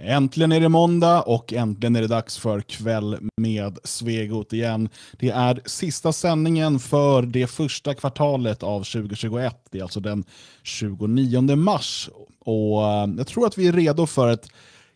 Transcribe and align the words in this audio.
Äntligen 0.00 0.52
är 0.52 0.60
det 0.60 0.68
måndag 0.68 1.22
och 1.22 1.52
äntligen 1.52 1.96
är 1.96 2.00
det 2.00 2.08
dags 2.08 2.38
för 2.38 2.60
kväll 2.60 3.18
med 3.36 3.78
Svegot 3.84 4.52
igen. 4.52 4.88
Det 5.18 5.30
är 5.30 5.60
sista 5.64 6.12
sändningen 6.12 6.78
för 6.78 7.22
det 7.22 7.46
första 7.46 7.94
kvartalet 7.94 8.62
av 8.62 8.78
2021. 8.78 9.56
Det 9.70 9.78
är 9.78 9.82
alltså 9.82 10.00
den 10.00 10.24
29 10.62 11.56
mars. 11.56 12.10
Och 12.38 12.84
eh, 12.84 13.08
Jag 13.16 13.26
tror 13.26 13.46
att 13.46 13.58
vi 13.58 13.68
är 13.68 13.72
redo 13.72 14.06
för 14.06 14.28
ett 14.28 14.48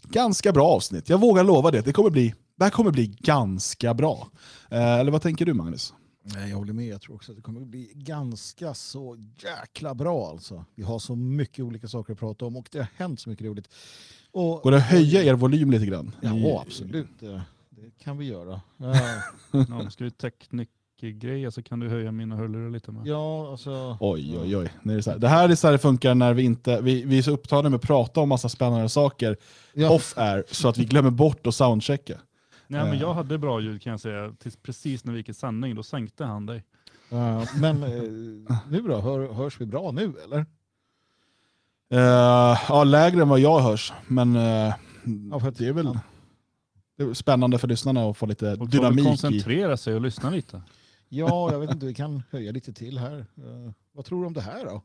ganska 0.03 0.53
bra 0.53 0.67
avsnitt. 0.67 1.09
Jag 1.09 1.21
vågar 1.21 1.45
lova 1.45 1.71
det. 1.71 1.81
Det, 1.81 1.93
kommer 1.93 2.11
bli, 2.11 2.35
det 2.57 2.65
här 2.65 2.71
kommer 2.71 2.91
bli 2.91 3.07
ganska 3.07 3.95
bra. 3.95 4.29
Eh, 4.71 4.95
eller 4.95 5.13
vad 5.13 5.23
tänker 5.23 5.47
du 5.47 5.55
Magnus? 5.55 5.95
Jag 6.23 6.57
håller 6.57 6.73
med. 6.73 6.87
Jag 6.87 7.01
tror 7.01 7.15
också 7.15 7.33
att 7.33 7.37
det 7.37 7.43
kommer 7.43 7.61
bli 7.61 7.91
ganska 7.95 8.75
så 8.75 9.17
jäkla 9.39 9.95
bra. 9.95 10.29
Alltså. 10.31 10.65
Vi 10.75 10.83
har 10.83 10.99
så 10.99 11.17
mycket 11.17 11.65
olika 11.65 11.89
saker 11.89 12.13
att 12.13 12.19
prata 12.19 12.45
om 12.45 12.57
och 12.57 12.69
det 12.73 12.79
har 12.79 12.89
hänt 12.97 13.21
så 13.21 13.31
mycket 13.31 13.47
roligt. 13.47 13.69
Och, 14.33 14.63
Går 14.63 14.71
det 14.71 14.77
att 14.77 14.83
höja 14.83 15.23
er 15.23 15.35
volym 15.35 15.71
lite 15.71 15.87
grann? 15.87 16.13
Ja, 16.21 16.63
absolut. 16.67 17.09
Det, 17.21 17.43
det 17.71 17.91
kan 18.05 18.19
vi 18.19 18.25
göra. 18.27 18.61
Ja, 19.69 19.91
ska 19.91 20.05
vi 20.05 20.11
teknikgrejer 20.11 21.51
så 21.51 21.63
kan 21.63 21.81
du 21.81 21.89
höja 21.89 22.13
mina 22.13 22.37
hörlurar 22.37 22.71
lite 22.71 22.93
med. 22.93 23.07
Ja, 23.07 23.51
alltså... 23.51 23.97
Oj, 24.01 24.39
oj, 24.43 24.57
oj. 24.57 24.73
Det, 24.83 24.95
är 24.95 25.01
så 25.01 25.11
här. 25.11 25.19
det 25.19 25.29
här 25.29 25.49
är 25.49 25.55
så 25.55 25.67
här 25.67 25.73
det 25.73 25.79
funkar 25.79 26.15
när 26.15 26.35
vi 26.35 26.43
inte 26.43 26.81
vi, 26.81 27.03
vi 27.05 27.19
är 27.19 27.23
så 27.23 27.31
upptagna 27.31 27.69
med 27.71 27.77
att 27.77 27.83
prata 27.83 28.21
om 28.21 28.29
massa 28.29 28.49
spännande 28.49 28.89
saker 28.89 29.37
Ja. 29.75 29.91
off-air 29.91 30.45
så 30.51 30.69
att 30.69 30.79
vi 30.79 30.85
glömmer 30.85 31.11
bort 31.11 31.47
att 31.47 31.55
soundchecka. 31.55 32.19
Nej, 32.67 32.85
men 32.85 32.93
Eh. 32.95 33.01
jag 33.01 33.15
hade 33.15 33.39
bra 33.39 33.61
ljud 33.61 33.83
kan 33.83 33.91
jag 33.91 34.01
säga. 34.01 34.33
Tills 34.39 34.57
precis 34.57 35.05
när 35.05 35.13
vi 35.13 35.19
gick 35.19 35.29
i 35.29 35.35
sändning, 35.35 35.75
då 35.75 35.83
sänkte 35.83 36.25
han 36.25 36.47
dig. 36.47 36.65
Ja, 37.09 37.47
men 37.61 37.83
eh, 37.83 37.91
nu 38.69 38.81
då? 38.89 39.01
Hör, 39.01 39.33
hörs 39.33 39.61
vi 39.61 39.67
bra 39.67 39.91
nu 39.93 40.13
eller? 40.25 40.47
Eh, 41.91 42.59
ja, 42.69 42.85
lägre 42.85 43.23
än 43.23 43.29
vad 43.29 43.41
jag 43.41 43.61
hörs, 43.61 43.93
men 44.07 44.37
eh, 44.37 44.75
Ja, 45.31 45.41
för 45.41 45.49
att- 45.49 45.59
det 45.59 45.67
är 45.69 45.73
väl 45.73 45.99
det 46.99 47.05
är 47.05 47.15
spännande 47.15 47.59
för 47.59 47.69
lyssnarna 47.69 48.11
att 48.11 48.17
få 48.17 48.27
lite 48.27 48.55
Och 48.55 48.69
dynamik 48.69 49.05
i. 49.05 49.09
koncentrera 49.09 49.77
sig 49.77 49.95
och 49.95 50.01
lyssna 50.01 50.31
lite. 50.31 50.63
Ja, 51.09 51.53
jag 51.53 51.61
vet 51.61 51.71
inte. 51.71 51.87
Vi 51.87 51.95
kan 51.95 52.23
höja 52.31 52.53
lite 52.53 52.73
till 52.73 52.99
här. 52.99 53.19
Eh, 53.19 53.73
vad 53.93 54.05
tror 54.05 54.21
du 54.21 54.27
om 54.27 54.33
det 54.33 54.41
här 54.41 54.65
då? 54.65 54.83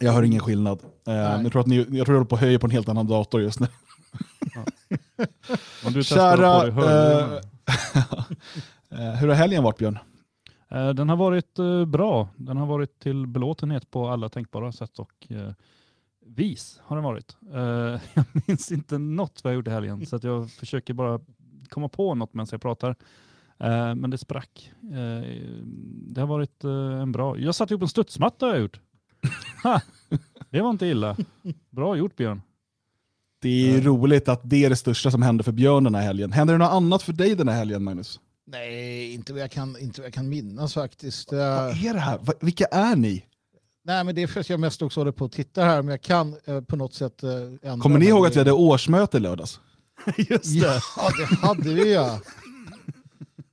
Jag 0.00 0.12
hör 0.12 0.22
ingen 0.22 0.40
skillnad. 0.40 0.78
Jag 1.04 1.52
tror 1.52 1.60
att 1.60 1.66
ni, 1.66 1.86
jag 1.90 2.06
tror 2.06 2.18
jag 2.18 2.28
på 2.28 2.36
höja 2.36 2.58
på 2.58 2.66
en 2.66 2.70
helt 2.70 2.88
annan 2.88 3.06
dator 3.06 3.42
just 3.42 3.60
nu. 3.60 3.66
Om 5.86 5.92
du 5.92 6.04
Kära, 6.04 6.62
dig 6.62 6.70
hur 9.20 9.28
har 9.28 9.34
helgen 9.34 9.62
varit 9.62 9.78
Björn? 9.78 9.98
Den 10.94 11.08
har 11.08 11.16
varit 11.16 11.54
bra. 11.88 12.28
Den 12.36 12.56
har 12.56 12.66
varit 12.66 12.98
till 12.98 13.26
belåtenhet 13.26 13.90
på 13.90 14.08
alla 14.08 14.28
tänkbara 14.28 14.72
sätt 14.72 14.98
och 14.98 15.26
vis 16.36 16.80
har 16.84 16.96
den 16.96 17.04
varit. 17.04 17.36
Eh, 17.54 17.60
Jag 18.14 18.24
minns 18.46 18.72
inte 18.72 18.98
något 18.98 19.44
vad 19.44 19.52
jag 19.52 19.56
gjort 19.56 19.66
i 19.68 19.70
helgen 19.70 20.06
så 20.06 20.16
att 20.16 20.24
jag 20.24 20.50
försöker 20.50 20.94
bara 20.94 21.20
komma 21.68 21.88
på 21.88 22.14
något 22.14 22.34
medan 22.34 22.46
jag 22.50 22.62
pratar. 22.62 22.90
Eh, 23.58 23.94
Men 23.94 24.10
det 24.10 24.18
sprack. 24.18 24.72
Eh, 24.82 25.28
Det 26.08 26.20
har 26.20 26.26
varit 26.26 26.64
en 27.02 27.12
bra... 27.12 27.38
Jag 27.38 27.54
satte 27.54 27.74
ihop 27.74 27.82
en 27.82 27.88
studsmatta 27.88 28.46
har 28.46 28.52
jag 28.52 28.62
gjort. 28.62 28.80
Ha! 29.62 29.80
Det 30.50 30.60
var 30.60 30.70
inte 30.70 30.86
illa. 30.86 31.16
Bra 31.70 31.96
gjort 31.96 32.16
Björn. 32.16 32.42
Det 33.42 33.76
är 33.76 33.80
roligt 33.80 34.28
att 34.28 34.40
det 34.44 34.64
är 34.64 34.70
det 34.70 34.76
största 34.76 35.10
som 35.10 35.22
hände 35.22 35.44
för 35.44 35.52
Björn 35.52 35.84
den 35.84 35.94
här 35.94 36.02
helgen. 36.02 36.32
Händer 36.32 36.54
det 36.54 36.58
något 36.58 36.72
annat 36.72 37.02
för 37.02 37.12
dig 37.12 37.34
den 37.34 37.48
här 37.48 37.56
helgen 37.56 37.84
Magnus? 37.84 38.20
Nej, 38.46 39.14
inte 39.14 39.32
vad 39.32 39.42
jag 39.42 39.50
kan, 39.50 39.76
inte 39.80 40.00
vad 40.00 40.06
jag 40.06 40.14
kan 40.14 40.28
minnas 40.28 40.74
faktiskt. 40.74 41.32
Vad 41.32 41.40
är 41.70 41.94
det 41.94 42.00
här? 42.00 42.18
Vilka 42.40 42.64
är 42.64 42.96
ni? 42.96 43.24
Nej, 43.84 44.04
men 44.04 44.14
det 44.14 44.22
är 44.22 44.26
för 44.26 44.40
att 44.40 44.50
jag 44.50 44.60
mest 44.60 44.82
också 44.82 45.00
håller 45.00 45.12
på 45.12 45.24
att 45.24 45.32
titta 45.32 45.64
här, 45.64 45.82
men 45.82 45.90
jag 45.90 46.02
kan 46.02 46.36
eh, 46.44 46.60
på 46.60 46.76
något 46.76 46.94
sätt 46.94 47.22
eh, 47.22 47.30
ändra 47.62 47.82
Kommer 47.82 47.98
ni 47.98 48.06
ihåg 48.06 48.26
att 48.26 48.34
vi 48.34 48.38
hade 48.38 48.52
årsmöte 48.52 49.18
lördags? 49.18 49.60
Just 50.16 50.46
Ja, 50.46 50.80
det 51.18 51.46
hade 51.46 51.74
vi 51.74 51.94
ja. 51.94 52.20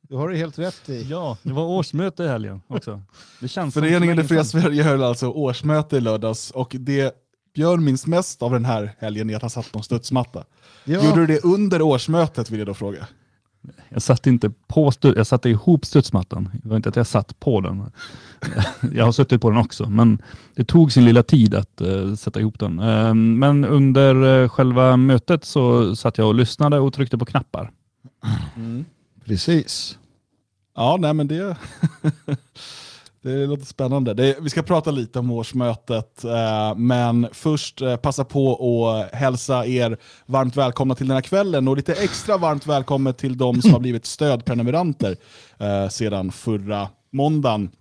Det 0.09 0.15
har 0.15 0.29
du 0.29 0.35
helt 0.37 0.59
rätt 0.59 0.89
i. 0.89 1.01
Ja, 1.09 1.37
det 1.43 1.53
var 1.53 1.63
årsmöte 1.63 2.23
i 2.23 2.27
helgen 2.27 2.61
också. 2.67 3.01
Det 3.39 3.47
känns 3.47 3.73
som 3.73 3.81
Föreningen 3.81 4.17
Det 4.17 4.23
fria. 4.23 4.43
Sverige 4.43 4.83
höll 4.83 5.03
alltså 5.03 5.29
årsmöte 5.29 5.97
i 5.97 6.01
lördags 6.01 6.51
och 6.51 6.75
det 6.79 7.15
Björn 7.55 7.83
minns 7.83 8.07
mest 8.07 8.41
av 8.41 8.51
den 8.51 8.65
här 8.65 8.95
helgen 8.99 9.29
är 9.29 9.35
att 9.35 9.41
han 9.41 9.49
satt 9.49 9.71
på 9.71 9.77
en 9.77 9.83
studsmatta. 9.83 10.43
Ja, 10.83 11.05
Gjorde 11.05 11.19
du 11.19 11.27
det 11.27 11.43
under 11.43 11.81
årsmötet 11.81 12.49
vill 12.49 12.59
jag 12.59 12.67
då 12.67 12.73
fråga? 12.73 13.07
Jag 13.89 14.01
satte 14.01 14.29
inte 14.29 14.49
på 14.67 14.91
jag 15.01 15.27
satte 15.27 15.49
ihop 15.49 15.85
studsmattan. 15.85 16.49
Det 16.53 16.69
var 16.69 16.75
inte 16.75 16.89
att 16.89 16.95
jag 16.95 17.07
satt 17.07 17.39
på 17.39 17.61
den. 17.61 17.91
Jag 18.93 19.05
har 19.05 19.11
suttit 19.11 19.41
på 19.41 19.49
den 19.49 19.59
också, 19.59 19.89
men 19.89 20.21
det 20.55 20.63
tog 20.63 20.91
sin 20.91 21.05
lilla 21.05 21.23
tid 21.23 21.55
att 21.55 21.81
eh, 21.81 22.15
sätta 22.15 22.39
ihop 22.39 22.59
den. 22.59 22.79
Eh, 22.79 23.13
men 23.13 23.65
under 23.65 24.43
eh, 24.43 24.49
själva 24.49 24.97
mötet 24.97 25.45
så 25.45 25.95
satt 25.95 26.17
jag 26.17 26.27
och 26.27 26.35
lyssnade 26.35 26.79
och 26.79 26.93
tryckte 26.93 27.17
på 27.17 27.25
knappar. 27.25 27.71
precis. 29.25 29.97
Ja, 30.75 30.97
nej 30.99 31.13
men 31.13 31.27
det, 31.27 31.57
det 33.27 33.45
låter 33.45 33.65
spännande. 33.65 34.13
Det, 34.13 34.37
vi 34.41 34.49
ska 34.49 34.61
prata 34.61 34.91
lite 34.91 35.19
om 35.19 35.31
årsmötet, 35.31 36.23
eh, 36.23 36.75
men 36.75 37.27
först 37.31 37.81
eh, 37.81 37.95
passa 37.95 38.23
på 38.23 38.87
att 38.89 39.13
hälsa 39.13 39.65
er 39.65 39.97
varmt 40.25 40.55
välkomna 40.55 40.95
till 40.95 41.07
den 41.07 41.15
här 41.15 41.21
kvällen 41.21 41.67
och 41.67 41.77
lite 41.77 41.93
extra 41.93 42.37
varmt 42.37 42.67
välkommen 42.67 43.13
till 43.13 43.37
de 43.37 43.61
som 43.61 43.73
har 43.73 43.79
blivit 43.79 44.05
stödprenumeranter 44.05 45.17
eh, 45.59 45.89
sedan 45.89 46.31
förra 46.31 46.89
måndagen. 47.11 47.71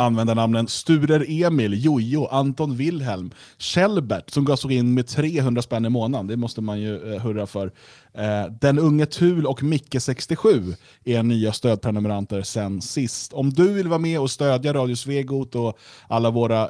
Användarnamnen 0.00 0.68
Sturer 0.68 1.24
Emil, 1.28 1.84
Jojo, 1.84 2.26
Anton 2.26 2.76
Wilhelm, 2.76 3.30
Kjellbert 3.58 4.30
som 4.30 4.44
gasade 4.44 4.74
in 4.74 4.94
med 4.94 5.06
300 5.06 5.62
spänn 5.62 5.84
i 5.84 5.88
månaden. 5.88 6.26
Det 6.26 6.36
måste 6.36 6.60
man 6.60 6.80
ju 6.80 7.14
eh, 7.14 7.20
hurra 7.20 7.46
för. 7.46 7.72
Eh, 8.14 8.52
Den 8.60 8.78
unge 8.78 9.06
Tul 9.06 9.46
och 9.46 9.60
Micke67 9.60 10.74
är 11.04 11.22
nya 11.22 11.52
stödprenumeranter 11.52 12.42
sen 12.42 12.80
sist. 12.82 13.32
Om 13.32 13.50
du 13.50 13.72
vill 13.72 13.88
vara 13.88 13.98
med 13.98 14.20
och 14.20 14.30
stödja 14.30 14.72
Radio 14.72 14.94
Svegot 14.96 15.54
och 15.54 15.78
alla 16.08 16.30
våra 16.30 16.62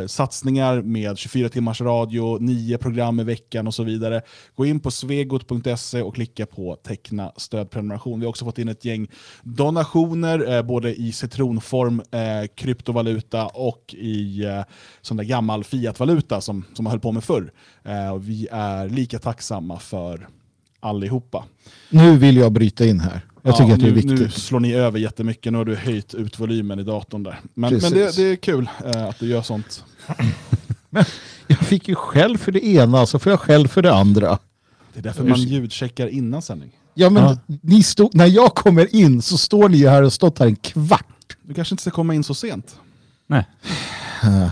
eh, 0.00 0.06
satsningar 0.06 0.82
med 0.82 1.18
24 1.18 1.48
timmars 1.48 1.80
radio, 1.80 2.38
nio 2.40 2.78
program 2.78 3.20
i 3.20 3.24
veckan 3.24 3.66
och 3.66 3.74
så 3.74 3.82
vidare, 3.82 4.22
gå 4.54 4.66
in 4.66 4.80
på 4.80 4.90
svegot.se 4.90 6.02
och 6.02 6.14
klicka 6.14 6.46
på 6.46 6.76
teckna 6.76 7.32
stödprenumeration. 7.36 8.20
Vi 8.20 8.26
har 8.26 8.30
också 8.30 8.44
fått 8.44 8.58
in 8.58 8.68
ett 8.68 8.84
gäng 8.84 9.08
donationer, 9.42 10.56
eh, 10.56 10.62
både 10.62 10.94
i 10.94 11.12
citronform, 11.12 12.02
eh, 12.10 12.48
kryptovaluta 12.54 13.46
och 13.46 13.94
i 13.98 14.44
eh, 14.44 14.62
sån 15.00 15.16
där 15.16 15.24
gammal 15.24 15.64
fiatvaluta 15.64 16.40
som, 16.40 16.64
som 16.74 16.84
man 16.84 16.90
höll 16.90 17.00
på 17.00 17.12
med 17.12 17.24
förr. 17.24 17.52
Eh, 17.84 18.10
och 18.10 18.28
vi 18.28 18.48
är 18.50 18.88
lika 18.88 19.18
tacksamma 19.18 19.78
för 19.78 20.28
allihopa. 20.80 21.44
Nu 21.90 22.16
vill 22.16 22.36
jag 22.36 22.52
bryta 22.52 22.86
in 22.86 23.00
här. 23.00 23.20
Jag 23.42 23.56
tycker 23.56 23.68
Ja, 23.68 23.74
att 23.74 23.80
det 23.80 23.86
är 23.86 23.90
nu, 23.90 23.94
viktigt. 23.94 24.18
Nu 24.20 24.30
slår 24.30 24.60
ni 24.60 24.74
över 24.74 24.98
jättemycket, 24.98 25.52
nu 25.52 25.58
har 25.58 25.64
du 25.64 25.74
höjt 25.76 26.14
ut 26.14 26.38
volymen 26.40 26.78
i 26.78 26.82
datorn 26.82 27.22
där. 27.22 27.40
Men, 27.54 27.72
men 27.74 27.92
det, 27.92 28.16
det 28.16 28.22
är 28.22 28.36
kul 28.36 28.68
eh, 28.84 29.04
att 29.04 29.18
du 29.18 29.26
gör 29.26 29.42
sånt. 29.42 29.84
Jag 31.46 31.58
fick 31.58 31.88
ju 31.88 31.94
själv 31.94 32.38
för 32.38 32.52
det 32.52 32.66
ena, 32.66 33.06
så 33.06 33.18
får 33.18 33.32
jag 33.32 33.40
själv 33.40 33.68
för 33.68 33.82
det 33.82 33.92
andra. 33.94 34.38
Det 34.92 34.98
är 34.98 35.02
därför 35.02 35.24
man 35.24 35.38
ljudcheckar 35.40 36.06
innan 36.06 36.42
sändning. 36.42 36.70
Ja, 36.94 37.10
men 37.10 37.22
Ja. 37.22 37.36
Ni 37.62 37.82
stod, 37.82 38.14
när 38.14 38.26
jag 38.26 38.54
kommer 38.54 38.94
in 38.96 39.22
så 39.22 39.38
står 39.38 39.68
ni 39.68 39.76
ju 39.76 39.88
här 39.88 40.02
och 40.02 40.12
stått 40.12 40.38
här 40.38 40.46
en 40.46 40.56
kvart. 40.56 41.36
Du 41.42 41.54
kanske 41.54 41.72
inte 41.72 41.80
ska 41.82 41.90
komma 41.90 42.14
in 42.14 42.24
så 42.24 42.34
sent. 42.34 42.76
Nej, 43.26 43.44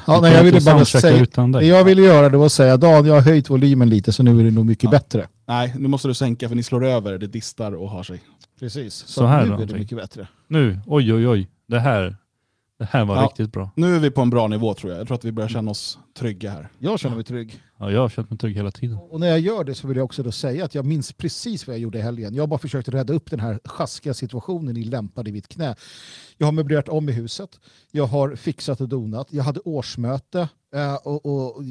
Ja, 0.07 0.21
nej, 0.23 0.33
jag 0.33 0.45
ville 0.45 0.61
bara 0.61 0.85
säga, 0.85 1.17
utan 1.19 1.53
det 1.53 1.65
jag 1.65 1.85
ville 1.85 2.03
göra 2.03 2.29
det 2.29 2.37
var 2.37 2.47
att 2.47 2.53
säga 2.53 2.77
Dan, 2.77 3.07
jag 3.07 3.15
har 3.15 3.21
höjt 3.21 3.51
volymen 3.51 3.89
lite 3.91 4.13
så 4.13 4.23
nu 4.23 4.41
är 4.41 4.45
det 4.45 4.51
nog 4.51 4.67
mycket 4.67 4.85
Ja. 4.85 4.91
bättre. 4.91 5.27
Nej, 5.47 5.75
nu 5.79 5.89
måste 5.89 6.09
du 6.09 6.15
sänka 6.15 6.49
för 6.49 6.57
ni 6.57 6.63
slår 6.63 6.85
över, 6.85 7.19
det 7.19 7.27
distar 7.27 7.73
och 7.73 7.91
har 7.91 8.03
sig. 8.03 8.23
Precis. 8.59 8.95
Så, 8.95 9.07
Så 9.13 9.27
här 9.27 9.47
nu 9.47 9.63
är 9.63 9.67
det 9.67 9.75
mycket 9.75 9.99
bättre. 9.99 10.29
Nu, 10.49 10.81
oj 10.87 11.15
oj 11.15 11.29
oj. 11.29 11.49
Det 11.67 11.79
här, 11.81 12.17
det 12.79 12.85
här 12.85 13.05
var 13.05 13.17
Ja. 13.17 13.23
riktigt 13.23 13.53
bra. 13.53 13.71
Nu 13.77 13.97
är 13.97 14.01
vi 14.01 14.11
på 14.11 14.21
en 14.21 14.31
bra 14.31 14.49
nivå 14.49 14.75
tror 14.75 14.93
jag. 14.93 15.01
Jag 15.01 15.07
tror 15.07 15.15
att 15.15 15.25
vi 15.25 15.33
börjar 15.33 15.49
känna 15.49 15.71
oss 15.71 15.99
trygga 16.19 16.51
här. 16.51 16.69
Jag 16.79 16.99
känner 17.01 17.17
mig 17.17 17.25
trygg. 17.25 17.61
Ja, 17.79 17.91
jag 17.91 18.01
har 18.01 18.09
känt 18.09 18.31
mig 18.31 18.39
trygg 18.39 18.57
hela 18.57 18.71
tiden. 18.71 18.99
Och 19.11 19.21
när 19.21 19.27
jag 19.27 19.41
gör 19.41 19.65
det 19.65 19.75
så 19.75 19.89
vill 19.89 19.97
jag 19.97 20.05
också 20.05 20.23
då 20.23 20.33
säga 20.33 20.65
att 20.65 20.75
jag 20.75 20.85
minns 20.85 21.13
precis 21.13 21.67
vad 21.67 21.75
jag 21.77 21.81
gjorde 21.81 21.99
i 21.99 22.03
helgen. 22.03 22.35
Jag 22.35 22.43
har 22.43 22.47
bara 22.49 22.59
försökt 22.59 22.89
rädda 22.89 23.13
upp 23.13 23.31
den 23.31 23.41
här 23.41 23.61
sjaskiga 23.65 24.15
situationen 24.15 24.75
ni 24.75 24.85
lämpade 24.85 25.31
i 25.31 25.33
mitt 25.33 25.49
knä. 25.49 25.75
Jag 26.39 26.47
har 26.47 26.53
möblerat 26.53 26.89
om 26.89 27.09
i 27.09 27.13
huset. 27.13 27.51
Jag 27.93 28.07
har 28.07 28.37
fixat 28.37 28.81
och 28.81 28.89
donat. 28.89 29.29
Jag 29.31 29.45
hade 29.45 29.61
årsmöte 29.61 30.49
eh, 30.75 30.95
och, 30.95 31.27
och, 31.27 31.57
och 31.57 31.63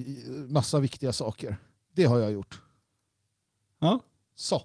massa 0.50 0.80
viktiga 0.80 1.14
saker. 1.14 1.58
Det 1.96 2.04
har 2.06 2.20
jag 2.20 2.32
gjort. 2.32 2.62
Ja. 3.86 4.00
Så. 4.36 4.62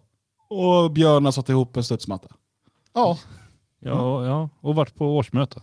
Och 0.49 0.90
Björn 0.90 1.25
har 1.25 1.32
satt 1.32 1.49
ihop 1.49 1.76
en 1.76 1.84
studsmatta. 1.84 2.28
Ja, 2.93 3.19
Ja, 3.82 4.26
ja, 4.26 4.49
och 4.61 4.75
varit 4.75 4.94
på 4.94 5.17
årsmöte. 5.17 5.62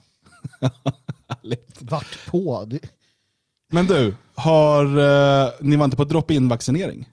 vart 1.79 2.27
på. 2.29 2.65
Det, 2.67 2.79
Men 3.71 3.85
du, 3.85 4.15
har, 4.35 4.85
eh, 4.85 5.49
ni 5.61 5.75
var 5.75 5.85
inte 5.85 5.97
på 5.97 6.03
drop-in 6.03 6.49
vaccinering? 6.49 7.09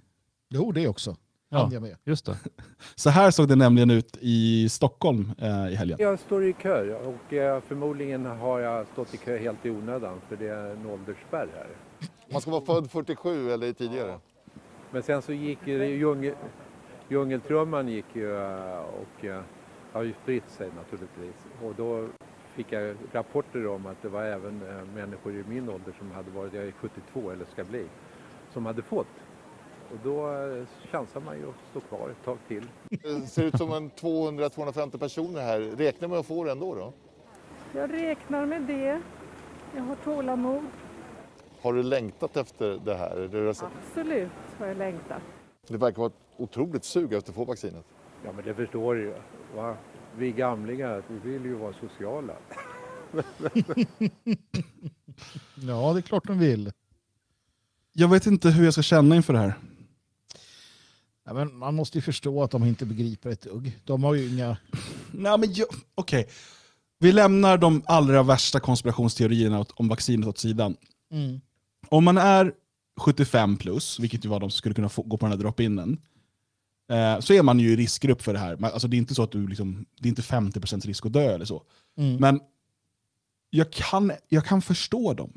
jo, 0.50 0.72
det 0.72 0.88
också. 0.88 1.16
Ja, 1.48 1.68
jag 1.72 1.82
med. 1.82 1.96
just 2.04 2.26
det. 2.26 2.36
Så 2.94 3.10
här 3.10 3.30
såg 3.30 3.48
det 3.48 3.56
nämligen 3.56 3.90
ut 3.90 4.16
i 4.20 4.68
Stockholm 4.68 5.32
eh, 5.38 5.68
i 5.68 5.74
helgen. 5.74 5.98
Jag 6.00 6.18
står 6.20 6.44
i 6.48 6.52
kö 6.52 6.94
och 6.94 7.32
eh, 7.32 7.60
förmodligen 7.68 8.26
har 8.26 8.60
jag 8.60 8.86
stått 8.92 9.14
i 9.14 9.16
kö 9.16 9.38
helt 9.38 9.66
i 9.66 9.70
onödan 9.70 10.20
för 10.28 10.36
det 10.36 10.48
är 10.48 10.70
en 10.70 10.86
åldersspärr 10.86 11.48
här. 11.54 11.68
Man 12.32 12.40
ska 12.40 12.50
vara 12.50 12.64
född 12.64 12.90
47 12.90 13.52
eller 13.52 13.72
tidigare. 13.72 14.18
Men 14.94 15.02
sen 15.02 15.22
så 15.22 15.32
gick 15.32 15.58
ju 15.64 15.84
djungel, 15.84 16.34
djungeltrumman 17.08 17.88
gick 17.88 18.04
ju 18.12 18.36
eh, 18.36 18.78
och 18.78 19.24
eh, 19.24 19.40
har 19.92 20.02
ju 20.02 20.12
spritt 20.22 20.50
sig 20.50 20.70
naturligtvis. 20.76 21.46
Och 21.62 21.74
då 21.76 22.08
fick 22.54 22.72
jag 22.72 22.96
rapporter 23.12 23.66
om 23.66 23.86
att 23.86 24.02
det 24.02 24.08
var 24.08 24.22
även 24.22 24.62
eh, 24.68 24.84
människor 24.94 25.34
i 25.34 25.44
min 25.48 25.68
ålder 25.68 25.94
som 25.98 26.10
hade 26.10 26.30
varit, 26.30 26.52
jag 26.52 26.64
är 26.64 26.72
72 26.72 27.30
eller 27.30 27.44
ska 27.44 27.64
bli, 27.64 27.86
som 28.52 28.66
hade 28.66 28.82
fått. 28.82 29.06
Och 29.90 29.96
då 30.04 30.28
chansar 30.90 31.20
man 31.20 31.36
ju 31.36 31.48
att 31.48 31.70
stå 31.70 31.80
kvar 31.80 32.08
ett 32.10 32.24
tag 32.24 32.38
till. 32.48 32.66
Det 33.02 33.26
ser 33.26 33.44
ut 33.44 33.58
som 33.58 33.72
en 33.72 33.90
200-250 33.90 34.98
personer 34.98 35.40
här. 35.40 35.60
Räknar 35.60 36.08
med 36.08 36.18
att 36.18 36.26
få 36.26 36.44
det 36.44 36.52
ändå 36.52 36.74
då? 36.74 36.92
Jag 37.72 37.92
räknar 37.92 38.46
med 38.46 38.62
det. 38.62 39.00
Jag 39.76 39.82
har 39.82 39.94
tålamod. 39.94 40.62
Har 41.62 41.72
du 41.72 41.82
längtat 41.82 42.36
efter 42.36 42.80
det 42.84 42.94
här? 42.94 43.48
Absolut 43.48 44.43
har 44.58 44.66
jag 44.66 44.76
längtat. 44.76 45.22
Det 45.68 45.76
verkar 45.76 45.98
vara 45.98 46.06
ett 46.06 46.18
otroligt 46.36 46.84
sug 46.84 47.12
efter 47.12 47.30
att 47.30 47.36
få 47.36 47.44
vaccinet. 47.44 47.84
Ja 48.24 48.32
men 48.32 48.44
det 48.44 48.54
förstår 48.54 48.94
du 48.94 49.00
ju. 49.00 49.14
Va? 49.56 49.76
Vi 50.16 50.32
gamlingar, 50.32 51.02
vi 51.08 51.30
vill 51.30 51.44
ju 51.44 51.54
vara 51.54 51.74
sociala. 51.80 52.34
Ja, 55.54 55.92
det 55.92 55.98
är 55.98 56.02
klart 56.02 56.26
de 56.26 56.38
vill. 56.38 56.72
Jag 57.92 58.08
vet 58.08 58.26
inte 58.26 58.50
hur 58.50 58.64
jag 58.64 58.72
ska 58.72 58.82
känna 58.82 59.16
inför 59.16 59.32
det 59.32 59.38
här. 59.38 59.54
Ja, 61.24 61.32
men 61.34 61.58
man 61.58 61.74
måste 61.74 61.98
ju 61.98 62.02
förstå 62.02 62.42
att 62.42 62.50
de 62.50 62.64
inte 62.64 62.86
begriper 62.86 63.30
ett 63.30 63.42
dugg. 63.42 63.78
De 63.84 64.04
har 64.04 64.14
ju 64.14 64.28
inga... 64.28 64.56
Nej, 65.12 65.38
men 65.38 65.52
jag, 65.52 65.66
okej. 65.94 66.28
Vi 66.98 67.12
lämnar 67.12 67.58
de 67.58 67.82
allra 67.86 68.22
värsta 68.22 68.60
konspirationsteorierna 68.60 69.66
om 69.74 69.88
vaccinet 69.88 70.28
åt 70.28 70.38
sidan. 70.38 70.76
Mm. 71.10 71.40
Om 71.88 72.04
man 72.04 72.18
är 72.18 72.52
75 72.96 73.56
plus, 73.56 74.00
vilket 74.00 74.24
ju 74.24 74.28
var 74.28 74.40
de 74.40 74.50
som 74.50 74.58
skulle 74.58 74.74
kunna 74.74 74.88
få, 74.88 75.02
gå 75.02 75.16
på 75.16 75.26
den 75.26 75.32
här 75.32 75.38
drop-inen, 75.38 75.98
eh, 76.90 77.20
så 77.20 77.32
är 77.32 77.42
man 77.42 77.60
ju 77.60 77.72
i 77.72 77.76
riskgrupp 77.76 78.22
för 78.22 78.32
det 78.32 78.38
här. 78.38 78.64
Alltså, 78.64 78.88
det 78.88 78.96
är 78.96 78.98
inte 78.98 79.14
så 79.14 79.22
att 79.22 79.32
du 79.32 79.46
liksom, 79.46 79.86
det 80.00 80.08
är 80.08 80.10
inte 80.10 80.22
50% 80.22 80.86
risk 80.86 81.06
att 81.06 81.12
dö 81.12 81.34
eller 81.34 81.44
så. 81.44 81.62
Mm. 81.96 82.16
Men 82.16 82.40
jag 83.50 83.72
kan, 83.72 84.12
jag 84.28 84.44
kan 84.44 84.62
förstå 84.62 85.14
dem. 85.14 85.32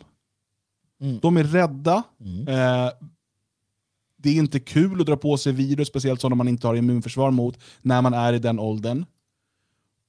Mm. 1.01 1.19
De 1.19 1.37
är 1.37 1.43
rädda. 1.43 2.03
Mm. 2.19 2.47
Eh, 2.47 2.91
det 4.17 4.29
är 4.29 4.35
inte 4.35 4.59
kul 4.59 5.01
att 5.01 5.07
dra 5.07 5.17
på 5.17 5.37
sig 5.37 5.53
virus, 5.53 5.87
speciellt 5.87 6.21
sådana 6.21 6.35
man 6.35 6.47
inte 6.47 6.67
har 6.67 6.75
immunförsvar 6.75 7.31
mot, 7.31 7.59
när 7.81 8.01
man 8.01 8.13
är 8.13 8.33
i 8.33 8.39
den 8.39 8.59
åldern. 8.59 9.05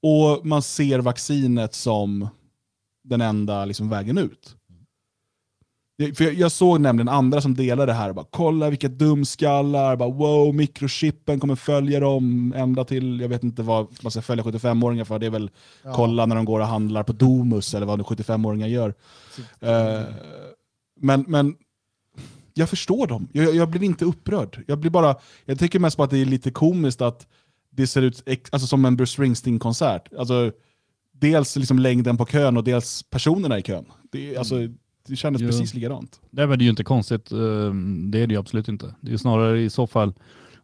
Och 0.03 0.47
man 0.47 0.63
ser 0.63 0.99
vaccinet 0.99 1.75
som 1.75 2.29
den 3.03 3.21
enda 3.21 3.65
liksom, 3.65 3.89
vägen 3.89 4.19
ut. 4.19 4.58
För 6.15 6.25
jag, 6.25 6.35
jag 6.35 6.53
såg 6.53 6.81
nämligen 6.81 7.09
andra 7.09 7.41
som 7.41 7.55
delade 7.55 7.87
det 7.93 7.97
här, 7.97 8.09
och 8.09 8.15
bara, 8.15 8.27
kolla 8.31 8.71
vilka 8.71 8.89
dumskallar, 8.89 9.97
bara, 9.97 10.11
wow, 10.11 10.55
mikrochippen 10.55 11.41
kommer 11.41 11.55
följa 11.57 12.01
dem 12.01 12.53
ända 12.57 12.85
till, 12.85 13.21
jag 13.21 13.29
vet 13.29 13.43
inte 13.43 13.63
vad 13.63 13.87
man 14.03 14.11
ska 14.11 14.23
följa 14.23 14.45
75-åringar 14.45 15.05
för, 15.05 15.19
det 15.19 15.27
är 15.27 15.31
väl 15.31 15.51
Ja. 15.83 15.93
kolla 15.95 16.27
när 16.27 16.37
de 16.37 16.45
går 16.45 16.61
och 16.61 16.67
handlar 16.67 17.03
på 17.03 17.13
Domus 17.13 17.75
eller 17.75 17.87
vad 17.87 17.99
nu 17.99 18.05
75-åringar 18.05 18.67
gör. 18.67 18.95
Eh, 19.61 20.03
men, 21.01 21.25
men 21.29 21.57
jag 22.55 22.69
förstår 22.71 23.07
dem. 23.07 23.29
Jag, 23.33 23.55
jag 23.55 23.69
blir 23.71 23.83
inte 23.83 24.05
upprörd. 24.05 24.65
Jag, 24.67 24.79
blir 24.79 24.91
bara, 24.91 25.17
jag 25.45 25.59
tycker 25.59 25.79
mest 25.79 25.97
på 25.97 26.03
att 26.03 26.11
det 26.11 26.19
är 26.19 26.25
lite 26.25 26.51
komiskt 26.51 27.01
att 27.03 27.27
det 27.71 27.87
ser 27.87 28.03
ut 28.03 28.23
ex, 28.27 28.51
alltså 28.53 28.67
som 28.69 28.85
en 28.85 28.97
Bruce 28.97 29.13
Springsteen-konsert. 29.13 30.09
Alltså, 30.19 30.53
dels 31.13 31.57
liksom 31.57 31.79
längden 31.79 32.17
på 32.17 32.27
kön 32.27 32.57
och 32.57 32.65
dels 32.65 33.03
personerna 33.03 33.59
i 33.59 33.63
kön. 33.63 33.85
Det, 34.13 34.37
alltså, 34.37 34.57
det 35.09 35.17
kändes 35.17 35.43
Ja. 35.43 35.49
precis 35.49 35.75
likadant. 35.75 36.21
Nej, 36.31 36.47
men 36.47 36.59
det 36.59 36.63
är 36.63 36.65
ju 36.65 36.71
inte 36.71 36.85
konstigt. 36.85 37.33
eh, 37.33 37.39
Det 38.09 38.19
är 38.19 38.27
det 38.27 38.35
ju 38.35 38.37
absolut 38.37 38.69
inte. 38.69 38.95
Det 39.01 39.13
är 39.13 39.17
snarare 39.17 39.61
i 39.63 39.71
så 39.71 39.87
fall 39.87 40.15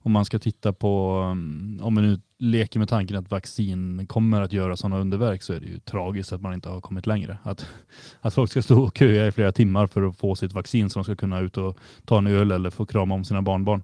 om 0.03 0.13
man 0.13 0.25
ska 0.25 0.39
titta 0.39 0.73
på, 0.73 1.21
um, 1.33 1.79
om 1.83 1.95
man 1.95 2.05
nu 2.05 2.21
leker 2.39 2.79
med 2.79 2.89
tanken 2.89 3.17
att 3.17 3.31
vaccin 3.31 4.07
kommer 4.07 4.41
att 4.43 4.53
göra 4.53 4.77
sådana 4.77 4.99
underverk 4.99 5.43
så 5.43 5.53
är 5.53 5.61
det 5.61 5.67
ju 5.67 5.79
tragiskt 5.79 6.33
att 6.33 6.41
man 6.41 6.55
inte 6.55 6.69
har 6.69 6.81
kommit 6.81 7.07
längre. 7.07 7.39
Att, 7.43 7.67
att 8.21 8.35
folk 8.35 8.51
ska 8.51 8.63
stå 8.63 8.83
och 8.83 8.99
köa 8.99 9.27
i 9.27 9.33
flera 9.33 9.53
timmar 9.53 9.87
för 9.87 10.03
att 10.03 10.17
få 10.17 10.35
sitt 10.35 10.53
vaccin 10.53 10.91
så 10.91 10.99
de 10.99 11.05
ska 11.05 11.17
kunna 11.17 11.41
ut 11.41 11.57
och 11.57 11.79
ta 12.05 12.19
en 12.19 12.27
öl 12.27 12.51
eller 12.51 12.71
få 12.71 12.87
krama 12.87 13.15
om 13.15 13.25
sina 13.25 13.43
barnbarn. 13.43 13.83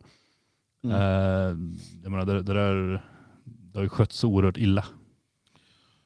Mm. 0.85 0.97
Eh, 0.97 1.57
jag 2.03 2.11
menar, 2.11 2.27
det, 2.27 2.43
det, 2.43 2.55
där, 2.55 3.03
det 3.45 3.79
har 3.79 3.83
ju 3.83 3.89
skötts 3.89 4.25
oerhört 4.25 4.57
illa. 4.57 4.85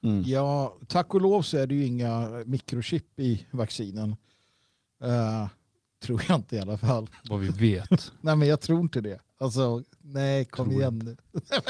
Mm. 0.05 0.23
Ja, 0.27 0.77
tack 0.87 1.15
och 1.15 1.21
lov 1.21 1.43
så 1.43 1.56
är 1.59 1.67
det 1.67 1.75
ju 1.75 1.87
inga 1.87 2.29
mikrochip 2.47 3.21
i 3.21 3.47
vaccinen. 3.51 4.17
Eh, 5.05 5.49
tror 6.03 6.23
jag 6.29 6.39
inte 6.39 6.56
i 6.56 6.61
alla 6.61 6.79
fall. 6.79 7.11
Vad 7.29 7.41
vi 7.41 7.49
vet. 7.49 8.12
Nej, 8.21 8.37
men 8.37 8.49
jag 8.49 8.61
tror 8.61 8.81
inte 8.81 9.01
det. 9.01 9.21
Alltså, 9.39 9.83
nej, 10.01 10.45
kom 10.45 10.69
Tror 10.69 10.81
igen 10.81 10.99
nu. 10.99 11.17
Nej, 11.51 11.61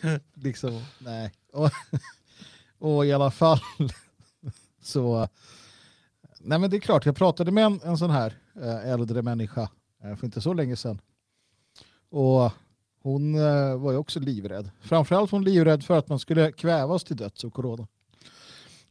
men, 0.00 0.20
liksom, 0.34 0.82
nej. 0.98 1.32
Och, 1.52 1.70
och 2.78 3.06
i 3.06 3.12
alla 3.12 3.30
fall 3.30 3.60
så... 4.82 5.28
Nej, 6.40 6.58
men 6.58 6.70
det 6.70 6.76
är 6.76 6.80
klart, 6.80 7.06
jag 7.06 7.16
pratade 7.16 7.50
med 7.50 7.64
en, 7.64 7.80
en 7.84 7.98
sån 7.98 8.10
här 8.10 8.34
eh, 8.60 8.90
äldre 8.90 9.22
människa 9.22 9.70
eh, 10.04 10.16
för 10.16 10.24
inte 10.26 10.40
så 10.40 10.52
länge 10.52 10.76
sedan. 10.76 11.00
Och 12.10 12.52
hon 13.02 13.32
var 13.82 13.92
ju 13.92 13.96
också 13.96 14.20
livrädd. 14.20 14.70
Framförallt 14.80 15.30
hon 15.30 15.44
livrädd 15.44 15.84
för 15.84 15.98
att 15.98 16.08
man 16.08 16.18
skulle 16.18 16.52
kvävas 16.52 17.04
till 17.04 17.16
döds 17.16 17.44
av 17.44 17.50
corona. 17.50 17.86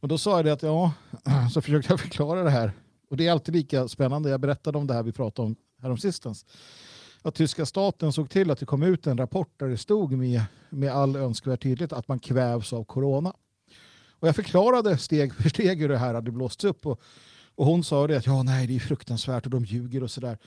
Och 0.00 0.08
då 0.08 0.18
sa 0.18 0.36
jag 0.36 0.44
det 0.44 0.52
att 0.52 0.62
ja, 0.62 0.92
så 1.52 1.60
försökte 1.60 1.92
jag 1.92 2.00
förklara 2.00 2.42
det 2.42 2.50
här. 2.50 2.72
Och 3.08 3.16
det 3.16 3.26
är 3.26 3.32
alltid 3.32 3.54
lika 3.54 3.88
spännande. 3.88 4.30
Jag 4.30 4.40
berättade 4.40 4.78
om 4.78 4.86
det 4.86 4.94
här 4.94 5.02
vi 5.02 5.12
pratade 5.12 5.46
om 5.46 5.56
häromsistens. 5.82 6.46
Att 7.22 7.34
tyska 7.34 7.66
staten 7.66 8.12
såg 8.12 8.30
till 8.30 8.50
att 8.50 8.58
det 8.58 8.66
kom 8.66 8.82
ut 8.82 9.06
en 9.06 9.18
rapport 9.18 9.52
där 9.56 9.68
det 9.68 9.78
stod 9.78 10.12
med, 10.12 10.42
med 10.70 10.92
all 10.92 11.16
önskvärd 11.16 11.62
tydlighet 11.62 11.92
att 11.92 12.08
man 12.08 12.18
kvävs 12.18 12.72
av 12.72 12.84
corona. 12.84 13.32
Och 14.20 14.28
jag 14.28 14.36
förklarade 14.36 14.98
steg 14.98 15.34
för 15.34 15.48
steg 15.48 15.80
hur 15.80 15.88
det 15.88 15.98
här 15.98 16.14
hade 16.14 16.30
blåsts 16.30 16.64
upp. 16.64 16.86
Och, 16.86 17.00
och 17.54 17.66
hon 17.66 17.84
sa 17.84 18.06
det 18.06 18.16
att 18.16 18.26
ja, 18.26 18.42
nej, 18.42 18.66
det 18.66 18.76
är 18.76 18.80
fruktansvärt 18.80 19.44
och 19.44 19.50
de 19.50 19.64
ljuger 19.64 20.02
och 20.02 20.10
sådär. 20.10 20.38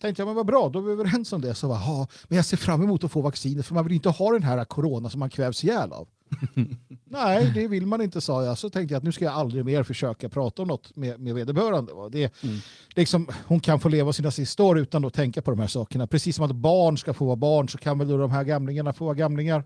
Tänkte 0.00 0.20
jag, 0.20 0.26
men 0.26 0.34
vad 0.36 0.46
bra, 0.46 0.68
då 0.68 0.78
är 0.78 0.82
vi 0.82 0.92
överens 0.92 1.32
om 1.32 1.40
det. 1.40 1.54
Så 1.54 1.68
bara, 1.68 1.80
ja, 1.80 2.06
men 2.28 2.36
jag 2.36 2.44
ser 2.44 2.56
fram 2.56 2.82
emot 2.82 3.04
att 3.04 3.12
få 3.12 3.20
vaccinet 3.20 3.66
för 3.66 3.74
man 3.74 3.84
vill 3.84 3.92
inte 3.94 4.08
ha 4.08 4.32
den 4.32 4.42
här 4.42 4.64
corona 4.64 5.10
som 5.10 5.20
man 5.20 5.30
kvävs 5.30 5.64
ihjäl 5.64 5.92
av. 5.92 6.08
Nej, 7.04 7.52
det 7.54 7.68
vill 7.68 7.86
man 7.86 8.02
inte, 8.02 8.20
sa 8.20 8.44
jag. 8.44 8.58
Så 8.58 8.70
tänkte 8.70 8.94
jag 8.94 8.98
att 8.98 9.04
nu 9.04 9.12
ska 9.12 9.24
jag 9.24 9.34
aldrig 9.34 9.64
mer 9.64 9.82
försöka 9.82 10.28
prata 10.28 10.62
om 10.62 10.68
något 10.68 10.96
med, 10.96 11.20
med 11.20 11.34
vederbörande. 11.34 11.92
Det, 12.10 12.42
Mm. 12.44 12.56
liksom, 12.94 13.28
hon 13.46 13.60
kan 13.60 13.80
få 13.80 13.88
leva 13.88 14.12
sina 14.12 14.30
sista 14.30 14.62
år 14.62 14.78
utan 14.78 15.04
att 15.04 15.14
tänka 15.14 15.42
på 15.42 15.50
de 15.50 15.60
här 15.60 15.66
sakerna. 15.66 16.06
Precis 16.06 16.36
som 16.36 16.44
att 16.44 16.56
barn 16.56 16.98
ska 16.98 17.14
få 17.14 17.24
vara 17.24 17.36
barn 17.36 17.68
så 17.68 17.78
kan 17.78 17.98
väl 17.98 18.08
de 18.08 18.30
här 18.30 18.44
gamlingarna 18.44 18.92
få 18.92 19.04
vara 19.04 19.14
gamlingar. 19.14 19.64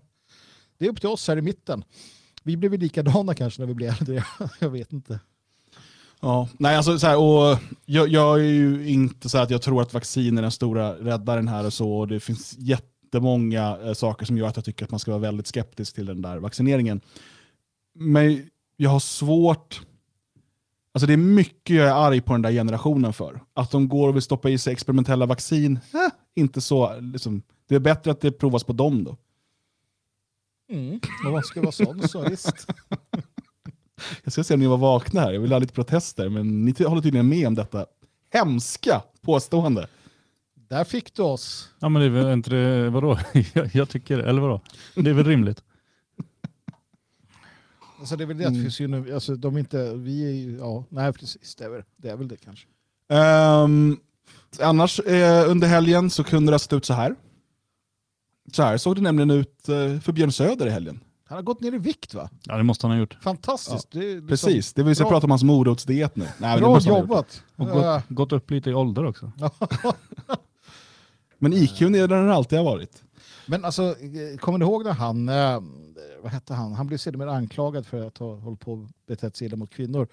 Det 0.77 0.85
är 0.85 0.89
upp 0.89 0.99
till 0.99 1.09
oss 1.09 1.27
här 1.27 1.37
i 1.37 1.41
mitten. 1.41 1.83
Vi 2.43 2.57
blir 2.57 2.69
väl 2.69 2.79
likadana 2.79 3.33
kanske 3.33 3.61
när 3.61 3.67
vi 3.67 3.73
blir 3.73 3.95
äldre. 3.99 4.23
jag 4.59 4.69
vet 4.69 4.93
inte. 4.93 5.19
Ja, 6.21 6.47
nej 6.57 6.75
alltså 6.75 6.99
så 6.99 7.07
här, 7.07 7.17
och 7.17 7.59
jag, 7.85 8.07
jag 8.07 8.39
är 8.39 8.43
ju 8.43 8.89
inte 8.89 9.29
så 9.29 9.37
att 9.37 9.49
jag 9.49 9.61
tror 9.61 9.81
att 9.81 9.93
vaccin 9.93 10.37
är 10.37 10.41
den 10.41 10.51
stora 10.51 10.93
räddaren 10.93 11.47
här 11.47 11.65
och 11.65 11.73
så. 11.73 11.91
Och 11.91 12.07
det 12.07 12.19
finns 12.19 12.55
jättemånga 12.57 13.77
eh, 13.83 13.93
saker 13.93 14.25
som 14.25 14.37
gör 14.37 14.47
att 14.47 14.55
jag 14.55 14.65
tycker 14.65 14.85
att 14.85 14.91
man 14.91 14.99
ska 14.99 15.11
vara 15.11 15.21
väldigt 15.21 15.47
skeptisk 15.47 15.95
till 15.95 16.05
den 16.05 16.21
där 16.21 16.37
vaccineringen. 16.37 17.01
Men 17.93 18.49
jag 18.77 18.89
har 18.89 18.99
svårt... 18.99 19.81
Alltså 20.93 21.07
det 21.07 21.13
är 21.13 21.17
mycket 21.17 21.75
jag 21.75 21.87
är 21.87 22.07
arg 22.07 22.21
på 22.21 22.33
den 22.33 22.41
där 22.41 22.51
generationen 22.51 23.13
för. 23.13 23.41
Att 23.53 23.71
de 23.71 23.89
går 23.89 24.09
och 24.09 24.15
vill 24.15 24.21
stoppa 24.21 24.49
i 24.49 24.57
sig 24.57 24.73
experimentella 24.73 25.25
vaccin, 25.25 25.79
eh, 25.93 26.11
inte 26.35 26.61
så. 26.61 26.99
Liksom, 26.99 27.41
det 27.67 27.75
är 27.75 27.79
bättre 27.79 28.11
att 28.11 28.21
det 28.21 28.31
provas 28.31 28.63
på 28.63 28.73
dem 28.73 29.03
då. 29.03 29.17
Mm. 30.71 30.99
Om 31.25 31.31
man 31.31 31.43
ska 31.43 31.61
vara 31.61 31.71
sån 31.71 32.07
så 32.07 32.29
visst. 32.29 32.67
Jag 34.23 34.33
ska 34.33 34.43
se 34.43 34.53
om 34.53 34.59
ni 34.59 34.67
var 34.67 34.77
vakna 34.77 35.21
här, 35.21 35.31
jag 35.33 35.41
vill 35.41 35.51
ha 35.51 35.59
lite 35.59 35.73
protester, 35.73 36.29
men 36.29 36.65
ni 36.65 36.75
håller 36.83 37.01
tydligen 37.01 37.29
med 37.29 37.47
om 37.47 37.55
detta 37.55 37.85
hemska 38.33 39.01
påstående. 39.21 39.87
Där 40.69 40.83
fick 40.83 41.13
du 41.13 41.21
oss. 41.21 41.69
Ja 41.79 41.89
men 41.89 42.01
det 42.01 42.05
är 42.05 42.09
väl 42.09 42.33
inte 42.33 42.49
det, 42.49 42.89
vadå? 42.89 43.19
Jag, 43.53 43.69
jag 43.75 43.89
tycker, 43.89 44.19
eller 44.19 44.41
vadå? 44.41 44.61
Det 44.95 45.09
är 45.09 45.13
väl 45.13 45.25
rimligt? 45.25 45.63
Alltså 47.99 48.15
det 48.15 48.23
är 48.23 48.25
väl 48.25 48.37
det 48.37 48.45
att 48.45 48.51
Mm. 48.53 48.63
fysionomi, 48.63 49.11
alltså 49.11 49.35
de 49.35 49.55
är 49.55 49.59
inte, 49.59 49.93
vi 49.93 50.25
är 50.27 50.31
ju, 50.31 50.57
ja, 50.57 50.85
nej 50.89 51.13
precis, 51.13 51.55
det 51.55 51.63
är 51.63 51.69
väl 51.69 51.83
det, 51.97 52.09
är 52.09 52.15
väl 52.15 52.27
det 52.27 52.37
kanske. 52.37 52.67
Ehm, 53.09 53.97
annars 54.59 54.99
eh, 54.99 55.49
under 55.51 55.67
helgen 55.67 56.09
så 56.09 56.23
kunde 56.23 56.51
det 56.51 56.53
ha 56.53 56.59
sett 56.59 56.73
ut 56.73 56.85
så 56.85 56.93
här. 56.93 57.15
Så 58.53 58.63
här 58.63 58.77
såg 58.77 58.95
det 58.95 59.01
nämligen 59.01 59.31
ut 59.31 59.69
eh, 59.69 59.99
för 59.99 60.11
Björn 60.11 60.31
Söder 60.31 60.67
i 60.67 60.69
helgen. 60.69 60.99
Han 61.31 61.37
har 61.37 61.43
gått 61.43 61.61
ner 61.61 61.73
i 61.73 61.77
vikt 61.77 62.13
va? 62.13 62.29
Ja 62.43 62.57
det 62.57 62.63
måste 62.63 62.87
han 62.87 62.95
ha 62.95 62.99
gjort. 62.99 63.17
Fantastiskt. 63.21 63.91
Det 63.91 63.99
är 63.99 64.03
liksom 64.15 64.27
Precis, 64.27 64.73
det 64.73 64.83
vill 64.83 64.95
säga 64.95 65.03
bra- 65.05 65.11
prata 65.11 65.25
om 65.27 65.31
hans 65.31 65.43
morotsdiet 65.43 66.15
nu. 66.15 66.27
Nej, 66.37 66.55
det 66.55 66.61
Bra 66.61 66.79
jobbat. 66.79 67.43
Och 67.55 67.67
Ja. 67.69 67.93
gått, 67.95 68.03
gått 68.09 68.31
upp 68.31 68.51
lite 68.51 68.69
i 68.69 68.73
ålder 68.73 69.05
också. 69.05 69.31
Men 71.37 71.53
IQ 71.53 71.81
är 71.81 71.89
där 71.89 72.07
den 72.07 72.31
alltid 72.31 72.57
har 72.59 72.65
varit. 72.65 73.03
Men 73.45 73.65
alltså, 73.65 73.83
eh, 73.83 74.37
kommer 74.39 74.59
du 74.59 74.65
ihåg 74.65 74.83
när 74.83 74.91
han, 74.93 75.29
eh, 75.29 75.59
vad 76.23 76.31
hette 76.31 76.53
han, 76.53 76.73
han 76.73 76.87
blev 76.87 76.97
sedermera 76.97 77.33
anklagad 77.35 77.85
för 77.85 78.07
att 78.07 78.17
ha 78.17 78.35
hållit 78.35 78.59
på 78.59 78.73
och 78.73 78.87
betett 79.07 79.35
sig 79.37 79.47
illa 79.47 79.57
mot 79.57 79.69
kvinnor. 79.73 80.07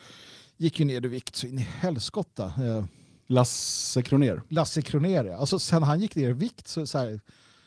Gick 0.56 0.78
ju 0.80 0.84
ner 0.84 1.04
i 1.04 1.08
vikt 1.08 1.36
så 1.36 1.46
in 1.46 1.58
i 1.58 1.62
helskotta. 1.80 2.44
Eh, 2.44 2.84
Lasse 3.26 4.02
Kroner. 4.02 4.42
Lasse 4.48 4.82
Kronér. 4.82 5.24
ja. 5.24 5.36
Alltså 5.36 5.58
sen 5.58 5.82
han 5.82 6.00
gick 6.00 6.14
ner 6.14 6.28
i 6.28 6.32
vikt 6.32 6.68
så, 6.68 6.86
så 6.86 6.98
här, 6.98 7.20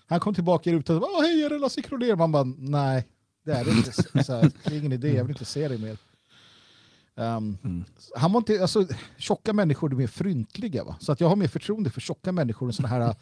han 0.07 0.19
kom 0.19 0.33
tillbaka 0.33 0.69
i 0.69 0.73
rutan 0.73 0.95
och 0.95 1.01
bara 1.01 1.21
hej 1.21 1.43
är 1.43 1.49
det 1.49 1.59
Lasse 1.59 1.81
Kronér? 1.81 2.15
Man 2.15 2.31
bara 2.31 2.43
nej, 2.57 3.07
det 3.45 3.51
är 3.51 3.77
inte. 3.77 3.91
Så 4.23 4.33
här, 4.33 4.51
det 4.63 4.75
är 4.75 4.79
ingen 4.79 4.91
idé, 4.91 5.15
jag 5.15 5.23
vill 5.23 5.35
inte 5.35 5.45
se 5.45 5.67
dig 5.67 5.77
mer. 5.77 5.97
Ehm, 7.15 7.57
Mm. 7.63 7.83
Han 8.15 8.31
var 8.31 8.39
inte, 8.39 8.61
alltså, 8.61 8.87
tjocka 9.17 9.53
människor 9.53 9.91
är 9.91 9.95
mer 9.95 10.07
fryntliga. 10.07 10.83
Va? 10.83 10.95
Så 10.99 11.11
att 11.11 11.19
jag 11.21 11.29
har 11.29 11.35
mer 11.35 11.47
förtroende 11.47 11.89
för 11.89 12.01
tjocka 12.01 12.31
människor 12.31 12.67
än 12.67 12.73
sådana 12.73 12.95
här 12.95 13.01
äh, 13.01 13.15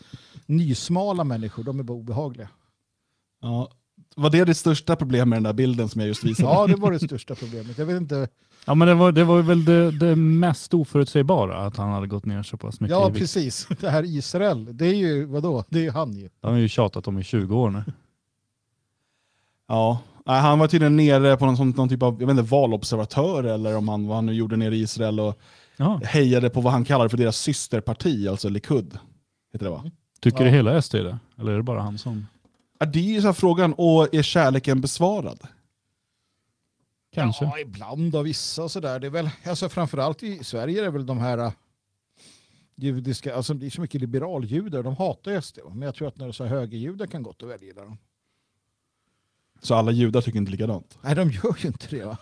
nysmala 0.45 1.23
människor. 1.23 1.63
De 1.63 1.79
är 1.79 1.83
bara 1.83 1.97
obehagliga. 1.97 2.49
Ja. 3.41 3.71
Var 4.15 4.29
det 4.29 4.45
det 4.45 4.55
största 4.55 4.95
problemet 4.95 5.27
med 5.27 5.35
den 5.38 5.43
där 5.43 5.53
bilden 5.53 5.89
som 5.89 6.01
jag 6.01 6.07
just 6.07 6.23
visade? 6.23 6.49
Ja, 6.49 6.67
det 6.67 6.75
var 6.75 6.91
det 6.91 6.99
största 6.99 7.35
problemet. 7.35 7.77
Jag 7.77 7.85
vet 7.85 7.97
inte. 7.97 8.27
Ja, 8.65 8.75
men 8.75 8.88
det 8.88 8.93
var, 8.93 9.11
det 9.11 9.23
var 9.23 9.41
väl 9.41 9.65
det, 9.65 9.91
det 9.91 10.15
mest 10.15 10.73
oförutsägbara 10.73 11.57
att 11.65 11.77
han 11.77 11.89
hade 11.89 12.07
gått 12.07 12.25
ner 12.25 12.43
så 12.43 12.57
pass 12.57 12.79
mycket 12.79 12.97
Ja, 12.97 13.11
precis. 13.11 13.67
Det 13.79 13.89
här 13.89 14.03
Israel, 14.03 14.77
det 14.77 14.85
är 14.85 14.93
ju, 14.93 15.25
vadå? 15.25 15.63
Det 15.69 15.79
är 15.79 15.83
ju 15.83 15.91
han 15.91 16.13
ju. 16.13 16.23
Det 16.23 16.47
har 16.47 16.51
han 16.51 16.61
ju 16.61 16.67
tjatat 16.67 17.07
om 17.07 17.19
i 17.19 17.23
20 17.23 17.55
år 17.55 17.69
nu. 17.69 17.83
Ja. 19.67 19.99
Nej, 20.29 20.41
Han 20.41 20.59
var 20.59 20.67
tydligen 20.67 20.95
nere 20.95 21.38
på 21.38 21.45
någon, 21.45 21.57
sån- 21.57 21.69
någon 21.69 21.89
typ 21.89 22.03
av 22.03 22.17
jag 22.19 22.27
vet 22.27 22.38
inte, 22.38 22.51
valobservatör 22.51 23.43
eller 23.43 23.75
om 23.77 23.89
han, 23.89 24.07
vad 24.07 24.15
han 24.17 24.25
nu 24.25 24.33
gjorde 24.33 24.57
nere 24.57 24.75
i 24.75 24.79
Israel 24.81 25.19
och 25.19 25.39
Ja. 25.77 26.01
hejade 26.03 26.50
på 26.50 26.62
vad 26.62 26.74
han 26.74 26.86
kallar 26.86 27.07
för 27.07 27.17
deras 27.17 27.38
systerparti, 27.38 28.27
alltså 28.27 28.50
Likud. 28.50 29.00
Heter 29.53 29.65
det 29.65 29.71
va? 29.71 29.91
Tycker 30.21 30.38
Ja. 30.39 30.43
det 30.45 30.50
hela 30.51 30.81
SD 30.81 30.93
det? 30.95 31.17
Eller 31.38 31.51
är 31.51 31.57
det 31.57 31.63
bara 31.63 31.81
han 31.81 31.98
som... 31.98 32.27
Ja, 32.79 32.86
det 32.86 33.00
är 33.00 33.03
ju 33.03 33.21
så 33.21 33.27
här 33.27 33.33
frågan, 33.33 33.74
och 33.74 34.13
är 34.15 34.21
kärleken 34.21 34.81
besvarad? 34.81 35.39
Kanske. 37.13 37.45
Ja, 37.45 37.59
ibland 37.59 38.15
av 38.15 38.24
vissa 38.24 38.63
och 38.63 38.71
sådär. 38.71 39.00
Det 39.00 39.07
är 39.07 39.12
väl, 39.12 39.29
alltså 39.45 39.69
framförallt 39.69 40.24
i 40.24 40.43
Sverige 40.43 40.79
är 40.79 40.83
det 40.83 40.89
väl 40.91 41.05
de 41.05 41.17
här 41.17 41.38
äh, 41.38 41.51
judiska, 42.75 43.36
alltså 43.36 43.53
det 43.53 43.65
är 43.65 43.69
så 43.69 43.81
mycket 43.81 44.01
liberaljudar, 44.01 44.83
de 44.83 44.95
hatar 44.95 45.41
SD. 45.41 45.59
Men 45.69 45.81
jag 45.81 45.95
tror 45.95 46.07
att 46.07 46.17
när 46.17 46.25
det 46.25 46.31
är 46.31 46.33
så 46.33 46.43
här 46.45 46.55
högerjudar 46.55 47.07
kan 47.07 47.24
gott 47.24 47.43
och 47.43 47.50
väl 47.50 47.63
gilla 47.63 47.81
dem. 47.83 47.98
Så 49.61 49.75
alla 49.75 49.91
judar 49.91 50.21
tycker 50.21 50.37
inte 50.39 50.51
likadant. 50.51 50.97
Nej, 51.01 51.15
de 51.15 51.31
gör 51.31 51.55
ju 51.59 51.67
inte 51.67 51.87
det 51.89 52.05
va. 52.05 52.17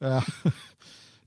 Eh, 0.00 0.24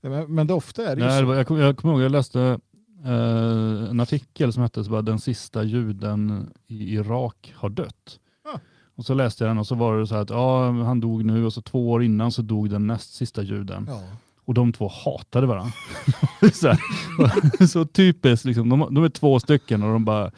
men, 0.00 0.34
men 0.34 0.46
det 0.46 0.54
ofta 0.54 0.82
är 0.90 0.96
det 0.96 1.02
ju 1.02 1.08
Nej, 1.08 1.22
så. 1.24 1.34
jag, 1.34 1.46
kommer- 1.46 1.60
jag 1.62 1.76
kommer 1.76 1.94
ihåg, 1.94 2.02
jag 2.02 2.12
läste 2.12 2.58
eh, 3.04 3.90
en 3.90 4.00
artikel 4.00 4.52
som 4.52 4.62
hette 4.62 4.84
så 4.84 4.90
bara, 4.90 5.02
Den 5.02 5.18
sista 5.20 5.62
juden 5.64 6.50
i 6.66 6.94
Irak 6.94 7.52
har 7.56 7.68
dött. 7.68 8.18
Ah. 8.54 8.58
Och 8.96 9.04
så 9.04 9.14
läste 9.14 9.44
jag 9.44 9.50
den 9.50 9.58
och 9.58 9.66
så 9.66 9.74
var 9.74 9.98
det 9.98 10.06
så 10.06 10.14
här 10.14 10.22
att 10.22 10.30
ja, 10.30 10.70
han 10.70 11.00
dog 11.00 11.24
nu 11.24 11.44
och 11.46 11.52
så 11.52 11.62
två 11.62 11.90
år 11.90 12.02
innan 12.02 12.32
så 12.32 12.42
dog 12.42 12.70
den 12.70 12.86
näst 12.86 13.14
sista 13.14 13.42
juden. 13.42 13.86
Ja. 13.88 14.02
Och 14.44 14.54
de 14.54 14.72
två 14.72 14.90
hatade 15.04 15.46
varandra. 15.46 15.72
så, 16.52 16.68
här, 16.68 17.66
så 17.66 17.84
typiskt, 17.86 18.44
liksom, 18.44 18.68
de, 18.68 18.94
de 18.94 19.04
är 19.04 19.08
två 19.08 19.40
stycken 19.40 19.82
och 19.82 19.92
de 19.92 20.04
bara 20.04 20.30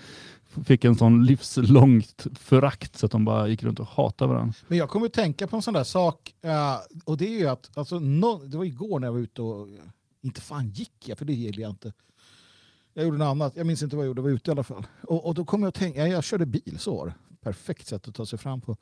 fick 0.64 0.84
en 0.84 0.94
sån 0.94 1.26
livslångt 1.26 2.26
förakt 2.34 2.98
så 2.98 3.06
att 3.06 3.12
de 3.12 3.24
bara 3.24 3.48
gick 3.48 3.62
runt 3.62 3.80
och 3.80 3.86
hatade 3.86 4.32
varandra. 4.32 4.54
Men 4.68 4.78
jag 4.78 4.88
kommer 4.88 5.06
att 5.06 5.12
tänka 5.12 5.46
på 5.46 5.56
en 5.56 5.62
sån 5.62 5.74
där 5.74 5.84
sak, 5.84 6.34
eh, 6.42 6.76
och 7.04 7.16
det 7.16 7.26
är 7.26 7.38
ju 7.38 7.46
att, 7.46 7.78
alltså, 7.78 7.98
det 8.46 8.56
var 8.56 8.64
igår 8.64 9.00
när 9.00 9.06
jag 9.06 9.12
var 9.12 9.20
ute 9.20 9.42
och, 9.42 9.68
inte 10.22 10.40
fan 10.40 10.68
gick 10.68 11.08
jag, 11.08 11.18
för 11.18 11.24
det 11.24 11.32
gillar 11.32 11.62
jag 11.62 11.70
inte. 11.70 11.92
Jag 12.94 13.04
gjorde 13.04 13.18
något 13.18 13.26
annat, 13.26 13.56
jag 13.56 13.66
minns 13.66 13.82
inte 13.82 13.96
vad 13.96 14.04
jag 14.04 14.08
gjorde, 14.08 14.18
jag 14.18 14.24
var 14.24 14.30
ute 14.30 14.50
i 14.50 14.52
alla 14.52 14.62
fall. 14.62 14.86
Och, 15.02 15.26
och 15.26 15.34
då 15.34 15.44
kom 15.44 15.62
jag 15.62 15.68
att 15.68 15.74
tänka, 15.74 16.08
jag 16.08 16.24
körde 16.24 16.46
bil, 16.46 16.76
så 16.78 16.96
var 16.96 17.06
det. 17.06 17.14
Perfekt 17.42 17.86
sätt 17.86 18.08
att 18.08 18.14
ta 18.14 18.26
sig 18.26 18.38
fram 18.38 18.60
på. 18.60 18.76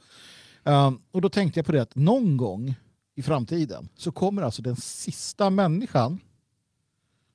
Um, 0.62 1.02
och 1.10 1.20
då 1.20 1.28
tänkte 1.28 1.58
jag 1.58 1.66
på 1.66 1.72
det 1.72 1.82
att 1.82 1.94
någon 1.94 2.36
gång 2.36 2.74
i 3.14 3.22
framtiden 3.22 3.88
så 3.94 4.12
kommer 4.12 4.42
alltså 4.42 4.62
den 4.62 4.76
sista 4.76 5.50
människan 5.50 6.20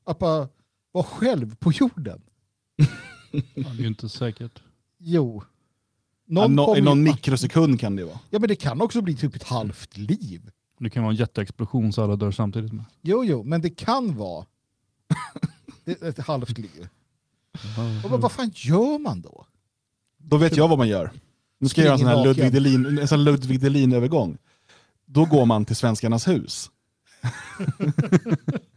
att 0.03 0.19
bara 0.19 0.47
vara 0.91 1.03
själv 1.03 1.55
på 1.55 1.71
jorden. 1.71 2.21
Ja, 3.33 3.41
det 3.53 3.59
är 3.61 3.81
ju 3.81 3.87
inte 3.87 4.09
säkert. 4.09 4.61
Jo. 4.97 5.43
Ja, 6.25 6.47
no, 6.47 6.77
I 6.77 6.81
någon 6.81 7.03
mikrosekund 7.03 7.79
kan 7.79 7.95
det 7.95 8.03
vara. 8.03 8.19
Ja 8.29 8.39
men 8.39 8.47
det 8.47 8.55
kan 8.55 8.81
också 8.81 9.01
bli 9.01 9.15
typ 9.15 9.35
ett 9.35 9.43
halvt 9.43 9.97
liv. 9.97 10.51
Det 10.79 10.89
kan 10.89 11.03
vara 11.03 11.11
en 11.11 11.17
jätteexplosion 11.17 11.93
så 11.93 12.03
alla 12.03 12.15
dör 12.15 12.31
samtidigt. 12.31 12.73
Med. 12.73 12.85
Jo, 13.01 13.23
jo, 13.25 13.43
men 13.43 13.61
det 13.61 13.69
kan 13.69 14.15
vara 14.15 14.45
det 15.85 16.01
är 16.01 16.09
ett 16.09 16.19
halvt 16.19 16.57
liv. 16.57 16.87
Och 18.03 18.09
vad, 18.09 18.21
vad 18.21 18.31
fan 18.31 18.51
gör 18.55 18.99
man 18.99 19.21
då? 19.21 19.45
Då 20.17 20.37
vet 20.37 20.57
jag 20.57 20.67
vad 20.67 20.77
man 20.77 20.87
gör. 20.87 21.11
Nu 21.59 21.69
ska 21.69 21.81
jag 21.81 21.85
göra 21.85 21.93
en 21.93 21.99
sån 21.99 22.07
här 22.07 22.23
Ludvig. 22.25 22.51
Delin, 22.51 22.97
en 22.97 23.07
sån 23.07 23.23
Ludvig 23.23 23.59
Delin-övergång. 23.59 24.37
Då 25.05 25.25
går 25.25 25.45
man 25.45 25.65
till 25.65 25.75
Svenskarnas 25.75 26.27
hus. 26.27 26.69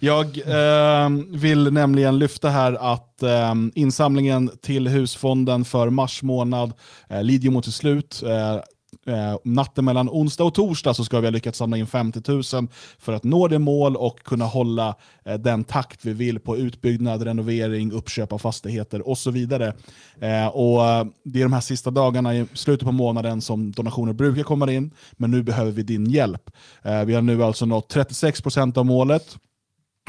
jag 0.00 0.26
eh, 0.26 1.10
vill 1.28 1.72
nämligen 1.72 2.18
lyfta 2.18 2.48
här 2.48 2.94
att 2.94 3.22
eh, 3.22 3.54
insamlingen 3.74 4.50
till 4.62 4.88
husfonden 4.88 5.64
för 5.64 5.90
mars 5.90 6.22
månad 6.22 6.72
eh, 7.08 7.22
lider 7.22 7.50
mot 7.50 7.64
sitt 7.64 7.74
slut. 7.74 8.22
Eh, 8.26 8.60
Eh, 9.08 9.36
natten 9.44 9.84
mellan 9.84 10.08
onsdag 10.08 10.44
och 10.44 10.54
torsdag 10.54 10.94
så 10.94 11.04
ska 11.04 11.20
vi 11.20 11.26
ha 11.26 11.30
lyckats 11.30 11.58
samla 11.58 11.76
in 11.76 11.86
50 11.86 12.32
000 12.32 12.68
för 12.98 13.12
att 13.12 13.24
nå 13.24 13.48
det 13.48 13.58
mål 13.58 13.96
och 13.96 14.22
kunna 14.22 14.44
hålla 14.44 14.94
eh, 15.24 15.34
den 15.34 15.64
takt 15.64 16.04
vi 16.04 16.12
vill 16.12 16.40
på 16.40 16.56
utbyggnad, 16.56 17.22
renovering, 17.22 17.92
uppköp 17.92 18.32
av 18.32 18.38
fastigheter 18.38 19.08
och 19.08 19.18
så 19.18 19.30
vidare. 19.30 19.74
Eh, 20.20 20.46
och 20.46 20.84
eh, 20.84 21.06
Det 21.24 21.38
är 21.40 21.42
de 21.42 21.52
här 21.52 21.60
sista 21.60 21.90
dagarna 21.90 22.36
i 22.36 22.46
slutet 22.52 22.86
på 22.86 22.92
månaden 22.92 23.40
som 23.40 23.72
donationer 23.72 24.12
brukar 24.12 24.42
komma 24.42 24.72
in, 24.72 24.90
men 25.12 25.30
nu 25.30 25.42
behöver 25.42 25.72
vi 25.72 25.82
din 25.82 26.10
hjälp. 26.10 26.50
Eh, 26.82 27.04
vi 27.04 27.14
har 27.14 27.22
nu 27.22 27.44
alltså 27.44 27.66
nått 27.66 27.94
36% 27.94 28.78
av 28.78 28.86
målet. 28.86 29.36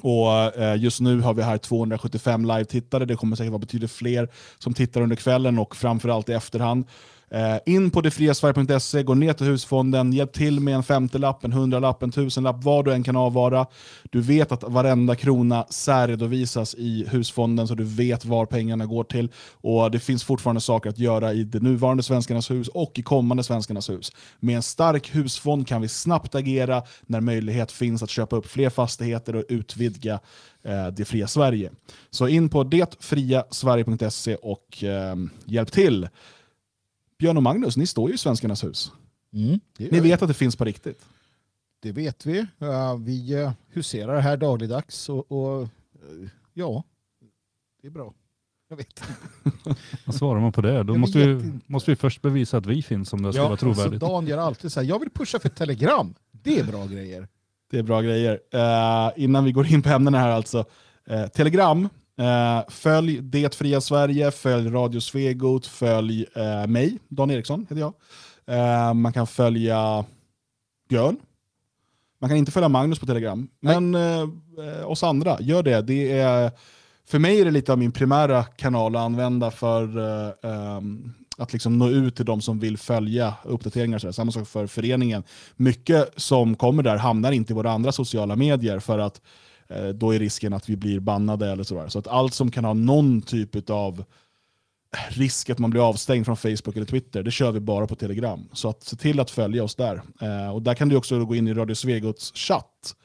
Och 0.01 0.57
eh, 0.57 0.75
Just 0.75 1.01
nu 1.01 1.21
har 1.21 1.33
vi 1.33 1.41
här 1.41 1.57
275 1.57 2.45
live-tittare. 2.45 3.05
Det 3.05 3.15
kommer 3.15 3.35
säkert 3.35 3.51
vara 3.51 3.59
betydligt 3.59 3.91
fler 3.91 4.29
som 4.59 4.73
tittar 4.73 5.01
under 5.01 5.15
kvällen 5.15 5.59
och 5.59 5.75
framförallt 5.75 6.29
i 6.29 6.33
efterhand. 6.33 6.85
Eh, 7.31 7.57
in 7.65 7.91
på 7.91 8.01
detfriasverige.se, 8.01 9.03
gå 9.03 9.13
ner 9.13 9.33
till 9.33 9.45
husfonden, 9.45 10.13
hjälp 10.13 10.33
till 10.33 10.59
med 10.59 10.75
en 10.75 10.83
femtelapp, 10.83 11.43
en 11.43 11.51
hundralapp, 11.53 12.03
en 12.03 12.11
tusenlapp, 12.11 12.63
vad 12.63 12.85
du 12.85 12.93
än 12.93 13.03
kan 13.03 13.15
avvara. 13.15 13.65
Du 14.03 14.21
vet 14.21 14.51
att 14.51 14.63
varenda 14.63 15.15
krona 15.15 15.65
särredovisas 15.69 16.75
i 16.75 17.05
husfonden 17.09 17.67
så 17.67 17.75
du 17.75 17.83
vet 17.83 18.25
var 18.25 18.45
pengarna 18.45 18.85
går 18.85 19.03
till. 19.03 19.31
Och 19.61 19.91
Det 19.91 19.99
finns 19.99 20.23
fortfarande 20.23 20.61
saker 20.61 20.89
att 20.89 20.99
göra 20.99 21.33
i 21.33 21.43
det 21.43 21.59
nuvarande 21.59 22.03
Svenskarnas 22.03 22.51
hus 22.51 22.67
och 22.67 22.99
i 22.99 23.03
kommande 23.03 23.43
Svenskarnas 23.43 23.89
hus. 23.89 24.11
Med 24.39 24.55
en 24.55 24.63
stark 24.63 25.15
husfond 25.15 25.67
kan 25.67 25.81
vi 25.81 25.87
snabbt 25.87 26.35
agera 26.35 26.83
när 27.05 27.21
möjlighet 27.21 27.71
finns 27.71 28.03
att 28.03 28.09
köpa 28.09 28.35
upp 28.35 28.47
fler 28.47 28.69
fastigheter 28.69 29.35
och 29.35 29.43
utvidga 29.49 30.19
eh, 30.63 30.87
det 30.87 31.05
fria 31.05 31.27
Sverige. 31.27 31.71
Så 32.09 32.27
in 32.27 32.49
på 32.49 32.63
detfriasverige.se 32.63 34.35
och 34.35 34.83
eh, 34.83 35.15
hjälp 35.45 35.71
till. 35.71 36.07
Björn 37.19 37.37
och 37.37 37.43
Magnus, 37.43 37.77
ni 37.77 37.87
står 37.87 38.09
ju 38.09 38.15
i 38.15 38.17
Svenskarnas 38.17 38.63
hus. 38.63 38.91
Mm, 39.33 39.59
Ni 39.77 39.99
vet 39.99 40.21
att 40.21 40.27
det 40.27 40.33
finns 40.33 40.55
på 40.55 40.65
riktigt. 40.65 41.05
det 41.79 41.91
vet 41.91 42.25
vi. 42.25 42.45
Ja, 42.57 42.95
vi 42.95 43.33
eh, 43.33 43.51
huserar 43.69 44.19
här 44.19 44.37
dagligdags 44.37 45.09
och, 45.09 45.31
och 45.31 45.61
eh, 45.61 45.69
ja, 46.53 46.83
det 47.81 47.87
är 47.87 47.91
bra. 47.91 48.13
Jag 48.69 48.77
vet. 48.77 49.01
Vad 50.05 50.15
svarar 50.15 50.39
man 50.41 50.51
på 50.51 50.61
det? 50.61 50.83
Då 50.83 50.95
måste 50.95 51.19
vi, 51.27 51.51
måste 51.65 51.91
vi 51.91 51.95
först 51.95 52.21
bevisa 52.21 52.57
att 52.57 52.65
vi 52.65 52.81
finns 52.81 53.13
om 53.13 53.21
det 53.21 53.33
ska 53.33 53.41
vara 53.41 53.51
alltså, 53.51 53.73
trovärdigt. 53.73 54.01
Dan 54.01 54.27
gör 54.27 54.37
alltid 54.37 54.71
så 54.71 54.79
här, 54.79 54.87
jag 54.87 54.99
vill 54.99 55.09
pusha 55.09 55.39
för 55.39 55.49
telegram. 55.49 56.15
Det 56.31 56.59
är 56.59 56.63
bra 56.63 56.85
grejer. 56.85 57.27
Det 57.71 57.79
är 57.79 57.83
bra 57.83 58.01
grejer. 58.01 58.39
Eh, 58.51 59.11
innan 59.23 59.43
vi 59.43 59.51
går 59.51 59.67
in 59.67 59.81
på 59.81 59.89
ämnena 59.89 60.19
här 60.19 60.29
alltså. 60.29 60.65
Eh, 61.05 61.27
Telegram, 61.27 61.89
eh, 62.17 62.69
följ 62.69 63.21
Det 63.21 63.55
Fria 63.55 63.81
Sverige, 63.81 64.31
följ 64.31 64.69
Radio 64.69 64.99
Svegot, 64.99 65.65
följ 65.65 66.25
eh, 66.35 66.67
mig, 66.67 66.97
Dan 67.07 67.31
Eriksson 67.31 67.61
heter 67.69 67.81
jag. 67.81 67.93
Eh, 68.45 68.93
man 68.93 69.13
kan 69.13 69.27
följa 69.27 70.05
Björn. 70.89 71.17
Man 72.19 72.29
kan 72.29 72.37
inte 72.37 72.51
följa 72.51 72.69
Magnus 72.69 72.99
på 72.99 73.05
Telegram. 73.05 73.47
Men 73.59 73.95
eh, 73.95 74.21
eh, 74.57 74.91
oss 74.91 75.03
andra, 75.03 75.37
gör 75.41 75.63
det. 75.63 75.81
det 75.81 76.19
är, 76.19 76.51
för 77.07 77.19
mig 77.19 77.41
är 77.41 77.45
det 77.45 77.51
lite 77.51 77.71
av 77.71 77.77
min 77.77 77.91
primära 77.91 78.43
kanal 78.43 78.95
att 78.95 79.01
använda 79.01 79.51
för 79.51 79.97
eh, 79.97 80.51
ehm, 80.51 81.13
att 81.37 81.53
liksom 81.53 81.77
nå 81.77 81.89
ut 81.89 82.15
till 82.15 82.25
de 82.25 82.41
som 82.41 82.59
vill 82.59 82.77
följa 82.77 83.33
uppdateringar. 83.43 83.99
Så. 83.99 84.13
Samma 84.13 84.31
sak 84.31 84.47
för 84.47 84.67
föreningen. 84.67 85.23
Mycket 85.55 86.13
som 86.15 86.55
kommer 86.55 86.83
där 86.83 86.97
hamnar 86.97 87.31
inte 87.31 87.53
i 87.53 87.55
våra 87.55 87.71
andra 87.71 87.91
sociala 87.91 88.35
medier 88.35 88.79
för 88.79 88.99
att 88.99 89.15
eh, 89.15 89.21
Eh, 89.69 89.87
då 89.87 90.11
är 90.15 90.19
risken 90.19 90.53
att 90.53 90.69
vi 90.69 90.75
blir 90.75 90.99
bannade 90.99 91.51
eller 91.51 91.63
sådär. 91.63 91.87
Så 91.87 91.99
att 91.99 92.07
allt 92.07 92.33
som 92.33 92.51
kan 92.51 92.65
ha 92.65 92.73
någon 92.73 93.21
typ 93.21 93.69
av 93.69 94.03
risk 95.09 95.49
att 95.49 95.59
man 95.59 95.69
blir 95.69 95.89
avstängd 95.89 96.25
från 96.25 96.37
Facebook 96.37 96.75
eller 96.75 96.85
Twitter, 96.85 97.23
det 97.23 97.31
kör 97.31 97.51
vi 97.51 97.59
bara 97.59 97.87
på 97.87 97.95
Telegram. 97.95 98.49
Så 98.53 98.69
att 98.69 98.83
se 98.83 98.95
till 98.95 99.19
att 99.19 99.31
följa 99.31 99.63
oss 99.63 99.75
där. 99.75 100.01
Eh, 100.21 100.49
och 100.49 100.61
där 100.61 100.73
kan 100.73 100.89
du 100.89 100.95
också 100.95 101.25
gå 101.25 101.35
in 101.35 101.47
i 101.47 101.53
Radio 101.53 101.75
Svegots 101.75 102.31
chatt. 102.35 102.95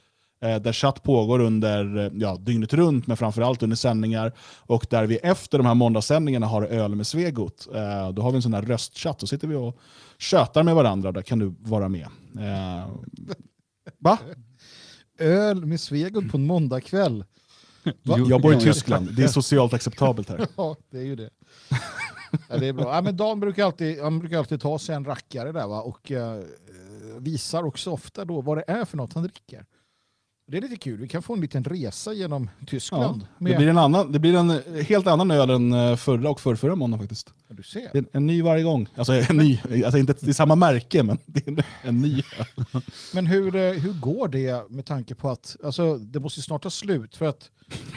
Eh, 0.43 0.57
där 0.57 0.73
chatt 0.73 1.03
pågår 1.03 1.39
under 1.39 2.11
ja, 2.15 2.37
dygnet 2.37 2.75
runt, 2.75 3.07
men 3.07 3.17
framförallt 3.17 3.63
under 3.63 3.77
sändningar. 3.77 4.33
Och 4.59 4.87
där 4.91 5.07
vi 5.07 5.17
efter 5.17 5.59
de 5.59 5.67
här 5.67 5.75
måndagssändningarna 5.75 6.47
har 6.47 6.63
öl 6.63 6.95
med 6.95 7.07
Svegot. 7.07 7.69
Eh, 7.75 8.11
då 8.11 8.23
har 8.23 8.31
vi 8.31 8.37
en 8.37 8.43
sån 8.43 8.55
här 8.55 8.63
röstchatt, 8.63 9.21
så 9.21 9.27
sitter 9.27 9.49
vi 9.49 9.55
och 9.55 9.79
tjötar 10.19 10.63
med 10.63 10.75
varandra 10.75 11.13
där 11.13 11.23
kan 11.23 11.39
du 11.39 11.55
vara 11.59 11.89
med. 11.89 12.07
Eh, 12.39 12.89
va? 13.99 14.19
Öl 15.19 15.67
med 15.67 15.81
Svegot 15.81 16.31
på 16.31 16.37
en 16.37 16.47
måndagkväll. 16.47 17.25
Jag 18.03 18.43
bor 18.43 18.55
i. 18.55 18.61
Tyskland, 18.61 19.17
det 19.17 19.23
är 19.23 19.29
socialt 19.29 19.73
acceptabelt 19.73 20.29
här. 20.29 20.47
Ja, 20.57 20.77
det 20.91 20.99
är 20.99 21.05
ju 21.05 21.17
det. 21.17 21.31
Ja, 22.49 22.57
det 22.59 22.67
är 22.67 22.73
bra. 22.73 22.95
Ja, 22.95 23.03
men 23.03 23.17
Dan 23.17 23.41
brukar 23.41 23.65
alltid, 23.65 24.01
han 24.01 24.19
brukar 24.19 24.39
alltid 24.39 24.61
ta 24.61 24.79
sig 24.79 24.95
en 24.95 25.05
rackare 25.05 25.53
där 25.53 25.67
va? 25.67 25.83
och 25.83 26.13
eh, 26.13 26.41
visar 27.19 27.63
också 27.63 27.91
ofta 27.91 28.25
då 28.25 28.41
vad 28.41 28.59
det 28.59 28.65
är 28.67 28.85
för 28.85 28.97
något 28.97 29.13
han 29.13 29.23
dricker. 29.23 29.67
Det 30.47 30.57
är 30.57 30.61
lite 30.61 30.77
kul. 30.77 31.01
Vi 31.01 31.09
kan 31.09 31.23
få 31.23 31.35
en 31.35 31.41
liten 31.41 31.65
resa 31.65 32.13
genom 32.13 32.51
Tyskland. 32.67 33.21
Det 33.39 33.45
med, 33.45 33.57
blir, 33.57 33.69
en 33.69 33.79
annan, 33.79 34.13
det 34.13 34.19
blir 34.19 34.35
en 34.35 34.51
helt 34.85 35.07
annan 35.07 35.31
öl 35.31 35.51
än 35.51 35.73
eh, 35.73 35.97
förra 35.97 36.31
och 36.31 36.41
förrförra 36.41 36.75
måndagen 36.75 37.03
faktiskt. 37.03 37.33
Ja, 37.49 37.55
du 37.55 37.63
ser. 37.63 37.91
Det 37.93 37.99
en, 37.99 38.07
en 38.13 38.27
ny 38.27 38.43
varje 38.43 38.63
gång. 38.63 38.89
Alltså, 38.97 39.13
en 39.13 39.37
ny, 39.37 39.61
alltså 39.85 39.99
inte 39.99 40.15
det 40.21 40.29
är 40.29 40.33
samma 40.33 40.55
märke, 40.55 41.03
men 41.03 41.19
det 41.27 41.47
är 41.47 41.51
en, 41.51 41.63
en 41.83 41.99
ny. 42.01 42.23
Men 43.15 43.27
hur, 43.27 43.57
eh, 43.57 43.73
hur 43.73 43.93
går 44.01 44.29
det 44.29 44.71
med 44.71 44.87
tanke 44.87 45.15
på 45.15 45.31
att 45.31 45.57
alltså, 45.65 45.99
det 45.99 46.21
måste 46.21 46.43
snart 46.43 46.63
ta 46.63 46.71
slut 46.71 47.17
för 47.17 47.27
att 47.27 47.51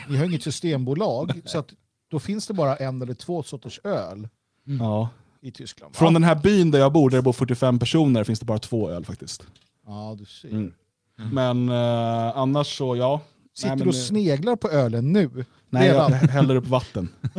ni 0.10 0.18
har 0.18 0.26
inget 0.26 0.44
systembolag 0.44 1.42
så 1.46 1.60
att 1.60 1.74
då 2.12 2.20
finns 2.20 2.48
det 2.48 2.54
bara 2.54 2.76
en 2.76 3.02
eller 3.02 3.14
två 3.14 3.44
sorters 3.44 3.80
öl 3.84 4.30
Ja. 4.64 5.10
i 5.42 5.52
Tyskland. 5.52 5.96
Från 5.96 6.08
ja. 6.08 6.14
den 6.14 6.24
här 6.24 6.36
byn 6.36 6.72
där 6.72 6.80
jag 6.80 6.94
bor, 6.94 7.10
där 7.10 7.18
det 7.18 7.22
bor 7.22 7.34
45 7.34 7.80
personer, 7.80 8.24
finns 8.24 8.40
det 8.40 8.46
bara 8.46 8.60
två 8.60 8.90
öl 8.90 9.06
faktiskt. 9.06 9.44
Ja, 9.86 10.16
du 10.20 10.26
ser. 10.26 10.50
Mm. 10.50 10.74
Men 11.16 11.70
eh, 11.70 12.38
annars 12.38 12.78
så, 12.78 12.96
ja. 12.96 13.22
Sitter 13.54 13.76
Nej, 13.76 13.84
du 13.84 13.90
och 13.90 13.96
eh, 13.96 14.02
sneglar 14.02 14.56
på 14.56 14.70
ölen 14.70 15.14
nu? 15.14 15.46
Nej, 15.70 15.88
jag 15.88 16.10
häller 16.10 16.56
upp 16.56 16.68
vatten. 16.68 17.10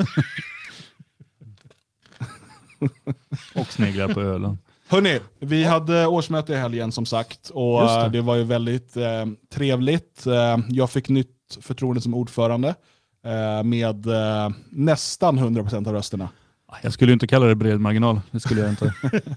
Och 3.55 3.67
sneglar 3.67 4.15
på 4.15 4.21
ölen. 4.21 4.59
Hörni, 4.89 5.21
vi 5.39 5.65
hade 5.65 6.07
årsmöte 6.07 6.53
i 6.53 6.57
helgen 6.57 6.93
som 6.93 7.07
sagt 7.07 7.51
och 7.51 7.81
det. 7.81 8.03
det. 8.03 8.09
det 8.09 8.21
var 8.21 8.37
ju 8.37 8.45
väldigt 8.45 8.97
eh, 8.97 9.27
trevligt. 9.53 10.27
Eh, 10.27 10.59
jag 10.69 10.91
fick 10.91 11.09
nytt 11.09 11.59
förtroende 11.61 12.01
som 12.01 12.15
ordförande 12.15 12.75
eh, 13.25 13.63
med 13.65 14.07
eh, 14.07 14.51
nästan 14.71 15.39
100% 15.39 15.89
av 15.89 15.93
rösterna. 15.93 16.29
Jag 16.83 16.93
skulle 16.93 17.11
ju 17.11 17.13
inte 17.13 17.27
kalla 17.27 17.47
det 17.47 17.55
bred 17.55 17.81
marginal. 17.81 18.21
Det 18.31 18.41
skulle 18.41 18.61
jag 18.61 18.71
inte. 18.71 18.95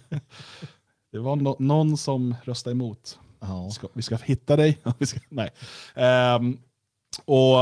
Det 1.11 1.19
var 1.19 1.35
no 1.35 1.55
någon 1.59 1.97
som 1.97 2.35
röstade 2.43 2.73
emot. 2.73 3.19
Ja. 3.39 3.65
Vi 3.65 3.71
ska, 3.71 3.87
vi 3.93 4.01
ska 4.01 4.15
hitta 4.15 4.55
dig. 4.55 4.77
vi 4.97 5.05
ska, 5.05 5.19
nej. 5.29 5.49
Um, 6.35 6.59
och 7.25 7.57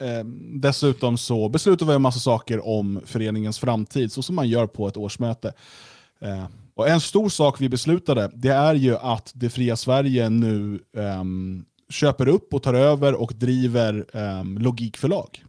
um, 0.00 0.60
Dessutom 0.60 1.18
så 1.18 1.48
beslutade 1.48 1.90
vi 1.90 1.94
en 1.94 2.02
massa 2.02 2.20
saker 2.20 2.66
om 2.68 3.00
föreningens 3.06 3.58
framtid, 3.58 4.12
så 4.12 4.22
som 4.22 4.34
man 4.34 4.48
gör 4.48 4.66
på 4.66 4.88
ett 4.88 4.96
årsmöte. 4.96 5.52
Uh, 6.22 6.46
och 6.74 6.88
En 6.88 7.00
stor 7.00 7.28
sak 7.28 7.60
vi 7.60 7.68
beslutade, 7.68 8.30
det 8.34 8.52
är 8.52 8.74
ju 8.74 8.96
att 8.96 9.32
Det 9.34 9.50
fria 9.50 9.76
Sverige 9.76 10.28
nu 10.28 10.80
um, 10.92 11.64
köper 11.88 12.28
upp 12.28 12.54
och 12.54 12.62
tar 12.62 12.74
över 12.74 13.14
och 13.14 13.32
driver 13.34 14.16
um, 14.16 14.58
Logikförlag. 14.58 15.44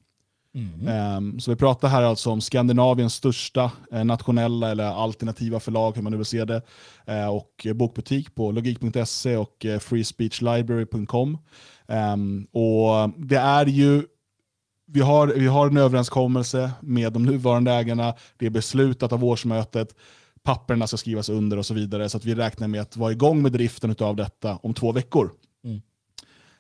Mm. 0.56 0.88
Ehm, 0.88 1.40
Så 1.40 1.52
vi 1.52 1.58
pratar 1.58 1.88
här 1.88 2.02
alltså 2.04 2.32
om 2.32 2.42
Skandinaviens 2.42 3.14
största 3.14 3.72
eh, 3.92 4.04
nationella 4.04 4.72
eller 4.72 4.84
alternativa 4.84 5.60
förlag, 5.60 5.96
hur 5.96 6.02
man 6.02 6.12
nu 6.12 6.18
vill 6.18 6.26
se 6.26 6.46
det, 6.46 6.62
eh, 7.06 7.28
och 7.28 7.68
bokbutik 7.76 8.36
på 8.36 8.52
logik.se 8.52 9.38
och 9.38 9.66
eh, 9.66 9.80
freespeechlibrary.com. 9.80 11.38
Ehm, 11.88 12.48
och 12.52 13.10
det 13.18 13.38
är 13.38 13.66
ju 13.66 14.04
vi 14.88 15.02
har, 15.02 15.28
vi 15.28 15.48
har 15.48 15.68
en 15.68 15.78
överenskommelse 15.78 16.72
med 16.82 17.14
de 17.14 17.26
nuvarande 17.26 17.72
ägarna, 17.72 18.14
det 18.38 18.46
är 18.46 18.50
beslutat 18.50 19.14
av 19.14 19.24
årsmötet, 19.24 19.96
papperna 20.44 20.88
ska 20.88 20.98
skrivas 20.98 21.30
under 21.30 21.58
och 21.58 21.66
så 21.66 21.74
vidare, 21.74 22.10
så 22.10 22.18
att 22.18 22.26
vi 22.26 22.36
räknar 22.36 22.68
med 22.68 22.82
att 22.82 22.98
vara 22.98 23.12
igång 23.12 23.42
med 23.42 23.52
driften 23.52 23.96
av 24.00 24.16
detta 24.16 24.60
om 24.64 24.74
två 24.74 24.92
veckor. 24.92 25.32
Mm. 25.64 25.82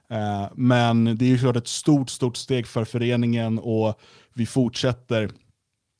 Eh, 0.09 0.47
Men 0.55 1.17
det 1.17 1.25
är 1.25 1.29
ju 1.29 1.37
klart 1.37 1.55
ett 1.55 1.67
stort, 1.67 2.09
stort 2.09 2.37
steg 2.37 2.67
för 2.67 2.85
föreningen 2.85 3.59
och 3.59 3.99
vi 4.33 4.45
fortsätter 4.45 5.29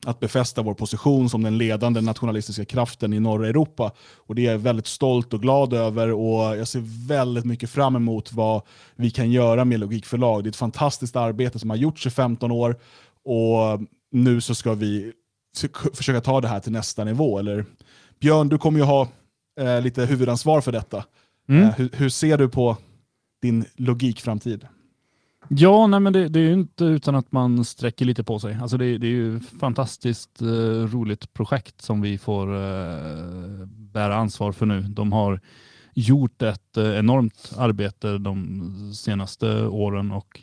att 0.06 0.20
befästa 0.20 0.62
vår 0.62 0.74
position 0.74 1.30
som 1.30 1.42
den 1.42 1.58
ledande 1.58 2.00
nationalistiska 2.00 2.64
kraften 2.64 3.12
i 3.12 3.20
norra 3.20 3.48
Europa. 3.48 3.92
Och 4.16 4.34
Det 4.34 4.46
är 4.46 4.52
jag 4.52 4.58
väldigt 4.58 4.86
stolt 4.86 5.34
och 5.34 5.42
glad 5.42 5.72
över 5.72 6.12
och 6.12 6.56
jag 6.56 6.68
ser 6.68 7.08
väldigt 7.08 7.44
mycket 7.44 7.70
fram 7.70 7.96
emot 7.96 8.32
vad 8.32 8.62
vi 8.96 9.10
kan 9.10 9.30
göra 9.30 9.64
med 9.64 9.80
Logikförlag. 9.80 10.44
Det 10.44 10.48
är 10.48 10.50
ett 10.50 10.56
fantastiskt 10.56 11.16
arbete 11.16 11.58
som 11.58 11.70
har 11.70 11.76
gjorts 11.76 12.06
i 12.06 12.10
15 12.10 12.50
år 12.50 12.76
och 13.24 13.80
nu 14.12 14.40
så 14.40 14.54
ska 14.54 14.74
vi 14.74 15.12
försöka 15.94 16.20
ta 16.20 16.40
det 16.40 16.48
här 16.48 16.60
till 16.60 16.72
nästa 16.72 17.04
nivå. 17.04 17.38
Eller, 17.38 17.64
Björn, 18.20 18.48
du 18.48 18.58
kommer 18.58 18.78
ju 18.78 18.84
ha 18.84 19.08
eh, 19.60 19.80
lite 19.80 20.04
huvudansvar 20.04 20.60
för 20.60 20.72
detta. 20.72 21.04
Mm. 21.48 21.62
Eh, 21.62 21.74
hur, 21.76 21.90
hur 21.92 22.08
ser 22.08 22.38
du 22.38 22.48
på 22.48 22.76
din 23.42 23.64
logikframtid? 23.76 24.66
Ja, 25.48 25.86
nej, 25.86 26.00
men 26.00 26.12
det, 26.12 26.28
det 26.28 26.40
är 26.40 26.44
ju 26.44 26.52
inte 26.52 26.84
utan 26.84 27.14
att 27.14 27.32
man 27.32 27.64
sträcker 27.64 28.04
lite 28.04 28.24
på 28.24 28.38
sig. 28.38 28.58
Alltså 28.62 28.76
det, 28.76 28.98
det 28.98 29.06
är 29.06 29.10
ju 29.10 29.36
ett 29.36 29.60
fantastiskt 29.60 30.42
eh, 30.42 30.46
roligt 30.92 31.32
projekt 31.32 31.82
som 31.82 32.00
vi 32.00 32.18
får 32.18 32.54
eh, 32.54 33.66
bära 33.66 34.16
ansvar 34.16 34.52
för 34.52 34.66
nu. 34.66 34.80
De 34.80 35.12
har 35.12 35.40
gjort 35.94 36.42
ett 36.42 36.76
eh, 36.76 36.98
enormt 36.98 37.52
arbete 37.56 38.18
de 38.18 38.92
senaste 38.94 39.66
åren 39.66 40.10
och 40.10 40.42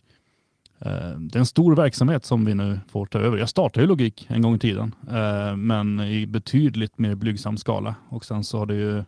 eh, 0.80 1.20
det 1.20 1.36
är 1.36 1.40
en 1.40 1.46
stor 1.46 1.76
verksamhet 1.76 2.26
som 2.26 2.46
vi 2.46 2.56
nu 2.56 2.80
får 2.90 3.06
ta 3.06 3.20
över. 3.20 3.38
Jag 3.38 3.50
startade 3.50 3.84
ju 3.84 3.88
logik 3.88 4.28
en 4.30 4.42
gång 4.42 4.56
i 4.56 4.60
tiden, 4.60 4.96
eh, 5.10 5.56
men 5.56 6.00
i 6.00 6.28
betydligt 6.28 6.98
mer 6.98 7.16
blygsam 7.16 7.58
skala 7.58 7.96
och 8.10 8.26
sen 8.26 8.44
så 8.44 8.58
har 8.58 8.66
det 8.66 8.76
ju 8.76 9.04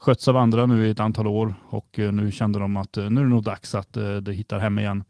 skötts 0.00 0.28
av 0.28 0.36
andra 0.36 0.66
nu 0.66 0.86
i 0.86 0.90
ett 0.90 1.00
antal 1.00 1.26
år 1.26 1.54
och 1.68 1.98
eh, 1.98 2.12
nu 2.12 2.32
kände 2.32 2.58
de 2.58 2.76
att 2.76 2.96
eh, 2.96 3.10
nu 3.10 3.20
är 3.20 3.24
det 3.24 3.30
nog 3.30 3.42
dags 3.42 3.74
att 3.74 3.96
eh, 3.96 4.16
det 4.16 4.32
hittar 4.32 4.58
hem 4.58 4.78
igen. 4.78 5.04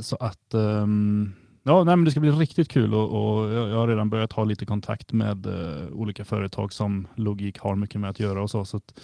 Så 0.00 0.16
att 0.16 0.54
ehm, 0.54 1.32
ja, 1.62 1.84
nej, 1.84 1.96
men 1.96 2.04
det 2.04 2.10
ska 2.10 2.20
bli 2.20 2.30
riktigt 2.30 2.68
kul 2.68 2.94
och, 2.94 3.02
och 3.02 3.52
jag 3.52 3.76
har 3.76 3.88
redan 3.88 4.10
börjat 4.10 4.32
ha 4.32 4.44
lite 4.44 4.66
kontakt 4.66 5.12
med 5.12 5.46
olika 5.92 6.24
företag 6.24 6.72
som 6.72 7.06
Logik 7.14 7.58
har 7.58 7.76
mycket 7.76 8.00
med 8.00 8.10
att 8.10 8.20
göra 8.20 8.42
och 8.42 8.50
så. 8.50 8.64
så 8.64 8.76
att, 8.76 9.00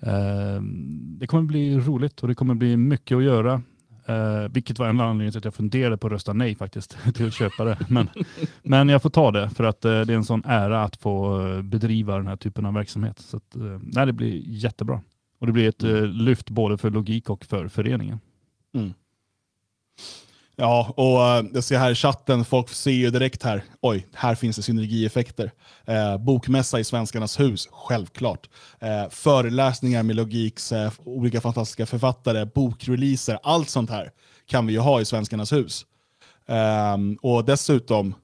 ehm, 0.00 1.18
det 1.18 1.26
kommer 1.26 1.44
bli 1.44 1.78
roligt 1.78 2.20
och 2.20 2.28
det 2.28 2.34
kommer 2.34 2.54
bli 2.54 2.76
mycket 2.76 3.16
att 3.16 3.24
göra. 3.24 3.62
Eh, 4.06 4.48
vilket 4.50 4.78
var 4.78 4.88
en 4.88 5.00
anledning 5.00 5.32
till 5.32 5.38
att 5.38 5.44
jag 5.44 5.54
funderade 5.54 5.96
på 5.96 6.06
att 6.06 6.12
rösta 6.12 6.32
nej 6.32 6.54
faktiskt 6.54 6.98
till 7.14 7.26
att 7.26 7.34
köpa 7.34 7.64
det. 7.64 7.78
Men, 7.88 8.08
men 8.62 8.88
jag 8.88 9.02
får 9.02 9.10
ta 9.10 9.30
det 9.30 9.50
för 9.50 9.64
att 9.64 9.84
eh, 9.84 10.00
det 10.00 10.12
är 10.12 10.16
en 10.16 10.24
sån 10.24 10.42
ära 10.44 10.82
att 10.82 10.96
få 10.96 11.46
eh, 11.48 11.62
bedriva 11.62 12.16
den 12.16 12.26
här 12.26 12.36
typen 12.36 12.66
av 12.66 12.74
verksamhet. 12.74 13.18
Så 13.18 13.36
att, 13.36 13.56
nej, 13.82 14.06
det 14.06 14.12
blir 14.12 14.42
jättebra. 14.46 15.00
Och 15.38 15.46
det 15.46 15.52
blir 15.52 15.68
ett 15.68 15.82
eh, 15.82 16.02
lyft 16.02 16.50
både 16.50 16.78
för 16.78 16.90
logik 16.90 17.30
och 17.30 17.44
för 17.44 17.68
föreningen. 17.68 18.20
Ja, 20.56 20.94
och 20.96 21.24
eh, 21.24 21.44
jag 21.54 21.64
ser 21.64 21.78
här 21.78 21.90
i 21.90 21.94
chatten, 21.94 22.44
folk 22.44 22.68
ser 22.68 22.90
ju 22.90 23.10
direkt 23.10 23.42
här, 23.42 23.64
oj, 23.80 24.06
här 24.14 24.34
finns 24.34 24.56
det 24.56 24.62
synergieffekter. 24.62 25.52
Eh, 25.84 26.18
bokmässa 26.18 26.80
i 26.80 26.84
Svenskarnas 26.84 27.40
hus, 27.40 27.68
självklart. 27.72 28.48
Eh, 28.80 29.08
föreläsningar 29.10 30.02
med 30.02 30.16
logiks, 30.16 30.72
eh, 30.72 30.92
olika 31.04 31.40
fantastiska 31.40 31.86
författare, 31.86 32.44
bokreleaser, 32.44 33.38
allt 33.42 33.68
sånt 33.68 33.90
här 33.90 34.10
kan 34.46 34.66
vi 34.66 34.72
ju 34.72 34.78
ha 34.78 35.00
i 35.00 35.04
Svenskarnas 35.04 35.52
hus. 35.52 35.86
Ehm, 36.46 37.18
och 37.22 37.44
dessutom, 37.44 38.14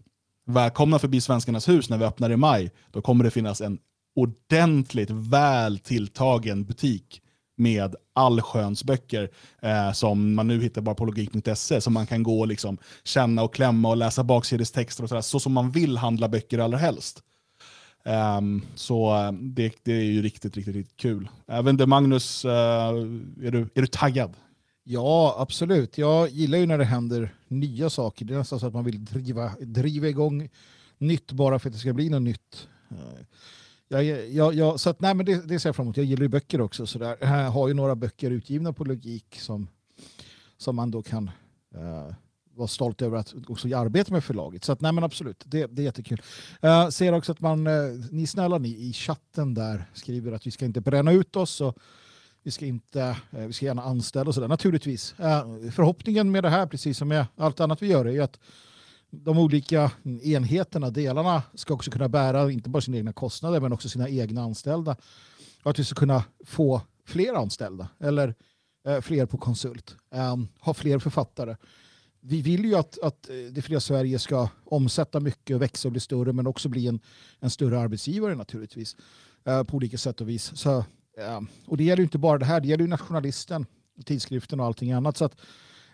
välkomna 0.46 0.98
förbi 0.98 1.20
Svenskarnas 1.20 1.68
hus 1.68 1.90
när 1.90 1.98
vi 1.98 2.04
öppnar 2.04 2.30
i 2.30 2.36
maj. 2.36 2.70
Då 2.90 3.02
kommer 3.02 3.24
det 3.24 3.30
finnas 3.30 3.60
en 3.60 3.78
ordentligt 4.16 5.10
väl 5.10 5.78
tilltagen 5.78 6.64
butik 6.64 7.22
med 7.60 7.94
allsköns 8.12 8.84
böcker 8.84 9.30
eh, 9.62 9.92
som 9.92 10.34
man 10.34 10.48
nu 10.48 10.62
hittar 10.62 10.82
bara 10.82 10.94
på 10.94 11.04
logik.se 11.04 11.80
som 11.80 11.92
man 11.92 12.06
kan 12.06 12.22
gå 12.22 12.40
och 12.40 12.46
liksom 12.46 12.78
känna 13.04 13.42
och 13.42 13.54
klämma 13.54 13.88
och 13.88 13.96
läsa 13.96 14.24
baksidestexter 14.24 15.02
och 15.02 15.08
sådär, 15.08 15.22
så 15.22 15.40
som 15.40 15.52
man 15.52 15.70
vill 15.70 15.96
handla 15.96 16.28
böcker 16.28 16.58
allra 16.58 16.78
helst. 16.78 17.22
Um, 18.04 18.62
så 18.74 19.16
eh, 19.16 19.32
det, 19.32 19.74
det 19.82 19.92
är 19.92 20.02
ju 20.02 20.22
riktigt, 20.22 20.56
riktigt, 20.56 20.74
riktigt 20.74 20.96
kul. 20.96 21.28
Även 21.46 21.76
det 21.76 21.86
Magnus, 21.86 22.44
uh, 22.44 22.50
är, 22.50 23.50
du, 23.50 23.68
är 23.74 23.80
du 23.80 23.86
taggad? 23.86 24.34
Ja, 24.84 25.36
absolut. 25.38 25.98
Jag 25.98 26.28
gillar 26.28 26.58
ju 26.58 26.66
när 26.66 26.78
det 26.78 26.84
händer 26.84 27.34
nya 27.48 27.90
saker. 27.90 28.24
Det 28.24 28.34
är 28.34 28.38
nästan 28.38 28.60
så 28.60 28.66
att 28.66 28.74
man 28.74 28.84
vill 28.84 29.04
driva, 29.04 29.52
driva 29.60 30.08
igång 30.08 30.48
nytt 30.98 31.32
bara 31.32 31.58
för 31.58 31.68
att 31.68 31.72
det 31.72 31.78
ska 31.78 31.92
bli 31.92 32.08
något 32.08 32.22
nytt. 32.22 32.68
Jag, 33.92 34.04
jag, 34.30 34.54
jag, 34.54 34.80
så 34.80 34.90
att, 34.90 35.00
nej, 35.00 35.14
men 35.14 35.26
det, 35.26 35.48
det 35.48 35.60
ser 35.60 35.68
jag 35.68 35.76
fram 35.76 35.86
emot. 35.86 35.96
Jag 35.96 36.06
gillar 36.06 36.22
ju 36.22 36.28
böcker 36.28 36.60
också. 36.60 36.86
Så 36.86 36.98
där. 36.98 37.16
Jag 37.20 37.50
har 37.50 37.68
ju 37.68 37.74
några 37.74 37.96
böcker 37.96 38.30
utgivna 38.30 38.72
på 38.72 38.84
logik 38.84 39.38
som, 39.40 39.68
som 40.56 40.76
man 40.76 40.90
då 40.90 41.02
kan 41.02 41.30
uh, 41.76 42.14
vara 42.54 42.68
stolt 42.68 43.02
över 43.02 43.18
att 43.18 43.34
också 43.48 43.76
arbeta 43.76 44.12
med 44.12 44.24
förlaget. 44.24 44.64
Så 44.64 44.72
att, 44.72 44.80
nej, 44.80 44.92
men 44.92 45.04
absolut, 45.04 45.42
det, 45.46 45.66
det 45.66 45.82
är 45.82 45.84
jättekul. 45.84 46.22
Jag 46.60 46.92
ser 46.92 47.12
också 47.12 47.32
att 47.32 47.40
man, 47.40 47.66
uh, 47.66 48.04
ni 48.10 48.26
snälla 48.26 48.58
ni 48.58 48.68
i 48.68 48.92
chatten 48.92 49.54
där 49.54 49.84
skriver 49.94 50.32
att 50.32 50.46
vi 50.46 50.50
ska 50.50 50.64
inte 50.64 50.80
bränna 50.80 51.12
ut 51.12 51.36
oss 51.36 51.60
och 51.60 51.78
vi 52.42 52.50
ska, 52.50 52.66
inte, 52.66 53.16
vi 53.30 53.52
ska 53.52 53.66
gärna 53.66 53.82
anställa 53.82 54.28
och 54.28 54.34
sådär. 54.34 54.48
Naturligtvis. 54.48 55.14
Förhoppningen 55.72 56.30
med 56.30 56.44
det 56.44 56.50
här, 56.50 56.66
precis 56.66 56.98
som 56.98 57.08
med 57.08 57.26
allt 57.36 57.60
annat 57.60 57.82
vi 57.82 57.86
gör, 57.86 58.04
är 58.04 58.12
ju 58.12 58.22
att 58.22 58.38
de 59.10 59.38
olika 59.38 59.92
enheterna, 60.22 60.90
delarna, 60.90 61.42
ska 61.54 61.74
också 61.74 61.90
kunna 61.90 62.08
bära 62.08 62.50
inte 62.50 62.70
bara 62.70 62.80
sina 62.80 62.96
egna 62.96 63.12
kostnader 63.12 63.60
men 63.60 63.72
också 63.72 63.88
sina 63.88 64.08
egna 64.08 64.42
anställda. 64.42 64.96
Och 65.62 65.70
att 65.70 65.78
vi 65.78 65.84
ska 65.84 65.94
kunna 65.94 66.24
få 66.44 66.80
fler 67.06 67.34
anställda 67.34 67.88
eller 68.00 68.34
eh, 68.86 69.00
fler 69.00 69.26
på 69.26 69.38
konsult. 69.38 69.96
Eh, 70.14 70.36
ha 70.60 70.74
fler 70.74 70.98
författare. 70.98 71.56
vi 72.20 72.42
vill 72.42 72.64
ju 72.64 72.74
att, 72.74 72.98
att 73.02 73.28
eh, 73.28 73.34
det 73.52 73.62
fria 73.62 73.80
Sverige 73.80 74.18
ska 74.18 74.48
omsätta 74.64 75.20
mycket 75.20 75.54
och 75.54 75.62
växa 75.62 75.88
och 75.88 75.92
bli 75.92 76.00
större 76.00 76.32
men 76.32 76.46
också 76.46 76.68
bli 76.68 76.86
en, 76.86 77.00
en 77.40 77.50
större 77.50 77.80
arbetsgivare 77.80 78.34
naturligtvis 78.34 78.96
eh, 79.44 79.62
på 79.62 79.76
olika 79.76 79.98
sätt 79.98 80.20
och 80.20 80.28
vis. 80.28 80.56
Så, 80.56 80.78
eh, 81.18 81.40
och 81.66 81.76
det 81.76 81.84
gäller 81.84 82.00
ju 82.00 82.04
inte 82.04 82.18
bara 82.18 82.38
det 82.38 82.44
här, 82.44 82.60
det 82.60 82.68
gäller 82.68 82.84
ju 82.84 82.90
nationalisten, 82.90 83.66
tidskriften 84.04 84.60
och 84.60 84.66
allting 84.66 84.92
annat. 84.92 85.16
Så 85.16 85.24
att, 85.24 85.36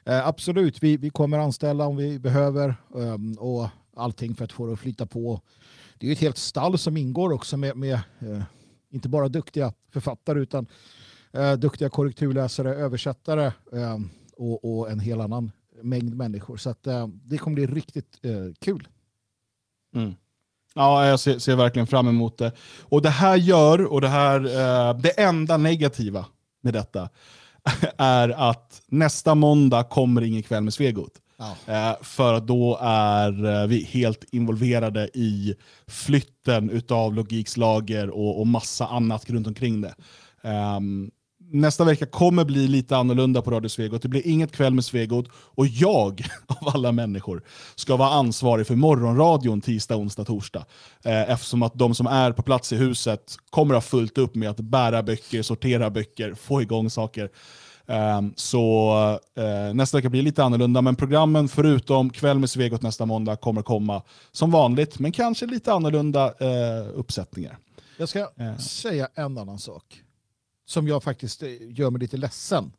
eh, 0.07 0.27
absolut, 0.27 0.83
vi, 0.83 0.97
vi 0.97 1.11
kommer 1.11 1.39
anställa 1.39 1.87
om 1.87 1.97
vi 1.97 2.19
behöver 2.19 2.69
eh, 2.95 3.39
och 3.39 3.69
allting 3.97 4.35
för 4.35 4.45
att 4.45 4.53
få 4.53 4.67
det 4.67 4.73
att 4.73 4.81
flyta 4.81 5.07
på. 5.07 5.41
Det 5.99 6.07
är 6.07 6.09
ju 6.09 6.13
ett 6.13 6.19
helt 6.19 6.39
stall 6.39 6.79
som 6.79 6.97
ingår 6.97 7.33
också 7.33 7.57
med, 7.57 7.77
med 7.77 7.95
eh, 8.19 8.43
inte 8.91 9.09
bara 9.09 9.29
duktiga 9.29 9.73
författare 9.93 10.41
utan 10.41 10.67
eh, 11.33 11.53
duktiga 11.53 11.89
korrekturläsare, 11.89 12.75
översättare 12.75 13.47
eh, 13.73 13.99
och, 14.37 14.79
och, 14.79 14.91
en 14.91 15.01
hel 15.01 15.21
annan 15.21 15.53
mängd 15.83 16.17
människor. 16.17 16.57
Så 16.57 16.71
att, 16.71 16.87
eh, 16.87 17.07
det 17.07 17.39
kommer 17.39 17.55
bli 17.55 17.67
riktigt 17.67 18.19
eh, 18.23 18.55
kul. 18.61 18.89
Mm. 19.95 20.15
Ja, 20.75 21.07
jag 21.07 21.21
ser, 21.21 21.39
ser, 21.39 21.57
verkligen 21.57 21.87
fram 21.87 22.09
emot 22.09 22.39
det. 22.39 22.53
Och 22.83 23.03
det 23.03 23.11
här 23.11 23.37
gör, 23.37 23.85
och 23.85 24.01
det 24.01 24.09
här, 24.09 24.41
eh, 24.41 24.99
det 24.99 25.21
enda 25.21 25.57
negativa 25.57 26.27
med 26.61 26.73
detta, 26.73 27.09
är 27.99 28.29
att 28.29 28.83
nästa 28.87 29.35
måndag 29.35 29.85
kommer 29.85 30.23
ingen 30.23 30.43
kväll 30.43 30.63
med 30.63 30.75
Svegot. 30.75 31.13
Ja. 31.37 31.57
Eh, 31.67 31.97
för 32.03 32.35
att 32.35 32.47
då 32.47 32.79
är 32.83 33.63
eh, 33.63 33.67
vi 33.67 33.85
helt 33.85 34.25
involverade 34.33 35.11
i 35.15 35.55
flytten 35.87 36.83
av 36.89 37.15
logikslager 37.15 38.11
och, 38.11 38.41
och 38.41 38.47
massa 38.47 38.87
annat 38.87 39.31
runt 39.31 39.47
omkring 39.47 39.81
det. 39.81 39.95
Um, 40.43 41.11
nästa 41.51 41.85
vecka 41.85 42.07
kommer 42.07 42.45
bli 42.45 42.69
lite 42.69 42.97
annorlunda 42.97 43.43
på 43.43 43.51
Radio 43.51 43.69
Svegot. 43.69 44.03
Det 44.03 44.09
blir 44.09 44.27
inget 44.27 44.53
kväll 44.53 44.75
med 44.75 44.85
Svegot 44.85 45.29
och 45.33 45.67
jag, 45.67 46.27
av 46.47 46.69
alla 46.75 46.93
människor, 46.93 47.43
ska 47.75 47.97
vara 47.97 48.09
ansvarig 48.09 48.67
för 48.67 48.75
morgonradion 48.75 49.61
tisdag, 49.61 49.97
onsdag, 49.97 50.25
torsdag. 50.25 50.65
Eh, 51.05 51.31
eftersom 51.31 51.63
att 51.63 51.75
de 51.75 51.95
som 51.95 52.07
är 52.07 52.33
på 52.33 52.43
plats 52.43 52.73
i 52.73 52.77
huset 52.77 53.37
kommer 53.51 53.75
ha 53.75 53.81
fullt 53.81 54.19
upp 54.19 54.35
med 54.35 54.51
att 54.51 54.61
bära 54.61 55.03
böcker, 55.03 55.43
sortera 55.43 55.91
böcker, 55.91 56.35
få 56.35 56.63
igång 56.63 56.91
saker. 56.91 57.31
Um, 57.89 58.33
så 58.37 58.93
uh, 59.39 59.75
nästa 59.75 59.99
vecka 59.99 60.09
blir 60.09 60.23
lite 60.23 60.45
annorlunda, 60.45 60.83
men 60.83 60.97
programmen 60.97 61.49
förutom 61.49 62.11
Kväll 62.11 62.39
med 62.39 62.51
Svegot 62.51 62.83
nästa 62.83 63.07
måndag 63.07 63.37
kommer 63.37 63.63
komma 63.63 64.03
som 64.33 64.51
vanligt, 64.51 64.99
men 64.99 65.13
kanske 65.13 65.47
lite 65.47 65.73
annorlunda 65.73 66.27
uh, 66.27 66.89
uppsättningar. 66.95 67.59
Jag 67.99 68.09
ska 68.09 68.29
säga 68.59 69.09
en 69.15 69.39
annan 69.39 69.59
sak 69.59 70.03
som 70.67 70.89
jag 70.89 71.03
faktiskt 71.03 71.43
eh, 71.43 71.49
gör 71.61 71.91
mig 71.91 72.01
lite 72.01 72.17
ledsen. 72.17 72.73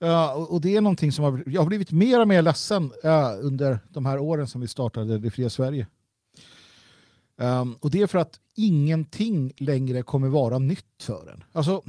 Eh, 0.00 0.32
och 0.32 0.60
det 0.60 0.76
är 0.76 0.80
någonting 0.80 1.12
som 1.12 1.24
har, 1.24 1.42
jag 1.46 1.60
har 1.60 1.66
blivit 1.66 1.92
mer 1.92 2.20
och 2.20 2.28
mer 2.28 2.42
ledsen 2.42 2.92
eh, 3.04 3.32
under 3.40 3.78
de 3.88 4.06
här 4.06 4.18
åren 4.18 4.48
som 4.48 4.60
vi 4.60 4.68
startade 4.68 5.18
Det 5.18 5.30
fria 5.30 5.50
Sverige. 5.50 5.86
Um, 7.40 7.76
och 7.80 7.90
det 7.90 8.02
är 8.02 8.06
för 8.06 8.18
att 8.18 8.40
ingenting 8.56 9.52
längre 9.56 10.02
kommer 10.02 10.28
vara 10.28 10.58
nytt 10.58 11.02
för 11.02 11.30
en. 11.32 11.44
Alltså, 11.52 11.82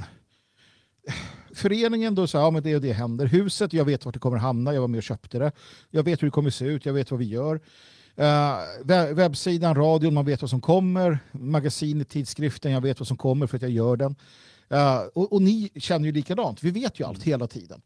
föreningen 1.54 2.14
då 2.14 2.26
sa 2.26 2.38
ja, 2.38 2.50
men 2.50 2.62
det 2.62 2.76
och 2.76 2.82
det 2.82 2.92
händer. 2.92 3.26
Huset, 3.26 3.72
jag 3.72 3.84
vet 3.84 4.04
vart 4.04 4.14
det 4.14 4.20
kommer 4.20 4.36
hamna, 4.36 4.74
jag 4.74 4.80
var 4.80 4.88
med 4.88 4.98
och 4.98 5.02
köpte 5.02 5.38
det. 5.38 5.52
Jag 5.90 6.02
vet 6.02 6.22
hur 6.22 6.26
det 6.26 6.30
kommer 6.30 6.50
se 6.50 6.64
ut, 6.64 6.86
jag 6.86 6.92
vet 6.92 7.10
vad 7.10 7.20
vi 7.20 7.26
gör. 7.26 7.60
Uh, 8.18 9.14
webbsidan, 9.14 9.74
radion, 9.74 10.14
man 10.14 10.24
vet 10.24 10.42
vad 10.42 10.50
som 10.50 10.60
kommer. 10.60 11.18
Magasinet, 11.32 12.08
tidskriften, 12.08 12.72
jag 12.72 12.80
vet 12.80 13.00
vad 13.00 13.08
som 13.08 13.16
kommer 13.16 13.46
för 13.46 13.56
att 13.56 13.62
jag 13.62 13.70
gör 13.70 13.96
den. 13.96 14.16
Uh, 14.72 15.08
och, 15.14 15.32
och, 15.32 15.42
ni 15.42 15.70
känner 15.76 16.06
ju 16.06 16.12
likadant, 16.12 16.62
vi 16.62 16.70
vet 16.70 17.00
ju 17.00 17.04
allt 17.04 17.22
hela 17.22 17.46
tiden. 17.46 17.82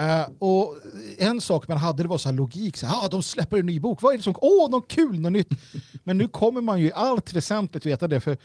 Uh, 0.00 0.28
och 0.38 0.76
en 1.18 1.40
sak 1.40 1.68
man 1.68 1.78
hade 1.78 2.02
det 2.02 2.08
var 2.08 2.18
så 2.18 2.32
logik, 2.32 2.76
så 2.76 2.86
här, 2.86 3.04
ah, 3.04 3.08
de 3.08 3.22
släpper 3.22 3.58
en 3.58 3.66
ny 3.66 3.80
bok, 3.80 4.02
vad 4.02 4.12
är 4.12 4.16
det 4.16 4.22
som, 4.22 4.34
åh, 4.38 4.66
oh, 4.66 4.70
något 4.70 4.88
kul, 4.88 5.20
något 5.20 5.32
nytt. 5.32 5.48
Men 6.04 6.18
nu 6.18 6.28
kommer 6.28 6.60
man 6.60 6.80
ju 6.80 6.86
i 6.86 6.92
allt 6.92 7.32
väsentligt 7.32 7.86
veta 7.86 8.08
det, 8.08 8.20
för 8.20 8.38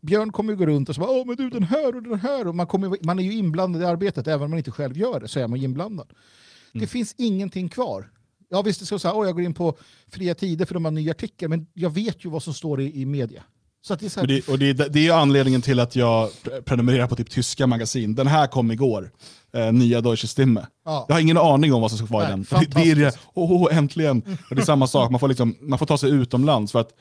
Björn 0.00 0.32
kommer 0.32 0.52
ju 0.52 0.58
gå 0.58 0.66
runt 0.66 0.88
och 0.88 0.94
säga 0.94 1.06
Åh, 1.08 1.26
men 1.26 1.36
du 1.36 1.50
den 1.50 1.62
här 1.62 1.96
och 1.96 2.02
den 2.02 2.20
här. 2.20 2.46
Och 2.46 2.54
man, 2.54 2.66
kommer, 2.66 2.96
man 3.02 3.18
är 3.18 3.22
ju 3.22 3.32
inblandad 3.32 3.82
i 3.82 3.84
arbetet, 3.84 4.26
även 4.26 4.42
om 4.42 4.50
man 4.50 4.58
inte 4.58 4.70
själv 4.70 4.98
gör 4.98 5.20
det 5.20 5.28
så 5.28 5.40
är 5.40 5.48
man 5.48 5.58
inblandad. 5.58 6.06
Mm. 6.10 6.80
Det 6.80 6.86
finns 6.86 7.14
ingenting 7.18 7.68
kvar. 7.68 8.10
Ja 8.48 8.62
visst, 8.62 8.80
det 8.80 8.86
ska 8.86 8.98
säga, 8.98 9.14
oh, 9.14 9.26
jag 9.26 9.34
går 9.34 9.44
in 9.44 9.54
på 9.54 9.76
fria 10.08 10.34
tider 10.34 10.66
för 10.66 10.74
de 10.74 10.84
har 10.84 10.92
nya 10.92 11.10
artiklar, 11.10 11.48
men 11.48 11.66
jag 11.74 11.90
vet 11.90 12.24
ju 12.24 12.30
vad 12.30 12.42
som 12.42 12.54
står 12.54 12.80
i, 12.80 13.00
i 13.00 13.06
media. 13.06 13.42
Så 13.82 13.94
det, 13.94 14.06
är 14.06 14.10
så 14.10 14.20
här... 14.20 14.26
det, 14.26 14.48
och 14.48 14.58
det, 14.58 14.72
det, 14.72 15.08
är 15.08 15.12
anledningen 15.12 15.62
till 15.62 15.80
att 15.80 15.96
jag 15.96 16.30
prenumererar 16.64 17.06
på 17.06 17.16
typ 17.16 17.30
tyska 17.30 17.66
magasin. 17.66 18.14
Den 18.14 18.26
här 18.26 18.46
kom 18.46 18.70
igår, 18.70 19.10
eh, 19.54 19.72
nya 19.72 20.00
Deutsche 20.00 20.26
Stimme. 20.26 20.66
Ja. 20.84 21.04
Jag 21.08 21.14
har 21.14 21.20
ingen 21.20 21.38
aning 21.38 21.74
om 21.74 21.80
vad 21.80 21.90
som 21.90 22.06
ska 22.06 22.14
vara 22.14 22.28
i 22.28 22.30
den. 22.30 22.46
Det 22.74 22.90
är 22.90 22.94
det, 22.94 23.18
oh, 23.34 23.76
äntligen! 23.76 24.22
Och 24.50 24.56
det 24.56 24.62
är 24.62 24.66
samma 24.66 24.86
sak, 24.86 25.10
man 25.10 25.20
får, 25.20 25.28
liksom, 25.28 25.56
man 25.60 25.78
får 25.78 25.86
ta 25.86 25.98
sig 25.98 26.10
utomlands. 26.10 26.72
för 26.72 26.80
att 26.80 26.92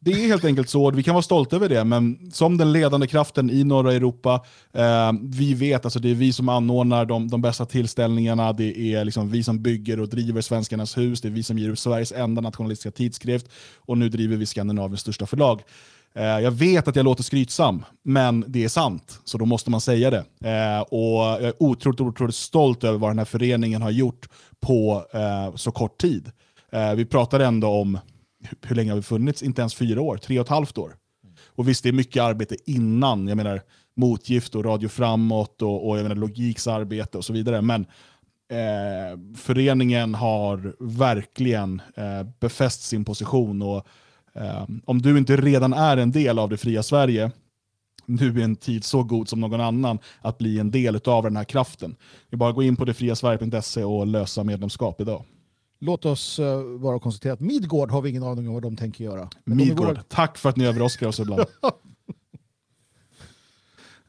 det 0.00 0.12
är 0.12 0.26
helt 0.26 0.44
enkelt 0.44 0.68
så, 0.68 0.90
vi 0.90 1.02
kan 1.02 1.14
vara 1.14 1.22
stolta 1.22 1.56
över 1.56 1.68
det, 1.68 1.84
men 1.84 2.30
som 2.32 2.56
den 2.56 2.72
ledande 2.72 3.06
kraften 3.06 3.50
i 3.50 3.64
norra 3.64 3.92
Europa, 3.92 4.44
eh, 4.72 5.12
vi 5.22 5.54
vet, 5.54 5.84
alltså 5.84 5.98
det 5.98 6.10
är 6.10 6.14
vi 6.14 6.32
som 6.32 6.48
anordnar 6.48 7.04
de, 7.04 7.28
de 7.28 7.42
bästa 7.42 7.66
tillställningarna, 7.66 8.52
det 8.52 8.94
är 8.94 9.04
liksom 9.04 9.30
vi 9.30 9.42
som 9.42 9.62
bygger 9.62 10.00
och 10.00 10.08
driver 10.08 10.40
Svenskarnas 10.40 10.98
hus, 10.98 11.20
det 11.20 11.28
är 11.28 11.30
vi 11.30 11.42
som 11.42 11.58
ger 11.58 11.68
ut 11.68 11.78
Sveriges 11.78 12.12
enda 12.12 12.40
nationalistiska 12.40 12.90
tidskrift 12.90 13.46
och 13.76 13.98
nu 13.98 14.08
driver 14.08 14.36
vi 14.36 14.46
Skandinaviens 14.46 15.00
största 15.00 15.26
förlag. 15.26 15.62
Eh, 16.18 16.24
jag 16.24 16.50
vet 16.50 16.88
att 16.88 16.96
jag 16.96 17.04
låter 17.04 17.22
skrytsam, 17.22 17.84
men 18.02 18.44
det 18.48 18.64
är 18.64 18.68
sant, 18.68 19.20
så 19.24 19.38
då 19.38 19.46
måste 19.46 19.70
man 19.70 19.80
säga 19.80 20.10
det. 20.10 20.24
Eh, 20.50 20.80
och 20.80 21.20
jag 21.20 21.42
är 21.42 21.62
otroligt, 21.62 22.00
otroligt 22.00 22.34
stolt 22.34 22.84
över 22.84 22.98
vad 22.98 23.10
den 23.10 23.18
här 23.18 23.24
föreningen 23.24 23.82
har 23.82 23.90
gjort 23.90 24.28
på 24.60 25.06
eh, 25.12 25.54
så 25.54 25.70
kort 25.70 26.00
tid. 26.00 26.32
Vi 26.96 27.04
pratar 27.04 27.40
ändå 27.40 27.68
om 27.68 27.98
hur 28.62 28.76
länge 28.76 28.90
har 28.90 28.96
vi 28.96 29.02
funnits? 29.02 29.42
Inte 29.42 29.62
ens 29.62 29.74
fyra 29.74 30.00
år, 30.00 30.16
tre 30.16 30.38
och 30.38 30.44
ett 30.44 30.50
halvt 30.50 30.78
år. 30.78 30.96
Och 31.46 31.68
visst, 31.68 31.82
det 31.82 31.88
är 31.88 31.92
mycket 31.92 32.22
arbete 32.22 32.56
innan. 32.66 33.28
Jag 33.28 33.36
menar 33.36 33.62
motgift 33.96 34.54
och 34.54 34.64
Radio 34.64 34.88
Framåt 34.88 35.62
och, 35.62 35.88
och 35.88 35.98
jag 35.98 36.02
menar, 36.02 36.16
Logiks 36.16 36.66
arbete 36.66 37.18
och 37.18 37.24
så 37.24 37.32
vidare. 37.32 37.62
Men 37.62 37.86
eh, 38.50 39.36
föreningen 39.36 40.14
har 40.14 40.74
verkligen 40.98 41.82
eh, 41.96 42.22
befäst 42.40 42.82
sin 42.82 43.04
position. 43.04 43.62
och 43.62 43.86
om 44.84 45.02
du 45.02 45.18
inte 45.18 45.36
redan 45.36 45.72
är 45.72 45.96
en 45.96 46.12
del 46.12 46.38
av 46.38 46.50
det 46.50 46.56
fria 46.56 46.82
Sverige, 46.82 47.30
nu 48.06 48.40
är 48.40 48.44
en 48.44 48.56
tid 48.56 48.84
så 48.84 49.02
god 49.02 49.28
som 49.28 49.40
någon 49.40 49.60
annan 49.60 49.98
att 50.20 50.38
bli 50.38 50.58
en 50.58 50.70
del 50.70 51.00
av 51.04 51.22
den 51.22 51.36
här 51.36 51.44
kraften. 51.44 51.96
Vi 52.30 52.36
bara 52.36 52.52
gå 52.52 52.62
in 52.62 52.76
på 52.76 52.84
detfriasverige.se 52.84 53.84
och 53.84 54.06
lösa 54.06 54.44
medlemskap 54.44 55.00
idag. 55.00 55.24
Låt 55.80 56.04
oss 56.04 56.38
uh, 56.38 56.78
bara 56.78 56.98
konstatera 56.98 57.32
att 57.32 57.40
Midgård 57.40 57.90
har 57.90 58.02
vi 58.02 58.10
ingen 58.10 58.22
aning 58.22 58.48
om 58.48 58.54
vad 58.54 58.62
de 58.62 58.76
tänker 58.76 59.04
göra. 59.04 59.28
Men 59.44 59.56
Midgård, 59.56 59.86
våra... 59.86 60.02
tack 60.02 60.38
för 60.38 60.48
att 60.48 60.56
ni 60.56 60.66
överraskar 60.66 61.06
oss 61.06 61.20
ibland. 61.20 61.40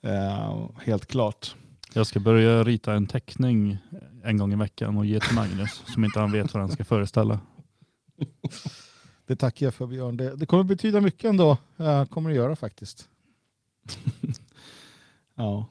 uh, 0.06 0.70
helt 0.86 1.06
klart. 1.06 1.56
Jag 1.94 2.08
ska 2.08 2.20
börja 2.20 2.64
rita 2.64 2.94
en 2.94 3.08
teckning 3.08 3.78
en 4.24 4.38
gång 4.38 4.54
i 4.54 4.56
veckan 4.56 4.98
och 4.98 5.06
ge 5.06 5.20
till 5.20 5.36
Magnus 5.36 5.84
som 5.86 6.06
inte 6.06 6.20
han 6.20 6.32
vet 6.32 6.54
vad 6.54 6.62
han 6.62 6.72
ska 6.72 6.86
föreställa. 6.86 7.40
Det 9.28 9.36
tackar 9.36 9.66
jag 9.66 9.74
för 9.74 9.88
Björn. 9.88 10.18
Det, 10.18 10.36
det 10.36 10.46
kommer 10.46 10.64
betyda 10.64 11.02
mycket 11.02 11.30
ändå. 11.30 11.58
Uh, 11.80 12.06
kommer 12.06 12.30
det 12.30 12.36
göra 12.36 12.56
faktiskt. 12.56 13.10
ja. 15.36 15.66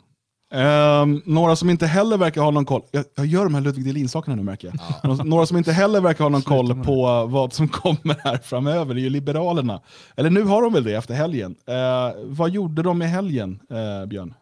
Um, 0.54 1.22
några 1.24 1.56
som 1.56 1.70
inte 1.70 1.86
heller 1.86 2.16
verkar 2.16 2.40
ha 2.40 2.50
någon 2.50 2.64
koll, 2.64 2.82
jag, 2.90 3.04
jag 3.14 3.26
gör 3.26 3.44
de 3.44 3.54
här 3.54 3.60
Ludvig 3.60 3.84
Delin-sakerna 3.84 4.36
nu 4.36 4.42
märker 4.42 4.68
jag. 4.68 4.76
Ja. 5.02 5.24
Några 5.24 5.46
som 5.46 5.56
inte 5.56 5.72
heller 5.72 6.00
verkar 6.00 6.24
ha 6.24 6.28
någon 6.28 6.42
koll 6.42 6.84
på 6.84 7.26
vad 7.26 7.52
som 7.52 7.68
kommer 7.82 8.16
här 8.24 8.38
framöver 8.38 8.94
är 8.94 8.98
ju 8.98 9.10
Liberalerna. 9.10 9.80
Eller 10.16 10.30
nu 10.30 10.42
har 10.42 10.62
de 10.62 10.72
väl 10.72 10.84
det 10.84 10.94
efter 10.94 11.14
helgen. 11.14 11.56
Uh, 11.68 12.24
vad 12.24 12.50
gjorde 12.50 12.82
de 12.82 13.02
i 13.02 13.06
helgen, 13.06 13.60
uh, 13.70 14.06
Björn? 14.06 14.34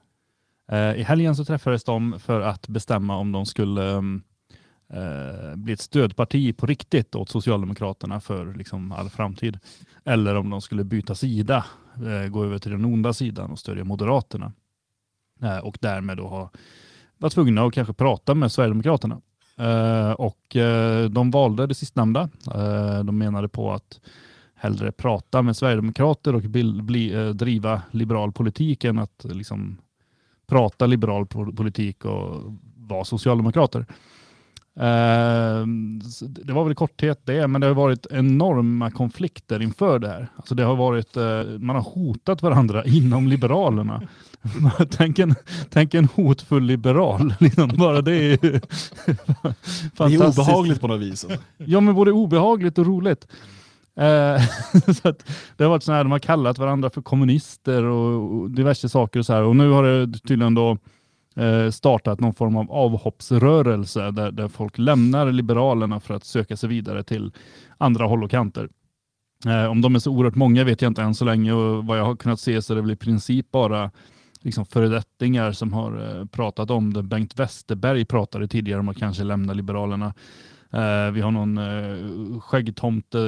Uh, 0.73 1.01
I 1.01 1.03
helgen 1.03 1.37
så 1.37 1.45
träffades 1.45 1.85
de 1.85 2.21
för 2.21 2.41
att 2.41 2.69
bestämma 2.69 3.17
om 3.17 3.33
de 3.33 3.47
skulle 3.47 3.83
um, 3.83 4.23
Eh, 4.93 5.57
bli 5.57 5.73
ett 5.73 5.81
stödparti 5.81 6.57
på 6.57 6.67
riktigt 6.67 7.15
åt 7.15 7.29
Socialdemokraterna 7.29 8.21
för 8.21 8.55
liksom, 8.55 8.93
all 8.93 9.11
framtid. 9.11 9.59
Eller 10.05 10.35
om 10.35 10.51
de 10.51 10.61
skulle 10.61 10.85
byta 10.85 11.15
sida, 11.15 11.65
eh, 11.97 12.29
gå 12.29 12.45
över 12.45 12.59
till 12.59 12.71
den 12.71 12.85
onda 12.85 13.13
sidan 13.13 13.51
och 13.51 13.59
stödja 13.59 13.85
Moderaterna. 13.85 14.53
Eh, 15.43 15.59
och 15.59 15.79
därmed 15.81 16.17
då 16.17 16.27
ha, 16.27 16.51
varit 17.19 17.33
tvungna 17.33 17.65
att 17.65 17.75
kanske 17.75 17.95
prata 17.95 18.35
med 18.35 18.53
Sverigedemokraterna. 18.53 19.21
Eh, 19.57 20.13
och 20.13 20.57
eh, 20.57 21.11
de 21.11 21.31
valde 21.31 21.67
det 21.67 21.75
sistnämnda. 21.75 22.29
Eh, 22.55 23.05
de 23.05 23.19
menade 23.19 23.49
på 23.49 23.73
att 23.73 24.01
hellre 24.55 24.93
prata 24.93 25.43
med 25.43 25.57
Sverigedemokrater 25.57 26.35
och 26.35 26.43
bli, 26.43 26.83
bli, 26.83 27.33
driva 27.33 27.83
liberal 27.91 28.33
politik 28.33 28.85
än 28.85 28.99
att 28.99 29.25
liksom 29.25 29.79
prata 30.47 30.87
liberal 30.87 31.27
politik 31.27 32.05
och 32.05 32.55
vara 32.77 33.05
socialdemokrater. 33.05 33.87
Eh, 34.77 35.67
så 36.11 36.25
det 36.27 36.53
var 36.53 36.65
väl 36.65 36.73
i 36.73 36.75
korthet 36.75 37.21
det, 37.25 37.49
men 37.49 37.61
det 37.61 37.67
har 37.67 37.75
varit 37.75 38.07
enorma 38.11 38.91
konflikter 38.91 39.63
inför 39.63 39.99
det 39.99 40.09
här. 40.09 40.29
Alltså 40.37 40.55
det 40.55 40.63
har 40.65 40.77
varit, 40.77 41.17
eh, 41.17 41.45
man 41.59 41.77
har 41.77 41.83
hotat 41.83 42.43
varandra 42.43 42.85
inom 42.87 43.29
Liberalerna. 43.29 44.03
tänk, 44.91 45.19
en, 45.19 45.35
tänk 45.71 45.95
en 45.95 46.05
hotfull 46.05 46.63
liberal. 46.65 47.35
Liksom. 47.41 47.69
Bara 47.79 48.01
det 48.01 48.13
är 48.17 48.23
ju 48.23 48.37
Det 48.37 48.49
är 48.49 49.55
fantastiskt. 49.97 50.39
obehagligt 50.39 50.81
på 50.81 50.89
något 50.89 51.01
vis. 51.01 51.27
Ja, 51.57 51.81
men 51.81 51.95
både 51.95 52.13
obehagligt 52.13 52.79
och 52.79 52.87
roligt. 52.87 53.27
Eh, 53.97 54.43
så 55.03 55.15
det 55.57 55.65
har 55.65 55.69
varit 55.71 55.83
så 55.83 55.93
här, 55.93 56.05
de 56.05 56.13
har 56.13 56.19
kallat 56.19 56.59
varandra 56.59 56.91
för 56.91 57.03
kommunister 57.03 57.83
och, 57.85 58.51
diverse 58.51 58.89
saker 58.89 59.19
och 59.21 59.27
så 59.27 59.33
här. 59.33 59.43
Och 59.43 59.57
nu 59.57 59.71
har 59.71 59.83
det 59.83 60.19
tydligen 60.19 60.55
då 60.55 60.79
Eh, 61.37 61.71
startat 61.71 62.21
någon 62.21 62.35
form 62.35 62.57
av 62.57 62.73
avhoppsrörelse 62.73 64.11
där, 64.11 64.31
där 64.31 64.49
folk 64.49 64.79
lämnar 64.79 65.33
Liberalerna 65.33 66.01
för 66.01 66.15
att 66.15 66.25
söka 66.25 66.57
sig 66.57 66.69
vidare 66.69 67.03
till 67.03 67.33
andra 67.79 68.07
håll 68.07 68.25
och 68.25 68.31
kanter. 68.31 68.69
Eh, 69.47 69.65
om 69.65 69.81
de 69.81 69.95
är 69.95 69.99
så 69.99 70.11
oerhört 70.11 70.35
många 70.35 70.65
vet 70.65 70.83
jag 70.83 70.91
inte 70.91 71.03
än 71.03 71.15
så 71.15 71.25
länge 71.25 71.53
och 71.53 71.87
vad 71.87 71.99
jag 71.99 72.05
har 72.05 72.17
kunnat 72.17 72.41
se 72.41 72.63
så 72.63 72.73
är 72.73 72.75
det 72.75 72.81
väl 72.83 72.91
i 72.91 72.97
princip 72.97 73.51
bara 73.51 73.91
liksom 74.41 74.67
föredettingar 74.67 75.53
som 75.53 75.73
har 75.73 76.19
eh, 76.19 76.25
pratat 76.25 76.71
om 76.71 76.93
det. 76.93 77.03
Bengt 77.03 77.39
Westerberg 77.39 78.05
pratade 78.05 78.49
tidigare 78.49 78.81
om 78.81 78.89
att 78.89 78.99
kanske 78.99 79.25
lämna 79.25 79.53
Liberalerna. 79.53 80.15
Vi 81.13 81.21
har 81.21 81.31
någon 81.31 82.41
skäggtomte, 82.41 83.19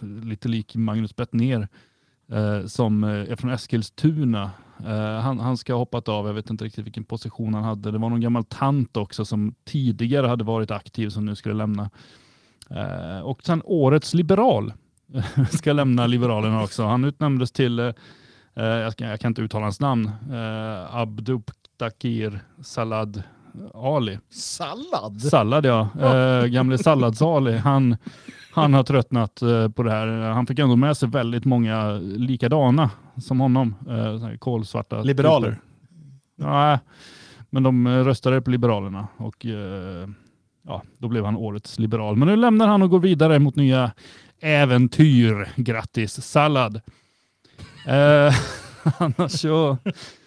lite 0.00 0.48
lik 0.48 0.74
Magnus 0.74 1.16
Bettner, 1.16 1.68
som 2.66 3.04
är 3.04 3.36
från 3.36 3.50
Eskilstuna. 3.50 4.50
Eh, 4.86 5.20
han, 5.20 5.40
han 5.40 5.56
ska 5.56 5.72
ha 5.72 5.78
hoppat 5.78 6.08
av, 6.08 6.26
jag 6.26 6.34
vet 6.34 6.50
inte 6.50 6.64
riktigt 6.64 6.86
vilken 6.86 7.04
position 7.04 7.54
han 7.54 7.64
hade. 7.64 7.90
Det 7.90 7.98
var 7.98 8.10
någon 8.10 8.20
gammal 8.20 8.44
tant 8.44 8.96
också 8.96 9.24
som 9.24 9.54
tidigare 9.64 10.26
hade 10.26 10.44
varit 10.44 10.70
aktiv 10.70 11.08
som 11.08 11.24
nu 11.26 11.36
skulle 11.36 11.54
lämna. 11.54 11.90
Eh, 12.70 13.20
och 13.20 13.42
sen 13.42 13.62
årets 13.64 14.14
liberal 14.14 14.72
ska 15.50 15.72
lämna 15.72 16.06
Liberalerna 16.06 16.62
också. 16.62 16.84
Han 16.84 17.04
utnämndes 17.04 17.52
till, 17.52 17.78
eh, 17.78 17.94
jag, 18.54 18.92
ska, 18.92 19.04
jag 19.04 19.20
kan 19.20 19.30
inte 19.30 19.42
uttala 19.42 19.64
hans 19.64 19.80
namn, 19.80 20.10
eh, 20.32 20.96
Abdubtakir 20.96 22.40
Salad 22.62 23.22
Ali. 23.74 24.18
Sallad? 24.30 25.22
Sallad 25.22 25.66
ja, 25.66 25.88
eh, 26.00 26.46
gamle 26.46 26.78
Sallads-Ali. 26.78 27.56
Han, 27.56 27.96
han 28.52 28.74
har 28.74 28.82
tröttnat 28.82 29.34
på 29.74 29.82
det 29.82 29.90
här. 29.90 30.06
Han 30.06 30.46
fick 30.46 30.58
ändå 30.58 30.76
med 30.76 30.96
sig 30.96 31.08
väldigt 31.08 31.44
många 31.44 31.92
likadana 32.02 32.90
som 33.18 33.40
honom. 33.40 33.74
Eh, 33.88 34.36
kolsvarta. 34.38 35.02
Liberaler. 35.02 35.50
typer. 35.50 35.62
Nej, 36.38 36.78
men 37.50 37.62
de 37.62 37.88
röstade 37.88 38.40
på 38.42 38.50
Liberalerna 38.50 39.08
och 39.16 39.46
eh, 39.46 40.08
ja, 40.66 40.82
då 40.98 41.08
blev 41.08 41.24
han 41.24 41.36
årets 41.36 41.78
liberal. 41.78 42.16
Men 42.16 42.28
nu 42.28 42.36
lämnar 42.36 42.66
han 42.68 42.82
och 42.82 42.90
går 42.90 43.00
vidare 43.00 43.38
mot 43.38 43.56
nya 43.56 43.92
äventyr. 44.40 45.52
Grattis 45.56 46.22
Sallad! 46.22 46.80
Eh, 47.86 48.34
annars 48.98 49.32
så... 49.40 49.70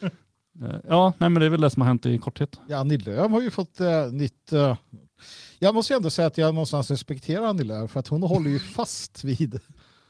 eh, 0.01 0.09
Ja, 0.87 1.13
nej, 1.17 1.29
men 1.29 1.39
det 1.39 1.45
är 1.45 1.49
väl 1.49 1.61
det 1.61 1.69
som 1.69 1.81
har 1.81 1.87
hänt 1.87 2.05
i 2.05 2.17
korthet. 2.17 2.59
Ja, 2.67 2.77
Annie 2.77 2.97
Lööf 2.97 3.31
har 3.31 3.41
ju 3.41 3.51
fått 3.51 3.79
eh, 3.79 4.11
nytt... 4.11 4.53
Eh, 4.53 4.77
jag 5.59 5.75
måste 5.75 5.93
ju 5.93 5.97
ändå 5.97 6.09
säga 6.09 6.27
att 6.27 6.37
jag 6.37 6.53
någonstans 6.53 6.91
respekterar 6.91 7.45
Annie 7.45 7.63
Lööf 7.63 7.91
för 7.91 7.99
att 7.99 8.07
hon 8.07 8.23
håller 8.23 8.49
ju 8.49 8.59
fast 8.59 9.23
vid, 9.23 9.59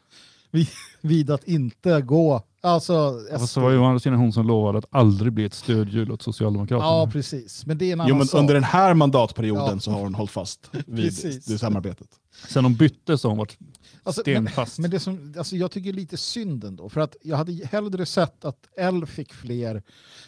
vid, 0.51 0.67
vid 1.01 1.31
att 1.31 1.43
inte 1.43 2.01
gå... 2.01 2.43
Alltså, 2.61 3.19
Fast 3.31 3.53
så 3.53 3.61
var 3.61 3.71
ju 3.71 3.77
å 3.77 3.85
andra 3.85 3.99
sidan 3.99 4.19
hon 4.19 4.33
som 4.33 4.47
lovade 4.47 4.77
att 4.77 4.85
aldrig 4.91 5.33
bli 5.33 5.45
ett 5.45 5.53
stödhjul 5.53 6.11
åt 6.11 6.21
Socialdemokraterna. 6.21 6.89
Ja, 6.89 7.09
precis. 7.11 7.65
Men 7.65 7.77
det 7.77 7.85
är 7.85 7.93
en 7.93 7.99
annan 8.01 8.09
Jo, 8.09 8.15
men 8.15 8.27
sak. 8.27 8.39
under 8.39 8.53
den 8.53 8.63
här 8.63 8.93
mandatperioden 8.93 9.65
Ja. 9.73 9.79
så 9.79 9.91
har 9.91 9.99
hon 9.99 10.15
hållit 10.15 10.31
fast 10.31 10.69
vid 10.85 11.13
det 11.47 11.57
samarbetet. 11.57 12.07
Sen 12.47 12.63
de 12.63 12.75
bytte 12.75 13.17
så 13.17 13.27
har 13.27 13.31
hon 13.31 13.37
varit 13.37 13.57
Alltså, 14.03 14.21
men, 14.25 14.33
stenfast. 14.47 14.79
men 14.79 14.91
det 14.91 14.99
som, 14.99 15.33
alltså 15.37 15.55
jag 15.55 15.71
tycker 15.71 15.93
lite 15.93 16.17
synd 16.17 16.63
ändå, 16.63 16.89
för 16.89 17.01
att 17.01 17.15
jag 17.21 17.37
hade 17.37 17.65
hellre 17.65 18.05
sett 18.05 18.45
att 18.45 18.57
L 18.77 19.05
fick 19.05 19.33
fler, 19.33 19.83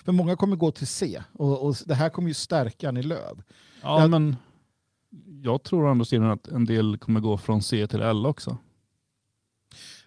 för 0.06 0.12
många 0.12 0.36
kommer 0.36 0.56
gå 0.56 0.72
till 0.72 0.88
C 0.88 1.24
och, 1.34 1.66
och 1.68 1.76
det 1.86 1.96
här 1.96 2.10
kommer 2.10 2.28
ju 2.28 2.34
stärka 2.34 2.90
Annie 2.90 3.02
Lööf. 3.04 3.38
ja, 3.82 4.02
jag- 4.02 4.10
men 4.10 4.36
jag 5.44 5.64
tror 5.64 5.86
å 5.86 5.92
andra 5.92 6.06
sidan 6.06 6.32
att 6.32 6.48
en 6.48 6.66
del 6.66 6.98
kommer 6.98 7.20
gå 7.20 7.38
från 7.38 7.62
C 7.62 7.88
till 7.88 8.02
L 8.02 8.26
också. 8.26 8.58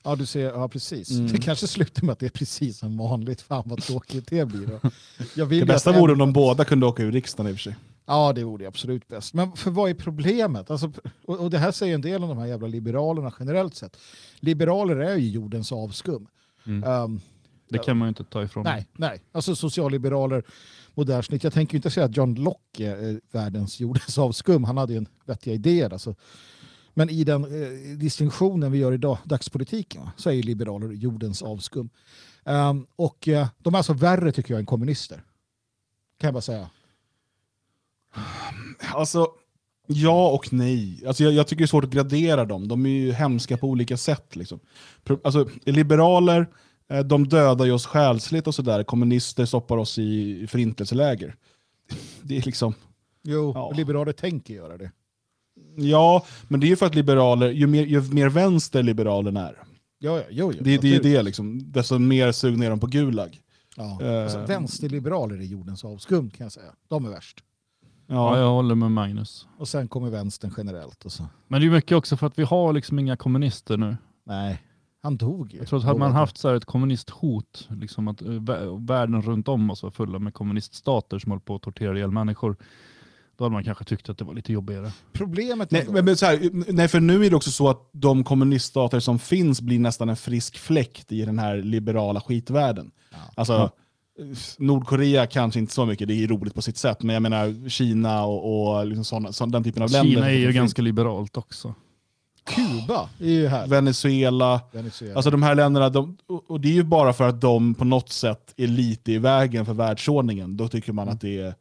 Ja, 0.04 0.16
du 0.16 0.26
ser, 0.26 0.44
ja 0.44 0.68
precis. 0.68 1.10
Mm. 1.10 1.32
Det 1.32 1.38
kanske 1.38 1.66
slutar 1.66 2.02
med 2.02 2.12
att 2.12 2.18
det 2.18 2.26
är 2.26 2.30
precis 2.30 2.78
som 2.78 2.96
vanligt. 2.96 3.40
Fan 3.40 3.62
vad 3.66 3.82
tråkigt 3.82 4.26
det 4.30 4.44
blir 4.44 4.66
då. 4.66 4.90
Jag 5.34 5.46
vill 5.46 5.60
Det 5.60 5.66
bästa 5.66 5.92
vore 5.92 6.12
om 6.12 6.18
de 6.18 6.32
båda 6.32 6.64
kunde 6.64 6.86
åka 6.86 7.02
ur 7.02 7.12
riksdagen 7.12 7.50
i 7.50 7.54
och 7.54 7.56
för 7.56 7.62
sig. 7.62 7.76
Ja, 8.06 8.32
det 8.32 8.44
vore 8.44 8.68
absolut 8.68 9.08
bäst. 9.08 9.34
Men 9.34 9.52
för 9.52 9.70
vad 9.70 9.90
är 9.90 9.94
problemet? 9.94 10.70
Alltså, 10.70 10.92
och, 11.26 11.40
och 11.40 11.50
det 11.50 11.58
här 11.58 11.72
säger 11.72 11.94
en 11.94 12.00
del 12.00 12.22
om 12.22 12.28
de 12.28 12.38
här 12.38 12.46
jävla 12.46 12.66
liberalerna 12.66 13.32
generellt 13.38 13.74
sett. 13.74 13.96
Liberaler 14.40 14.96
är 14.96 15.16
ju 15.16 15.28
jordens 15.30 15.72
avskum. 15.72 16.26
Mm. 16.66 16.90
Um, 16.90 17.20
Det 17.68 17.78
kan 17.78 17.96
man 17.96 18.06
ju 18.06 18.08
inte 18.08 18.24
ta 18.24 18.42
ifrån. 18.42 18.64
nej, 18.64 18.86
nej. 18.92 19.22
Alltså 19.32 19.56
socialliberaler, 19.56 20.42
modernt 20.94 21.24
snitt. 21.26 21.44
Jag 21.44 21.52
tänker 21.52 21.74
ju 21.74 21.78
inte 21.78 21.90
säga 21.90 22.06
att 22.06 22.16
John 22.16 22.34
Locke 22.34 22.86
är 22.86 23.20
världens 23.32 23.80
jordens 23.80 24.18
avskum. 24.18 24.64
Han 24.64 24.76
hade 24.76 24.92
ju 24.92 24.96
en 24.96 25.08
vettiga 25.26 25.54
idéer. 25.54 25.92
Alltså. 25.92 26.14
Men 26.94 27.10
i 27.10 27.24
den 27.24 27.44
eh, 27.44 27.96
distinktionen 27.98 28.72
vi 28.72 28.78
gör 28.78 28.92
idag, 28.92 29.18
dagspolitiken, 29.24 30.08
så 30.16 30.30
är 30.30 30.34
ju 30.34 30.42
liberaler 30.42 30.88
jordens 30.92 31.42
avskum. 31.42 31.90
Um, 32.44 32.86
och 32.96 33.28
eh, 33.28 33.46
de 33.58 33.74
är 33.74 33.78
alltså 33.78 33.92
värre 33.92 34.32
tycker 34.32 34.54
jag 34.54 34.58
än 34.58 34.66
kommunister. 34.66 35.16
Kan 36.18 36.26
jag 36.28 36.34
bara 36.34 36.40
säga. 36.40 36.70
Alltså, 38.94 39.26
ja 39.86 40.30
och 40.30 40.52
nej. 40.52 41.02
Alltså, 41.06 41.24
jag, 41.24 41.32
jag 41.32 41.46
tycker 41.46 41.58
det 41.60 41.64
är 41.64 41.66
svårt 41.66 41.84
att 41.84 41.90
gradera 41.90 42.44
dem. 42.44 42.68
De 42.68 42.86
är 42.86 42.90
ju 42.90 43.12
hemska 43.12 43.56
på 43.56 43.68
olika 43.68 43.96
sätt. 43.96 44.36
Liksom. 44.36 44.60
Alltså, 45.24 45.48
liberaler, 45.64 46.46
eh, 46.88 47.00
de 47.00 47.28
dödar 47.28 47.64
ju 47.64 47.72
oss 47.72 47.86
själsligt 47.86 48.46
och 48.46 48.54
sådär. 48.54 48.84
Kommunister 48.84 49.44
stoppar 49.46 49.76
oss 49.76 49.98
i 49.98 50.40
i 50.42 50.46
förintelseläger. 50.46 51.36
Det 52.22 52.36
är 52.36 52.42
liksom... 52.42 52.74
Jo, 53.22 53.52
Ja. 53.54 53.70
liberaler 53.76 54.12
tänker 54.12 54.54
göra 54.54 54.78
det. 54.78 54.90
Ja, 55.76 56.24
men 56.48 56.60
det 56.60 56.66
är 56.66 56.68
ju 56.68 56.76
för 56.76 56.86
att 56.86 56.94
liberaler, 56.94 57.50
ju 57.50 57.66
mer, 57.66 57.84
ju 57.84 58.00
mer 58.02 58.28
vänster 58.28 58.82
liberalerna 58.82 59.48
är, 59.48 59.62
Ja, 59.98 60.16
ja, 60.18 60.22
jo, 60.30 60.52
jo, 60.52 60.62
det, 60.64 60.78
det 60.78 60.94
är 60.96 61.02
det 61.02 61.22
liksom, 61.22 61.72
desto 61.72 61.98
mer 61.98 62.32
sugna 62.32 62.64
är 62.66 62.70
de 62.70 62.80
på 62.80 62.86
Gulag. 62.86 63.40
Ja. 63.76 64.02
Eh. 64.02 64.22
Alltså, 64.22 64.38
vänsterliberaler 64.38 65.36
är 65.36 65.42
jordens 65.42 65.84
avskum 65.84 66.30
kan 66.30 66.44
jag 66.44 66.52
säga. 66.52 66.72
De 66.88 67.04
är 67.04 67.10
värst. 67.10 67.40
Ja, 68.06 68.38
jag 68.38 68.50
håller 68.50 68.74
med 68.74 68.90
Magnus. 68.90 69.46
Och 69.58 69.68
sen 69.68 69.88
kommer 69.88 70.10
vänstern 70.10 70.54
generellt. 70.56 71.04
Och 71.04 71.12
så. 71.12 71.26
Men 71.48 71.60
det 71.60 71.66
är 71.66 71.70
mycket 71.70 71.96
också 71.96 72.16
för 72.16 72.26
att 72.26 72.38
vi 72.38 72.42
har 72.42 72.72
liksom 72.72 72.98
inga 72.98 73.16
kommunister 73.16 73.76
nu. 73.76 73.96
Nej, 74.26 74.62
han 75.02 75.16
dog 75.16 75.52
ju. 75.52 75.58
Jag 75.58 75.68
tror 75.68 75.78
att 75.78 75.84
hade 75.84 75.98
man 75.98 76.12
haft 76.12 76.38
så 76.38 76.48
här 76.48 76.54
ett 76.54 76.64
kommunisthot, 76.64 77.68
liksom 77.70 78.08
att 78.08 78.22
eh, 78.22 78.26
vä- 78.26 78.86
världen 78.86 79.22
runt 79.22 79.48
om 79.48 79.70
oss 79.70 79.82
var 79.82 79.90
fulla 79.90 80.18
med 80.18 80.34
kommuniststater 80.34 81.18
som 81.18 81.32
höll 81.32 81.40
på 81.40 81.54
att 81.54 81.62
tortera 81.62 81.96
ihjäl 81.96 82.10
människor, 82.10 82.56
då 83.36 83.44
hade 83.44 83.52
man 83.52 83.64
kanske 83.64 83.84
tyckt 83.84 84.08
att 84.08 84.18
det 84.18 84.24
var 84.24 84.34
lite 84.34 84.52
jobbigare. 84.52 84.92
Problemet 85.12 85.70
Nej, 85.70 85.86
men, 85.90 86.04
men 86.04 86.16
så 86.16 86.26
här, 86.26 86.50
nej, 86.72 86.88
för 86.88 87.00
nu 87.00 87.26
är 87.26 87.30
det 87.30 87.36
också 87.36 87.50
så 87.50 87.68
att 87.68 87.88
de 87.92 88.24
kommuniststater 88.24 89.00
som 89.00 89.18
finns 89.18 89.60
blir 89.60 89.78
nästan 89.78 90.08
en 90.08 90.16
frisk 90.16 90.58
fläkt 90.58 91.12
i 91.12 91.24
den 91.24 91.38
här 91.38 91.56
liberala 91.56 92.20
skitvärlden. 92.20 92.90
Ja. 93.10 93.18
Alltså, 93.34 93.70
Nordkorea 94.58 95.26
kanske 95.26 95.60
inte 95.60 95.72
så 95.72 95.86
mycket, 95.86 96.08
det 96.08 96.24
är 96.24 96.28
roligt 96.28 96.54
på 96.54 96.62
sitt 96.62 96.76
sätt, 96.76 97.02
men 97.02 97.14
jag 97.14 97.22
menar 97.22 97.68
Kina 97.68 98.24
och, 98.24 98.76
och 98.76 98.86
liksom 98.86 99.04
såna, 99.04 99.32
sån, 99.32 99.50
den 99.50 99.64
typen 99.64 99.82
av 99.82 99.90
länder. 99.90 100.14
Kina 100.14 100.30
är 100.30 100.38
ju 100.38 100.52
ganska 100.52 100.82
liberalt 100.82 101.36
också. 101.36 101.74
Kuba 102.44 103.08
är 103.18 103.30
ju 103.30 103.48
här. 103.48 103.66
Venezuela, 103.66 104.60
Venezuela. 104.72 105.14
alltså 105.14 105.30
de 105.30 105.42
här 105.42 105.54
länderna, 105.54 105.88
de, 105.88 106.16
och 106.26 106.60
det 106.60 106.68
är 106.68 106.72
ju 106.72 106.82
bara 106.82 107.12
för 107.12 107.28
att 107.28 107.40
de 107.40 107.74
på 107.74 107.84
något 107.84 108.08
sätt 108.08 108.54
är 108.56 108.66
lite 108.66 109.12
i 109.12 109.18
vägen 109.18 109.66
för 109.66 109.74
världsordningen. 109.74 110.56
Då 110.56 110.68
tycker 110.68 110.92
man 110.92 111.08
att 111.08 111.20
det 111.20 111.40
är, 111.40 111.54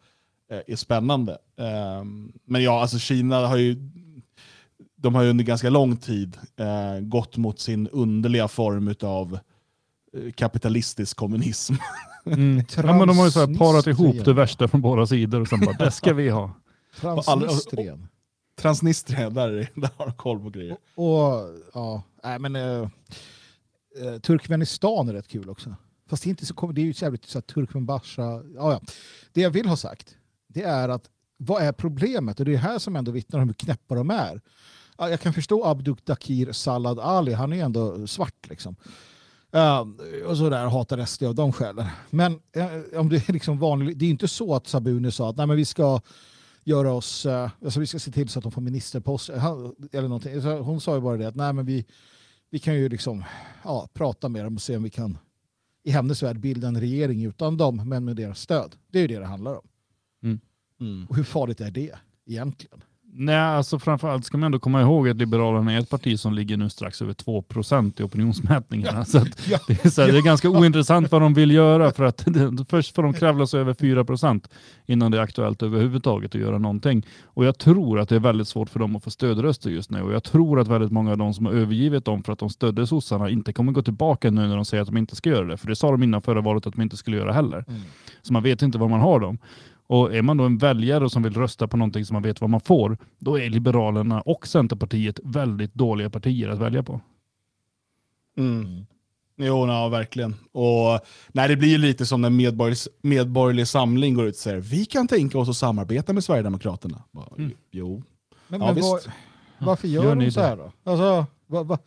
är 0.67 0.75
spännande. 0.75 1.37
Ehm, 1.57 2.33
men 2.45 2.63
ja, 2.63 2.81
alltså 2.81 2.99
Kina 2.99 3.47
har 3.47 3.57
ju 3.57 3.89
de 4.95 5.15
har 5.15 5.23
ju 5.23 5.29
under 5.29 5.43
ganska 5.43 5.69
lång 5.69 5.97
tid 5.97 6.37
eh, 6.57 6.99
gått 6.99 7.37
mot 7.37 7.59
sin 7.59 7.87
underliga 7.87 8.47
form 8.47 8.95
av 9.01 9.39
kapitalistisk 10.35 11.17
kommunism. 11.17 11.73
Mm. 12.25 12.63
Ja, 12.75 12.97
men 12.97 13.07
de 13.07 13.17
har 13.17 13.25
ju 13.25 13.31
så 13.31 13.39
här 13.39 13.57
parat 13.57 13.87
ihop 13.87 14.25
det 14.25 14.33
värsta 14.33 14.67
från 14.67 14.81
båda 14.81 15.07
sidor 15.07 15.41
och 15.41 15.47
sen 15.47 15.59
bara, 15.59 15.85
det 15.85 15.91
ska 15.91 16.13
vi 16.13 16.29
ha. 16.29 16.53
Transnistrien. 17.01 18.07
Transnistrien, 18.61 19.33
där, 19.33 19.69
där 19.75 19.89
har 19.97 20.05
de 20.05 20.13
koll 20.13 20.39
på 20.39 20.49
grejer. 20.49 20.77
Och 20.95 21.49
ja, 21.73 22.03
nej 22.23 22.39
men 22.39 22.55
eh, 22.55 22.89
eh, 24.01 24.19
Turkmenistan 24.21 25.09
är 25.09 25.13
rätt 25.13 25.27
kul 25.27 25.49
också. 25.49 25.75
Fast 26.09 26.23
det 26.23 26.27
är 26.27 26.29
inte 26.29 26.45
så 26.45 26.71
det 26.71 26.81
är 26.81 26.85
ju 26.85 26.93
så 26.93 27.05
jävligt 27.05 27.25
så 27.25 27.37
här, 27.37 27.41
Turkmenbasha. 27.41 28.43
Ja, 28.55 28.71
ja. 28.71 28.81
Det 29.31 29.41
jag 29.41 29.49
vill 29.49 29.67
ha 29.67 29.77
sagt, 29.77 30.15
det 30.53 30.63
är 30.63 30.89
att 30.89 31.09
vad 31.37 31.63
är 31.63 31.71
problemet? 31.71 32.39
Och 32.39 32.45
det 32.45 32.53
är 32.53 32.57
här 32.57 32.79
som 32.79 32.95
ändå 32.95 33.11
vittnar 33.11 33.39
om 33.39 33.47
hur 33.47 33.53
knäppa 33.53 33.95
de 33.95 34.09
är. 34.09 34.41
Jag 34.97 35.19
kan 35.19 35.33
förstå 35.33 35.65
Abduk 35.65 36.05
Dakir 36.05 36.51
Salad 36.51 36.99
Ali, 36.99 37.33
han 37.33 37.51
är 37.51 37.55
ju 37.55 37.61
ändå 37.61 38.07
svart 38.07 38.49
liksom. 38.49 38.75
Uh, 39.55 39.81
och 40.27 40.37
så 40.37 40.49
där 40.49 40.67
hatar 40.67 41.05
SD 41.05 41.23
av 41.23 41.35
de 41.35 41.53
skälen. 41.53 41.85
Men 42.09 42.31
uh, 42.33 42.99
om 42.99 43.09
det 43.09 43.29
är 43.29 43.33
liksom 43.33 43.59
vanligt, 43.59 43.99
det 43.99 44.05
är 44.05 44.09
inte 44.09 44.27
så 44.27 44.55
att 44.55 44.67
Sabuni 44.67 45.11
sa 45.11 45.29
att 45.29 45.37
Nej, 45.37 45.47
men 45.47 45.57
vi 45.57 45.65
ska 45.65 46.01
göra 46.63 46.93
oss, 46.93 47.25
uh, 47.25 47.49
alltså 47.63 47.79
vi 47.79 47.87
ska 47.87 47.99
se 47.99 48.11
till 48.11 48.29
så 48.29 48.39
att 48.39 48.43
de 48.43 48.51
får 48.51 48.61
ministerpost. 48.61 49.29
Eller 49.29 50.07
någonting. 50.07 50.41
Hon 50.41 50.81
sa 50.81 50.95
ju 50.95 51.01
bara 51.01 51.17
det 51.17 51.27
att 51.27 51.35
nej, 51.35 51.53
men 51.53 51.65
vi, 51.65 51.85
vi 52.49 52.59
kan 52.59 52.75
ju 52.75 52.89
liksom 52.89 53.23
ja, 53.63 53.89
prata 53.93 54.29
med 54.29 54.45
dem 54.45 54.55
och 54.55 54.61
se 54.61 54.77
om 54.77 54.83
vi 54.83 54.89
kan 54.89 55.17
i 55.83 55.91
hennes 55.91 56.23
värld 56.23 56.39
bilda 56.39 56.67
en 56.67 56.79
regering 56.79 57.25
utan 57.25 57.57
dem 57.57 57.89
men 57.89 58.05
med 58.05 58.15
deras 58.15 58.39
stöd. 58.39 58.75
Det 58.91 58.97
är 58.97 59.01
ju 59.01 59.07
det 59.07 59.19
det 59.19 59.25
handlar 59.25 59.55
om. 59.55 59.67
Mm. 60.23 61.05
Och 61.09 61.15
hur 61.15 61.23
farligt 61.23 61.61
är 61.61 61.71
det 61.71 61.91
egentligen? 62.27 62.79
Nej, 63.15 63.35
alltså 63.35 63.79
framförallt 63.79 64.25
ska 64.25 64.37
man 64.37 64.45
ändå 64.45 64.59
komma 64.59 64.81
ihåg 64.81 65.09
att 65.09 65.17
Liberalerna 65.17 65.73
är 65.73 65.79
ett 65.79 65.89
parti 65.89 66.19
som 66.19 66.33
ligger 66.33 66.57
nu 66.57 66.69
strax 66.69 67.01
över 67.01 67.13
2% 67.13 68.01
i 68.01 68.03
opinionsmätningarna. 68.03 69.05
Så 69.05 69.17
att 69.17 69.47
Ja. 69.49 69.59
det, 69.67 69.85
är 69.85 69.89
så 69.89 70.01
här, 70.01 70.11
det 70.11 70.17
är 70.17 70.21
ganska 70.21 70.49
ointressant 70.49 71.11
vad 71.11 71.21
de 71.21 71.33
vill 71.33 71.51
göra 71.51 71.91
för 71.91 72.03
att 72.03 72.25
först 72.69 72.95
får 72.95 73.03
de 73.03 73.13
kravla 73.13 73.47
sig 73.47 73.59
över 73.59 73.73
4% 73.73 74.49
innan 74.85 75.11
det 75.11 75.17
är 75.17 75.21
aktuellt 75.21 75.63
överhuvudtaget 75.63 76.35
att 76.35 76.41
göra 76.41 76.57
någonting. 76.57 77.05
Och 77.23 77.45
jag 77.45 77.57
tror 77.57 77.99
att 77.99 78.09
det 78.09 78.15
är 78.15 78.19
väldigt 78.19 78.47
svårt 78.47 78.69
för 78.69 78.79
dem 78.79 78.95
att 78.95 79.03
få 79.03 79.09
stödröster 79.09 79.69
just 79.69 79.91
nu 79.91 80.01
och 80.01 80.13
jag 80.13 80.23
tror 80.23 80.59
att 80.59 80.67
väldigt 80.67 80.91
många 80.91 81.11
av 81.11 81.17
de 81.17 81.33
som 81.33 81.45
har 81.45 81.53
övergivit 81.53 82.05
dem 82.05 82.23
för 82.23 82.33
att 82.33 82.39
de 82.39 82.49
stödde 82.49 82.87
sossarna 82.87 83.29
inte 83.29 83.53
kommer 83.53 83.71
gå 83.71 83.81
tillbaka 83.81 84.31
nu 84.31 84.47
när 84.47 84.55
de 84.55 84.65
säger 84.65 84.81
att 84.81 84.87
de 84.89 84.97
inte 84.97 85.15
ska 85.15 85.29
göra 85.29 85.45
det. 85.45 85.57
För 85.57 85.67
det 85.67 85.75
sa 85.75 85.91
de 85.91 86.03
innan 86.03 86.21
förra 86.21 86.41
valet 86.41 86.67
att 86.67 86.73
de 86.73 86.81
inte 86.81 86.97
skulle 86.97 87.17
göra 87.17 87.33
heller. 87.33 87.65
Mm. 87.67 87.81
Så 88.21 88.33
man 88.33 88.43
vet 88.43 88.61
inte 88.61 88.77
var 88.77 88.87
man 88.87 88.99
har 89.01 89.19
dem. 89.19 89.37
Och 89.87 90.15
är 90.15 90.21
man 90.21 90.37
då 90.37 90.43
en 90.43 90.57
väljare 90.57 91.09
som 91.09 91.23
vill 91.23 91.33
rösta 91.33 91.67
på 91.67 91.77
någonting 91.77 92.05
som 92.05 92.13
man 92.13 92.23
vet 92.23 92.41
vad 92.41 92.49
man 92.49 92.61
får, 92.61 92.97
då 93.19 93.39
är 93.39 93.49
Liberalerna 93.49 94.21
och 94.21 94.47
Centerpartiet 94.47 95.19
väldigt 95.23 95.73
dåliga 95.73 96.09
partier 96.09 96.49
att 96.49 96.59
välja 96.59 96.83
på. 96.83 97.01
Mm. 98.37 98.85
Jo, 99.37 99.67
ja, 99.67 99.87
verkligen. 99.89 100.35
Och, 100.51 100.99
nej, 101.33 101.47
det 101.47 101.55
blir 101.55 101.69
ju 101.69 101.77
lite 101.77 102.05
som 102.05 102.21
när 102.21 102.29
medborgerlig, 102.29 102.77
medborgerlig 103.01 103.67
samling 103.67 104.13
går 104.13 104.25
ut 104.25 104.33
och 104.35 104.39
säger 104.39 104.59
vi 104.59 104.85
kan 104.85 105.07
tänka 105.07 105.37
oss 105.37 105.49
att 105.49 105.55
samarbeta 105.57 106.13
med 106.13 106.23
Sverigedemokraterna. 106.23 107.03
Bara, 107.11 107.27
Mm. 107.37 107.51
Jo, 107.71 108.03
Men, 108.47 108.59
ja, 108.61 108.65
men 108.65 108.75
visst. 108.75 108.87
vad, 108.91 109.01
varför 109.67 109.87
gör, 109.87 110.03
Gör 110.03 110.15
de 110.15 110.31
så 110.31 110.39
det? 110.39 110.45
här 110.45 110.55
då? 110.57 110.71
Alltså, 110.83 111.25
vad, 111.47 111.67
vad, 111.67 111.79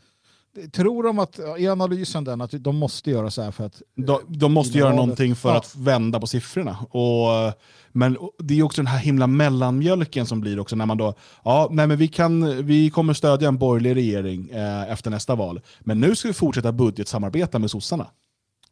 tror 0.73 1.03
de 1.03 1.19
att, 1.19 1.41
i 1.59 1.69
analysen 1.69 2.25
den, 2.25 2.41
att 2.41 2.51
de 2.51 2.77
måste 2.77 3.11
göra 3.11 3.31
så 3.31 3.43
här 3.43 3.51
för 3.51 3.65
att 3.67 3.83
De, 3.95 4.21
de 4.29 4.53
måste 4.53 4.79
göra 4.79 4.95
någonting 4.95 5.37
för 5.37 5.49
Ja. 5.49 5.57
att 5.57 5.77
vända 5.77 6.21
på 6.21 6.27
siffrorna. 6.27 6.79
Och, 6.91 7.55
men 7.93 8.19
det 8.39 8.59
är 8.59 8.63
också 8.63 8.83
den 8.83 8.87
här 8.87 8.99
himla 8.99 9.27
mellanmjölken 9.27 10.27
som 10.27 10.41
blir 10.41 10.61
också 10.61 10.77
när 10.77 10.87
man 10.87 10.97
då, 10.99 11.15
ja, 11.45 11.69
nej 11.71 11.87
men 11.87 11.97
vi, 11.99 12.09
kan, 12.09 12.67
vi 12.67 12.91
kommer 12.91 13.13
stödja 13.15 13.49
en 13.49 13.59
borgerlig 13.59 13.95
regering 13.97 14.51
eh, 14.51 14.91
efter 14.93 15.11
nästa 15.11 15.35
val, 15.35 15.61
men 15.81 16.01
nu 16.01 16.15
ska 16.17 16.29
vi 16.29 16.35
fortsätta 16.35 16.73
budgetsamarbeta 16.73 17.59
med 17.59 17.71
sossarna. 17.71 18.07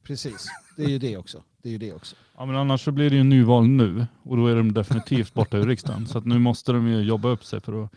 Precis, 0.07 0.47
det 0.77 0.85
är 0.85 0.89
ju 0.89 0.99
det 0.99 1.17
också. 1.17 1.43
Det 1.63 1.69
är 1.69 1.73
ju 1.73 1.79
det 1.79 1.93
också. 1.93 2.17
Ja, 2.37 2.47
men 2.47 2.57
annars 2.57 2.85
så 2.85 2.93
blir 2.93 3.11
det 3.11 3.17
ju 3.17 3.25
nyval 3.25 3.67
nu 3.67 4.07
och 4.23 4.37
då 4.37 4.47
är 4.47 4.57
de 4.57 4.73
definitivt 4.75 5.35
borta 5.35 5.57
ur 5.57 5.67
riksdagen. 5.67 6.07
Så 6.07 6.19
att 6.19 6.27
nu 6.27 6.39
måste 6.39 6.73
de 6.73 6.89
ju 6.89 7.01
jobba 7.03 7.29
upp 7.29 7.45
sig 7.45 7.61
för 7.61 7.85
att, 7.85 7.91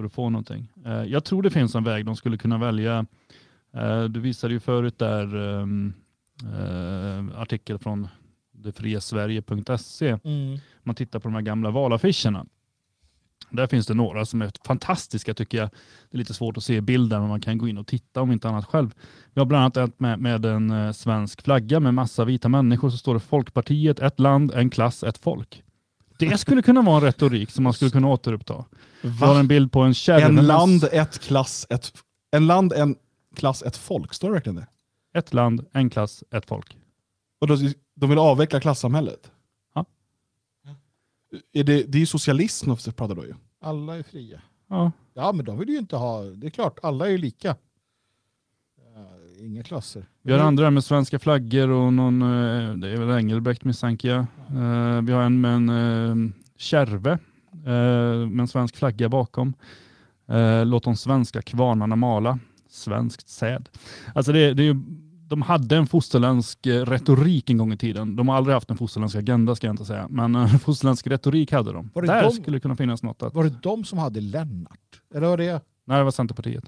för 0.00 0.06
att 0.06 0.12
få 0.12 0.30
någonting. 0.30 0.72
Eh, 0.86 1.04
jag 1.04 1.24
tror 1.24 1.42
det 1.42 1.50
finns 1.50 1.74
en 1.74 1.84
väg 1.84 2.06
de 2.06 2.16
skulle 2.16 2.36
kunna 2.36 2.58
välja. 2.58 3.06
Eh, 3.74 4.04
du 4.04 4.20
visade 4.20 4.54
ju 4.54 4.60
förut 4.60 4.98
där 4.98 5.34
um, 5.36 5.92
eh, 6.42 7.40
artikel 7.40 7.78
från 7.78 8.08
detfriasverige.se. 8.52 10.18
Man 10.82 10.94
tittar 10.94 11.18
på 11.18 11.28
de 11.28 11.34
här 11.34 11.42
gamla 11.42 11.70
valaffischerna. 11.70 12.46
Där 13.50 13.66
finns 13.66 13.86
det 13.86 13.94
några 13.94 14.26
som 14.26 14.42
är 14.42 14.50
fantastiska 14.66 15.34
tycker 15.34 15.58
jag. 15.58 15.70
Det 16.10 16.16
är 16.16 16.18
lite 16.18 16.34
svårt 16.34 16.56
att 16.56 16.64
se 16.64 16.80
bilden 16.80 17.20
men 17.20 17.28
man 17.28 17.40
kan 17.40 17.58
gå 17.58 17.68
in 17.68 17.78
och 17.78 17.86
titta 17.86 18.22
om 18.22 18.32
inte 18.32 18.48
annat 18.48 18.66
själv. 18.66 18.94
Vi 19.34 19.40
har 19.40 19.46
bland 19.46 19.62
annat 19.62 19.76
ett 19.76 20.00
med, 20.00 20.20
med 20.20 20.44
en 20.44 20.94
svensk 20.94 21.42
flagga 21.42 21.80
med 21.80 21.94
massa 21.94 22.24
vita 22.24 22.48
människor 22.48 22.90
så 22.90 22.96
står 22.96 23.14
det 23.14 23.20
Folkpartiet, 23.20 24.00
ett 24.00 24.20
land, 24.20 24.52
en 24.54 24.70
klass, 24.70 25.02
ett 25.02 25.18
folk. 25.18 25.62
Det 26.18 26.38
skulle 26.38 26.62
kunna 26.62 26.82
vara 26.82 26.96
en 26.96 27.02
retorik 27.02 27.50
som 27.50 27.64
man 27.64 27.72
skulle 27.72 27.90
kunna 27.90 28.08
återuppta. 28.08 28.64
Vi 29.02 29.08
har 29.08 29.40
en 29.40 29.48
bild 29.48 29.72
på 29.72 29.80
en 29.80 29.94
kärra. 29.94 30.24
En 30.24 30.46
land, 30.46 30.84
ett 30.92 31.18
klass, 31.18 31.66
ett, 31.70 31.92
en 32.30 32.46
land, 32.46 32.72
en 32.72 32.96
klass, 33.36 33.62
ett 33.62 33.76
folk. 33.76 34.14
Står 34.14 34.28
det 34.28 34.34
verkligen 34.34 34.56
det? 34.56 34.66
Ett 35.18 35.34
land, 35.34 35.66
en 35.72 35.90
klass, 35.90 36.24
ett 36.30 36.46
folk. 36.46 36.76
Och 37.40 37.46
då, 37.46 37.56
de 37.94 38.10
vill 38.10 38.18
avveckla 38.18 38.60
klassamhället? 38.60 39.30
Ja. 39.74 39.84
Är 41.52 41.64
det, 41.64 41.82
det 41.82 41.98
är 41.98 42.00
ju 42.00 42.06
socialism 42.06 42.70
de 42.84 42.92
pratar 42.92 43.14
då 43.14 43.24
ju. 43.24 43.34
Alla 43.60 43.96
är 43.96 44.02
fria. 44.02 44.40
Ja. 44.68 44.92
Ja, 45.14 45.32
men 45.32 45.44
de 45.44 45.58
vill 45.58 45.68
ju 45.68 45.78
inte 45.78 45.96
ha, 45.96 46.22
det 46.22 46.46
är 46.46 46.50
klart, 46.50 46.78
alla 46.82 47.06
är 47.06 47.10
ju 47.10 47.18
lika. 47.18 47.56
Inga 49.40 49.62
klasser. 49.62 50.06
Vi 50.22 50.32
har 50.32 50.38
andra 50.38 50.70
med 50.70 50.84
svenska 50.84 51.18
flaggor 51.18 51.70
och 51.70 51.92
någon, 51.92 52.22
eh, 52.22 52.74
det 52.74 52.88
är 52.88 52.96
väl 52.96 53.18
Engelbrekt 53.18 53.64
misstänker 53.64 54.08
jag. 54.08 54.20
Eh, 54.20 55.02
Vi 55.02 55.12
har 55.12 55.22
en 55.22 55.40
med 55.40 55.54
en 55.54 55.68
eh, 55.68 56.32
kärve 56.56 57.18
med 57.64 58.40
en 58.40 58.48
svensk 58.48 58.76
flagga 58.76 59.08
bakom. 59.08 59.54
Eh, 60.28 60.66
Låt 60.66 60.84
de 60.84 60.96
svenska 60.96 61.42
kvarnarna 61.42 61.96
mala. 61.96 62.38
Svenskt 62.70 63.28
säd. 63.28 63.68
Alltså 64.14 64.32
det, 64.32 64.54
det 64.54 64.62
är 64.62 64.64
ju, 64.64 64.76
de 65.28 65.42
hade 65.42 65.76
en 65.76 65.86
fosterländsk 65.86 66.66
eh, 66.66 66.84
retorik 66.84 67.50
en 67.50 67.58
gång 67.58 67.72
i 67.72 67.76
tiden. 67.76 68.16
De 68.16 68.28
har 68.28 68.36
aldrig 68.36 68.54
haft 68.54 68.70
en 68.70 68.76
fosterländsk 68.76 69.16
agenda 69.16 69.54
ska 69.54 69.66
jag 69.66 69.72
inte 69.74 69.84
säga. 69.84 70.06
Men 70.10 70.34
en 70.34 70.48
fosterländsk 70.58 71.06
retorik 71.06 71.52
hade 71.52 71.72
de. 71.72 71.90
Var 71.94 72.02
det 72.02 72.08
Där 72.08 72.22
de- 72.22 72.32
skulle 72.32 72.60
kunna 72.60 72.76
finnas 72.76 73.02
något. 73.02 73.22
Att, 73.22 73.34
Var 73.34 73.44
det 73.44 73.54
de 73.62 73.84
som 73.84 73.98
hade 73.98 74.20
Lennart? 74.20 75.00
Eller 75.14 75.26
var 75.28 75.36
det... 75.36 75.64
nej, 75.84 75.98
det 75.98 76.04
var 76.04 76.10
Centerpartiet. 76.10 76.64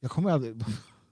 Jag 0.00 0.10
kommer 0.10 0.30
aldrig... 0.30 0.54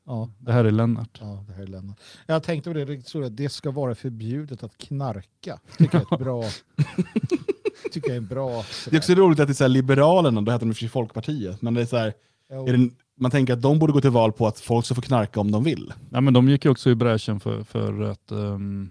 Ja, 0.06 0.30
Det 0.38 0.52
här 0.52 0.64
är 0.64 0.70
Lennart. 0.70 1.18
ja 1.20 1.44
det 1.48 1.52
här 1.52 1.62
är 1.62 1.66
Lennart. 1.66 2.00
Jag 2.26 2.42
tänkte 2.42 2.70
på 2.70 2.74
det, 2.74 2.84
riktigt 2.84 3.08
så 3.08 3.22
att 3.22 3.36
det 3.36 3.48
ska 3.48 3.70
vara 3.70 3.94
förbjudet 3.94 4.62
att 4.62 4.78
knarka. 4.78 5.60
Tycker 5.78 5.98
jag 5.98 6.12
är 6.12 6.14
ett 6.14 6.20
bra... 6.24 6.42
tycker 7.92 8.08
jag 8.08 8.14
är 8.16 8.20
en 8.20 8.26
bra... 8.26 8.64
Det 8.90 8.96
är 8.96 8.98
också 8.98 9.14
roligt 9.14 9.40
att 9.40 9.48
det 9.48 9.52
är 9.52 9.54
så 9.54 9.64
här, 9.64 9.68
Liberalerna, 9.68 10.40
då 10.40 10.52
heter 10.52 10.66
de 10.66 10.74
för 10.74 10.78
sig 10.80 10.88
Folkpartiet, 10.88 11.62
men 11.62 11.74
det 11.74 11.80
är 11.80 11.86
så 11.86 11.96
här, 11.96 12.14
är 12.50 12.72
det, 12.76 12.90
man 13.16 13.30
tänker 13.30 13.52
att 13.52 13.62
de 13.62 13.78
borde 13.78 13.92
gå 13.92 14.00
till 14.00 14.10
val 14.10 14.32
på 14.32 14.46
att 14.46 14.60
folk 14.60 14.84
ska 14.84 14.94
få 14.94 15.00
knarka 15.02 15.40
om 15.40 15.50
de 15.50 15.64
vill. 15.64 15.92
Ja, 16.10 16.20
men 16.20 16.34
de 16.34 16.48
gick 16.48 16.64
ju 16.64 16.70
också 16.70 16.90
i 16.90 16.94
bräschen 16.94 17.40
för, 17.40 17.62
för 17.64 18.00
att 18.02 18.30
ehm, 18.30 18.90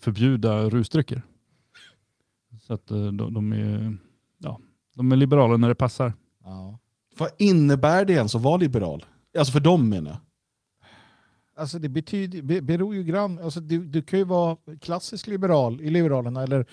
förbjuda 0.00 0.60
rusdrycker. 0.68 1.22
Så 2.66 2.74
att 2.74 2.90
eh, 2.90 3.06
de, 3.06 3.34
de, 3.34 3.52
är, 3.52 3.96
ja, 4.38 4.60
de 4.96 5.12
är 5.12 5.16
liberala 5.16 5.56
när 5.56 5.68
det 5.68 5.74
passar. 5.74 6.12
Ja. 6.44 6.78
Vad 7.18 7.30
innebär 7.38 8.04
det 8.04 8.12
ens 8.12 8.34
att 8.34 8.42
vara 8.42 8.56
liberal? 8.56 9.04
Alltså 9.38 9.52
för 9.52 9.60
dem 9.60 9.88
menar 9.88 10.10
jag. 10.10 10.18
Alltså 11.60 11.78
det 11.78 11.88
betyder, 11.88 12.42
be- 12.42 12.62
beror 12.62 12.94
ju 12.94 13.02
grann, 13.04 13.38
alltså 13.38 13.60
du, 13.60 13.84
du 13.84 14.02
kan 14.02 14.18
ju 14.18 14.24
vara 14.24 14.56
klassisk 14.80 15.26
liberal 15.26 15.80
i 15.80 15.90
Liberalerna 15.90 16.42
eller 16.42 16.66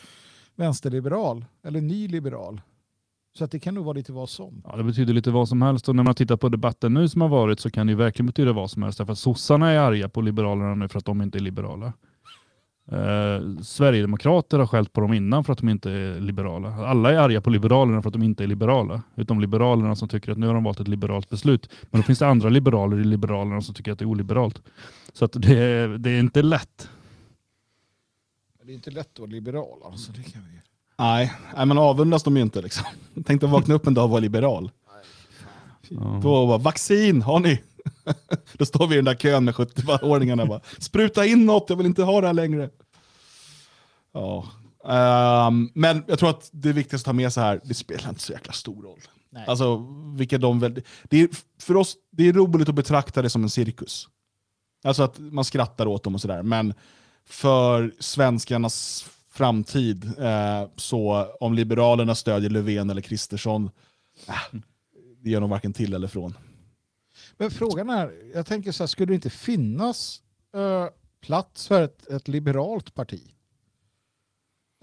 vänsterliberal 0.55 1.45
eller 1.63 1.81
nyliberal. 1.81 2.61
Så 3.37 3.43
att 3.43 3.51
det 3.51 3.59
kan 3.59 3.73
nog 3.75 3.85
vara 3.85 3.93
lite 3.93 4.11
vad 4.13 4.29
som. 4.29 4.61
Ja, 4.65 4.75
det 4.75 4.83
betyder 4.83 5.13
lite 5.13 5.31
vad 5.31 5.49
som 5.49 5.61
helst 5.61 5.89
och 5.89 5.95
när 5.95 6.03
man 6.03 6.15
tittar 6.15 6.37
på 6.37 6.49
debatten 6.49 6.93
nu 6.93 7.09
som 7.09 7.21
har 7.21 7.29
varit 7.29 7.59
så 7.59 7.71
kan 7.71 7.87
det 7.87 7.91
ju 7.91 7.97
verkligen 7.97 8.27
betyda 8.27 8.53
vad 8.53 8.71
som 8.71 8.83
helst. 8.83 8.97
Därför 8.97 9.11
att 9.13 9.19
sossarna 9.19 9.71
är 9.71 9.79
arga 9.79 10.09
på 10.09 10.21
liberalerna 10.21 10.75
nu 10.75 10.87
för 10.87 10.99
att 10.99 11.05
de 11.05 11.21
inte 11.21 11.37
är 11.37 11.39
liberala. 11.39 11.93
Eh, 12.91 13.61
Sverigedemokrater 13.61 14.59
har 14.59 14.67
skällt 14.67 14.93
på 14.93 15.01
dem 15.01 15.13
innan 15.13 15.43
för 15.43 15.53
att 15.53 15.59
de 15.59 15.69
inte 15.69 15.91
är 15.91 16.19
liberala. 16.19 16.69
Alla 16.69 17.13
är 17.13 17.17
arga 17.17 17.41
på 17.41 17.49
liberalerna 17.49 18.01
för 18.01 18.09
att 18.09 18.13
de 18.13 18.23
inte 18.23 18.43
är 18.43 18.47
liberala. 18.47 19.01
Utom 19.15 19.41
liberalerna 19.41 19.95
som 19.95 20.07
tycker 20.07 20.31
att 20.31 20.37
nu 20.37 20.47
har 20.47 20.53
de 20.53 20.63
valt 20.63 20.79
ett 20.79 20.87
liberalt 20.87 21.29
beslut. 21.29 21.69
Men 21.91 22.01
då 22.01 22.05
finns 22.05 22.19
det 22.19 22.27
andra 22.27 22.49
liberaler 22.49 22.99
i 22.99 23.03
liberalerna 23.03 23.61
som 23.61 23.75
tycker 23.75 23.91
att 23.91 23.99
det 23.99 24.05
är 24.05 24.09
oliberalt. 24.09 24.61
Så 25.13 25.25
att 25.25 25.31
det, 25.33 25.57
är, 25.57 25.87
det 25.87 26.09
är 26.09 26.19
inte 26.19 26.41
lätt. 26.41 26.89
Det 28.63 28.71
är 28.71 28.75
inte 28.75 28.91
lätt 28.91 29.13
att 29.13 29.19
vara 29.19 29.29
liberal. 29.29 29.79
Alltså, 29.85 30.11
det 30.11 30.23
kan 30.23 30.41
vi... 30.41 30.61
Nej, 30.99 31.33
nej 31.55 31.65
men 31.65 31.77
avundas 31.77 32.23
de 32.23 32.37
ju 32.37 32.41
inte. 32.41 32.61
Liksom. 32.61 32.85
Tänk 33.25 33.41
dig 33.41 33.49
vakna 33.49 33.75
upp 33.75 33.87
en 33.87 33.93
dag 33.93 34.03
och 34.03 34.09
vara 34.09 34.19
liberal. 34.19 34.71
Ja. 35.89 36.19
Då 36.23 36.47
bara, 36.47 36.57
vaccin, 36.57 37.21
har 37.21 37.39
ni? 37.39 37.61
Då 38.53 38.65
står 38.65 38.87
vi 38.87 38.95
i 38.95 38.97
den 38.97 39.05
där 39.05 39.15
kön 39.15 39.45
med 39.45 39.53
70-åringarna 39.53 40.41
och 40.41 40.47
bara, 40.47 40.61
spruta 40.79 41.25
in 41.25 41.45
något, 41.45 41.69
jag 41.69 41.77
vill 41.77 41.85
inte 41.85 42.03
ha 42.03 42.21
det 42.21 42.27
här 42.27 42.33
längre. 42.33 42.69
Ja. 44.13 44.47
Ehm, 44.87 45.69
men 45.73 46.03
jag 46.07 46.19
tror 46.19 46.29
att 46.29 46.49
det 46.51 46.73
viktigaste 46.73 47.09
att 47.09 47.13
ta 47.13 47.13
med 47.13 47.33
sig 47.33 47.43
här, 47.43 47.61
det 47.63 47.73
spelar 47.73 48.09
inte 48.09 48.21
så 48.21 48.33
jäkla 48.33 48.53
stor 48.53 48.83
roll. 48.83 48.99
Nej. 49.29 49.45
Alltså, 49.47 49.85
vilka 50.15 50.37
de 50.37 50.59
väl, 50.59 50.83
det 51.03 51.21
är, 51.21 51.29
för 51.61 51.75
oss 51.75 51.95
det 52.11 52.27
är 52.27 52.33
roligt 52.33 52.69
att 52.69 52.75
betrakta 52.75 53.21
det 53.21 53.29
som 53.29 53.43
en 53.43 53.49
cirkus. 53.49 54.07
Alltså 54.83 55.03
att 55.03 55.19
man 55.19 55.45
skrattar 55.45 55.85
åt 55.85 56.03
dem 56.03 56.15
och 56.15 56.21
sådär. 56.21 56.43
Men 56.43 56.73
för 57.25 57.93
svenskarnas 57.99 59.05
framtid, 59.31 60.19
eh, 60.19 60.69
så 60.75 61.27
om 61.39 61.53
Liberalerna 61.53 62.15
stödjer 62.15 62.49
Löfven 62.49 62.89
eller 62.89 63.01
Kristersson, 63.01 63.69
äh, 64.27 64.59
det 65.21 65.29
gör 65.29 65.39
nog 65.39 65.49
varken 65.49 65.73
till 65.73 65.93
eller 65.93 66.07
från. 66.07 66.33
Men 67.37 67.51
frågan 67.51 67.89
är, 67.89 68.13
jag 68.33 68.45
tänker 68.45 68.71
så 68.71 68.83
här, 68.83 68.87
skulle 68.87 69.11
det 69.11 69.15
inte 69.15 69.29
finnas 69.29 70.21
eh, 70.55 70.85
plats 71.21 71.67
för 71.67 71.81
ett, 71.81 72.07
ett 72.07 72.27
liberalt 72.27 72.93
parti? 72.93 73.21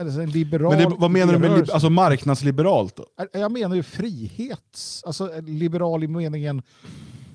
Eller 0.00 0.10
så 0.10 0.20
en 0.20 0.30
liberal 0.30 0.76
Men 0.76 0.90
det, 0.90 0.96
vad 0.98 1.10
menar 1.10 1.32
du 1.32 1.38
med 1.38 1.58
li- 1.58 1.72
alltså 1.72 1.90
marknadsliberalt 1.90 2.96
då? 2.96 3.06
Jag 3.32 3.52
menar 3.52 3.76
ju 3.76 3.82
frihets, 3.82 5.04
alltså 5.04 5.40
liberal 5.40 6.04
i 6.04 6.08
meningen... 6.08 6.62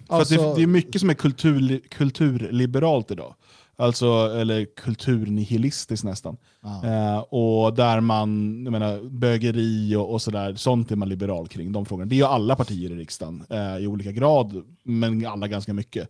För 0.08 0.16
Alltså, 0.16 0.36
det, 0.36 0.56
det 0.56 0.64
är 0.64 0.68
mycket 0.68 1.02
som 1.02 1.10
är 1.10 1.14
kultur, 1.14 1.82
kulturliberalt 1.90 3.12
idag. 3.12 3.36
Alltså, 3.80 4.08
eller 4.36 4.66
kulturnihilistisk 4.66 6.04
nästan. 6.04 6.38
Ja. 6.62 6.86
Eh, 6.86 7.20
och 7.20 7.74
där 7.74 8.02
man, 8.02 8.62
jag 8.64 8.72
menar, 8.72 9.10
bögeri 9.10 9.96
och, 9.96 10.14
och 10.14 10.22
sådär, 10.22 10.56
sånt 10.56 10.92
är 10.92 10.96
man 10.96 11.10
liberal 11.10 11.48
kring. 11.48 11.72
De 11.72 11.86
frågorna. 11.86 12.10
Det 12.10 12.16
är 12.16 12.18
ju 12.18 12.26
alla 12.26 12.56
partier 12.56 12.92
i 12.92 12.96
riksdagen 12.96 13.46
eh, 13.50 13.78
i 13.78 13.88
olika 13.88 14.12
grad, 14.12 14.64
men 14.84 15.26
alla 15.26 15.48
ganska 15.48 15.74
mycket. 15.74 16.10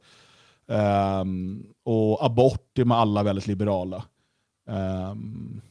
Ehm, 0.68 1.66
och 1.84 2.26
abort 2.26 2.78
är 2.80 2.86
man 2.86 3.00
alla 3.00 3.24
väldigt 3.24 3.48
liberala. 3.48 4.06
Ehm, 4.70 5.62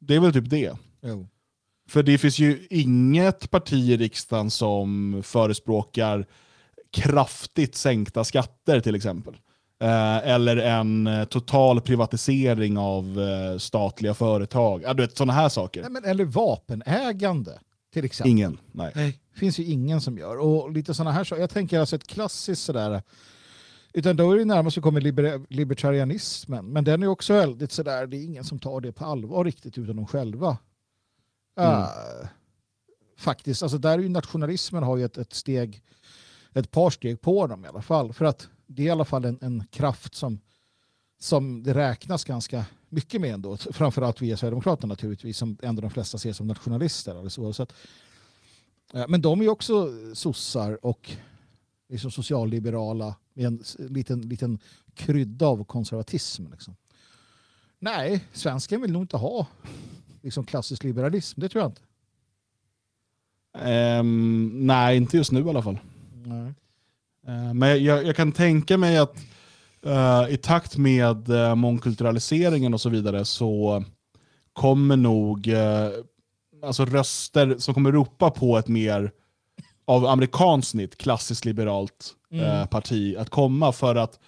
det 0.00 0.14
är 0.14 0.20
väl 0.20 0.32
typ 0.32 0.50
det. 0.50 0.76
Jo. 1.02 1.28
För 1.88 2.02
det 2.02 2.18
finns 2.18 2.38
ju 2.38 2.66
inget 2.70 3.50
parti 3.50 3.90
i 3.90 3.96
riksdagen 3.96 4.50
som 4.50 5.20
förespråkar 5.24 6.26
kraftigt 6.90 7.74
sänkta 7.74 8.24
skatter 8.24 8.80
till 8.80 8.94
exempel. 8.94 9.34
Eh, 9.82 10.28
eller 10.28 10.56
en 10.56 11.06
eh, 11.06 11.24
total 11.24 11.80
privatisering 11.80 12.78
av 12.78 13.20
eh, 13.20 13.58
statliga 13.58 14.14
företag. 14.14 14.82
Ja, 14.84 14.94
du 14.94 15.02
vet, 15.02 15.16
sådana 15.16 15.32
här 15.32 15.48
saker. 15.48 15.82
Nej, 15.82 15.90
men, 15.90 16.04
eller 16.04 16.24
vapenägande 16.24 17.58
till 17.92 18.04
exempel. 18.04 18.30
Ingen. 18.30 18.58
Nej. 18.72 18.92
Nej. 18.94 19.18
finns 19.34 19.58
ju 19.58 19.64
ingen 19.64 20.00
som 20.00 20.18
gör. 20.18 20.38
Och 20.38 20.70
lite 20.70 20.94
sådana 20.94 21.12
här 21.12 21.24
saker. 21.24 21.40
Jag 21.40 21.50
tänker 21.50 21.80
alltså 21.80 21.96
ett 21.96 22.06
klassiskt 22.06 22.62
sådär. 22.62 23.02
Utan 23.92 24.16
då 24.16 24.32
är 24.32 24.38
det 24.38 24.44
närmast 24.44 24.74
så 24.74 24.82
kommer 24.82 25.00
liber 25.00 25.40
libertarianismen. 25.48 26.66
Men 26.66 26.84
den 26.84 27.02
är 27.02 27.06
också 27.06 27.32
väldigt 27.32 27.72
sådär, 27.72 28.06
det 28.06 28.16
är 28.16 28.24
ingen 28.24 28.44
som 28.44 28.58
tar 28.58 28.80
det 28.80 28.92
på 28.92 29.04
allvar 29.04 29.44
riktigt 29.44 29.78
utan 29.78 29.96
de 29.96 30.06
själva. 30.06 30.58
Mm. 31.58 31.72
Uh, 31.72 31.86
faktiskt, 33.18 33.62
alltså 33.62 33.78
där 33.78 33.98
är 33.98 34.02
ju 34.02 34.08
nationalismen 34.08 34.82
har 34.82 34.96
ju 34.96 35.04
ett, 35.04 35.18
ett 35.18 35.34
steg, 35.34 35.82
ett 36.54 36.70
par 36.70 36.90
steg 36.90 37.20
på 37.20 37.46
dem 37.46 37.64
i 37.64 37.68
alla 37.68 37.82
fall. 37.82 38.12
För 38.12 38.24
att 38.24 38.48
det 38.74 38.82
är 38.82 38.86
i 38.86 38.90
alla 38.90 39.04
fall 39.04 39.24
en, 39.24 39.38
en 39.40 39.64
kraft 39.70 40.14
som, 40.14 40.40
som 41.18 41.62
det 41.62 41.74
räknas 41.74 42.24
ganska 42.24 42.64
mycket 42.88 43.20
med 43.20 43.34
ändå. 43.34 43.56
Framförallt 43.56 44.22
via 44.22 44.36
Sverigedemokraterna 44.36 44.92
naturligtvis, 44.92 45.38
som 45.38 45.58
ändå 45.62 45.82
de 45.82 45.90
flesta 45.90 46.18
ser 46.18 46.32
som 46.32 46.46
nationalister. 46.46 47.10
Alldeles 47.10 47.38
oavsett. 47.38 47.72
Eh, 48.94 49.04
Men 49.08 49.22
de 49.22 49.40
är 49.42 49.48
också 49.48 49.88
sossar 50.14 50.86
och 50.86 51.10
liksom 51.88 52.10
socialliberala 52.10 53.14
med 53.34 53.46
en 53.46 53.62
liten, 53.78 54.20
liten 54.20 54.58
krydda 54.94 55.46
av 55.46 55.64
konservatism. 55.64 56.46
Liksom. 56.50 56.76
Nej, 57.78 58.24
svensken 58.32 58.80
vill 58.80 58.92
nog 58.92 59.02
inte 59.02 59.16
ha 59.16 59.46
liksom 60.22 60.44
klassisk 60.44 60.84
liberalism. 60.84 61.40
Det 61.40 61.48
tror 61.48 61.62
jag 61.62 61.70
inte. 61.70 61.82
Ehm, 63.58 64.66
nej, 64.66 64.96
inte 64.96 65.16
just 65.16 65.32
nu 65.32 65.40
i 65.40 65.48
alla 65.48 65.62
fall. 65.62 65.78
Nej. 66.24 66.54
Eh, 67.28 67.54
Men 67.54 67.84
jag, 67.84 68.06
jag 68.06 68.16
kan 68.16 68.32
tänka 68.32 68.78
mig 68.78 68.98
att 68.98 69.16
eh, 69.86 70.26
i 70.28 70.36
takt 70.36 70.76
med 70.76 71.28
uh, 71.30 71.54
mångkulturaliseringen 71.54 72.74
och 72.74 72.80
så 72.80 72.88
vidare 72.88 73.24
så 73.24 73.84
kommer 74.52 74.96
nog 74.96 75.48
eh, 75.48 75.88
alltså 76.64 76.84
röster 76.84 77.56
som 77.58 77.74
kommer 77.74 77.92
ropa 77.92 78.30
på 78.30 78.58
ett 78.58 78.68
mer 78.68 79.10
av 79.84 80.06
amerikanskt 80.06 80.70
snitt, 80.70 80.98
klassiskt 80.98 81.44
liberalt 81.44 82.14
Mm. 82.34 82.68
parti 82.68 83.16
att 83.18 83.30
komma 83.30 83.72
för 83.72 83.94
att 83.94 84.18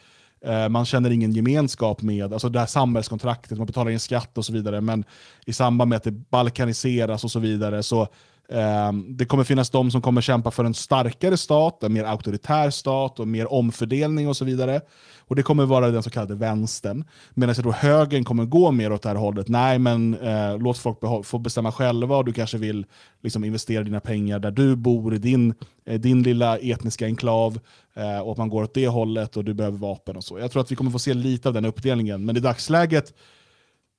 man 0.71 0.85
känner 0.85 1.11
ingen 1.11 1.33
gemenskap 1.33 2.03
med 2.03 2.33
alltså 2.33 2.49
det 2.49 2.59
här 2.59 2.67
samhällskontraktet, 2.67 3.59
man 3.59 3.67
betalar 3.67 3.91
in 3.91 4.01
skatt 4.01 4.39
och 4.39 4.45
så 4.45 4.53
vidare, 4.53 4.81
men 4.81 5.05
i 5.47 5.53
samband 5.53 5.89
med 5.89 5.97
att 5.97 6.03
det 6.03 6.11
balkaniseras 6.11 7.25
och 7.25 7.31
så 7.31 7.39
vidare 7.39 7.83
så 7.83 8.09
Ehm, 8.49 9.17
det 9.17 9.25
kommer 9.25 9.45
finnas 9.45 9.71
de 9.71 9.91
som 9.91 10.03
kommer 10.03 10.21
kämpa 10.21 10.51
för 10.51 10.65
en 10.65 10.75
starkare 10.75 11.37
stat, 11.37 11.83
en 11.83 11.93
mer 11.93 12.05
auktoritär 12.05 12.71
stat 12.71 13.21
och 13.21 13.29
mer 13.29 13.53
omfördelning 13.53 14.29
och 14.29 14.37
så 14.37 14.45
vidare. 14.45 14.81
Och 15.27 15.37
Det 15.37 15.43
kommer 15.43 15.67
vara 15.67 15.91
den 15.91 16.03
så 16.03 16.11
kallade 16.11 16.35
vänstern. 16.35 17.05
Medan 17.35 17.49
jag 17.55 17.63
tror 17.63 17.73
högern 17.73 18.25
kommer 18.25 18.45
gå 18.45 18.71
mer 18.71 18.93
åt 18.93 19.03
det 19.03 19.09
här 19.09 19.17
hållet. 19.17 19.49
Nej, 19.49 19.79
men 19.79 20.15
eh, 20.15 20.59
låt 20.59 20.79
folk 20.79 21.01
beho- 21.01 21.23
få 21.23 21.39
bestämma 21.39 21.73
själva 21.73 22.17
och 22.17 22.25
du 22.25 22.33
kanske 22.33 22.59
vill 22.59 22.87
liksom, 23.23 23.45
investera 23.45 23.83
dina 23.85 24.01
pengar 24.01 24.39
där 24.39 24.51
du 24.51 24.77
bor, 24.77 25.15
i 25.15 25.19
din, 25.19 25.55
eh, 25.87 26.01
din 26.01 26.23
lilla 26.23 26.59
etniska 26.59 27.05
enklav. 27.07 27.59
Eh, 27.97 28.19
och 28.19 28.33
att 28.33 28.39
man 28.39 28.49
går 28.49 28.63
åt 28.63 28.75
det 28.75 28.89
hållet 28.89 29.37
och 29.37 29.45
du 29.45 29.55
behöver 29.55 29.79
vapen 29.79 30.17
och 30.17 30.25
så. 30.25 30.39
Jag 30.39 30.51
tror 30.51 30.63
att 30.63 30.73
vi 30.73 30.77
kommer 30.77 30.91
få 30.91 30.99
se 30.99 31.15
lite 31.15 31.49
av 31.49 31.55
den 31.55 31.65
uppdelningen. 31.65 32.25
Men 32.25 32.37
i 32.37 32.41
dagsläget 32.41 33.15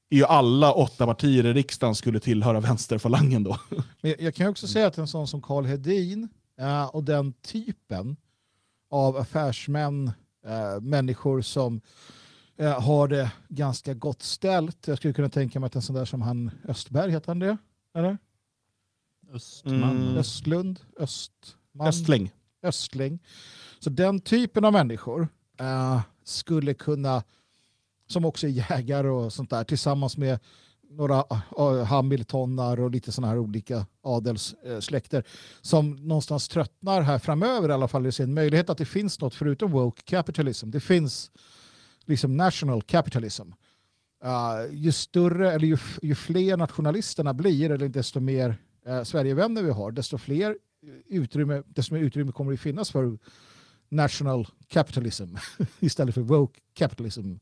är 0.10 0.16
ju 0.16 0.26
alla 0.26 0.74
åtta 0.74 1.06
partier 1.06 1.46
i 1.46 1.54
riksdagen 1.54 1.96
skulle 1.96 2.20
tillhöra 2.20 2.60
vänsterfalangen 2.60 3.44
då. 3.44 3.60
Men 4.02 4.12
jag, 4.12 4.22
jag 4.22 4.36
kan 4.36 4.46
ju 4.46 4.50
också 4.50 4.68
säga 4.68 4.88
att 4.88 4.98
en 4.98 5.08
sån 5.08 5.28
som 5.28 5.42
Carl 5.42 5.66
Hedin 5.66 6.30
eh, 6.60 6.86
och 6.86 7.04
den 7.04 7.34
typen 7.34 8.18
av 8.90 9.18
affärsmän, 9.18 10.12
eh, 10.46 10.82
människor 10.82 11.42
som 11.42 11.82
eh, 12.58 12.82
har 12.82 13.08
det 13.08 13.32
ganska 13.50 13.94
gott 13.94 14.22
ställt. 14.24 14.88
Jag 14.88 14.98
skulle 14.98 15.14
kunna 15.14 15.30
tänka 15.30 15.60
mig 15.60 15.68
att 15.68 15.76
en 15.76 15.82
sån 15.82 15.96
där 15.96 16.06
som 16.06 16.22
han 16.22 16.52
Östberg, 16.68 17.12
heter 17.12 17.28
han 17.28 17.40
det? 17.40 17.58
Eller? 17.96 18.18
Östman. 19.34 19.84
Mm. 19.84 20.18
Östlund? 20.18 20.80
Östman? 21.00 21.88
Östling. 21.88 22.32
Östling. 22.64 23.20
Så 23.80 23.90
den 23.90 24.20
typen 24.20 24.66
av 24.66 24.74
människor 24.74 25.28
skulle 26.24 26.74
kunna, 26.74 27.24
som 28.08 28.26
också 28.26 28.48
är 28.48 28.52
jägare 28.52 29.08
och 29.08 29.34
sånt 29.34 29.50
där, 29.50 29.64
tillsammans 29.64 30.18
med 30.18 30.40
några 30.90 31.16
ah, 31.16 31.42
ah, 31.52 31.84
Hamiltonar 31.84 32.80
och 32.80 32.92
lite 32.92 33.12
sådana 33.12 33.32
här 33.34 33.40
olika 33.40 33.86
adelssläkter 34.02 35.18
eh, 35.18 35.24
som 35.62 35.96
någonstans 35.96 36.48
tröttnar 36.48 37.02
här 37.02 37.20
framöver 37.20 37.70
i 37.70 37.74
alla 37.74 37.88
fall. 37.88 38.04
Det 38.04 38.12
ser 38.12 38.24
en 38.24 38.34
möjlighet 38.34 38.70
att 38.70 38.78
det 38.78 38.86
finns 38.86 39.22
något 39.22 39.36
förutom 39.36 39.72
woke 39.72 40.02
capitalism. 40.06 40.72
Det 40.72 40.80
finns 40.80 41.32
liksom 42.06 42.38
national 42.38 42.82
capitalism. 42.82 43.48
Uh, 44.26 44.76
ju 44.76 44.92
större 44.92 45.52
eller 45.52 45.68
ju, 45.68 45.78
ju 46.02 46.16
fler 46.16 46.58
nationalisterna 46.58 47.34
blir 47.34 47.72
eller 47.72 47.90
desto 47.90 48.20
mer 48.20 48.58
uh, 48.88 49.04
Sverigevänner 49.04 49.64
vi 49.64 49.72
har, 49.72 49.92
desto 49.92 50.18
fler 50.18 50.58
utrymme, 51.08 51.64
desto 51.68 51.94
mer 51.94 52.02
utrymme 52.02 52.32
kommer 52.32 52.52
det 52.52 52.58
finnas 52.58 52.92
för 52.92 53.18
national 53.90 54.48
capitalism 54.68 55.36
istället 55.80 56.16
för 56.16 56.22
woke 56.22 56.60
capitalism. 56.74 57.34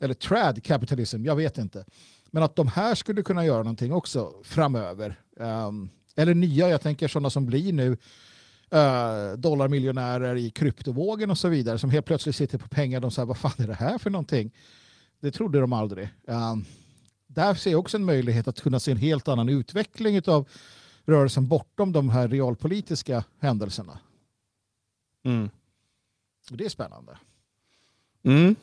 Eller 0.00 0.14
trad 0.14 0.64
capitalism, 0.64 1.24
jag 1.24 1.36
vet 1.36 1.58
inte. 1.58 1.84
Men 2.30 2.42
att 2.42 2.56
de 2.56 2.68
här 2.68 2.94
skulle 2.94 3.22
kunna 3.22 3.44
göra 3.44 3.62
någonting 3.62 3.92
också 3.92 4.32
framöver. 4.42 5.20
Um, 5.36 5.90
eller 6.16 6.34
nya, 6.34 6.68
jag 6.68 6.80
tänker 6.80 7.08
sådana 7.08 7.30
som 7.30 7.46
blir 7.46 7.72
nu 7.72 7.90
uh, 7.90 9.38
dollarmiljonärer 9.38 10.36
i 10.36 10.50
kryptovågen 10.50 11.30
och 11.30 11.38
så 11.38 11.48
vidare 11.48 11.78
som 11.78 11.90
helt 11.90 12.06
plötsligt 12.06 12.36
sitter 12.36 12.58
på 12.58 12.68
pengar. 12.68 13.00
De 13.00 13.10
säger 13.10 13.26
vad 13.26 13.38
fan 13.38 13.52
är 13.58 13.66
det 13.66 13.74
här 13.74 13.98
för 13.98 14.10
någonting? 14.10 14.50
Det 15.20 15.30
trodde 15.30 15.60
de 15.60 15.72
aldrig. 15.72 16.08
Um, 16.26 16.64
där 17.26 17.54
ser 17.54 17.70
jag 17.70 17.80
också 17.80 17.96
en 17.96 18.04
möjlighet 18.04 18.48
att 18.48 18.60
kunna 18.60 18.80
se 18.80 18.90
en 18.90 18.96
helt 18.96 19.28
annan 19.28 19.48
utveckling 19.48 20.22
av 20.26 20.48
rörelsen 21.04 21.48
bortom 21.48 21.92
de 21.92 22.08
här 22.08 22.28
realpolitiska 22.28 23.24
händelserna. 23.38 23.98
Mm. 25.24 25.50
Det 26.50 26.64
är 26.64 26.68
spännande. 26.68 27.18
Mm. 28.22 28.56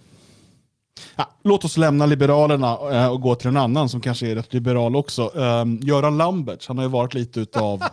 Ja, 1.16 1.30
låt 1.43 1.66
oss 1.66 1.78
lämna 1.78 2.06
Liberalerna 2.06 2.78
eh, 2.91 3.08
och 3.08 3.22
gå 3.22 3.36
till 3.36 3.48
en 3.48 3.58
annan 3.58 3.89
som 3.89 4.02
kanske 4.02 4.28
är 4.28 4.36
rätt 4.36 4.54
liberal 4.54 4.95
också. 4.95 5.28
Um, 5.28 5.80
Göran 5.84 6.18
Lamberts, 6.18 6.68
han 6.68 6.78
har 6.78 6.86
ju 6.86 6.91
varit 6.91 7.14
lite 7.14 7.39
utav 7.39 7.84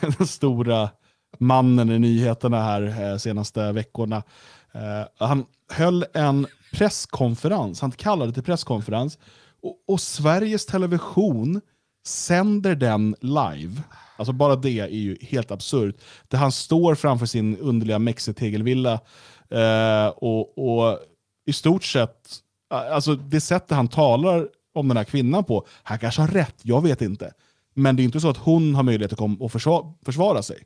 den 0.18 0.26
stora 0.26 0.90
mannen 1.38 1.90
i 1.90 1.98
nyheterna 1.98 2.62
här 2.62 3.10
eh, 3.12 3.16
senaste 3.16 3.72
veckorna. 3.72 4.22
Eh, 4.72 5.26
han 5.26 5.44
höll 5.72 6.04
en 6.14 6.46
presskonferens, 6.72 7.80
han 7.80 7.90
kallade 7.90 8.30
det 8.30 8.34
till 8.34 8.42
presskonferens, 8.42 9.18
och, 9.62 9.76
och 9.88 10.00
Sveriges 10.00 10.66
Television 10.66 11.60
sänder 12.06 12.74
den 12.74 13.16
live. 13.20 13.82
Alltså 14.16 14.32
bara 14.32 14.56
det 14.56 14.80
är 14.80 14.88
ju 14.88 15.16
helt 15.20 15.50
absurt. 15.50 15.96
Där 16.28 16.38
han 16.38 16.52
står 16.52 16.94
framför 16.94 17.26
sin 17.26 17.58
underliga 17.58 17.98
mexitegelvilla 17.98 18.92
eh, 19.50 20.08
och, 20.08 20.58
och 20.58 20.98
i 21.48 21.52
stort 21.52 21.84
sett, 21.84 22.42
alltså 22.70 23.14
det 23.14 23.40
sättet 23.40 23.76
han 23.76 23.88
talar 23.88 24.48
om 24.74 24.88
den 24.88 24.96
här 24.96 25.04
kvinnan 25.04 25.44
på, 25.44 25.66
han 25.82 25.98
kanske 25.98 26.20
har 26.20 26.28
rätt, 26.28 26.56
jag 26.62 26.82
vet 26.82 27.02
inte. 27.02 27.32
Men 27.74 27.96
det 27.96 28.02
är 28.02 28.04
inte 28.04 28.20
så 28.20 28.30
att 28.30 28.36
hon 28.36 28.74
har 28.74 28.82
möjlighet 28.82 29.12
att 29.12 29.18
komma 29.18 29.36
och 29.40 29.52
försvara, 29.52 29.94
försvara 30.04 30.42
sig. 30.42 30.64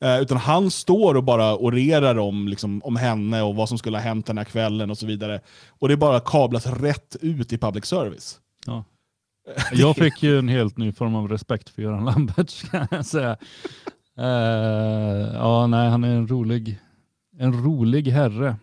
Eh, 0.00 0.20
utan 0.20 0.36
han 0.38 0.70
står 0.70 1.14
och 1.14 1.24
bara 1.24 1.56
orerar 1.56 2.18
om, 2.18 2.48
liksom, 2.48 2.82
om 2.84 2.96
henne 2.96 3.42
och 3.42 3.54
vad 3.54 3.68
som 3.68 3.78
skulle 3.78 3.96
ha 3.96 4.02
hänt 4.02 4.26
den 4.26 4.38
här 4.38 4.44
kvällen 4.44 4.90
och 4.90 4.98
så 4.98 5.06
vidare. 5.06 5.40
Och 5.68 5.88
det 5.88 5.96
bara 5.96 6.20
kablas 6.20 6.66
rätt 6.66 7.16
ut 7.20 7.52
i 7.52 7.58
public 7.58 7.84
service. 7.84 8.38
Ja. 8.66 8.84
Jag 9.72 9.96
fick 9.96 10.22
ju 10.22 10.38
en 10.38 10.48
helt 10.48 10.76
ny 10.76 10.92
form 10.92 11.14
av 11.14 11.28
respekt 11.28 11.68
för 11.68 11.82
Göran 11.82 12.04
Lamberts 12.04 12.62
kan 12.70 12.86
jag 12.90 13.06
säga. 13.06 13.36
Eh, 14.18 15.34
ja, 15.34 15.66
nej, 15.66 15.90
han 15.90 16.04
är 16.04 16.14
en 16.14 16.28
rolig, 16.28 16.78
en 17.38 17.64
rolig 17.64 18.08
herre, 18.08 18.56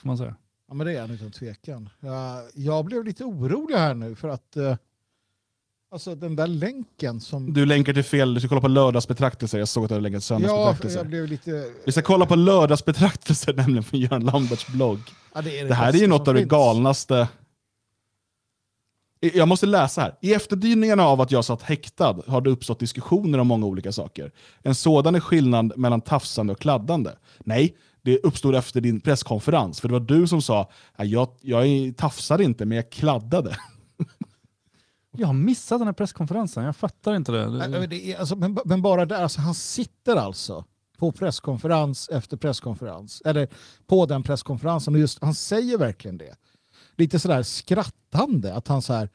får 0.00 0.06
man 0.08 0.18
säga. 0.18 0.34
Ja, 0.68 0.74
men 0.74 0.86
det 0.86 0.92
är 0.92 1.00
han 1.00 1.10
utan 1.10 1.30
tvekan. 1.30 1.88
Ja, 2.00 2.42
jag 2.54 2.84
blev 2.84 3.04
lite 3.04 3.24
orolig 3.24 3.76
här 3.76 3.94
nu 3.94 4.14
för 4.14 4.28
att 4.28 4.56
eh, 4.56 4.76
Alltså 5.92 6.14
den 6.14 6.36
där 6.36 6.46
länken 6.46 7.20
som... 7.20 7.52
Du 7.52 7.66
länkar 7.66 7.92
till 7.92 8.04
fel, 8.04 8.34
du 8.34 8.40
ska 8.40 8.48
kolla 8.48 8.60
på 8.60 8.68
lördagsbetraktelser. 8.68 9.58
Jag 9.58 9.68
såg 9.68 9.84
att 9.84 9.88
du 9.88 9.94
hade 9.94 10.02
länkat 10.02 10.16
ja, 10.16 10.20
söndagsbetraktelser. 10.20 10.98
jag 10.98 11.06
blev 11.06 11.26
lite... 11.26 11.72
Vi 11.84 11.92
ska 11.92 12.02
kolla 12.02 12.26
på 12.26 12.36
lördagsbetraktelser 12.36 13.52
nämligen 13.56 13.82
från 13.82 14.00
Göran 14.00 14.24
Lamberts 14.24 14.66
blogg. 14.66 14.98
Ja, 15.34 15.42
det, 15.42 15.60
är 15.60 15.68
Det 15.68 15.74
här 15.74 15.94
är 15.94 15.98
ju 15.98 16.06
något 16.06 16.28
av 16.28 16.34
det 16.34 16.44
galnaste. 16.44 17.28
Jag 19.20 19.48
måste 19.48 19.66
läsa 19.66 20.00
här. 20.00 20.18
I 20.20 20.34
efterdyningarna 20.34 21.04
av 21.04 21.20
att 21.20 21.30
jag 21.30 21.44
satt 21.44 21.62
häktad 21.62 22.22
har 22.26 22.40
det 22.40 22.50
uppstått 22.50 22.80
diskussioner 22.80 23.38
om 23.38 23.46
många 23.46 23.66
olika 23.66 23.92
saker. 23.92 24.32
En 24.62 24.74
sådan 24.74 25.14
är 25.14 25.20
skillnad 25.20 25.72
mellan 25.76 26.00
tafsande 26.00 26.52
och 26.52 26.60
kladdande. 26.60 27.10
Nej, 27.38 27.76
det 28.02 28.18
uppstod 28.18 28.54
efter 28.54 28.80
din 28.80 29.00
presskonferens. 29.00 29.80
För 29.80 29.88
det 29.88 29.92
var 29.92 30.00
du 30.00 30.26
som 30.26 30.42
sa 30.42 30.70
"Ja, 30.98 31.04
jag, 31.04 31.28
jag 31.40 31.96
tafsade 31.96 32.44
inte, 32.44 32.64
men 32.66 32.76
jag 32.76 32.90
kladdade. 32.90 33.56
Jag 35.16 35.26
har 35.26 35.34
missat 35.34 35.80
den 35.80 35.88
här 35.88 35.92
presskonferensen, 35.92 36.64
jag 36.64 36.76
fattar 36.76 37.16
inte 37.16 37.32
det. 37.32 37.48
Nej, 37.68 37.88
det 37.88 38.12
är, 38.12 38.18
alltså, 38.18 38.36
men, 38.36 38.58
men 38.64 38.82
bara 38.82 39.06
där, 39.06 39.22
alltså, 39.22 39.40
han 39.40 39.54
sitter 39.54 40.16
alltså 40.16 40.64
på 40.98 41.12
presskonferens 41.12 42.08
efter 42.08 42.36
presskonferens, 42.36 43.22
eller 43.24 43.48
på 43.86 44.06
den 44.06 44.22
presskonferensen, 44.22 44.94
och 44.94 45.00
just, 45.00 45.22
han 45.22 45.34
säger 45.34 45.78
verkligen 45.78 46.18
det. 46.18 46.36
Lite 46.96 47.18
sådär 47.18 47.42
skrattande, 47.42 48.54
att 48.54 48.68
han 48.68 48.82
så 48.82 48.92
här, 48.92 49.08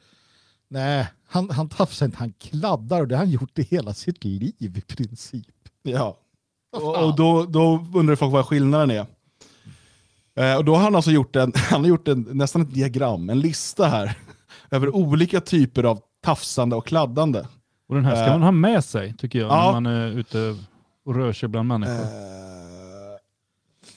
nej, 0.68 1.06
han, 1.26 1.50
han 1.50 1.68
tafsar 1.68 2.06
inte, 2.06 2.18
han 2.18 2.32
kladdar 2.32 3.00
och 3.00 3.08
det 3.08 3.14
har 3.14 3.24
han 3.24 3.30
gjort 3.30 3.58
i 3.58 3.62
hela 3.62 3.94
sitt 3.94 4.24
liv 4.24 4.54
i 4.58 4.80
princip. 4.80 5.54
Ja. 5.82 6.18
Och, 6.72 7.04
och 7.04 7.16
då, 7.16 7.44
då 7.44 7.86
undrar 7.94 8.16
folk 8.16 8.32
vad 8.32 8.46
skillnaden 8.46 8.90
är. 8.90 9.06
Eh, 10.38 10.56
och 10.56 10.64
då 10.64 10.74
har 10.74 10.82
han 10.82 10.96
alltså 10.96 11.10
gjort, 11.10 11.36
en, 11.36 11.52
han 11.70 11.80
har 11.80 11.88
gjort 11.88 12.08
en, 12.08 12.20
nästan 12.32 12.62
ett 12.62 12.74
diagram, 12.74 13.30
en 13.30 13.40
lista 13.40 13.86
här, 13.86 14.18
över 14.70 14.96
olika 14.96 15.40
typer 15.40 15.84
av 15.84 16.00
tafsande 16.24 16.76
och 16.76 16.86
kladdande. 16.86 17.42
Och 17.88 17.94
den 17.94 18.04
här 18.04 18.14
ska 18.16 18.24
Eh. 18.24 18.30
man 18.32 18.42
ha 18.42 18.50
med 18.50 18.84
sig, 18.84 19.14
tycker 19.18 19.38
jag, 19.38 19.50
Ja. 19.50 19.64
när 19.64 19.72
man 19.72 19.86
är 19.86 20.06
ute 20.18 20.56
och 21.04 21.14
rör 21.14 21.32
sig 21.32 21.48
bland 21.48 21.68
människor. 21.68 21.94
Eh, 21.94 22.08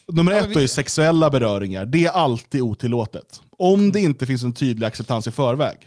nummer 0.07 0.31
Ja, 0.31 0.37
ett 0.37 0.55
vi- 0.57 0.63
är 0.63 0.67
sexuella 0.67 1.29
beröringar. 1.29 1.85
Det 1.85 2.05
är 2.05 2.11
alltid 2.11 2.61
otillåtet. 2.61 3.41
Om 3.57 3.91
det 3.91 3.99
inte 3.99 4.25
finns 4.25 4.43
en 4.43 4.53
tydlig 4.53 4.87
acceptans 4.87 5.27
i 5.27 5.31
förväg 5.31 5.77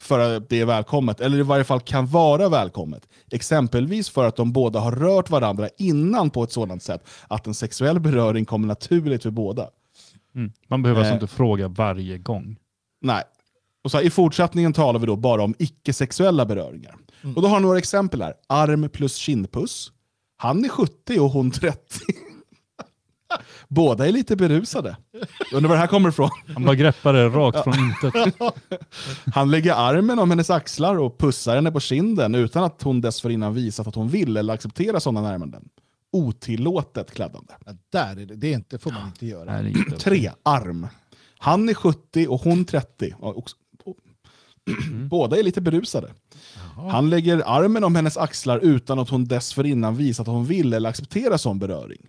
för 0.00 0.36
att 0.36 0.48
det 0.48 0.60
är 0.60 0.64
välkommet, 0.66 1.20
eller 1.20 1.38
i 1.38 1.42
varje 1.42 1.64
fall 1.64 1.80
kan 1.80 2.06
vara 2.06 2.48
välkommet. 2.48 3.08
Exempelvis 3.30 4.08
för 4.08 4.24
att 4.24 4.36
de 4.36 4.52
båda 4.52 4.80
har 4.80 4.92
rört 4.92 5.30
varandra 5.30 5.68
innan 5.78 6.30
på 6.30 6.42
ett 6.42 6.52
sådant 6.52 6.82
sätt 6.82 7.04
att 7.28 7.46
en 7.46 7.54
sexuell 7.54 8.00
beröring 8.00 8.44
kommer 8.44 8.68
naturligt 8.68 9.22
för 9.22 9.30
båda. 9.30 9.68
Mm. 10.34 10.52
Man 10.68 10.82
behöver 10.82 11.00
alltså 11.00 11.12
Eh. 11.14 11.22
inte 11.22 11.26
fråga 11.36 11.68
varje 11.68 12.18
gång. 12.18 12.56
Nej. 13.00 13.22
Och 13.84 13.90
så 13.90 13.96
här, 13.96 14.04
I 14.04 14.10
fortsättningen 14.10 14.72
talar 14.72 15.00
vi 15.00 15.06
då 15.06 15.16
bara 15.16 15.42
om 15.42 15.54
icke-sexuella 15.58 16.46
beröringar. 16.46 16.94
Mm. 17.22 17.36
Och 17.36 17.42
då 17.42 17.48
har 17.48 17.54
jag 17.54 17.62
några 17.62 17.78
exempel 17.78 18.22
här. 18.22 18.34
Arm 18.46 18.88
plus 18.88 19.16
kindpuss. 19.16 19.92
Han 20.36 20.64
är 20.64 20.68
70 20.68 21.20
och 21.20 21.30
hon 21.30 21.50
30. 21.50 21.98
Båda 23.68 24.08
är 24.08 24.12
lite 24.12 24.36
berusade. 24.36 24.96
Undrar 25.52 25.68
var 25.68 25.76
det 25.76 25.80
här 25.80 25.86
kommer 25.86 26.08
ifrån. 26.08 26.30
Han 26.54 26.64
bara 26.64 26.74
greppar 26.74 27.12
det 27.12 27.28
rakt 27.28 27.64
från 27.64 27.74
intet. 27.74 28.34
Han 29.34 29.50
lägger 29.50 29.74
armen 29.74 30.18
om 30.18 30.30
hennes 30.30 30.50
axlar 30.50 30.98
och 30.98 31.18
pussar 31.18 31.54
henne 31.54 31.72
på 31.72 31.80
kinden 31.80 32.34
utan 32.34 32.64
att 32.64 32.82
hon 32.82 33.00
dessförinnan 33.00 33.54
visat 33.54 33.86
att 33.86 33.94
hon 33.94 34.08
vill 34.08 34.36
eller 34.36 34.54
accepterar 34.54 34.98
sådana 34.98 35.28
närmanden. 35.28 35.68
Otillåtet 36.12 37.10
kladdande. 37.14 37.52
Ja, 37.66 37.72
där 37.92 38.20
är 38.22 38.26
det, 38.26 38.34
det 38.36 38.48
är 38.48 38.54
inte, 38.54 38.78
får 38.78 38.90
man 38.90 39.06
inte 39.06 39.26
göra. 39.26 39.62
Nej, 39.62 39.70
inte. 39.78 39.96
Tre, 39.98 40.30
arm. 40.42 40.86
Han 41.38 41.68
är 41.68 41.74
70 41.74 42.26
och 42.28 42.40
hon 42.40 42.64
30. 42.64 43.14
Ja, 43.20 43.32
också- 43.32 43.56
Båda 45.10 45.36
är 45.38 45.42
lite 45.42 45.60
berusade. 45.60 46.08
Han 46.90 47.10
lägger 47.10 47.42
armen 47.46 47.84
om 47.84 47.94
hennes 47.96 48.16
axlar 48.16 48.58
utan 48.58 48.98
att 48.98 49.08
hon 49.08 49.24
dessförinnan 49.24 49.96
visat 49.96 50.28
att 50.28 50.34
hon 50.34 50.44
vill 50.44 50.72
eller 50.72 50.90
accepterar 50.90 51.36
sån 51.36 51.58
beröring. 51.58 52.06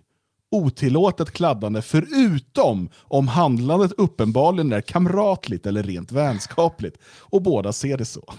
Otillåtet 0.50 1.30
kladdande 1.30 1.82
förutom 1.82 2.88
om 2.98 3.28
handlandet 3.28 3.92
uppenbarligen 3.92 4.72
är 4.72 4.80
kamratligt 4.80 5.66
eller 5.66 5.82
rent 5.82 6.12
vänskapligt 6.12 6.98
och 7.20 7.42
båda 7.42 7.72
ser 7.72 7.98
det 7.98 8.04
så. 8.04 8.34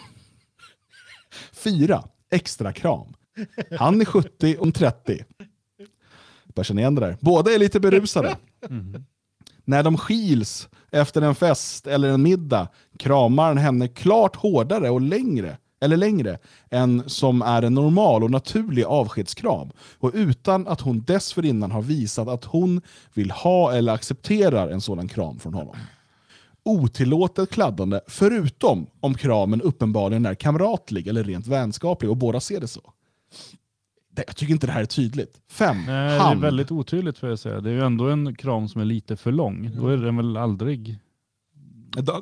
Fyra, 1.54 2.04
extra 2.32 2.74
kram. 2.74 3.14
Han 3.80 4.02
är 4.02 4.06
70 4.06 4.56
och 4.58 4.64
hon 4.64 4.72
30. 4.72 5.24
Börjar 6.56 6.64
känna 6.64 6.82
igen 6.82 6.96
det 6.96 7.02
där. 7.02 7.18
Båda 7.22 7.52
är 7.52 7.60
lite 7.60 7.80
berusade. 7.80 8.38
Mhm. 8.70 9.06
När 9.66 9.84
de 9.84 9.98
skils 9.98 10.70
efter 10.92 11.22
en 11.22 11.36
fest 11.36 11.88
eller 11.88 12.10
en 12.10 12.22
middag 12.22 12.68
kramar 13.00 13.48
han 13.48 13.58
henne 13.58 13.88
klart 13.88 14.36
hårdare 14.36 14.90
och 14.90 15.02
längre, 15.02 15.58
eller 15.82 15.98
längre 15.98 16.40
än 16.70 17.10
som 17.10 17.42
är 17.42 17.62
en 17.62 17.74
normal 17.74 18.24
och 18.24 18.32
naturlig 18.32 18.84
avskedskram 18.84 19.70
och 20.00 20.12
utan 20.14 20.68
att 20.68 20.82
hon 20.82 21.02
dessförinnan 21.02 21.72
har 21.72 21.82
visat 21.82 22.28
att 22.28 22.46
hon 22.46 22.82
vill 23.14 23.32
ha 23.32 23.74
eller 23.74 23.94
accepterar 23.94 24.70
en 24.70 24.82
sådan 24.82 25.08
kram 25.08 25.40
från 25.40 25.54
honom. 25.54 25.76
Otillåtet 26.64 27.50
kladdande 27.50 28.00
förutom 28.08 28.88
om 29.00 29.14
kramen 29.14 29.62
uppenbarligen 29.62 30.26
är 30.26 30.36
kamratlig 30.36 31.08
eller 31.08 31.24
rent 31.24 31.48
vänskaplig 31.48 32.10
och 32.10 32.18
båda 32.18 32.40
ser 32.40 32.60
det 32.60 32.68
så. 32.68 32.94
Jag 34.16 34.36
tycker 34.36 34.54
inte 34.54 34.68
det 34.68 34.74
här 34.74 34.82
är 34.82 34.86
tydligt. 34.86 35.42
Fem. 35.52 35.78
Nej, 35.78 35.86
det 35.86 36.16
är 36.16 36.20
hand. 36.20 36.42
väldigt 36.42 36.72
otydligt 36.72 37.18
får 37.18 37.30
jag 37.30 37.40
säga. 37.40 37.62
Det 37.62 37.70
är 37.70 37.74
ju 37.74 37.86
ändå 37.86 38.10
en 38.10 38.36
kram 38.36 38.70
som 38.70 38.82
är 38.82 38.86
lite 38.86 39.18
för 39.18 39.32
lång. 39.32 39.72
Då 39.76 39.88
är 39.88 39.98
den 39.98 40.18
väl 40.18 40.38
aldrig... 40.38 41.00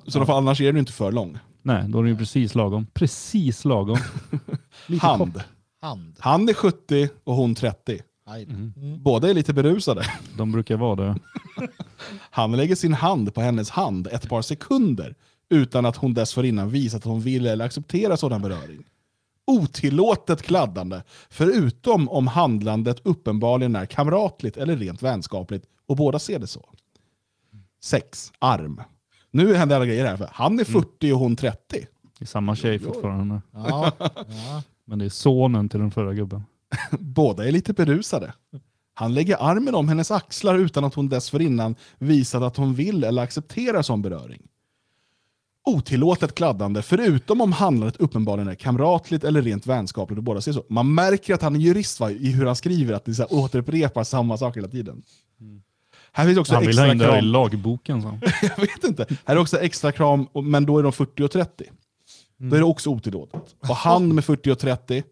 Så 0.07 0.25
fall, 0.25 0.37
annars 0.37 0.61
är 0.61 0.65
den 0.65 0.77
inte 0.77 0.91
för 0.91 1.11
lång. 1.11 1.39
Nej, 1.61 1.85
då 1.87 1.99
är 1.99 2.03
den 2.03 2.11
ju 2.11 2.17
precis 2.17 2.55
lagom. 2.55 2.87
Precis 2.93 3.65
lagom. 3.65 3.97
Lite 4.87 5.05
Hand. 5.05 5.33
kort. 5.33 5.43
Hand. 5.81 6.15
Han 6.19 6.49
är 6.49 6.53
70 6.53 7.09
och 7.23 7.35
hon 7.35 7.55
30. 7.55 7.99
Aj. 8.25 8.45
Mhm. 8.45 8.73
Mm. 8.77 9.03
Båda 9.03 9.29
är 9.29 9.33
lite 9.33 9.53
berusade. 9.53 10.05
De 10.37 10.51
brukar 10.51 10.77
vara 10.77 10.95
det. 10.95 11.15
Han 12.31 12.51
lägger 12.51 12.75
sin 12.75 12.93
hand 12.93 13.33
på 13.33 13.41
hennes 13.41 13.69
hand 13.69 14.07
ett 14.07 14.29
par 14.29 14.41
sekunder 14.41 15.15
utan 15.49 15.85
att 15.85 15.95
hon 15.95 16.13
dessförinnan 16.13 16.69
visat 16.69 16.97
att 16.97 17.03
hon 17.03 17.21
vill 17.21 17.45
eller 17.47 17.65
accepterar 17.65 18.15
sådan 18.15 18.41
beröring. 18.41 18.85
Otillåtet 19.47 20.41
kladdande, 20.41 21.01
förutom 21.29 22.09
om 22.09 22.27
handlandet 22.27 22.99
uppenbarligen 23.03 23.75
är 23.75 23.85
kamratligt 23.85 24.57
eller 24.57 24.77
rent 24.77 25.01
vänskapligt 25.01 25.65
och 25.87 25.95
båda 25.95 26.19
ser 26.19 26.39
det 26.39 26.47
så. 26.47 26.69
6. 27.83 28.31
Arm. 28.39 28.81
Nu 29.31 29.55
händer 29.55 29.75
alla 29.75 29.85
grejer 29.85 30.05
här. 30.05 30.17
För 30.17 30.29
han 30.31 30.59
är 30.59 30.63
40 30.63 31.11
och 31.11 31.19
hon 31.19 31.35
30. 31.35 31.57
Det 31.69 32.23
är 32.23 32.25
samma 32.25 32.55
tjej 32.55 32.79
fortfarande. 32.79 33.41
Ja, 33.51 33.91
ja. 33.99 34.63
Men 34.85 34.99
det 34.99 35.05
är 35.05 35.09
sonen 35.09 35.69
till 35.69 35.79
den 35.79 35.91
förra 35.91 36.13
gubben. 36.13 36.43
Båda 36.99 37.47
är 37.47 37.51
lite 37.51 37.73
berusade. 37.73 38.33
Han 38.93 39.13
lägger 39.13 39.37
armen 39.39 39.75
om 39.75 39.89
hennes 39.89 40.11
axlar 40.11 40.57
utan 40.57 40.83
att 40.83 40.93
hon 40.93 41.09
dessförinnan 41.09 41.75
visat 41.97 42.43
att 42.43 42.57
hon 42.57 42.73
vill 42.73 43.03
eller 43.03 43.21
accepterar 43.21 43.81
sån 43.81 44.01
beröring. 44.01 44.41
Otillåtet 45.65 46.35
kladdande, 46.35 46.81
förutom 46.81 47.41
om 47.41 47.51
handlandet 47.51 48.01
uppenbarligen 48.01 48.47
är 48.47 48.55
kamratligt 48.55 49.23
eller 49.23 49.41
rent 49.41 49.67
vänskapligt 49.67 50.17
och 50.17 50.23
båda 50.23 50.41
ser 50.41 50.53
så. 50.53 50.63
Man 50.69 50.93
märker 50.93 51.33
att 51.33 51.41
han 51.41 51.55
är 51.55 51.59
jurist 51.59 51.99
va, 51.99 52.11
i 52.11 52.31
hur 52.31 52.45
han 52.45 52.55
skriver, 52.55 52.93
att 52.93 53.05
det 53.05 53.13
så 53.13 53.21
här, 53.21 53.33
återupprepar 53.33 54.03
samma 54.03 54.37
sak 54.37 54.57
hela 54.57 54.67
tiden. 54.67 55.03
Här 56.11 56.25
finns 56.25 56.37
också 56.37 56.53
Han 56.53 56.61
vill 56.61 56.69
extra 56.69 56.85
ha 56.85 56.91
in 56.91 56.97
det 56.97 57.17
i 57.17 57.21
lagboken. 57.21 58.01
Så. 58.01 58.19
Jag 58.41 58.57
vet 58.57 58.83
inte. 58.83 59.05
Här 59.25 59.35
är 59.35 59.39
också 59.39 59.59
extra 59.59 59.91
kram, 59.91 60.27
men 60.43 60.65
då 60.65 60.79
är 60.79 60.83
de 60.83 60.93
40 60.93 61.23
och 61.23 61.31
30. 61.31 61.65
Då 62.37 62.55
är 62.55 62.59
det 62.59 62.65
också 62.65 62.89
otillåtet. 62.89 63.55
Och 63.59 63.75
hand 63.75 64.13
med 64.15 64.25
40 64.25 64.51
och 64.51 64.59
30, 64.59 65.03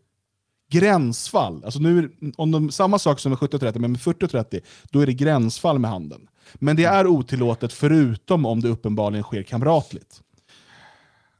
gränsfall. 0.69 1.63
Alltså 1.65 1.79
nu, 1.79 2.11
om 2.35 2.51
de, 2.51 2.71
samma 2.71 2.99
sak 2.99 3.19
som 3.19 3.29
med 3.29 3.39
70 3.39 3.55
och 3.55 3.61
30, 3.61 3.79
men 3.79 3.91
med 3.91 4.01
40 4.01 4.25
och 4.25 4.31
30, 4.31 4.59
då 4.91 4.99
är 4.99 5.05
det 5.05 5.13
gränsfall 5.13 5.79
med 5.79 5.91
handen. 5.91 6.27
Men 6.53 6.75
det 6.75 6.83
är 6.83 7.07
otillåtet 7.07 7.73
förutom 7.73 8.45
om 8.45 8.61
det 8.61 8.69
uppenbarligen 8.69 9.23
sker 9.23 9.43
kamratligt. 9.43 10.21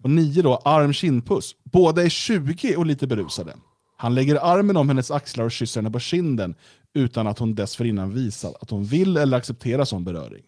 Och 0.04 0.10
nio 0.10 0.42
då, 0.42 0.56
arm 0.56 0.94
kindpuss. 0.94 1.56
Båda 1.64 2.04
är 2.04 2.10
20 2.10 2.76
och 2.76 2.86
lite 2.86 3.08
berusade. 3.08 3.54
Han 3.98 4.16
lägger 4.16 4.36
armen 4.36 4.78
om 4.78 4.90
hennes 4.90 5.12
axlar 5.12 5.46
och 5.46 5.52
kysser 5.52 5.82
henne 5.82 5.92
på 5.92 6.00
kinden 6.00 6.56
utan 6.98 7.28
att 7.28 7.40
hon 7.40 7.56
dessförinnan 7.56 8.14
visat 8.14 8.56
att 8.62 8.70
hon 8.70 8.84
vill 8.86 9.18
eller 9.18 9.38
accepterar 9.38 9.86
sån 9.86 10.04
beröring. 10.04 10.44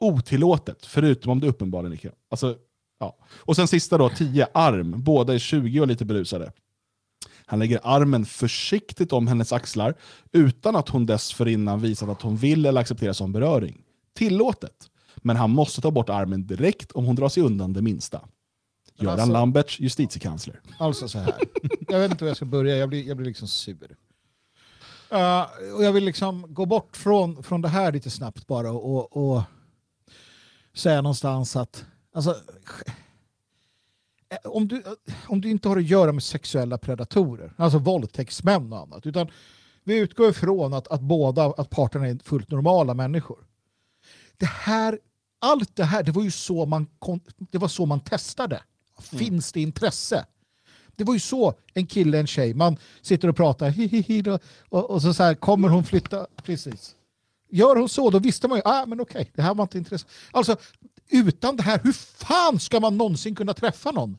Otillåtet, 0.00 0.86
förutom 0.86 1.32
om 1.32 1.40
det 1.40 1.46
uppenbarligen 1.48 1.98
är 2.06 2.12
alltså, 2.30 2.56
ja. 3.00 3.16
Och 3.28 3.56
sen 3.56 3.68
sista 3.68 3.98
då, 3.98 4.08
10, 4.08 4.46
arm. 4.54 4.94
Båda 5.02 5.34
är 5.34 5.38
20 5.38 5.80
och 5.80 5.86
lite 5.86 6.04
berusade. 6.04 6.52
Han 7.46 7.58
lägger 7.58 7.80
armen 7.82 8.26
försiktigt 8.26 9.12
om 9.12 9.26
hennes 9.26 9.52
axlar 9.52 9.94
utan 10.32 10.76
att 10.76 10.88
hon 10.88 11.06
dessförinnan 11.06 11.80
visat 11.80 12.08
att 12.08 12.22
hon 12.22 12.36
vill 12.36 12.66
eller 12.66 12.80
accepterar 12.80 13.12
sån 13.12 13.32
beröring. 13.32 13.82
Tillåtet. 14.14 14.90
Men 15.16 15.36
han 15.36 15.50
måste 15.50 15.80
ta 15.80 15.90
bort 15.90 16.08
armen 16.08 16.46
direkt 16.46 16.92
om 16.92 17.04
hon 17.04 17.16
drar 17.16 17.28
sig 17.28 17.42
undan 17.42 17.72
det 17.72 17.82
minsta. 17.82 18.20
Göran 18.98 19.20
Alltså- 19.20 19.32
Lamberts, 19.32 19.80
justitiekansler. 19.80 20.60
Alltså 20.78 21.08
så 21.08 21.18
här. 21.18 21.34
Jag 21.88 22.00
vet 22.00 22.10
inte 22.10 22.24
var 22.24 22.28
jag 22.28 22.36
ska 22.36 22.46
börja, 22.46 22.76
jag 22.76 22.88
blir, 22.88 23.08
jag 23.08 23.16
blir 23.16 23.26
liksom 23.26 23.48
sur. 23.48 23.96
Uh, 25.12 25.74
och 25.74 25.84
jag 25.84 25.92
vill 25.92 26.04
liksom 26.04 26.54
gå 26.54 26.66
bort 26.66 26.96
från, 26.96 27.42
från 27.42 27.62
det 27.62 27.68
här 27.68 27.92
lite 27.92 28.10
snabbt 28.10 28.46
bara 28.46 28.70
och, 28.72 29.16
och 29.16 29.42
säga 30.74 31.02
någonstans 31.02 31.56
att 31.56 31.84
alltså, 32.14 32.36
om, 34.44 34.68
du, 34.68 34.82
om 35.28 35.40
du 35.40 35.50
inte 35.50 35.68
har 35.68 35.76
att 35.76 35.86
göra 35.86 36.12
med 36.12 36.22
sexuella 36.22 36.78
predatorer, 36.78 37.52
alltså 37.56 37.78
våldtäktsmän 37.78 38.72
och 38.72 38.78
annat, 38.78 39.06
utan 39.06 39.30
vi 39.84 39.98
utgår 39.98 40.30
ifrån 40.30 40.72
att, 40.74 40.88
att 40.88 41.00
båda 41.00 41.44
att 41.44 41.70
parterna 41.70 42.08
är 42.08 42.18
fullt 42.24 42.50
normala 42.50 42.94
människor. 42.94 43.38
Det 44.36 44.46
här, 44.46 44.98
allt 45.38 45.76
det 45.76 45.84
här, 45.84 46.02
det 46.02 46.12
var 46.12 46.22
ju 46.22 46.30
så 46.30 46.66
man, 46.66 46.86
det 47.38 47.58
var 47.58 47.68
så 47.68 47.86
man 47.86 48.00
testade. 48.00 48.62
Finns 49.00 49.52
det 49.52 49.60
intresse? 49.60 50.26
Det 50.96 51.04
var 51.04 51.14
ju 51.14 51.20
så 51.20 51.54
en 51.74 51.86
kille, 51.86 52.18
en 52.18 52.26
tjej, 52.26 52.54
man 52.54 52.76
sitter 53.02 53.28
och 53.28 53.36
pratar 53.36 53.70
hi, 53.70 53.86
hi, 53.86 54.00
hi, 54.00 54.22
då, 54.22 54.38
och, 54.68 54.90
och 54.90 55.02
så, 55.02 55.14
så 55.14 55.22
här, 55.22 55.34
kommer 55.34 55.68
hon 55.68 55.84
flytta? 55.84 56.26
Precis. 56.42 56.94
Gör 57.50 57.76
hon 57.76 57.88
så, 57.88 58.10
då 58.10 58.18
visste 58.18 58.48
man 58.48 58.58
ju, 58.58 58.62
ah, 58.64 58.86
men 58.86 59.00
okej, 59.00 59.30
det 59.34 59.42
här 59.42 59.54
var 59.54 59.64
inte 59.64 59.78
intressant. 59.78 60.12
Alltså, 60.30 60.56
utan 61.10 61.56
det 61.56 61.62
här, 61.62 61.80
hur 61.84 61.92
fan 61.92 62.60
ska 62.60 62.80
man 62.80 62.96
någonsin 62.96 63.34
kunna 63.34 63.54
träffa 63.54 63.90
någon? 63.90 64.18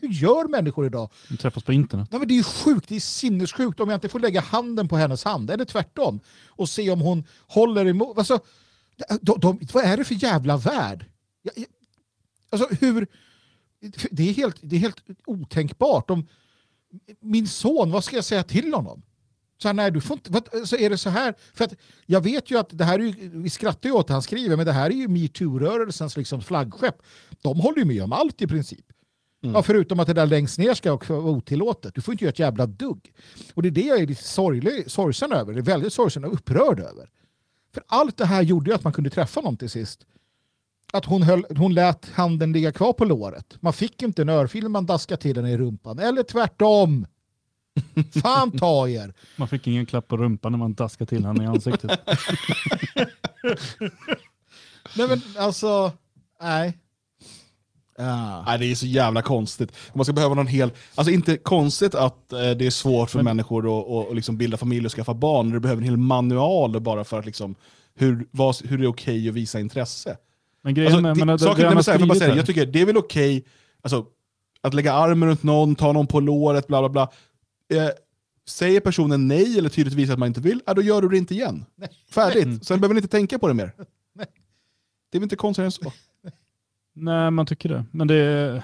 Hur 0.00 0.08
gör 0.08 0.48
människor 0.48 0.86
idag? 0.86 1.10
De 1.28 1.36
träffas 1.36 1.62
på 1.62 1.72
internet. 1.72 2.08
Nej, 2.10 2.18
men 2.18 2.28
det 2.28 2.34
är 2.34 2.36
ju 2.36 2.42
sjukt, 2.42 2.88
det 2.88 2.96
är 2.96 3.00
sinnessjukt 3.00 3.80
om 3.80 3.88
jag 3.88 3.96
inte 3.96 4.08
får 4.08 4.20
lägga 4.20 4.40
handen 4.40 4.88
på 4.88 4.96
hennes 4.96 5.24
hand, 5.24 5.50
eller 5.50 5.64
tvärtom, 5.64 6.20
och 6.46 6.68
se 6.68 6.90
om 6.90 7.00
hon 7.00 7.24
håller 7.46 7.86
emot. 7.86 8.18
Alltså, 8.18 8.40
de, 9.20 9.40
de, 9.40 9.60
vad 9.72 9.84
är 9.84 9.96
det 9.96 10.04
för 10.04 10.14
jävla 10.14 10.56
värld? 10.56 11.06
Jag, 11.42 11.58
jag, 11.58 11.66
alltså, 12.50 12.68
hur, 12.80 13.06
det, 14.10 14.28
är 14.28 14.32
helt, 14.32 14.56
det 14.60 14.76
är 14.76 14.80
helt 14.80 15.02
otänkbart. 15.26 16.10
Om, 16.10 16.26
min 17.20 17.48
son, 17.48 17.90
vad 17.90 18.04
ska 18.04 18.16
jag 18.16 18.24
säga 18.24 18.42
till 18.42 18.74
honom? 18.74 19.02
Så 19.62 19.68
här, 19.68 19.72
nej, 19.74 19.90
du 19.90 20.00
får 20.00 20.16
inte, 20.16 20.30
vad, 20.32 20.68
så 20.68 20.76
är 20.76 20.90
det 20.90 20.98
så 20.98 21.10
här? 21.10 21.34
För 21.54 21.64
att 21.64 21.74
jag 22.06 22.20
vet 22.20 22.50
ju 22.50 22.58
att 22.58 22.68
det 22.78 22.84
här 22.84 22.98
är 22.98 23.04
ju, 23.04 23.28
vi 23.28 23.50
skrattar 23.50 23.88
ju 23.88 23.94
åt 23.94 24.06
det 24.06 24.12
han 24.12 24.22
skriver, 24.22 24.56
men 24.56 24.66
det 24.66 24.72
här 24.72 24.90
är 24.90 24.94
ju 24.94 25.08
metoo-rörelsens 25.08 26.16
liksom 26.16 26.42
flaggskepp. 26.42 27.02
De 27.42 27.60
håller 27.60 27.78
ju 27.78 27.84
med 27.84 28.02
om 28.02 28.12
allt 28.12 28.42
i 28.42 28.46
princip. 28.46 28.86
Ja, 29.52 29.62
förutom 29.62 30.00
att 30.00 30.06
det 30.06 30.12
där 30.12 30.26
längst 30.26 30.58
ner 30.58 30.74
ska 30.74 30.96
vara 30.96 31.20
otillåtet. 31.20 31.94
Du 31.94 32.00
får 32.00 32.14
inte 32.14 32.24
göra 32.24 32.30
ett 32.30 32.38
jävla 32.38 32.66
dugg. 32.66 33.12
Och 33.54 33.62
det 33.62 33.68
är 33.68 33.70
det 33.70 33.80
jag 33.80 34.00
är 34.00 34.06
lite 34.06 34.24
sorglig, 34.24 34.90
sorgsen 34.90 35.32
över. 35.32 35.52
Det 35.52 35.60
är 35.60 35.62
väldigt 35.62 35.92
sorgsen 35.92 36.24
och 36.24 36.32
upprörd 36.32 36.80
över. 36.80 37.08
För 37.74 37.82
allt 37.86 38.16
det 38.16 38.26
här 38.26 38.42
gjorde 38.42 38.70
ju 38.70 38.74
att 38.74 38.84
man 38.84 38.92
kunde 38.92 39.10
träffa 39.10 39.40
någon 39.40 39.56
till 39.56 39.70
sist. 39.70 40.06
Att 40.94 41.04
hon, 41.04 41.22
höll, 41.22 41.44
hon 41.56 41.74
lät 41.74 42.10
handen 42.14 42.52
ligga 42.52 42.72
kvar 42.72 42.92
på 42.92 43.04
låret. 43.04 43.56
Man 43.60 43.72
fick 43.72 44.02
inte 44.02 44.22
en 44.22 44.28
örfil 44.28 44.68
man 44.68 44.86
daskade 44.86 45.22
till 45.22 45.34
den 45.34 45.46
i 45.46 45.56
rumpan. 45.56 45.98
Eller 45.98 46.22
tvärtom. 46.22 47.06
Fan 48.22 48.58
ta 48.58 48.88
er. 48.88 49.14
Man 49.36 49.48
fick 49.48 49.66
ingen 49.66 49.86
klapp 49.86 50.08
på 50.08 50.16
rumpan 50.16 50.52
när 50.52 50.58
man 50.58 50.74
daskade 50.74 51.08
till 51.08 51.24
honom 51.24 51.42
i 51.44 51.46
ansiktet. 51.46 51.90
Nej 54.96 55.08
men 55.08 55.22
alltså, 55.38 55.92
nej. 56.42 56.78
Ah. 57.98 58.42
Nej, 58.46 58.58
det 58.58 58.66
är 58.66 58.74
så 58.74 58.86
jävla 58.86 59.22
konstigt. 59.22 59.72
Man 59.94 60.04
ska 60.04 60.12
behöva 60.12 60.34
någon 60.34 60.46
hel... 60.46 60.70
Alltså 60.94 61.12
inte 61.12 61.36
konstigt 61.36 61.94
att 61.94 62.32
eh, 62.32 62.38
det 62.50 62.66
är 62.66 62.70
svårt 62.70 63.10
för 63.10 63.18
Men- 63.18 63.24
människor 63.24 63.80
att, 63.80 64.08
att, 64.10 64.14
liksom 64.14 64.36
bilda 64.36 64.56
familj 64.56 64.86
och 64.86 64.92
skaffa 64.92 65.14
barn. 65.14 65.50
Du 65.50 65.60
behöver 65.60 65.82
en 65.82 65.88
hel 65.88 65.96
manual 65.96 66.80
bara 66.80 67.04
för 67.04 67.18
att 67.18 67.26
liksom, 67.26 67.54
hur, 67.94 68.26
vad, 68.30 68.56
hur 68.64 68.78
det 68.78 68.84
är 68.84 68.88
okej 68.88 69.28
att 69.28 69.34
visa 69.34 69.60
intresse. 69.60 70.16
Men 70.64 70.74
grejen 70.74 70.92
Alltså, 70.92 71.02
med, 71.02 71.16
det, 71.16 71.24
men 71.24 71.28
det, 71.28 71.38
saken, 71.38 71.56
det 71.56 71.74
nej, 71.74 71.84
får 71.84 72.06
jag 72.06 72.16
säga, 72.16 72.36
jag 72.36 72.46
tycker 72.46 72.66
det 72.66 72.80
är 72.80 72.86
väl 72.86 72.96
okej 72.96 73.44
alltså, 73.82 74.06
att 74.60 74.74
lägga 74.74 74.92
armen 74.92 75.28
runt 75.28 75.42
någon, 75.42 75.74
ta 75.74 75.92
någon 75.92 76.06
på 76.06 76.20
låret, 76.20 76.66
bla 76.66 76.80
bla 76.80 76.88
bla. 76.88 77.02
Eh, 77.78 77.90
säger 78.48 78.80
personen 78.80 79.28
nej 79.28 79.58
eller 79.58 79.68
tydligt 79.68 79.94
visar 79.94 80.12
att 80.12 80.18
man 80.18 80.28
inte 80.28 80.40
vill, 80.40 80.60
ja, 80.66 80.74
då 80.74 80.82
gör 80.82 81.02
du 81.02 81.08
det 81.08 81.18
inte 81.18 81.34
igen. 81.34 81.64
Färdigt. 82.10 82.44
Mm. 82.44 82.60
Sen 82.60 82.80
behöver 82.80 82.94
ni 82.94 82.98
inte 82.98 83.08
tänka 83.08 83.38
på 83.38 83.48
det 83.48 83.54
mer. 83.54 83.72
Nej. 84.14 84.26
Det 85.10 85.18
är 85.18 85.20
väl 85.20 85.24
inte 85.24 85.36
konstigare 85.36 85.66
än 85.66 85.72
så. 85.72 85.92
Nej, 86.94 87.30
man 87.30 87.46
tycker 87.46 87.68
det. 87.68 87.84
Men 87.90 88.06
det 88.06 88.62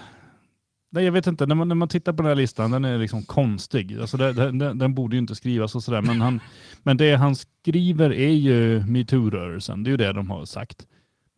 Nej, 0.92 1.04
jag 1.04 1.12
vet 1.12 1.26
inte. 1.26 1.46
När 1.46 1.54
man, 1.54 1.68
när 1.68 1.74
man 1.74 1.88
tittar 1.88 2.12
på 2.12 2.22
den 2.22 2.28
här 2.28 2.36
listan, 2.36 2.70
den 2.70 2.84
är 2.84 2.98
liksom 2.98 3.22
konstig. 3.22 3.98
Alltså 4.00 4.16
det, 4.16 4.32
det, 4.32 4.50
den, 4.52 4.78
den 4.78 4.94
borde 4.94 5.16
ju 5.16 5.20
inte 5.20 5.34
skrivas 5.34 5.74
och 5.74 5.82
sådär. 5.82 6.02
Men, 6.02 6.20
han, 6.20 6.40
men 6.82 6.96
det 6.96 7.14
han 7.14 7.36
skriver 7.36 8.12
är 8.12 8.32
ju 8.32 8.80
metoo-rörelsen. 8.80 9.84
Det 9.84 9.88
är 9.88 9.90
ju 9.90 9.96
det 9.96 10.12
de 10.12 10.30
har 10.30 10.44
sagt. 10.44 10.86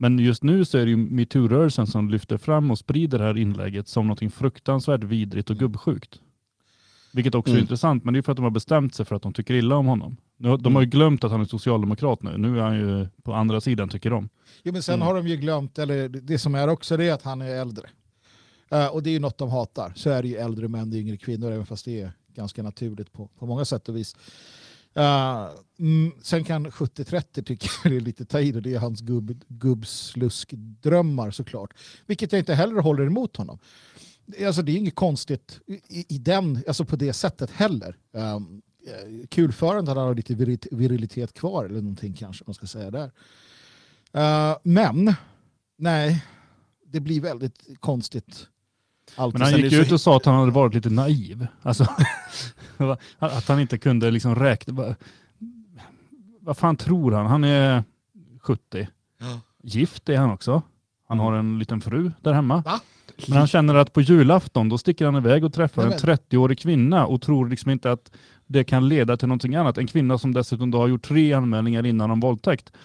Men 0.03 0.19
just 0.19 0.43
nu 0.43 0.65
så 0.65 0.79
är 0.79 0.85
det 0.85 0.91
ju 0.91 0.97
metoo-rörelsen 0.97 1.87
som 1.87 2.11
lyfter 2.11 2.37
fram 2.39 2.71
och 2.71 2.79
sprider 2.79 3.19
det 3.19 3.25
här 3.25 3.39
inlägget 3.39 3.89
som 3.89 4.09
något 4.09 4.35
fruktansvärt 4.35 5.05
vidrigt 5.05 5.51
och 5.51 5.57
gubbsjukt. 5.57 6.21
Vilket 7.13 7.35
också 7.35 7.51
är 7.51 7.55
Mm. 7.55 7.63
intressant, 7.63 8.05
men 8.05 8.15
det 8.15 8.21
är 8.21 8.23
för 8.23 8.33
att 8.33 8.37
de 8.37 8.43
har 8.43 8.51
bestämt 8.51 8.95
sig 8.95 9.07
för 9.07 9.17
att 9.17 9.23
de 9.23 9.33
tycker 9.33 9.55
illa 9.55 9.77
om 9.77 9.87
honom. 9.87 10.17
Nu 10.37 10.57
De 10.57 10.75
har 10.75 10.83
ju 10.83 10.89
glömt 10.89 11.25
att 11.25 11.31
han 11.31 11.41
är 11.41 11.45
socialdemokrat 11.45 12.23
nu. 12.23 12.39
Nu 12.39 12.59
är 12.59 12.63
han 12.63 12.77
ju 12.77 13.07
på 13.23 13.35
andra 13.35 13.61
sidan 13.61 13.89
tycker 13.89 14.13
om. 14.13 14.29
Jo, 14.63 14.73
men 14.73 14.83
sen 14.83 14.95
Mm. 14.95 15.07
har 15.07 15.15
de 15.15 15.29
ju 15.29 15.37
glömt, 15.37 15.79
eller 15.79 16.09
det 16.09 16.39
som 16.39 16.55
är 16.55 16.69
också 16.69 16.97
det 16.97 17.05
är 17.09 17.13
att 17.13 17.23
han 17.23 17.43
är 17.43 17.55
äldre. 17.61 17.89
Eh, 18.71 18.87
och 18.87 19.03
det 19.03 19.11
är 19.11 19.13
ju 19.13 19.19
något 19.21 19.39
de 19.39 19.51
hatar. 19.51 19.93
Så 19.97 20.11
är 20.11 20.23
det 20.23 20.29
ju 20.29 20.37
äldre 20.37 20.69
män, 20.69 20.91
det 20.91 20.97
är 20.97 21.01
yngre 21.01 21.17
kvinnor, 21.17 21.53
även 21.53 21.67
fast 21.67 21.85
det 21.85 22.01
är 22.01 22.13
ganska 22.35 22.63
naturligt 22.63 23.13
på, 23.13 23.27
på 23.39 23.47
många 23.47 23.65
sätt 23.65 23.89
och 23.89 23.97
vis. 23.97 24.17
Uh, 24.97 25.49
sen 26.23 26.45
kan 26.45 26.67
70-30 26.67 27.43
tycka 27.43 27.67
jag 27.85 27.93
det 27.93 27.97
är 27.97 28.01
lite 28.01 28.25
ta 28.25 28.41
i 28.41 28.53
det. 28.53 28.61
Det 28.61 28.75
är 28.75 28.79
hans 28.79 29.01
gubb, 29.01 29.43
gubbsluskdrömmar 29.49 31.31
såklart. 31.31 31.75
Vilket 32.07 32.33
jag 32.33 32.39
inte 32.39 32.55
heller 32.55 32.81
håller 32.81 33.07
emot 33.07 33.37
honom. 33.37 33.59
Det 34.27 34.43
är- 34.43 34.47
Alltså, 34.47 34.63
det 34.63 34.73
är 34.73 34.77
inget 34.77 34.95
konstigt 34.95 35.61
i, 35.89 36.15
i 36.15 36.19
den, 36.19 36.63
alltså 36.67 36.85
på 36.85 36.97
det 36.97 37.13
sättet 37.13 37.51
heller. 37.51 37.97
Um, 38.13 38.63
kulförandet 39.31 39.89
hade 39.89 40.01
han 40.01 40.17
lite 40.17 40.35
virilitet 40.71 41.33
kvar 41.35 41.65
eller 41.65 41.81
någonting 41.81 42.15
kanske 42.15 42.45
man 42.47 42.55
ska 42.55 42.67
säga 42.67 42.91
där. 42.91 43.11
Uh, 44.17 44.57
men, 44.63 45.15
nej, 45.77 46.25
det 46.87 47.01
blir 47.01 47.21
väldigt 47.21 47.81
konstigt. 47.81 48.47
Allt. 49.17 49.33
Men 49.35 49.43
han 49.43 49.57
gick 49.61 49.73
ut 49.73 49.93
och 49.93 50.01
sa 50.01 50.17
att 50.17 50.25
han 50.27 50.35
hade 50.35 50.53
varit 50.53 50.75
lite 50.75 50.91
naiv. 50.91 51.47
Alltså, 51.63 51.87
att 53.19 53.49
han 53.49 53.61
inte 53.61 53.79
kunde 53.79 54.11
liksom 54.11 54.35
räkna. 54.35 54.75
Vad, 54.75 54.95
vad 56.41 56.57
fan 56.57 56.77
tror 56.77 57.13
han? 57.13 57.27
Han 57.27 57.45
är 57.45 57.85
70. 58.41 58.89
Gift 59.63 60.09
är 60.09 60.17
han 60.19 60.31
också. 60.31 60.63
Han 61.09 61.19
har 61.19 61.33
en 61.33 61.59
liten 61.59 61.81
fru 61.81 62.13
där 62.21 62.33
hemma. 62.33 62.63
Va? 62.63 62.81
Men 63.29 63.39
han 63.39 63.47
känner 63.47 63.75
att 63.75 63.93
på 63.93 64.01
julafton 64.01 64.69
då 64.69 64.79
sticker 64.79 65.05
han 65.05 65.17
iväg 65.17 65.45
och 65.45 65.53
träffar 65.55 65.83
Nej, 65.87 65.93
en 65.93 66.01
men- 66.07 66.17
30-årig 66.17 66.59
kvinna 66.59 67.07
och 67.07 67.23
tror 67.23 67.49
liksom 67.49 67.71
inte 67.71 67.93
att 67.93 68.11
det 68.47 68.65
kan 68.65 68.89
leda 68.89 69.17
till 69.17 69.29
någonting 69.29 69.55
annat. 69.55 69.79
En 69.79 69.87
kvinna 69.87 70.19
som 70.19 70.35
dessutom 70.35 70.71
då 70.71 70.79
har 70.79 70.89
gjort 70.89 71.03
tre 71.03 71.33
anmälningar 71.33 71.87
innan 71.87 72.11
om 72.11 72.21
våldtäkt. 72.21 72.73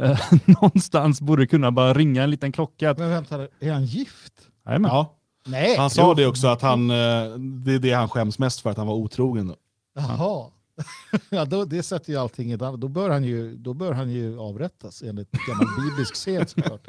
Eh, 0.00 0.18
Någonstans 0.44 1.20
borde 1.20 1.46
kunna 1.46 1.70
bara 1.70 1.94
ringa 1.94 2.22
en 2.22 2.30
liten 2.30 2.52
klocka. 2.52 2.90
Att, 2.90 2.98
Men 2.98 3.10
vänta, 3.10 3.48
är 3.60 3.72
han 3.72 3.84
gift? 3.84 4.32
Jajamän. 4.66 4.88
Ja. 4.90 5.14
Nej. 5.46 5.76
Han 5.76 5.90
sa 5.90 6.14
det 6.14 6.26
också, 6.26 6.46
att 6.46 6.62
han, 6.62 6.90
eh, 6.90 6.96
det 7.38 7.74
är 7.74 7.78
det 7.78 7.92
han 7.92 8.08
skäms 8.08 8.38
mest 8.38 8.60
för, 8.60 8.70
att 8.70 8.76
han 8.76 8.86
var 8.86 8.94
otrogen. 8.94 9.54
Jaha. 9.94 10.50
ja, 11.30 11.44
då, 11.44 11.64
det 11.64 11.82
sätter 11.82 12.12
ju 12.12 12.18
allting 12.18 12.52
i. 12.52 12.56
Då 12.56 12.88
bör 12.88 13.10
han 13.10 13.24
ju, 13.24 13.56
då 13.56 13.74
bör 13.74 13.92
han 13.92 14.10
ju 14.10 14.38
avrättas 14.38 15.02
enligt 15.02 15.30
gammal 15.30 15.66
biblisk 15.90 16.16
sed 16.16 16.50
såklart. 16.50 16.86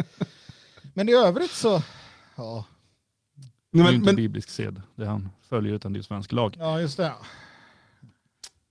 Men 0.94 1.10
i 1.10 1.14
övrigt 1.14 1.52
så, 1.52 1.82
ja, 2.36 2.66
Det 3.72 3.80
är 3.80 3.84
Men, 3.84 3.92
ju 3.92 3.96
inte 3.96 4.06
men, 4.06 4.16
biblisk 4.16 4.50
sed, 4.50 4.82
det 4.96 5.06
han 5.06 5.30
följer, 5.50 5.74
utan 5.74 5.94
det 5.94 6.00
är 6.00 6.04
svensk 6.04 6.32
lag. 6.32 6.56
ja 6.60 6.82
just 6.82 6.98
det. 6.98 7.14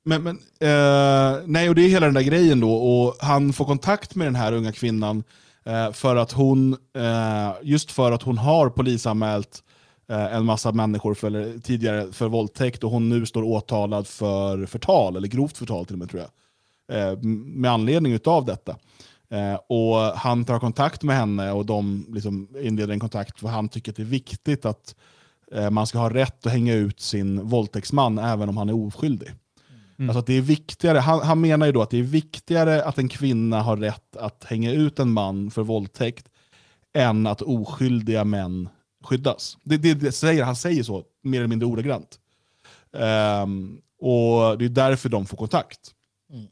men, 0.05 0.23
men 0.23 0.37
eh, 0.61 1.43
nej, 1.47 1.69
och 1.69 1.75
det 1.75 1.83
är 1.83 1.89
hela 1.89 2.07
den 2.07 2.15
där 2.15 2.23
grejen 2.23 2.61
då. 2.61 2.73
Och 2.75 3.17
han 3.21 3.53
får 3.53 3.65
kontakt 3.65 4.15
med 4.15 4.27
den 4.27 4.35
här 4.37 4.53
unga 4.53 4.73
kvinnan 4.73 5.25
eh, 5.65 5.93
för 5.93 6.17
att 6.17 6.33
hon, 6.33 6.73
eh, 6.97 7.53
just 7.63 7.91
för 7.93 8.13
att 8.13 8.23
hon 8.23 8.39
har 8.39 8.71
polisanmält 8.71 9.63
eh, 9.63 9.66
en 10.09 10.45
massa 10.45 10.73
människor 10.73 11.15
för, 11.15 11.61
tidigare 11.61 12.13
för 12.13 12.29
våldtäkt 12.29 12.85
och 12.85 12.91
hon 12.91 13.09
nu 13.09 13.27
står 13.27 13.43
åtalad 13.43 14.07
för 14.07 14.67
förtal, 14.67 15.17
eller 15.17 15.29
grovt 15.29 15.57
förtal 15.57 15.87
till 15.87 15.95
och 15.95 15.99
med 15.99 16.11
tror 16.11 16.23
jag. 16.23 16.31
Eh, 16.89 17.19
med 17.23 17.71
anledning 17.71 18.19
av 18.25 18.45
detta. 18.45 18.77
Eh, 19.31 19.55
och 19.55 19.97
Han 20.19 20.45
tar 20.45 20.59
kontakt 20.59 21.03
med 21.03 21.17
henne 21.17 21.53
och 21.53 21.67
de 21.67 22.07
liksom 22.09 22.49
inleder 22.63 22.93
en 22.93 23.01
kontakt 23.01 23.41
för 23.41 23.49
han 23.49 23.69
tycker 23.69 23.93
att 23.93 23.97
det 23.97 24.03
är 24.03 24.05
viktigt 24.05 24.65
att 24.65 24.95
eh, 25.53 25.71
man 25.71 25.87
ska 25.87 25.99
ha 25.99 26.15
rätt 26.15 26.47
att 26.47 26.53
hänga 26.53 26.75
ut 26.75 27.01
sin 27.01 27.49
våldtäktsman 27.49 28.19
även 28.19 28.49
om 28.49 28.57
han 28.57 28.69
är 28.69 28.87
oskyldig. 28.87 29.29
Mm. 29.99 30.11
Alltså 30.11 30.19
att 30.19 30.27
det 30.27 30.35
är 30.35 30.41
viktigare, 30.41 30.99
han, 30.99 31.21
han 31.21 31.41
menar 31.41 31.67
ju 31.67 31.73
då 31.73 31.83
att 31.83 31.91
det 31.91 31.99
är 31.99 32.03
viktigare 32.03 32.85
att 32.85 32.99
en 32.99 33.09
kvinna 33.09 33.63
har 33.63 33.77
rätt 33.77 34.17
att 34.17 34.45
hänga 34.45 34.73
ut 34.73 34.99
en 34.99 35.11
man 35.11 35.51
för 35.51 35.63
våldtäkt 35.63 36.29
än 36.95 37.27
att 37.27 37.43
oskyldiga 37.43 38.25
män 38.25 38.69
skyddas. 39.07 39.59
Det, 39.63 39.77
det, 39.77 39.95
det 39.95 40.13
säger, 40.13 40.45
han 40.45 40.57
säger 40.57 40.83
så, 40.83 41.05
mer 41.23 41.39
eller 41.39 41.49
mindre 41.49 41.67
ordagrant. 41.67 42.19
Ehm, 42.93 43.79
och 44.01 44.59
det 44.59 44.65
är 44.65 44.69
därför 44.69 45.09
de 45.09 45.27
får 45.27 45.37
kontakt. 45.37 45.95
Mm. 46.33 46.47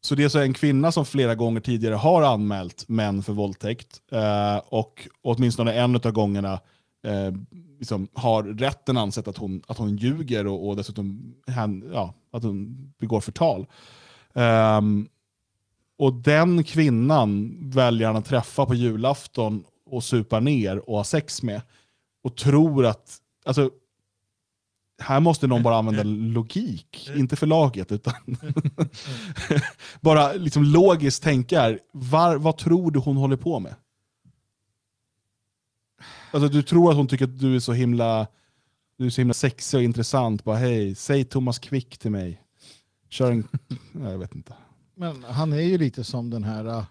Så 0.00 0.14
det 0.14 0.24
är 0.24 0.28
så 0.28 0.38
en 0.38 0.54
kvinna 0.54 0.92
som 0.92 1.06
flera 1.06 1.34
gånger 1.34 1.60
tidigare 1.60 1.94
har 1.94 2.22
anmält 2.22 2.88
män 2.88 3.22
för 3.22 3.32
våldtäkt 3.32 4.00
eh, 4.12 4.56
och 4.68 5.08
åtminstone 5.22 5.72
en 5.72 5.96
av 5.96 6.10
gångerna 6.10 6.52
eh, 7.04 7.32
liksom 7.78 8.08
har 8.14 8.42
rätten 8.42 8.96
ansett 8.96 9.28
att 9.28 9.36
hon, 9.36 9.62
att 9.68 9.78
hon 9.78 9.96
ljuger 9.96 10.46
och, 10.46 10.68
och 10.68 10.76
dessutom 10.76 11.34
han, 11.46 11.90
ja, 11.92 12.14
att 12.32 12.42
hon 12.42 12.92
begår 12.98 13.20
förtal. 13.20 13.66
Ehm, 14.34 15.08
och 15.98 16.12
den 16.12 16.64
kvinnan 16.64 17.56
väljer 17.70 18.06
han 18.06 18.16
att 18.16 18.26
träffa 18.26 18.66
på 18.66 18.74
julafton 18.74 19.64
och 19.90 20.04
supa 20.04 20.40
ner 20.40 20.90
och 20.90 20.96
ha 20.96 21.04
sex 21.04 21.42
med. 21.42 21.62
och 22.22 22.36
tror 22.36 22.86
att, 22.86 23.18
alltså, 23.44 23.70
här 25.00 25.20
måste 25.20 25.46
någon 25.46 25.62
bara 25.62 25.76
använda 25.76 26.02
logik, 26.02 27.10
inte 27.16 27.36
för 27.36 27.46
laget, 27.46 27.92
utan 27.92 28.14
bara 30.00 30.32
liksom 30.32 30.64
logiskt 30.64 31.22
tänka, 31.22 31.60
här, 31.60 31.80
var, 31.92 32.36
vad 32.36 32.56
tror 32.56 32.90
du 32.90 32.98
hon 32.98 33.16
håller 33.16 33.36
på 33.36 33.60
med? 33.60 33.74
Alltså 36.30 36.48
du 36.48 36.62
tror 36.62 36.90
att 36.90 36.96
hon 36.96 37.06
tycker 37.06 37.24
att 37.24 37.38
du 37.40 37.56
är 37.56 37.60
så 37.60 37.72
himla, 37.72 38.26
du 38.96 39.06
är 39.06 39.10
så 39.10 39.20
himla 39.20 39.34
sexig 39.34 39.78
och 39.78 39.84
intressant, 39.84 40.44
bara 40.44 40.56
hej, 40.56 40.94
säg 40.94 41.24
Thomas 41.24 41.58
Quick 41.58 41.98
till 41.98 42.10
mig. 42.10 42.42
Kör 43.08 43.32
en, 43.32 43.48
jag 43.92 44.18
vet 44.18 44.34
inte. 44.34 44.54
Men 44.94 45.24
han 45.24 45.52
är 45.52 45.60
ju 45.60 45.78
lite 45.78 46.04
som 46.04 46.30
den 46.30 46.44
här 46.44 46.64
äh, 46.64 46.76
uh, 46.76 46.84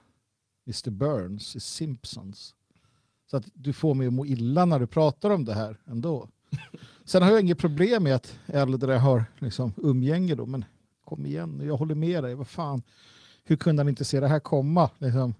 Mr 0.67 0.89
Burns 0.89 1.55
i 1.55 1.59
Simpsons. 1.59 2.55
Så 3.31 3.37
att 3.37 3.45
du 3.53 3.73
får 3.73 3.93
mig 3.93 4.07
att 4.07 4.13
må 4.13 4.25
illa 4.25 4.65
när 4.65 4.79
du 4.79 4.87
pratar 4.87 5.29
om 5.29 5.45
det 5.45 5.53
här 5.53 5.77
ändå. 5.85 6.29
Sen 7.05 7.23
har 7.23 7.31
jag 7.31 7.41
inget 7.41 7.57
problem 7.57 8.03
med 8.03 8.15
att 8.15 8.39
äldre 8.45 8.93
har 8.93 9.25
liksom 9.39 9.73
umgänge 9.77 10.35
då, 10.35 10.45
men 10.45 10.65
kom 11.05 11.25
igen, 11.25 11.61
jag 11.63 11.77
håller 11.77 11.95
med 11.95 12.23
dig. 12.23 12.35
Vad 12.35 12.47
fan, 12.47 12.81
hur 13.43 13.55
kunde 13.55 13.79
han 13.79 13.89
inte 13.89 14.05
se 14.05 14.19
det 14.19 14.27
här 14.27 14.39
komma? 14.39 14.89
Liksom. 14.97 15.33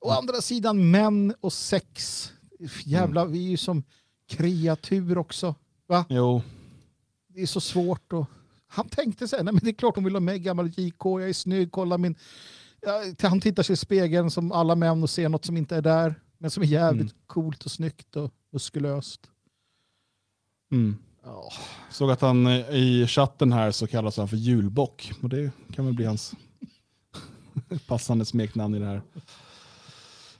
Å 0.00 0.10
andra 0.10 0.40
sidan, 0.40 0.90
män 0.90 1.34
och 1.40 1.52
sex. 1.52 2.32
Jävla, 2.84 3.24
vi 3.24 3.46
är 3.46 3.50
ju 3.50 3.56
som 3.56 3.82
kreatur 4.28 5.18
också. 5.18 5.54
Va? 5.86 6.04
Jo, 6.08 6.42
Det 7.28 7.42
är 7.42 7.46
så 7.46 7.60
svårt. 7.60 8.12
Och... 8.12 8.26
Han 8.66 8.88
tänkte 8.88 9.28
sig, 9.28 9.44
nej 9.44 9.54
men 9.54 9.60
det 9.64 9.70
är 9.70 9.74
klart 9.74 9.94
hon 9.94 10.04
vill 10.04 10.14
ha 10.14 10.20
mig, 10.20 10.38
gammal 10.38 10.68
JK, 10.68 11.04
jag 11.04 11.28
är 11.28 11.32
snygg, 11.32 11.72
kolla 11.72 11.98
min... 11.98 12.14
Han 13.22 13.40
tittar 13.40 13.62
sig 13.62 13.72
i 13.72 13.76
spegeln 13.76 14.30
som 14.30 14.52
alla 14.52 14.74
män 14.74 15.02
och 15.02 15.10
ser 15.10 15.28
något 15.28 15.44
som 15.44 15.56
inte 15.56 15.76
är 15.76 15.82
där, 15.82 16.14
men 16.38 16.50
som 16.50 16.62
är 16.62 16.66
jävligt 16.66 17.02
Mm. 17.12 17.14
coolt 17.26 17.64
och 17.64 17.70
snyggt 17.70 18.16
och 18.16 18.30
muskulöst. 18.52 19.20
mm. 20.72 20.96
Ja. 21.24 21.52
Såg 21.90 22.10
att 22.10 22.20
han 22.20 22.46
eh, 22.46 22.70
i 22.70 23.06
chatten 23.06 23.52
här 23.52 23.70
så 23.70 23.86
kallas 23.86 24.16
han 24.16 24.28
för 24.28 24.36
julbock. 24.36 25.12
Och 25.22 25.28
det 25.28 25.50
kan 25.72 25.84
väl 25.84 25.94
bli 25.94 26.04
hans 26.04 26.34
passande 27.86 28.24
smeknamn 28.24 28.74
i 28.74 28.78
det 28.78 28.86
här, 28.86 29.02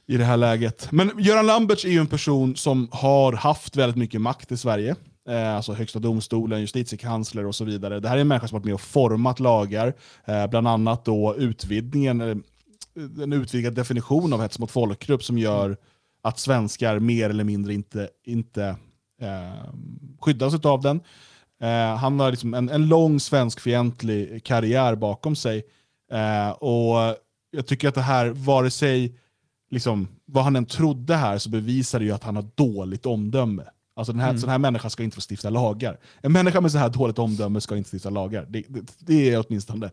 i 0.06 0.16
det 0.16 0.24
här 0.24 0.36
läget. 0.36 0.88
Men 0.92 1.10
Göran 1.18 1.46
Lamberts 1.46 1.84
är 1.84 1.88
ju 1.88 1.98
en 1.98 2.06
person 2.06 2.56
som 2.56 2.88
har 2.92 3.32
haft 3.32 3.76
väldigt 3.76 3.96
mycket 3.96 4.20
makt 4.20 4.52
i 4.52 4.56
Sverige. 4.56 4.96
Eh, 5.28 5.54
alltså 5.56 5.72
högsta 5.72 5.98
domstolen, 5.98 6.60
justitiekansler 6.60 7.46
och 7.46 7.54
så 7.54 7.64
vidare. 7.64 8.00
Det 8.00 8.08
här 8.08 8.16
är 8.16 8.20
en 8.20 8.28
människa 8.28 8.48
som 8.48 8.54
har 8.54 8.60
varit 8.60 8.64
med 8.66 8.74
och 8.74 8.80
format 8.80 9.40
lagar. 9.40 9.94
Eh, 10.24 10.46
bland 10.46 10.68
annat 10.68 11.04
då 11.04 11.34
utvidgningen, 11.36 12.42
en 13.22 13.32
utvidgad 13.32 13.74
definition 13.74 14.32
av 14.32 14.40
hets 14.42 14.58
mot 14.58 14.70
folkgrupp 14.70 15.24
som 15.24 15.38
gör 15.38 15.76
att 16.22 16.38
svenskar 16.38 16.98
mer 16.98 17.30
eller 17.30 17.44
mindre 17.44 17.74
inte, 17.74 18.08
inte 18.24 18.76
eh, 19.20 19.74
skyddas 20.20 20.54
av 20.64 20.80
den. 20.80 21.00
Eh, 21.62 21.96
han 21.96 22.20
har 22.20 22.30
liksom 22.30 22.54
en, 22.54 22.68
en 22.68 22.88
lång 22.88 23.20
svenskfientlig 23.20 24.44
karriär 24.44 24.94
bakom 24.94 25.36
sig. 25.36 25.62
Eh, 26.12 26.50
och 26.50 27.16
jag 27.50 27.66
tycker 27.66 27.88
att 27.88 27.94
det 27.94 28.00
här, 28.00 28.30
vare 28.30 28.70
sig 28.70 29.18
liksom, 29.70 30.08
vad 30.24 30.44
han 30.44 30.56
än 30.56 30.66
trodde 30.66 31.16
här, 31.16 31.38
så 31.38 31.50
bevisar 31.50 31.98
det 31.98 32.04
ju 32.04 32.12
att 32.12 32.24
han 32.24 32.36
har 32.36 32.46
dåligt 32.54 33.06
omdöme. 33.06 33.62
Alltså 33.96 34.12
den 34.12 34.20
här, 34.20 34.28
Mm. 34.28 34.40
sån 34.40 34.50
här 34.50 34.58
människa 34.58 34.90
ska 34.90 35.02
inte 35.02 35.14
få 35.14 35.22
stifta 35.30 35.50
lagar. 35.50 35.98
En 36.20 36.32
människa 36.32 36.60
med 36.60 36.72
så 36.72 36.78
här 36.78 36.88
dåligt 36.88 37.18
omdöme 37.18 37.60
ska 37.60 37.76
inte 37.76 37.90
stifta 37.96 38.10
lagar. 38.10 38.46
Det, 38.48 38.64
det, 38.68 38.80
det 38.98 39.30
är 39.30 39.44
åtminstone 39.46 39.90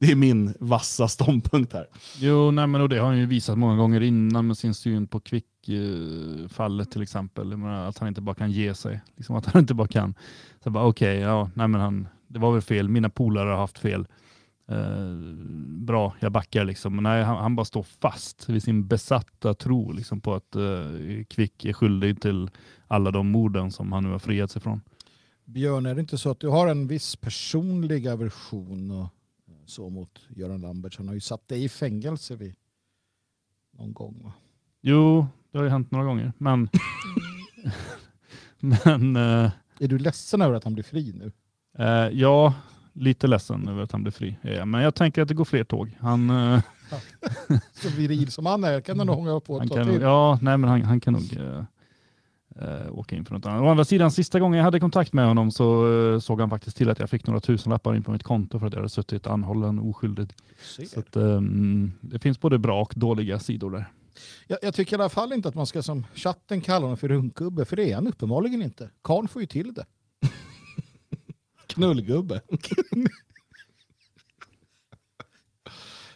det 0.00 0.12
är 0.12 0.16
min 0.16 0.54
vassa 0.60 1.08
ståndpunkt 1.08 1.72
här. 1.72 1.86
Jo, 2.18 2.50
nej, 2.50 2.66
men 2.66 2.80
och 2.80 2.88
det 2.88 2.98
har 2.98 3.06
han 3.06 3.18
ju 3.18 3.26
visat 3.26 3.58
många 3.58 3.76
gånger 3.76 4.00
innan 4.00 4.46
med 4.46 4.58
sin 4.58 4.74
syn 4.74 5.06
på 5.06 5.20
Quick-fallet 5.20 6.90
till 6.90 7.02
exempel. 7.02 7.52
Att 7.64 7.98
han 7.98 8.08
inte 8.08 8.20
bara 8.20 8.34
kan 8.34 8.50
ge 8.50 8.74
sig. 8.74 9.00
Liksom 9.16 9.36
att 9.36 9.46
han 9.46 9.60
inte 9.60 9.74
bara 9.74 9.88
kan. 9.88 10.14
Så 10.64 10.70
bara, 10.70 10.86
okej, 10.86 11.18
ja, 11.18 11.50
nej, 11.54 11.68
men 11.68 11.80
han, 11.80 12.08
det 12.28 12.38
var 12.38 12.52
väl 12.52 12.62
fel. 12.62 12.88
Mina 12.88 13.10
polare 13.10 13.50
har 13.50 13.56
haft 13.56 13.78
fel. 13.78 14.06
Eh, 14.68 15.14
bra, 15.66 16.14
jag 16.20 16.32
backar 16.32 16.64
liksom. 16.64 16.94
Men 16.94 17.02
nej, 17.02 17.24
han, 17.24 17.36
han 17.36 17.56
bara 17.56 17.64
står 17.64 17.82
fast 17.82 18.48
vid 18.48 18.62
sin 18.62 18.86
besatta 18.86 19.54
tro 19.54 19.92
liksom, 19.92 20.20
på 20.20 20.34
att 20.34 20.56
eh, 20.56 21.24
Quick 21.28 21.64
är 21.64 21.72
skyldig 21.72 22.20
till 22.20 22.50
alla 22.86 23.10
de 23.10 23.30
morden 23.30 23.72
som 23.72 23.92
han 23.92 24.04
nu 24.04 24.10
har 24.10 24.18
friats 24.18 24.56
ifrån. 24.56 24.80
Björn, 25.44 25.86
är 25.86 25.94
det 25.94 26.00
inte 26.00 26.18
så 26.18 26.30
att 26.30 26.40
du 26.40 26.48
har 26.48 26.66
en 26.68 26.86
viss 26.86 27.16
personlig 27.16 28.08
aversion 28.08 28.90
och 28.90 29.08
så 29.66 29.90
mot 29.90 30.20
Göran 30.28 30.60
Lamberts? 30.60 30.98
Han 30.98 31.08
har 31.08 31.14
ju 31.14 31.20
satt 31.20 31.48
dig 31.48 31.64
i 31.64 31.68
fängelse 31.68 32.36
vid 32.36 32.54
någon 33.78 33.92
gång. 33.92 34.20
Va? 34.24 34.32
Jo, 34.80 35.26
det 35.50 35.58
har 35.58 35.64
ju 35.64 35.70
hänt 35.70 35.90
några 35.90 36.04
gånger. 36.04 36.32
Men, 36.38 36.68
men 38.60 39.16
eh, 39.16 39.50
Är 39.80 39.88
du 39.88 39.98
ledsen 39.98 40.42
över 40.42 40.54
att 40.54 40.64
han 40.64 40.74
blir 40.74 40.84
fri 40.84 41.12
nu? 41.12 41.32
Eh, 41.78 42.08
ja, 42.20 42.54
lite 42.92 43.26
ledsen 43.26 43.68
över 43.68 43.82
att 43.82 43.92
han 43.92 44.02
blev 44.02 44.12
fri. 44.12 44.38
Eh, 44.42 44.66
men 44.66 44.80
jag 44.82 44.94
tänker 44.94 45.22
att 45.22 45.28
det 45.28 45.34
går 45.34 45.44
fler 45.44 45.64
tåg. 45.64 45.96
Han, 46.00 46.30
eh, 46.30 46.60
Så 47.72 47.88
viril 47.88 48.30
som 48.32 48.46
han 48.46 48.64
är 48.64 48.80
kan 48.80 48.98
han 48.98 49.06
nog 49.06 49.16
hålla 49.16 49.40
på 49.46 49.58
han 49.58 49.62
ett 49.66 49.72
tag 49.72 49.78
kan, 49.84 49.92
till. 49.92 50.02
ja, 50.02 50.38
nej, 50.42 50.58
men 50.58 50.70
han, 50.70 50.82
han 50.82 51.00
kan 51.00 51.12
nog 51.12 51.36
eh, 51.36 51.64
eh, 52.60 52.98
åka 52.98 53.16
in 53.16 53.24
för 53.24 53.34
något 53.34 53.46
annat. 53.46 53.62
Å 53.62 53.68
andra 53.68 53.84
sidan, 53.84 54.10
sista 54.10 54.40
gången 54.40 54.58
jag 54.58 54.64
hade 54.64 54.80
kontakt 54.80 55.12
med 55.12 55.26
honom 55.26 55.50
så 55.50 55.92
eh, 56.12 56.18
såg 56.18 56.40
han 56.40 56.50
faktiskt 56.50 56.76
till 56.76 56.90
att 56.90 56.98
jag 56.98 57.10
fick 57.10 57.26
några 57.26 57.40
tusenlappar 57.40 57.94
in 57.94 58.02
på 58.02 58.10
mitt 58.10 58.22
konto 58.22 58.58
för 58.58 58.66
att 58.66 58.72
jag 58.72 58.80
hade 58.80 58.88
suttit 58.88 59.26
anhållen 59.26 59.78
oskyldig. 59.78 60.28
Se. 60.62 60.86
Så 60.86 61.00
att, 61.00 61.16
ehm, 61.16 61.92
det 62.00 62.18
finns 62.18 62.40
både 62.40 62.58
bra 62.58 62.82
och 62.82 62.92
dåliga 62.96 63.38
sidor 63.38 63.70
där. 63.70 63.92
Jag, 64.46 64.58
jag 64.62 64.74
tycker 64.74 64.98
i 64.98 65.00
alla 65.00 65.08
fall 65.08 65.32
inte 65.32 65.48
att 65.48 65.54
man 65.54 65.66
ska 65.66 65.82
som 65.82 66.06
chatten 66.14 66.60
kalla 66.60 66.84
honom 66.84 66.96
för 66.96 67.08
runkgubbe, 67.08 67.64
för 67.64 67.76
det 67.76 67.90
är 67.90 67.94
han 67.94 68.06
uppenbarligen 68.06 68.62
inte. 68.62 68.90
Karn 69.02 69.28
får 69.28 69.42
ju 69.42 69.46
till 69.46 69.74
det. 69.74 69.86
Knullgubbe. 71.66 72.40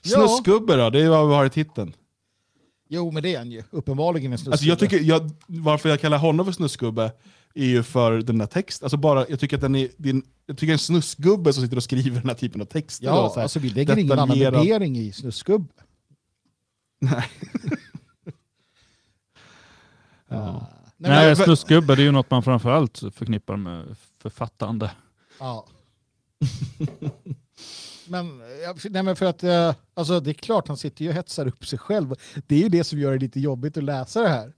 Snuskgubbe 0.00 0.76
då, 0.76 0.90
det 0.90 1.00
är 1.00 1.08
vad 1.08 1.28
vi 1.28 1.34
har 1.34 1.46
i 1.46 1.50
titeln. 1.50 1.92
Jo, 2.88 3.10
men 3.10 3.22
det 3.22 3.34
är 3.34 3.38
han 3.38 3.50
ju. 3.50 3.62
Uppenbarligen 3.70 4.32
en 4.32 4.38
Alltså 4.46 4.66
jag 4.66 4.78
tycker, 4.78 5.00
jag, 5.00 5.30
varför 5.46 5.88
jag 5.88 6.00
kallar 6.00 6.18
honom 6.18 6.46
för 6.46 6.52
snuskgubbe 6.52 7.12
är 7.54 7.66
ju 7.66 7.82
för 7.82 8.12
den 8.12 8.38
där 8.38 8.46
texten. 8.46 8.86
Alltså 8.86 8.96
bara, 8.96 9.26
jag 9.28 9.40
tycker 9.40 9.56
att 9.56 9.60
den 9.60 9.74
är, 9.74 9.88
det 9.96 10.08
är 10.08 10.14
en, 10.14 10.22
jag 10.46 10.58
tycker 10.58 10.72
en 10.72 10.78
snuskgubbe 10.78 11.52
som 11.52 11.62
sitter 11.62 11.76
och 11.76 11.82
skriver 11.82 12.20
den 12.20 12.28
här 12.28 12.36
typen 12.36 12.60
av 12.60 12.64
texter. 12.64 13.06
Ja, 13.06 13.28
så 13.28 13.34
här, 13.34 13.42
alltså 13.42 13.58
vi 13.58 13.70
lägger 13.70 13.98
ingen 13.98 14.18
annan 14.18 14.38
värdering 14.38 14.98
i 14.98 15.12
snuskgubbe. 15.12 15.72
Nej. 17.00 17.24
Ja. 20.30 20.66
Nej, 20.96 21.10
Nej, 21.10 21.26
men, 21.26 21.36
snuskgubbe 21.36 21.94
det 21.94 22.02
är 22.02 22.04
ju 22.04 22.12
något 22.12 22.30
man 22.30 22.42
framförallt 22.42 22.98
förknippar 22.98 23.56
med 23.56 23.96
författande. 24.18 24.90
ja. 25.38 25.66
men, 28.08 28.38
nej, 28.90 29.02
men 29.02 29.16
för 29.16 29.26
att 29.26 29.44
eh, 29.44 29.74
alltså, 29.94 30.20
det 30.20 30.30
är 30.30 30.34
klart 30.34 30.68
han 30.68 30.76
sitter 30.76 31.04
ju 31.04 31.08
och 31.08 31.14
hetsar 31.16 31.46
upp 31.46 31.66
sig 31.66 31.78
själv. 31.78 32.14
Det 32.46 32.54
är 32.54 32.58
ju 32.60 32.68
det 32.68 32.84
som 32.84 32.98
gör 32.98 33.12
det 33.12 33.18
lite 33.18 33.40
jobbigt 33.40 33.76
att 33.76 33.84
läsa 33.84 34.22
det 34.22 34.28
här. 34.28 34.52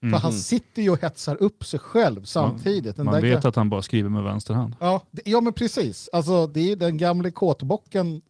För 0.00 0.18
han 0.18 0.32
sitter 0.32 0.82
ju 0.82 0.90
och 0.90 1.02
hetsar 1.02 1.42
upp 1.42 1.64
sig 1.66 1.80
själv 1.80 2.24
samtidigt. 2.24 2.96
Den 2.96 3.04
Man 3.06 3.20
vet 3.20 3.44
att 3.44 3.56
han 3.56 3.70
bara 3.70 3.82
skriver 3.82 4.10
med 4.10 4.22
vänster 4.22 4.54
hand. 4.54 4.76
Ja, 4.80 5.02
det, 5.10 5.22
ja 5.24 5.40
men 5.40 5.52
precis. 5.52 6.08
Alltså, 6.12 6.46
det 6.46 6.72
är 6.72 6.76
den 6.76 6.96
gamle 6.98 7.30
kåtbocken 7.30 8.22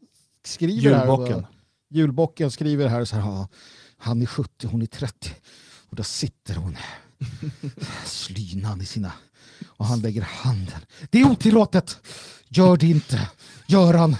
skriver 0.44 0.94
här. 0.94 1.00
Julbocken. 1.06 1.46
Julbocken 1.90 2.50
skriver 2.50 2.88
här 2.88 3.04
så 3.04 3.16
här. 3.16 3.22
"Ja, 3.22 3.48
Han 3.98 4.22
är 4.22 4.26
70, 4.26 4.66
hon 4.66 4.82
är 4.82 4.86
30. 4.86 5.30
Och 5.90 5.96
där 5.96 6.02
sitter 6.04 6.54
hon. 6.54 6.76
Slynan 8.04 8.80
i 8.80 8.84
sina... 8.84 9.12
Och 9.68 9.84
han 9.86 10.00
lägger 10.00 10.22
handen. 10.22 10.80
Det 11.10 11.20
är 11.20 11.30
otillåtet! 11.30 11.98
Gör 12.48 12.76
det 12.76 12.86
inte! 12.86 13.28
Göran! 13.66 14.16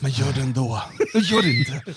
Men 0.00 0.10
gör 0.10 0.32
det 0.32 0.40
ändå. 0.40 0.82
gör 1.14 1.42
det 1.42 1.58
inte. 1.58 1.94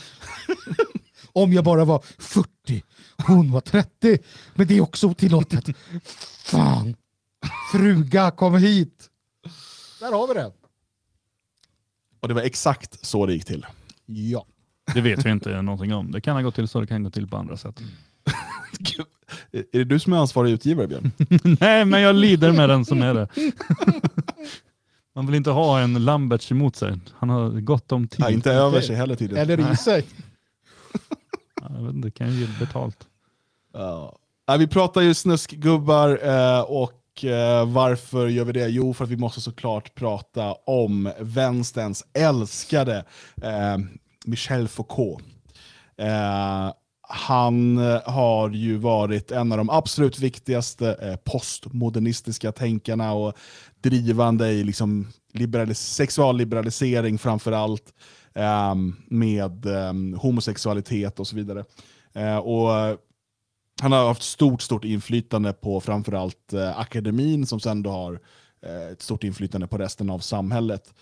Om 1.34 1.54
jag 1.54 1.64
bara 1.64 1.86
var 1.86 2.04
40, 2.18 2.84
hon 3.28 3.52
var 3.52 3.62
30. 3.62 4.18
Men 4.54 4.68
det 4.68 4.78
är 4.78 4.82
också 4.82 5.08
otillåtet. 5.08 5.66
Fan! 6.44 6.96
Fruga, 7.72 8.32
kom 8.32 8.58
hit! 8.58 9.10
Där 10.00 10.12
har 10.12 10.28
vi 10.28 10.34
det. 10.34 10.52
Och 12.20 12.28
det 12.28 12.34
var 12.34 12.42
exakt 12.42 13.06
så 13.06 13.26
det 13.26 13.34
gick 13.34 13.46
till. 13.46 13.66
Ja. 14.06 14.46
Det 14.94 15.02
vet 15.02 15.26
vi 15.26 15.30
inte 15.30 15.62
någonting 15.62 15.94
om. 15.94 16.12
Det 16.12 16.22
kan 16.22 16.36
ha 16.36 16.42
gått 16.42 16.56
till 16.56 16.68
så, 16.68 16.82
det 16.82 16.88
kan 16.88 17.04
gå 17.04 17.10
till 17.10 17.28
på 17.28 17.38
andra 17.38 17.58
sätt. 17.58 17.82
Gud, 18.80 19.06
Är 19.52 19.78
det 19.78 19.84
du 19.84 20.00
som 20.00 20.14
är 20.14 20.18
ansvarig 20.18 20.52
utgivare 20.52 20.88
Björn? 20.88 21.12
Nej, 21.60 21.86
men 21.86 22.02
jag 22.02 22.16
lider 22.16 22.52
med 22.52 22.70
den 22.70 22.86
som 22.86 23.02
är 23.02 23.14
det. 23.14 23.28
Man 25.16 25.26
vill 25.26 25.36
inte 25.36 25.50
ha 25.50 25.80
en 25.80 26.06
Lamberts 26.06 26.52
emot 26.52 26.76
sig. 26.76 27.00
Han 27.14 27.30
har 27.30 27.50
gott 27.50 27.92
om 27.92 28.08
tid. 28.08 28.20
Nej, 28.20 28.34
inte 28.34 28.52
över 28.52 28.82
sig 28.82 28.96
heller 28.96 29.16
tydligen. 29.16 29.44
Eller 29.52 29.74
i 29.74 29.78
sig. 29.78 30.06
Ja, 31.62 31.68
Jag 31.76 31.86
vet 31.86 31.96
inte, 31.96 32.12
kan 32.12 32.32
ju 32.32 32.40
ge 32.40 32.48
betalt. 32.60 33.08
Ja. 33.74 34.18
Nej, 34.48 34.58
vi 34.58 34.68
pratar 34.68 35.02
ju 35.02 35.14
snuskgubbar 35.14 36.20
eh, 36.24 36.62
och 36.62 37.26
eh, 37.26 37.66
varför 37.72 38.28
gör 38.28 38.46
vi 38.46 38.52
det? 38.52 38.68
Jo, 38.68 38.94
för 38.94 39.04
att 39.04 39.10
vi 39.10 39.18
måste 39.18 39.42
såklart 39.42 39.96
prata 39.96 40.52
om 40.54 41.12
vänsterns 41.20 42.06
älskade 42.14 43.06
eh, 43.42 43.78
Michel 44.26 44.68
Foucault. 44.68 45.24
Han 47.16 47.78
eh, 47.78 48.02
har 48.06 48.50
ju 48.50 48.78
varit 48.78 49.32
en 49.32 49.52
av 49.52 49.58
de 49.58 49.70
absolut 49.70 50.20
viktigaste 50.20 50.98
eh, 51.02 51.16
postmodernistiska 51.16 52.52
tänkarna 52.52 53.14
och 53.14 53.34
drivande 53.82 54.50
i 54.50 54.64
liksom 54.64 55.08
sexualliberalisering 55.74 57.18
framför 57.18 57.52
allt 57.52 57.94
ehm, 58.34 58.96
med 59.08 59.66
ehm, 59.66 60.14
homosexualitet 60.14 61.20
och 61.20 61.28
så 61.28 61.36
vidare. 61.36 61.66
Eh, 62.14 62.38
och 62.38 62.70
han 63.82 63.92
har 63.92 64.08
haft 64.08 64.24
stort, 64.24 64.62
stort 64.62 64.86
inflytande 64.86 65.54
på 65.54 65.82
framförallt 65.82 66.54
eh, 66.54 66.80
akademin 66.80 67.46
som 67.46 67.60
sen 67.60 67.84
då 67.84 67.90
har 67.90 68.20
ett 68.92 69.02
stort 69.02 69.24
inflytande 69.24 69.68
på 69.68 69.78
resten 69.78 70.10
av 70.10 70.20
samhället. 70.20 70.94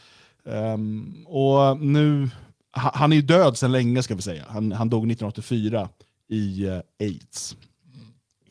Ehm, 0.45 1.25
och 1.27 1.79
nu, 1.79 2.29
han 2.71 3.11
är 3.11 3.15
ju 3.15 3.21
död 3.21 3.57
sedan 3.57 3.71
länge 3.71 4.03
ska 4.03 4.15
vi 4.15 4.21
säga. 4.21 4.45
Han, 4.49 4.71
han 4.71 4.89
dog 4.89 5.11
1984 5.11 5.89
i 6.27 6.67
uh, 6.67 6.79
aids. 6.99 7.55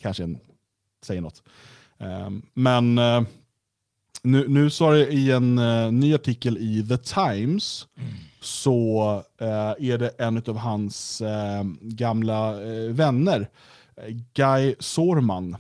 Kanske 0.01 0.23
en, 0.23 0.39
säger 1.03 1.21
något. 1.21 1.43
Um, 1.99 2.43
men 2.55 2.99
uh, 2.99 3.23
nu, 4.23 4.49
nu 4.49 4.71
så 4.71 4.91
det 4.91 5.13
i 5.13 5.31
en 5.31 5.59
uh, 5.59 5.93
ny 5.93 6.15
artikel 6.15 6.59
i 6.59 6.89
The 6.89 6.97
Times 6.97 7.87
mm. 7.97 8.11
så 8.41 9.23
är 9.79 9.99
det 9.99 10.09
en 10.09 10.43
av 10.47 10.57
hans 10.57 11.23
gamla 11.81 12.53
vänner, 12.91 13.49
Guy 14.35 14.75
Sorman, 14.79 15.57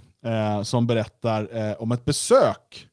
som 0.65 0.87
berättar 0.87 1.83
om 1.83 1.93
ett 1.93 2.05
besök 2.05 2.89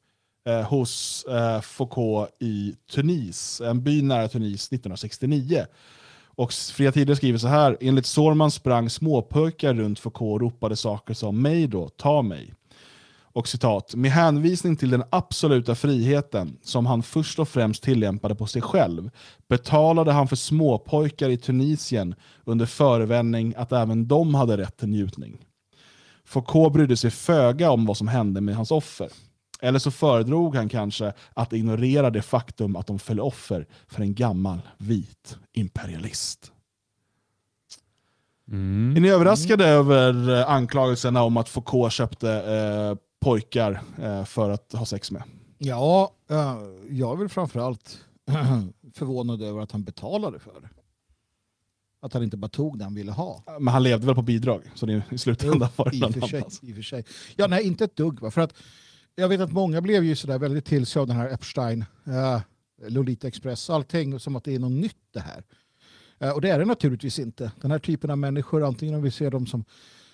eh, 0.48 0.62
hos 0.62 1.26
eh, 1.26 1.62
Foucault 1.62 2.30
i 2.40 2.76
Tunis, 2.92 3.62
en 3.62 3.84
by 3.84 4.02
nära 4.02 4.28
Tunis 4.28 4.68
1969. 4.68 5.66
Och 6.26 6.54
Fria 6.54 6.92
Tider 6.92 7.16
skriver 7.16 7.40
så 7.40 7.48
här, 7.48 7.78
enligt 7.82 8.06
Sorman 8.06 8.52
sprang 8.52 8.90
småpojkar 8.90 9.74
runt 9.74 10.00
Foucault 10.00 10.34
och 10.34 10.42
ropade 10.42 10.76
saker 10.76 11.14
som 11.14 11.42
mig 11.42 11.68
då, 11.68 11.90
ta 11.90 12.22
mig. 12.22 12.54
Och 13.38 13.48
citat, 13.48 13.96
med 13.96 14.12
hänvisning 14.12 14.76
till 14.76 14.90
den 14.90 15.04
absoluta 15.10 15.76
friheten 15.76 16.58
som 16.64 16.86
han 16.86 17.04
först 17.04 17.40
och 17.40 17.50
främst 17.50 17.84
tillämpade 17.84 18.36
på 18.36 18.46
sig 18.46 18.62
själv 18.62 19.10
betalade 19.50 20.12
han 20.12 20.28
för 20.28 20.36
småpojkar 20.36 21.30
i 21.30 21.38
Tunisien 21.38 22.16
under 22.46 22.66
förevändning 22.66 23.54
att 23.58 23.72
även 23.72 24.08
de 24.08 24.36
hade 24.36 24.58
rätt 24.58 24.78
till 24.78 24.90
njutning. 24.90 25.38
Foucault 26.26 26.74
brydde 26.74 26.98
sig 26.98 27.12
föga 27.12 27.72
om 27.72 27.86
vad 27.86 27.98
som 27.98 28.08
hände 28.08 28.42
med 28.42 28.56
hans 28.56 28.72
offer. 28.72 29.10
Eller 29.60 29.80
så 29.80 29.92
föredrog 29.92 30.56
han 30.56 30.70
kanske 30.70 31.14
att 31.34 31.54
ignorera 31.54 32.10
det 32.10 32.22
faktum 32.22 32.76
att 32.76 32.88
de 32.88 33.00
föll 33.00 33.20
offer 33.20 33.68
för 33.88 34.02
en 34.02 34.14
gammal 34.14 34.62
vit 34.78 35.38
imperialist. 35.54 36.52
Mm. 38.52 38.98
Är 38.98 39.02
ni 39.02 39.10
överraskade 39.10 39.68
mm. 39.68 39.78
över 39.78 40.40
eh, 40.40 40.50
anklagelserna 40.50 41.24
om 41.24 41.38
att 41.38 41.50
Foucault 41.50 41.94
köpte 41.94 42.32
eh, 42.32 42.98
pojkar 43.20 43.82
eh, 44.02 44.26
för 44.26 44.50
att 44.50 44.74
ha 44.74 44.86
sex 44.86 45.12
med? 45.12 45.24
Ja, 45.58 46.12
uh, 46.32 46.38
jag 46.90 47.14
är 47.14 47.16
väl 47.16 47.30
framförallt 47.30 48.00
förvånad 48.94 49.42
över 49.42 49.62
att 49.62 49.72
han 49.72 49.84
betalade 49.84 50.40
för 50.40 50.62
det. 50.62 50.70
Att 52.02 52.14
han 52.14 52.24
inte 52.24 52.38
bara 52.38 52.50
tog 52.50 52.78
det 52.78 52.84
han 52.84 52.96
ville 52.96 53.12
ha. 53.12 53.44
Men 53.60 53.68
han 53.68 53.84
levde 53.84 54.06
väl 54.06 54.16
på 54.16 54.22
bidrag? 54.22 54.62
Så 54.76 54.86
det 54.86 55.04
i 55.12 55.18
slutändan 55.18 55.70
var 55.76 55.90
det 55.90 55.98
I 55.98 56.04
och 56.04 56.14
för 56.14 56.28
sig, 56.28 56.44
i 56.62 56.74
för 56.74 56.82
sig. 56.82 57.06
Ja, 57.36 57.48
nej, 57.48 57.68
inte 57.68 57.84
ett 57.84 57.96
dugg. 57.96 58.20
Va? 58.20 58.32
För 58.32 58.42
att 58.42 58.54
jag 59.20 59.30
vet 59.30 59.42
att 59.42 59.52
många 59.52 59.82
blev 59.82 60.04
ju 60.04 60.16
sådär 60.16 60.40
väldigt 60.40 60.66
till 60.66 60.86
sig 60.86 61.00
av 61.00 61.08
den 61.08 61.16
här 61.16 61.30
Epstein, 61.30 61.86
uh, 62.08 62.42
Lolita 62.88 63.28
Express, 63.28 63.70
allting 63.70 64.20
som 64.20 64.36
att 64.36 64.44
det 64.44 64.56
är 64.56 64.60
något 64.60 64.72
nytt 64.72 65.08
det 65.12 65.20
här. 65.20 65.44
Uh, 66.24 66.30
och 66.30 66.42
det 66.42 66.50
är 66.50 66.60
det 66.60 66.66
naturligtvis 66.66 67.20
inte. 67.20 67.52
Den 67.62 67.72
här 67.72 67.80
typen 67.80 68.10
av 68.10 68.18
människor, 68.18 68.64
antingen 68.64 68.96
om 68.96 69.02
vi 69.02 69.12
ser 69.12 69.32
dem 69.32 69.48
som 69.48 69.66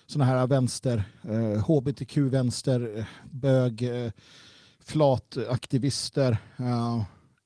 sådana 0.06 0.30
här 0.30 0.46
vänster, 0.46 1.04
uh, 1.28 1.34
eh, 1.34 1.64
hbtq-vänster, 1.64 2.80
uh, 2.80 2.98
eh, 2.98 3.06
bög, 3.30 3.82
uh, 3.82 4.10
flataktivister 4.80 6.38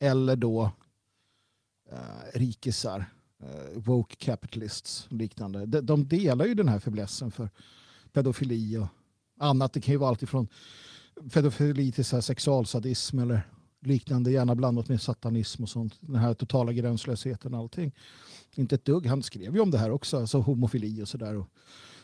eller 0.01 0.37
då 0.37 0.71
rikisar, 2.35 3.05
woke 3.75 4.17
capitalists 4.17 5.07
liknande. 5.11 5.67
De, 5.67 5.81
de 5.81 6.09
delar 6.09 6.47
ju 6.47 6.55
den 6.55 6.69
här 6.69 6.79
förblässen 6.79 7.31
för 7.31 7.51
pedofili 8.13 8.77
och 8.77 8.87
annat. 9.39 9.73
Det 9.73 9.81
kan 9.81 9.93
ju 9.93 9.99
vara 9.99 10.11
allt 10.11 10.23
ifrån 10.23 10.49
pedofili 11.33 11.93
till 11.93 12.05
så 12.05 12.23
sexualsadism 12.23 13.19
eller 13.19 13.43
liknande, 13.81 14.31
gärna 14.31 14.55
blandat 14.55 14.89
med 14.89 15.03
satanism 15.03 15.63
och 15.63 15.69
sånt. 15.69 15.95
Den 16.01 16.17
här 16.17 16.35
totala 16.35 16.73
gränslösheten 16.73 17.55
och 17.55 17.61
allting. 17.61 17.93
Inte 18.55 18.75
ett 18.75 18.85
dugg. 18.85 19.07
Han 19.07 19.23
skrev 19.23 19.55
ju 19.55 19.61
om 19.61 19.71
det 19.71 19.79
här 19.79 19.91
också, 19.91 20.19
alltså 20.19 20.39
homofili 20.39 21.03
och 21.03 21.09
sådär. 21.09 21.45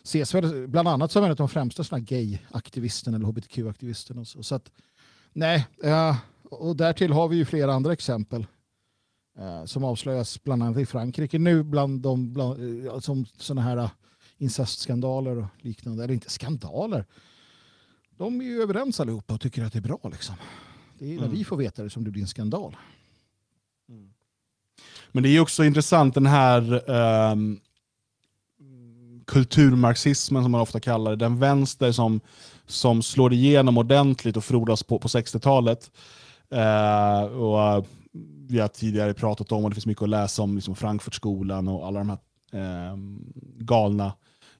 Ses 0.03 0.35
väl 0.35 0.69
bland 0.69 0.89
annat 0.89 1.13
som 1.13 1.25
en 1.25 1.31
av 1.31 1.37
de 1.37 1.49
främsta 1.49 1.85
såna 1.85 2.01
gay-aktivisterna 2.01 3.17
eller 3.17 3.27
hbtq-aktivisterna. 3.27 4.25
Så, 4.25 4.43
så 4.43 4.55
att, 4.55 4.71
nej, 5.33 5.67
eh, 5.83 6.17
och 6.51 6.77
därtill 6.77 7.13
har 7.13 7.29
vi 7.29 7.37
ju 7.37 7.45
flera 7.45 7.75
andra 7.75 7.93
exempel 7.93 8.47
eh, 9.39 9.65
som 9.65 9.85
avslöjas 9.85 10.45
bland 10.45 10.63
annat 10.63 10.79
i 10.79 10.87
Frankrike 10.87 11.39
nu 11.39 11.63
bland 11.63 12.01
de 12.01 12.33
bland, 12.33 12.87
eh, 12.87 12.99
som 12.99 13.27
sådana 13.37 13.63
här 13.63 13.91
incestskandaler 14.39 15.39
och 15.39 15.47
liknande. 15.59 16.05
Eller 16.05 16.15
inte 16.15 16.31
skandaler, 16.31 17.05
de 18.17 18.41
är 18.41 18.45
ju 18.45 18.63
överens 18.63 19.01
allihopa 19.01 19.35
och 19.35 19.41
tycker 19.41 19.65
att 19.65 19.73
det 19.73 19.79
är 19.79 19.81
bra. 19.81 20.01
Liksom. 20.13 20.35
Det 20.99 21.05
är 21.05 21.17
när 21.17 21.25
mm. 21.25 21.37
vi 21.37 21.45
får 21.45 21.57
veta 21.57 21.83
det 21.83 21.91
som 21.91 22.05
det 22.05 22.11
blir 22.11 22.23
en 22.23 22.29
skandal. 22.29 22.77
Mm. 23.89 24.11
Men 25.13 25.23
det 25.23 25.29
är 25.29 25.41
också 25.41 25.65
intressant 25.65 26.15
den 26.15 26.27
här 26.27 26.91
um, 27.33 27.61
kulturmarxismen 29.27 30.43
som 30.43 30.53
man 30.53 30.61
ofta 30.61 30.81
kallar 30.81 31.11
det. 31.11 31.17
Den 31.17 31.39
vänster 31.39 31.93
som, 31.93 32.21
som 32.67 33.03
slår 33.03 33.33
igenom 33.33 33.79
ordentligt 33.79 34.37
och 34.37 34.45
frodas 34.45 34.83
på, 34.83 34.99
på 34.99 35.09
60-talet. 35.09 35.91
Uh, 36.53 36.61
eh, 36.61 37.25
och 37.25 37.87
vi 38.49 38.59
har 38.61 38.69
tidigare 38.69 39.15
pratat 39.15 39.53
om, 39.53 39.65
och 39.65 39.71
det 39.71 39.75
finns 39.75 39.87
mycket 39.87 40.03
att 40.03 40.09
läsa 40.09 40.43
om, 40.43 40.55
liksom 40.55 40.77
Frankfurtskolan 40.77 41.69
och 41.69 41.87
alla 41.87 41.99
de 41.99 42.09
här 42.09 42.19
uh, 42.55 42.97
galna 43.59 44.13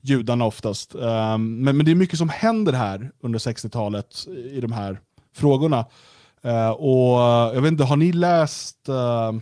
judarna 0.05 0.45
oftast. 0.45 0.95
Um, 0.95 1.01
men, 1.01 1.77
men 1.77 1.85
det 1.85 1.91
är 1.91 1.95
mycket 1.95 2.19
som 2.19 2.29
händer 2.29 2.73
här 2.73 3.11
under 3.21 3.39
60-talet 3.39 4.27
i 4.51 4.61
de 4.61 4.73
här 4.73 5.01
frågorna. 5.35 5.87
Uh, 6.45 6.71
och 6.71 7.19
jag 7.55 7.63
vet 7.63 7.73
inte, 7.73 7.85
har 7.85 7.97
ni 7.97 8.13
läst 8.13 8.89
uh, 8.89 9.41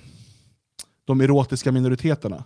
De 1.05 1.21
erotiska 1.21 1.73
minoriteterna? 1.73 2.45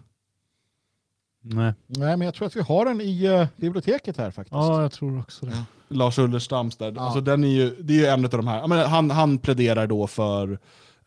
Nej. 1.43 1.75
Nej, 1.87 2.17
men 2.17 2.21
jag 2.21 2.35
tror 2.35 2.47
att 2.47 2.57
vi 2.57 2.61
har 2.61 2.85
den 2.85 3.01
i 3.01 3.29
uh, 3.29 3.47
biblioteket 3.57 4.17
här 4.17 4.31
faktiskt. 4.31 4.53
Ja, 4.53 4.83
jag 4.83 4.93
tror 4.93 5.21
också 5.21 5.47
det. 5.47 5.65
Lars 5.89 6.19
Ullerstams 6.19 6.77
där. 6.77 6.93
Ja. 6.97 7.01
Alltså, 7.01 7.21
den 7.21 7.45
är 7.45 7.49
ju, 7.49 7.77
det 7.81 7.93
är 7.93 7.99
ju 7.99 8.07
en 8.07 8.25
av 8.25 8.31
de 8.31 8.47
här. 8.47 8.67
Men 8.67 8.79
han, 8.91 9.11
han 9.11 9.39
pläderar 9.39 9.87
då 9.87 10.07
för 10.07 10.49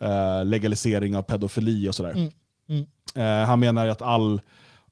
uh, 0.04 0.46
legalisering 0.46 1.18
av 1.18 1.22
pedofili 1.22 1.90
och 1.90 1.96
sådär. 1.96 2.12
Mm. 2.12 2.32
Mm. 3.16 3.48
han 3.48 3.60
menar 3.60 3.88
att 3.88 4.02
all 4.02 4.42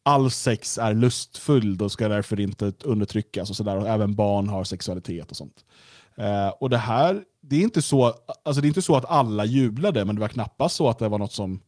all 0.07 0.31
sex 0.31 0.77
är 0.77 0.93
lustfull 0.93 1.81
och 1.81 1.91
ska 1.91 2.07
därför 2.07 2.39
inte 2.39 2.73
undertryckas. 2.83 3.49
och, 3.49 3.55
så 3.55 3.63
där, 3.63 3.77
och 3.77 3.87
Även 3.87 4.15
barn 4.15 4.47
har 4.47 4.63
sexualitet 4.63 5.31
och 5.31 5.37
sånt. 5.37 5.65
Eh, 6.15 6.47
och 6.47 6.69
det 6.69 6.77
här, 6.77 7.23
det 7.41 7.55
är, 7.55 7.61
inte 7.61 7.81
så, 7.81 8.13
alltså 8.43 8.61
det 8.61 8.65
är 8.65 8.69
inte 8.69 8.81
så 8.81 8.95
att 8.95 9.05
alla 9.05 9.45
jublade, 9.45 10.05
men 10.05 10.15
det 10.15 10.21
var 10.21 10.27
knappast 10.27 10.75
så 10.75 10.89
att 10.89 10.99
det 10.99 11.09
var 11.09 11.19
något 11.19 11.33
som 11.33 11.59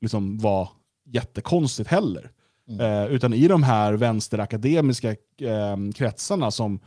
liksom 0.00 0.38
var 0.38 0.68
jättekonstigt 1.04 1.90
heller. 1.90 2.30
Mm. 2.68 2.80
Eh, 2.80 3.06
utan 3.06 3.34
i 3.34 3.48
de 3.48 3.62
här 3.62 3.92
vänsterakademiska 3.92 5.10
eh, 5.40 5.76
kretsarna 5.94 6.50
som 6.50 6.80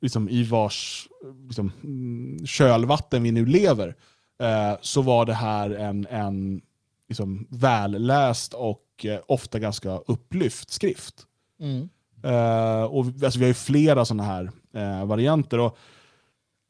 liksom, 0.00 0.28
i 0.28 0.42
vars 0.42 1.08
liksom, 1.46 1.72
mm, 1.84 2.46
kölvatten 2.46 3.22
vi 3.22 3.32
nu 3.32 3.46
lever, 3.46 3.96
eh, 4.42 4.78
så 4.80 5.02
var 5.02 5.26
det 5.26 5.34
här 5.34 5.70
en, 5.70 6.06
en 6.10 6.60
liksom, 7.08 7.46
välläst 7.50 8.54
och 8.54 8.84
eh, 9.04 9.20
ofta 9.26 9.58
ganska 9.58 9.90
upplyft 9.90 10.70
skrift. 10.70 11.14
Mm. 11.60 11.88
Uh, 12.24 12.84
och, 12.84 13.06
alltså, 13.06 13.38
vi 13.38 13.44
har 13.44 13.48
ju 13.48 13.54
flera 13.54 14.04
sådana 14.04 14.22
här 14.22 14.50
uh, 14.76 15.06
varianter. 15.06 15.58
Och 15.58 15.78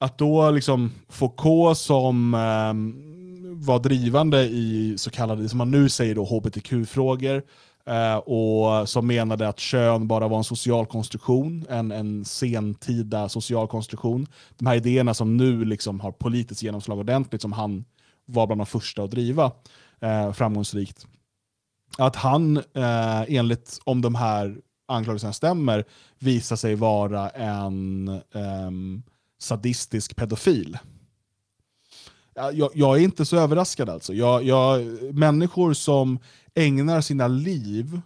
att 0.01 0.18
då 0.18 0.51
liksom 0.51 0.93
Foucault 1.09 1.78
som 1.78 2.34
um, 2.34 3.64
var 3.64 3.78
drivande 3.78 4.43
i 4.45 4.95
så 4.99 5.11
kallade, 5.11 5.49
som 5.49 5.59
man 5.59 5.70
nu 5.70 5.89
säger 5.89 6.14
då, 6.14 6.24
hbtq-frågor, 6.24 7.43
uh, 7.91 8.16
och 8.16 8.89
som 8.89 9.07
menade 9.07 9.49
att 9.49 9.59
kön 9.59 10.09
bara 10.09 10.28
var 10.28 10.39
en 10.39 10.45
social 10.45 10.86
konstruktion, 10.86 11.66
en, 11.68 11.93
en 11.93 12.24
sentida 12.24 13.28
social 13.28 13.68
konstruktion. 13.68 14.26
De 14.59 14.66
här 14.66 14.76
idéerna 14.76 15.14
som 15.14 15.36
nu 15.36 15.64
liksom 15.64 16.01
har 16.01 16.12
politiskt 16.12 16.62
genomslag 16.62 16.99
ordentligt, 16.99 17.43
som 17.43 17.53
han 17.53 17.84
var 18.26 18.47
bland 18.47 18.61
de 18.61 18.66
första 18.66 19.03
att 19.03 19.11
driva 19.11 19.53
eh, 20.01 20.32
framgångsrikt. 20.32 21.07
Att 21.99 22.16
han, 22.16 22.57
eh, 22.57 23.22
enligt 23.28 23.78
om 23.84 24.03
de 24.03 24.14
här 24.14 24.57
anklagelserna 24.88 25.32
stämmer, 25.32 25.84
visar 26.18 26.57
sig 26.57 26.74
vara 26.74 27.30
en 27.30 28.09
eh, 28.09 28.70
sadistisk 29.38 30.16
pedofil. 30.16 30.78
Jag, 32.34 32.70
jag, 32.74 32.99
är 32.99 33.03
inte 33.03 33.26
så 33.26 33.36
överraskad 33.36 33.88
alltså. 33.88 34.14
Jag, 34.14 34.44
jag, 34.44 34.84
människor 35.14 35.72
som 35.72 36.18
ägnar 36.55 37.01
sina 37.01 37.28
liv 37.28 38.01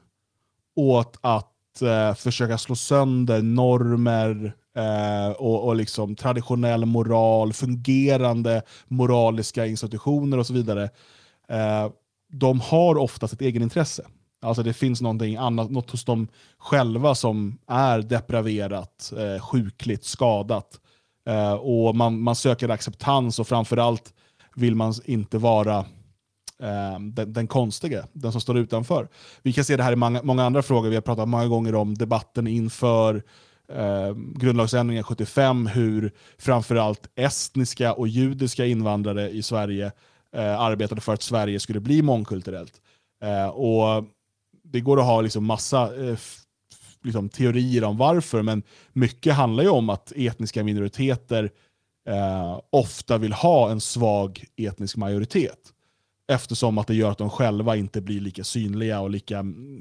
åt 0.77 1.19
att 1.21 1.83
eh, 1.83 2.15
försöka 2.15 2.59
slå 2.59 2.77
sönder 2.77 3.43
normer 3.43 4.55
eh, 4.77 5.33
och, 5.33 5.65
och 5.67 5.77
liksom 5.77 6.17
traditionell 6.17 6.85
moral, 6.85 7.53
fungerande 7.53 8.63
moraliska 8.89 9.67
institutioner 9.67 10.39
och 10.39 10.47
så 10.47 10.53
vidare. 10.53 10.91
Eh, 11.53 11.91
de 12.33 12.61
har 12.61 12.99
oftast 12.99 13.33
ett 13.33 13.43
egenintresse. 13.43 14.07
Alltså 14.43 14.63
det 14.63 14.73
finns 14.73 15.01
någonting 15.01 15.37
annat, 15.37 15.71
något 15.71 15.91
hos 15.91 16.05
dem 16.05 16.29
själva 16.59 17.15
som 17.15 17.59
är 17.67 17.99
depraverat, 17.99 19.13
eh, 19.19 19.43
sjukligt, 19.43 20.05
skadat. 20.05 20.81
Eh, 21.27 21.53
och 21.53 21.97
man, 21.97 22.21
man 22.21 22.37
söker 22.37 22.69
acceptans 22.69 23.39
och 23.39 23.49
framförallt 23.49 24.15
vill 24.55 24.75
man 24.75 24.95
inte 25.05 25.39
vara 25.39 25.79
eh, 26.63 27.01
den, 27.01 27.33
den 27.33 27.47
konstiga, 27.47 28.07
den 28.13 28.33
som 28.33 28.41
står 28.41 28.59
utanför. 28.59 29.09
Vi 29.43 29.53
kan 29.53 29.65
se 29.65 29.77
det 29.77 29.83
här 29.83 29.93
i 29.93 29.97
många, 29.97 30.23
många 30.23 30.45
andra 30.45 30.63
frågor. 30.63 30.89
Vi 30.89 30.95
har 30.95 31.03
pratat 31.03 31.29
många 31.29 31.47
gånger 31.47 31.75
om 31.75 31.95
debatten 31.95 32.47
inför 32.47 33.23
eh, 33.73 34.15
grundlagsändringen 34.37 35.05
75, 35.05 35.67
hur 35.67 36.13
framförallt 36.39 37.09
estniska 37.15 37.93
och 37.93 38.09
judiska 38.09 38.67
invandrare 38.67 39.31
i 39.31 39.43
Sverige 39.43 39.93
eh, 40.37 40.61
arbetade 40.61 41.01
för 41.01 41.15
att 41.15 41.23
Sverige 41.23 41.61
skulle 41.61 41.81
bli 41.81 42.03
mångkulturellt. 42.03 42.81
Eh, 43.23 43.49
och 43.49 44.05
det 44.65 44.81
går 44.81 45.01
att 45.01 45.07
ha 45.07 45.21
liksom 45.21 45.45
massa 45.45 46.09
eh, 46.09 46.19
liksom 47.03 47.29
teorier 47.29 47.85
om 47.85 47.97
varför, 47.97 48.43
men 48.43 48.63
mycket 48.93 49.35
handlar 49.35 49.65
ju 49.65 49.71
om 49.71 49.91
att 49.91 50.13
etniska 50.17 50.65
minoriteter 50.65 51.51
eh, 52.09 52.61
ofta 52.71 53.19
vill 53.19 53.33
ha 53.33 53.71
en 53.71 53.81
svag 53.81 54.45
etnisk 54.57 54.97
majoritet. 54.97 55.59
Eftersom 56.29 56.79
att 56.79 56.87
det 56.87 56.95
gör 56.95 57.11
att 57.11 57.19
de 57.19 57.31
själva 57.31 57.77
inte 57.77 58.01
blir 58.01 58.21
lika 58.21 58.45
synliga 58.45 59.01
och 59.01 59.11
lika, 59.11 59.41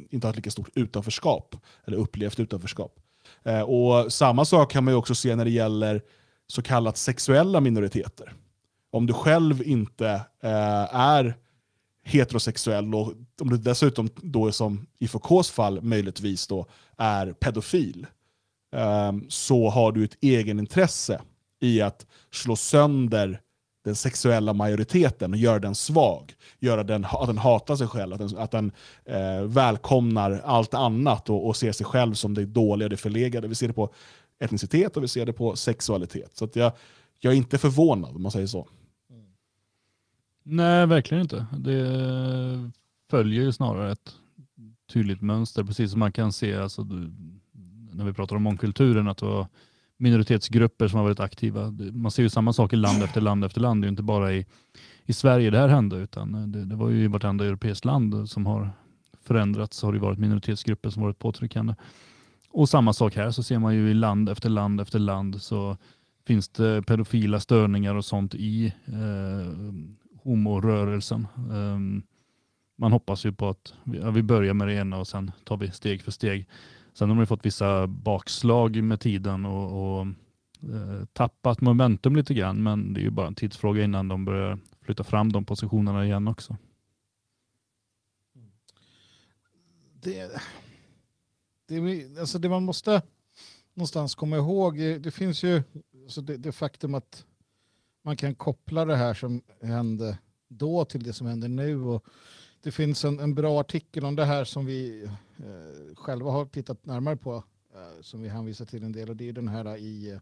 inte 0.10 0.28
har 0.28 0.30
ett 0.30 0.36
lika 0.36 0.52
stort 0.52 0.70
utanförskap, 0.76 1.56
eller 1.86 1.97
upplevt 1.97 2.39
utanförskap. 2.39 2.99
Eh, 3.43 3.62
och 3.62 4.14
Samma 4.14 4.45
sak 4.45 4.72
kan 4.72 4.84
man 4.84 4.93
också 4.93 5.16
se 5.16 5.36
när 5.36 5.45
det 5.45 5.52
gäller 5.52 6.02
så 6.47 6.62
kallat 6.62 6.97
sexuella 6.97 7.60
minoriteter. 7.60 8.34
Om 8.92 9.06
du 9.06 9.14
själv 9.14 9.62
inte 9.64 10.10
eh, 10.44 10.96
är 10.96 11.36
heterosexuell 12.04 12.96
och 12.96 13.14
om 13.42 13.50
du 13.50 13.58
dessutom 13.58 14.10
då 14.16 14.52
som 14.52 14.88
i 15.00 15.08
Foucaults 15.08 15.52
fall 15.52 15.82
möjligtvis 15.82 16.48
då 16.48 16.66
är 16.98 17.34
pedofil 17.34 18.08
eh, 18.76 19.12
så 19.30 19.70
har 19.70 19.92
du 19.92 20.04
ett 20.04 20.18
egenintresse 20.22 21.22
i 21.60 21.82
att 21.82 22.06
slå 22.32 22.56
sönder 22.56 23.42
den 23.84 23.96
sexuella 23.96 24.54
majoriteten 24.54 25.32
och 25.32 25.38
göra 25.38 25.60
den 25.60 25.76
svag. 25.76 26.34
Göra 26.60 26.84
den, 26.84 27.06
att 27.06 27.28
den 27.28 27.38
hatar 27.38 27.76
sig 27.76 27.88
själv, 27.88 28.14
att 28.14 28.20
den, 28.20 28.38
att 28.38 28.52
den 28.52 28.72
eh, 29.06 29.42
välkomnar 29.42 30.42
allt 30.46 30.74
annat 30.74 31.30
och, 31.30 31.48
och 31.48 31.56
ser 31.56 31.72
sig 31.72 31.86
själv 31.86 32.14
som 32.14 32.34
det 32.34 32.46
dåliga, 32.46 32.89
det 32.89 32.98
förlegade. 32.98 33.48
Vi 33.48 33.56
ser 33.56 33.68
det 33.68 33.74
på 33.74 33.94
etnicitet 34.39 34.98
och 34.98 35.04
vi 35.04 35.08
ser 35.08 35.26
det 35.26 35.34
på 35.34 35.56
sexualitet. 35.56 36.32
Så 36.34 36.50
jag, 36.54 36.72
jag 37.20 37.34
är 37.34 37.38
inte 37.38 37.58
förvånad 37.58 38.16
om 38.16 38.22
man 38.22 38.32
säger 38.32 38.48
så. 38.48 38.68
Nej, 40.44 40.88
verkligen 40.88 41.22
inte. 41.22 41.46
Det 41.58 42.72
följer 43.10 43.44
ju 43.44 43.52
snarare 43.52 43.92
ett 43.92 44.16
tydligt 44.94 45.22
mönster, 45.22 45.64
precis 45.64 45.92
som 45.92 46.00
man 46.00 46.12
kan 46.12 46.34
se 46.34 46.56
alltså, 46.56 46.84
när 47.92 48.06
vi 48.06 48.14
pratar 48.14 48.36
om 48.36 48.44
mångkulturen, 48.44 49.08
att 49.08 49.18
det 49.18 49.26
var 49.26 49.48
minoritetsgrupper 49.98 50.88
som 50.88 50.98
har 50.98 51.04
varit 51.04 51.20
aktiva. 51.20 51.72
Man 51.94 52.12
ser 52.12 52.24
ju 52.24 52.30
samma 52.30 52.54
sak 52.54 52.74
i 52.74 52.76
land 52.76 53.04
efter 53.04 53.22
land 53.22 53.46
efter 53.46 53.62
land. 53.62 53.82
Det 53.82 53.88
är 53.88 53.89
inte 53.89 54.04
bara 54.04 54.34
i, 54.34 54.46
i 55.06 55.14
Sverige 55.14 55.50
det 55.50 55.58
här 55.58 55.68
hände, 55.68 55.96
utan 55.96 56.52
det, 56.52 56.66
det 56.66 56.76
var 56.76 56.89
ju 56.89 57.04
i 57.04 57.08
vartenda 57.08 57.46
europeiskt 57.46 57.86
land 57.86 58.30
som 58.30 58.46
har 58.46 58.72
förändrats 59.24 59.78
så 59.78 59.88
har 59.88 59.94
det 59.94 60.00
varit 60.00 60.20
minoritetsgrupper 60.20 60.89
som 60.89 61.04
varit 61.04 61.20
påtryckande. 61.20 61.76
Och 62.50 62.70
samma 62.70 62.94
sak 62.94 63.16
här 63.16 63.32
så 63.32 63.44
ser 63.44 63.60
man 63.60 63.76
ju 63.76 63.89
i 63.89 63.94
land 63.94 64.30
efter 64.30 64.50
land 64.50 64.82
efter 64.82 65.00
land 65.00 65.42
så 65.42 65.78
finns 66.28 66.50
det 66.50 66.82
pedofila 66.82 67.39
störningar 67.39 67.96
och 67.96 68.06
sånt 68.06 68.36
i 68.36 68.74
eh, 68.86 69.74
homorörelsen. 70.24 71.28
Um, 71.49 72.03
man 72.76 72.91
hoppas 72.91 73.26
ju 73.26 73.32
på 73.32 73.49
att 73.49 73.74
vi, 73.84 73.97
ja, 73.97 74.11
vi 74.11 74.24
börjar 74.24 74.53
med 74.53 74.67
det 74.67 74.74
ena 74.74 74.97
och 74.97 75.07
sen 75.07 75.32
tar 75.43 75.57
vi 75.57 75.72
steg 75.72 76.01
för 76.01 76.11
steg. 76.11 76.47
Sen 76.93 77.09
har 77.09 77.17
de 77.17 77.28
fått 77.28 77.45
vissa 77.45 77.88
bakslag 77.88 78.84
med 78.84 78.99
tiden 78.99 79.45
och, 79.45 79.99
och 79.99 80.07
eh, 80.74 81.05
tappat 81.13 81.61
momentum 81.61 82.15
lite 82.15 82.34
grann, 82.34 82.63
men 82.63 82.93
det 82.93 82.99
är 82.99 83.03
ju 83.03 83.09
bara 83.09 83.28
en 83.28 83.36
tidsfråga 83.36 83.84
innan 83.84 84.07
de 84.07 84.26
börjar 84.26 84.59
flytta 84.82 85.03
fram 85.03 85.32
de 85.32 85.45
positionerna 85.45 86.05
igen 86.05 86.28
också. 86.28 86.57
Det, 89.93 90.41
det, 91.67 92.19
alltså 92.19 92.39
det 92.39 92.49
man 92.49 92.63
måste 92.63 93.01
någonstans 93.74 94.15
komma 94.15 94.38
ihåg, 94.38 94.78
det 94.78 95.11
finns 95.11 95.43
ju 95.43 95.63
alltså 96.03 96.22
det, 96.22 96.38
det 96.38 96.51
faktum 96.51 96.95
att 96.95 97.26
man 98.02 98.18
kan 98.18 98.36
koppla 98.36 98.86
det 98.86 98.95
här 98.95 99.14
som 99.14 99.41
hände 99.62 100.18
då 100.47 100.86
till 100.86 101.04
det 101.04 101.14
som 101.14 101.28
händer 101.28 101.47
nu. 101.47 101.84
Och 101.84 102.06
det 102.62 102.72
finns 102.72 103.06
en, 103.06 103.20
en 103.20 103.36
bra 103.36 103.60
artikel 103.60 104.06
om 104.06 104.16
det 104.16 104.26
här 104.26 104.43
som 104.43 104.66
vi 104.66 105.04
eh, 105.38 105.95
själva 105.95 106.32
har 106.32 106.45
tittat 106.45 106.86
närmare 106.86 107.18
på, 107.18 107.43
eh, 107.74 108.02
som 108.02 108.22
vi 108.22 108.30
hänvisar 108.30 108.66
till 108.66 108.84
en 108.84 108.91
del. 108.91 109.10
Och 109.10 109.16
det 109.16 109.30
är 109.30 109.34
den 109.34 109.47
här 109.47 109.78
i... 109.78 110.20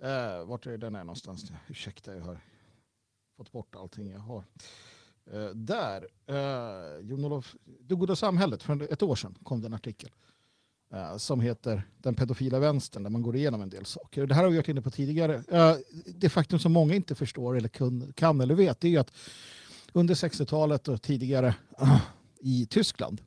Eh, 0.00 0.10
eh 0.10 0.44
vart 0.44 0.66
är 0.66 0.78
den 0.78 0.94
här 0.94 1.04
någonstans? 1.04 1.52
Ursäkta, 1.68 2.14
jag 2.14 2.24
har 2.24 2.38
fått 3.36 3.52
bort 3.52 3.76
allting 3.76 4.10
jag 4.10 4.18
har. 4.18 4.44
Eh, 5.30 5.48
där, 5.48 6.08
eh, 6.26 7.06
Jon-Olof, 7.06 7.56
Det 7.80 7.94
goda 7.94 8.16
samhället, 8.16 8.62
för 8.62 8.92
ett 8.92 9.02
år 9.02 9.16
sedan 9.16 9.34
kom 9.42 9.60
det 9.60 9.66
en 9.66 9.74
artikel. 9.74 10.10
Eh, 10.92 11.16
som 11.16 11.40
heter 11.40 11.82
Den 11.98 12.14
pedofila 12.14 12.58
vänstern 12.58 13.02
där 13.02 13.10
man 13.10 13.22
går 13.22 13.36
igenom 13.36 13.62
en 13.62 13.70
del 13.70 13.84
saker. 13.84 14.26
Det 14.26 14.34
här 14.34 14.42
har 14.42 14.50
vi 14.50 14.56
varit 14.56 14.68
inne 14.68 14.82
på 14.82 14.90
tidigare. 14.90 15.42
Eh, 15.48 15.76
det 16.06 16.28
faktum 16.28 16.58
som 16.58 16.72
många 16.72 16.94
inte 16.94 17.14
förstår 17.14 17.56
eller 17.56 17.70
kan 18.12 18.40
eller 18.40 18.54
vet 18.54 18.84
är 18.84 19.00
att 19.00 19.12
under 19.92 20.14
60-talet 20.14 20.88
och 20.88 21.02
tidigare 21.02 21.54
i 22.40 22.66
Tyskland 22.66 23.20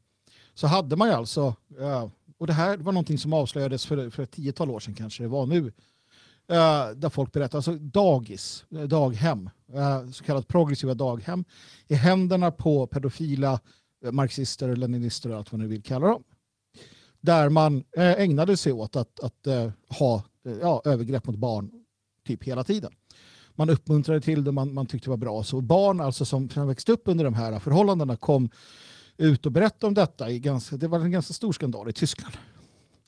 så 0.53 0.67
hade 0.67 0.95
man 0.95 1.07
ju 1.07 1.13
alltså, 1.13 1.55
eh, 1.79 2.09
och 2.37 2.47
det 2.47 2.53
här 2.53 2.77
var 2.77 2.91
någonting 2.91 3.17
som 3.17 3.33
avslöjades 3.33 3.85
för, 3.85 4.09
för 4.09 4.23
ett 4.23 4.31
tiotal 4.31 4.69
år 4.69 4.79
sedan 4.79 4.95
kanske 4.95 5.23
det 5.23 5.29
var 5.29 5.45
nu, 5.45 5.73
där 6.95 7.09
folk 7.09 7.31
berättar, 7.31 7.57
alltså 7.57 7.75
dagis, 7.75 8.65
daghem, 8.69 9.49
så 10.13 10.23
kallat 10.23 10.47
progressiva 10.47 10.93
daghem, 10.93 11.45
i 11.87 11.95
händerna 11.95 12.51
på 12.51 12.87
pedofila 12.87 13.59
marxister, 14.11 14.75
leninister 14.75 15.31
och 15.31 15.37
allt 15.37 15.51
vad 15.51 15.61
ni 15.61 15.67
vill 15.67 15.83
kalla 15.83 16.07
dem 16.07 16.23
där 17.21 17.49
man 17.49 17.83
eh, 17.97 18.21
ägnade 18.21 18.57
sig 18.57 18.73
åt 18.73 18.95
att, 18.95 19.19
att 19.19 19.47
eh, 19.47 19.71
ha 19.89 20.23
eh, 20.45 20.53
ja, 20.61 20.81
övergrepp 20.85 21.27
mot 21.27 21.35
barn 21.35 21.71
typ 22.27 22.43
hela 22.43 22.63
tiden. 22.63 22.91
Man 23.55 23.69
uppmuntrade 23.69 24.21
till 24.21 24.43
det, 24.43 24.51
man, 24.51 24.73
man 24.73 24.85
tyckte 24.85 25.05
det 25.05 25.09
var 25.09 25.17
bra. 25.17 25.43
Så 25.43 25.61
barn 25.61 26.01
alltså 26.01 26.25
som, 26.25 26.49
som 26.49 26.67
växte 26.67 26.91
upp 26.91 27.01
under 27.05 27.25
de 27.25 27.33
här 27.33 27.59
förhållandena 27.59 28.15
kom 28.15 28.49
ut 29.17 29.45
och 29.45 29.51
berättade 29.51 29.87
om 29.87 29.93
detta. 29.93 30.29
I 30.29 30.39
ganska, 30.39 30.77
det 30.77 30.87
var 30.87 30.99
en 30.99 31.11
ganska 31.11 31.33
stor 31.33 31.51
skandal 31.51 31.89
i 31.89 31.93
Tyskland. 31.93 32.33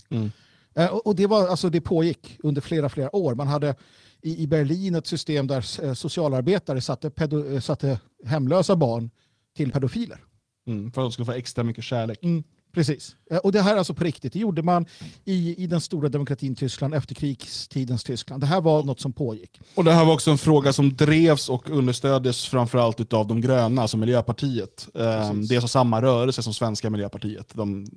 Mm. 0.09 0.31
och, 0.91 1.07
och 1.07 1.15
det, 1.15 1.27
var, 1.27 1.47
alltså, 1.47 1.69
det 1.69 1.81
pågick 1.81 2.37
under 2.43 2.61
flera, 2.61 2.89
flera 2.89 3.15
år. 3.15 3.35
Man 3.35 3.47
hade 3.47 3.75
i, 4.21 4.43
i 4.43 4.47
Berlin 4.47 4.95
ett 4.95 5.07
system 5.07 5.47
där 5.47 5.93
socialarbetare 5.93 6.81
satte, 6.81 7.09
pedo, 7.09 7.61
satte 7.61 7.99
hemlösa 8.25 8.75
barn 8.75 9.09
till 9.55 9.71
pedofiler. 9.71 10.23
Mm, 10.67 10.91
för 10.91 11.01
att 11.01 11.05
de 11.05 11.11
skulle 11.11 11.25
få 11.25 11.31
extra 11.31 11.63
mycket 11.63 11.83
kärlek. 11.83 12.23
Mm. 12.23 12.43
Precis. 12.73 13.15
Eh, 13.31 13.37
och 13.37 13.51
det 13.51 13.61
här 13.61 13.73
är 13.73 13.77
alltså 13.77 13.93
på 13.93 14.03
riktigt. 14.03 14.33
Det 14.33 14.39
gjorde 14.39 14.63
man 14.63 14.85
i, 15.25 15.63
i 15.63 15.67
den 15.67 15.81
stora 15.81 16.09
demokratin 16.09 16.55
Tyskland, 16.55 16.93
efterkrigstidens 16.93 18.03
Tyskland. 18.03 18.43
Det 18.43 18.47
här 18.47 18.61
var 18.61 18.83
något 18.83 18.99
som 18.99 19.13
pågick. 19.13 19.59
Och 19.75 19.83
det 19.83 19.93
här 19.93 20.05
var 20.05 20.13
också 20.13 20.31
en 20.31 20.37
fråga 20.37 20.73
som 20.73 20.95
drevs 20.95 21.49
och 21.49 21.69
understöddes 21.69 22.45
framförallt 22.45 23.13
av 23.13 23.27
de 23.27 23.41
gröna, 23.41 23.81
alltså 23.81 23.97
Miljöpartiet. 23.97 24.87
Um, 24.93 25.47
det 25.47 25.55
är 25.55 25.57
alltså 25.57 25.67
samma 25.67 26.01
rörelse 26.01 26.43
som 26.43 26.53
svenska 26.53 26.89
Miljöpartiet. 26.89 27.53
De, 27.53 27.87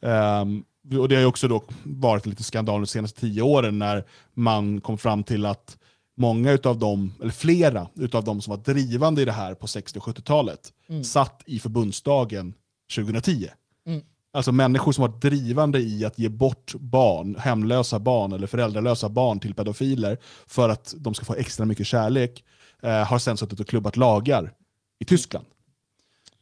um, 0.00 0.64
och 1.00 1.08
det 1.08 1.16
har 1.16 1.24
också 1.24 1.48
då 1.48 1.64
varit 1.84 2.26
lite 2.26 2.42
skandal 2.42 2.80
de 2.80 2.86
senaste 2.86 3.20
tio 3.20 3.42
åren 3.42 3.78
när 3.78 4.04
man 4.34 4.80
kom 4.80 4.98
fram 4.98 5.24
till 5.24 5.46
att 5.46 5.76
många 6.16 6.58
av 6.64 6.78
dem, 6.78 7.14
eller 7.20 7.32
flera 7.32 7.88
av 8.12 8.24
dem 8.24 8.40
som 8.42 8.50
var 8.50 8.74
drivande 8.74 9.22
i 9.22 9.24
det 9.24 9.32
här 9.32 9.54
på 9.54 9.66
60 9.66 9.98
och 9.98 10.04
70-talet 10.04 10.72
mm. 10.88 11.04
satt 11.04 11.42
i 11.46 11.58
förbundsdagen 11.58 12.54
2010. 12.96 13.48
Mm. 13.86 14.00
Alltså 14.32 14.52
människor 14.52 14.92
som 14.92 15.02
var 15.02 15.20
drivande 15.20 15.78
i 15.78 16.04
att 16.04 16.18
ge 16.18 16.28
bort 16.28 16.74
barn, 16.74 17.36
hemlösa 17.38 17.98
barn 17.98 18.32
eller 18.32 18.46
föräldralösa 18.46 19.08
barn 19.08 19.40
till 19.40 19.54
pedofiler 19.54 20.18
för 20.46 20.68
att 20.68 20.94
de 20.98 21.14
ska 21.14 21.24
få 21.24 21.34
extra 21.34 21.66
mycket 21.66 21.86
kärlek, 21.86 22.44
eh, 22.82 23.04
har 23.04 23.18
sen 23.18 23.36
suttit 23.36 23.60
och 23.60 23.68
klubbat 23.68 23.96
lagar 23.96 24.52
i 24.98 25.04
Tyskland. 25.04 25.46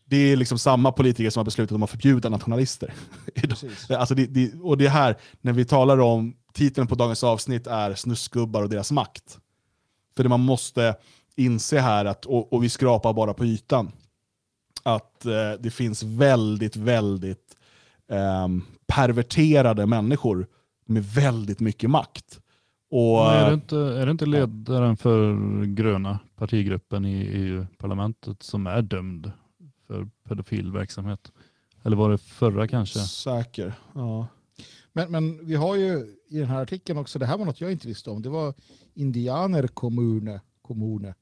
Det 0.05 0.17
är 0.17 0.37
liksom 0.37 0.59
samma 0.59 0.93
politiker 0.93 1.31
som 1.31 1.41
har 1.41 1.45
beslutat 1.45 1.75
om 1.75 1.83
att 1.83 1.91
förbjuda 1.91 2.29
nationalister. 2.29 2.95
alltså 3.89 4.15
det, 4.15 4.27
det, 4.27 4.53
och 4.63 4.79
det 4.79 4.89
här, 4.89 5.17
när 5.41 5.53
vi 5.53 5.65
talar 5.65 5.99
om, 5.99 6.37
titeln 6.53 6.87
på 6.87 6.95
dagens 6.95 7.25
avsnitt 7.25 7.67
är 7.67 7.95
Snuskgubbar 7.95 8.63
och 8.63 8.69
deras 8.69 8.93
makt. 8.93 9.39
För 10.17 10.23
det 10.23 10.29
man 10.29 10.41
måste 10.41 10.97
inse 11.37 11.79
här, 11.79 12.05
att, 12.05 12.27
och, 12.27 12.53
och 12.53 12.65
vi 12.65 12.69
skrapar 12.69 13.13
bara 13.13 13.35
på 13.35 13.45
ytan, 13.45 13.93
att 14.85 15.27
eh, 15.27 15.53
det 15.61 15.71
finns 15.71 16.03
väldigt, 16.03 16.77
väldigt 16.77 17.57
ehm, 18.09 18.63
perverterade 18.87 19.87
människor 19.87 20.47
med 20.87 21.05
väldigt 21.05 21.61
mycket 21.61 21.91
makt. 21.91 22.41
Och, 22.91 23.33
är, 23.33 23.49
det 23.49 23.55
inte, 23.55 23.77
är 23.77 24.07
det 24.07 24.13
inte 24.13 24.27
ledaren 24.27 24.97
för 24.97 25.35
gröna 25.65 26.19
partigruppen 26.37 27.05
i 27.05 27.23
EU-parlamentet 27.23 28.43
som 28.43 28.67
är 28.67 28.83
dömd 28.83 29.33
för 29.87 30.09
pedofilverksamhet? 30.29 31.33
Eller 31.85 31.97
var 31.97 32.11
det 32.11 32.19
förra 32.19 32.69
kanske? 32.69 32.99
Säker. 32.99 33.75
Ja. 33.95 34.27
Men, 34.93 35.13
men 35.13 35.47
vi 35.47 35.55
har 35.55 35.77
ju 35.77 36.07
i 36.29 36.39
den 36.39 36.49
här 36.49 36.63
artikeln 36.63 36.99
också, 36.99 37.19
det 37.19 37.27
här 37.27 37.39
var 37.39 37.45
något 37.45 37.61
jag 37.61 37.73
inte 37.73 37.89
visste 37.89 38.11
om, 38.11 38.23
det 38.23 38.29
var 38.29 38.55
Indianer 38.95 39.67
kommune, 39.67 40.41
kommune 40.63 41.15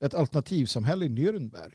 ett 0.00 0.14
alternativsamhälle 0.14 1.04
i 1.04 1.08
Nürnberg. 1.08 1.72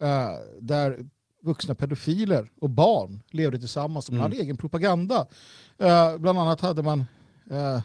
Eh, 0.00 0.30
där 0.60 1.06
vuxna 1.42 1.74
pedofiler 1.74 2.50
och 2.60 2.70
barn 2.70 3.22
levde 3.30 3.58
tillsammans 3.58 4.08
Mm. 4.08 4.20
hade 4.20 4.36
egen 4.36 4.56
propaganda. 4.56 5.26
Eh, 5.78 6.16
bland 6.18 6.38
annat 6.38 6.60
hade 6.60 6.82
man, 6.82 7.04
eh, 7.50 7.80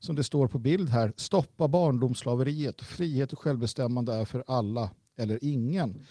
som 0.00 0.16
det 0.16 0.24
står 0.24 0.48
på 0.48 0.58
bild 0.58 0.88
här, 0.88 1.12
stoppa 1.16 1.68
barndomsslaveriet, 1.68 2.80
frihet 2.80 3.32
och 3.32 3.38
självbestämmande 3.38 4.14
är 4.14 4.24
för 4.24 4.44
alla 4.46 4.90
eller 5.18 5.38
ingen. 5.42 6.06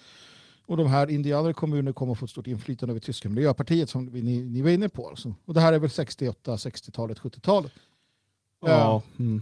Och 0.65 0.77
de 0.77 0.87
här 0.87 1.09
indianer 1.09 1.49
i 1.49 1.53
kommunen 1.53 1.93
kommer 1.93 2.13
att 2.13 2.19
få 2.19 2.25
ett 2.25 2.31
stort 2.31 2.47
inflytande 2.47 2.91
över 2.91 2.99
tyska 2.99 3.29
miljöpartiet 3.29 3.89
som 3.89 4.05
ni, 4.05 4.43
ni 4.43 4.61
var 4.61 4.69
inne 4.69 4.89
på. 4.89 5.09
Alltså. 5.09 5.35
Och 5.45 5.53
det 5.53 5.61
här 5.61 5.73
är 5.73 5.79
väl 5.79 5.89
68, 5.89 6.55
60-talet, 6.55 7.19
70-talet. 7.19 7.71
Ja. 8.61 9.01
Mm. 9.19 9.41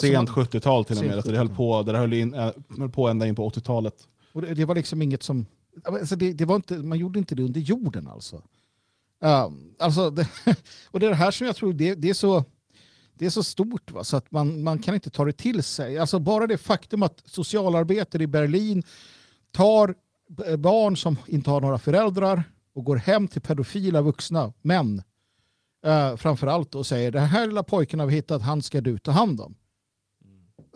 som 0.00 0.12
man- 0.36 0.44
70-tal 0.46 0.84
till 0.84 0.98
och 0.98 1.04
med. 1.04 1.14
Alltså 1.14 1.30
det 1.30 1.38
höll 1.38 1.46
70-tal. 1.48 1.84
på, 1.84 1.92
det 1.92 1.98
höll, 1.98 2.12
in, 2.12 2.34
höll 2.78 2.90
på 2.90 3.08
ända 3.08 3.26
in 3.26 3.34
på 3.34 3.48
80-talet. 3.50 4.08
Och 4.32 4.42
det, 4.42 4.54
det 4.54 4.64
var 4.64 4.74
liksom 4.74 5.02
inget 5.02 5.22
som... 5.22 5.46
Alltså 5.84 6.16
det, 6.16 6.32
det 6.32 6.44
var 6.44 6.56
inte, 6.56 6.78
man 6.78 6.98
gjorde 6.98 7.18
inte 7.18 7.34
det 7.34 7.42
under 7.42 7.60
jorden 7.60 8.08
alltså. 8.08 8.42
Um, 9.20 9.74
alltså 9.78 10.10
det, 10.10 10.28
och 10.90 11.00
det 11.00 11.06
är 11.06 11.10
det 11.10 11.16
här 11.16 11.30
som 11.30 11.46
jag 11.46 11.56
tror 11.56 11.72
det, 11.72 11.94
det 11.94 12.10
är 12.10 12.14
så... 12.14 12.44
Det 13.14 13.26
är 13.26 13.30
så 13.30 13.42
stort 13.42 13.90
va? 13.90 14.04
så 14.04 14.16
att 14.16 14.30
man, 14.30 14.62
man 14.62 14.78
kan 14.78 14.94
inte 14.94 15.10
ta 15.10 15.24
det 15.24 15.32
till 15.32 15.62
sig. 15.62 15.98
Alltså 15.98 16.18
bara 16.18 16.46
det 16.46 16.58
faktum 16.58 17.02
att 17.02 17.22
socialarbetare 17.26 18.22
i 18.22 18.26
Berlin 18.26 18.82
tar 19.50 19.94
barn 20.56 20.96
som 20.96 21.16
inte 21.26 21.50
har 21.50 21.60
några 21.60 21.78
föräldrar 21.78 22.44
och 22.74 22.84
går 22.84 22.96
hem 22.96 23.28
till 23.28 23.40
pedofila 23.40 24.02
vuxna 24.02 24.52
män 24.62 25.02
eh, 25.86 26.10
uh, 26.10 26.16
framför 26.16 26.46
allt 26.46 26.74
och 26.74 26.86
säger 26.86 27.10
den 27.10 27.26
här 27.26 27.46
lilla 27.46 27.62
pojken 27.62 28.00
har 28.00 28.06
vi 28.06 28.14
hittat, 28.14 28.42
han 28.42 28.62
ska 28.62 28.80
du 28.80 28.98
ta 28.98 29.10
hand 29.10 29.40
om. 29.40 29.54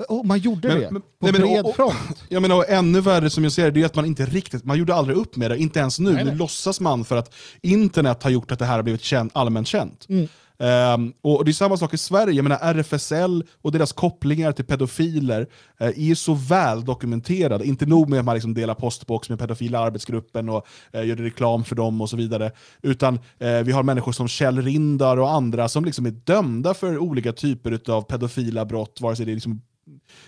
Och 0.09 0.27
man 0.27 0.39
gjorde 0.39 0.69
Men- 0.69 0.81
det 0.81 0.91
men- 0.91 1.03
på 1.03 1.09
nej, 1.21 1.33
men- 1.33 1.41
bred 1.43 1.61
och- 1.61 1.69
och- 1.71 1.77
front. 1.77 2.25
Jag 2.29 2.43
menar, 2.43 2.57
och 2.57 2.69
ännu 2.69 3.01
värre 3.01 3.31
som 3.31 3.45
jag 3.45 3.53
ser 3.53 3.65
det, 3.65 3.71
det 3.71 3.81
är 3.83 3.87
att 3.87 3.95
man 3.95 4.05
inte 4.05 4.27
riktigt, 4.27 4.65
man 4.65 4.79
gjorde 4.79 4.95
aldrig 4.95 5.17
upp 5.19 5.37
med 5.37 5.51
det, 5.51 5.59
inte 5.59 5.79
ens 5.79 5.99
nu. 5.99 6.13
Nej, 6.13 6.25
nej. 6.25 6.33
Nu 6.33 6.39
låtsas 6.39 6.81
man 6.81 7.05
för 7.05 7.17
att 7.17 7.35
internet 7.63 8.23
har 8.23 8.31
gjort 8.31 8.53
att 8.53 8.59
det 8.59 8.65
här 8.65 8.77
har 8.77 8.83
blivit 8.83 9.03
känt, 9.03 9.33
allmänt 9.37 9.69
känt. 9.69 10.07
Mm. 10.09 10.29
Ehm, 10.59 11.13
och 11.23 11.45
det 11.45 11.51
är 11.51 11.53
samma 11.53 11.77
sak 11.77 11.95
i 11.95 11.99
Sverige, 11.99 12.33
jag 12.35 12.43
menar 12.43 12.59
RFSL 12.63 13.45
och 13.63 13.73
deras 13.73 13.93
kopplingar 13.93 14.53
till 14.53 14.65
pedofiler 14.65 15.47
eh, 15.81 16.11
är 16.11 16.15
så 16.15 16.35
väl 16.35 16.85
dokumenterade. 16.85 17.67
Inte 17.67 17.87
nog 17.87 18.09
med 18.11 18.19
att 18.19 18.25
man 18.25 18.35
liksom 18.35 18.55
delar 18.55 18.75
postbox 18.75 19.29
med 19.29 19.39
pedofila 19.39 19.79
arbetsgruppen 19.79 20.49
och 20.49 20.67
eh, 20.93 21.07
gör 21.07 21.17
reklam 21.17 21.65
för 21.65 21.77
dem 21.77 22.01
och 22.01 22.11
så 22.11 22.17
vidare. 22.17 22.51
Utan 22.83 23.15
eh, 23.39 23.59
vi 23.65 23.73
har 23.73 23.83
människor 23.83 24.13
som 24.13 24.29
Kjell 24.29 24.63
Rindar 24.63 25.17
och 25.17 25.31
andra 25.31 25.69
som 25.69 25.85
liksom 25.85 26.07
är 26.07 26.11
dömda 26.11 26.75
för 26.75 26.99
olika 26.99 27.33
typer 27.33 27.81
av 27.93 28.03
pedofila 28.03 28.65
brott, 28.65 28.99
vare 29.01 29.17
sig 29.17 29.27
det 29.27 29.33
är 29.33 29.35
liksom 29.35 29.61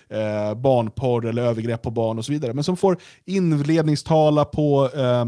eh, 0.09 0.55
barnporr 0.55 1.27
eller 1.27 1.43
övergrepp 1.43 1.83
på 1.83 1.91
barn 1.91 2.19
och 2.19 2.25
så 2.25 2.33
vidare. 2.33 2.53
Men 2.53 2.65
som 2.65 2.77
får 2.77 2.99
inledningstala 3.25 4.45
på 4.45 4.91
eh, 4.95 5.27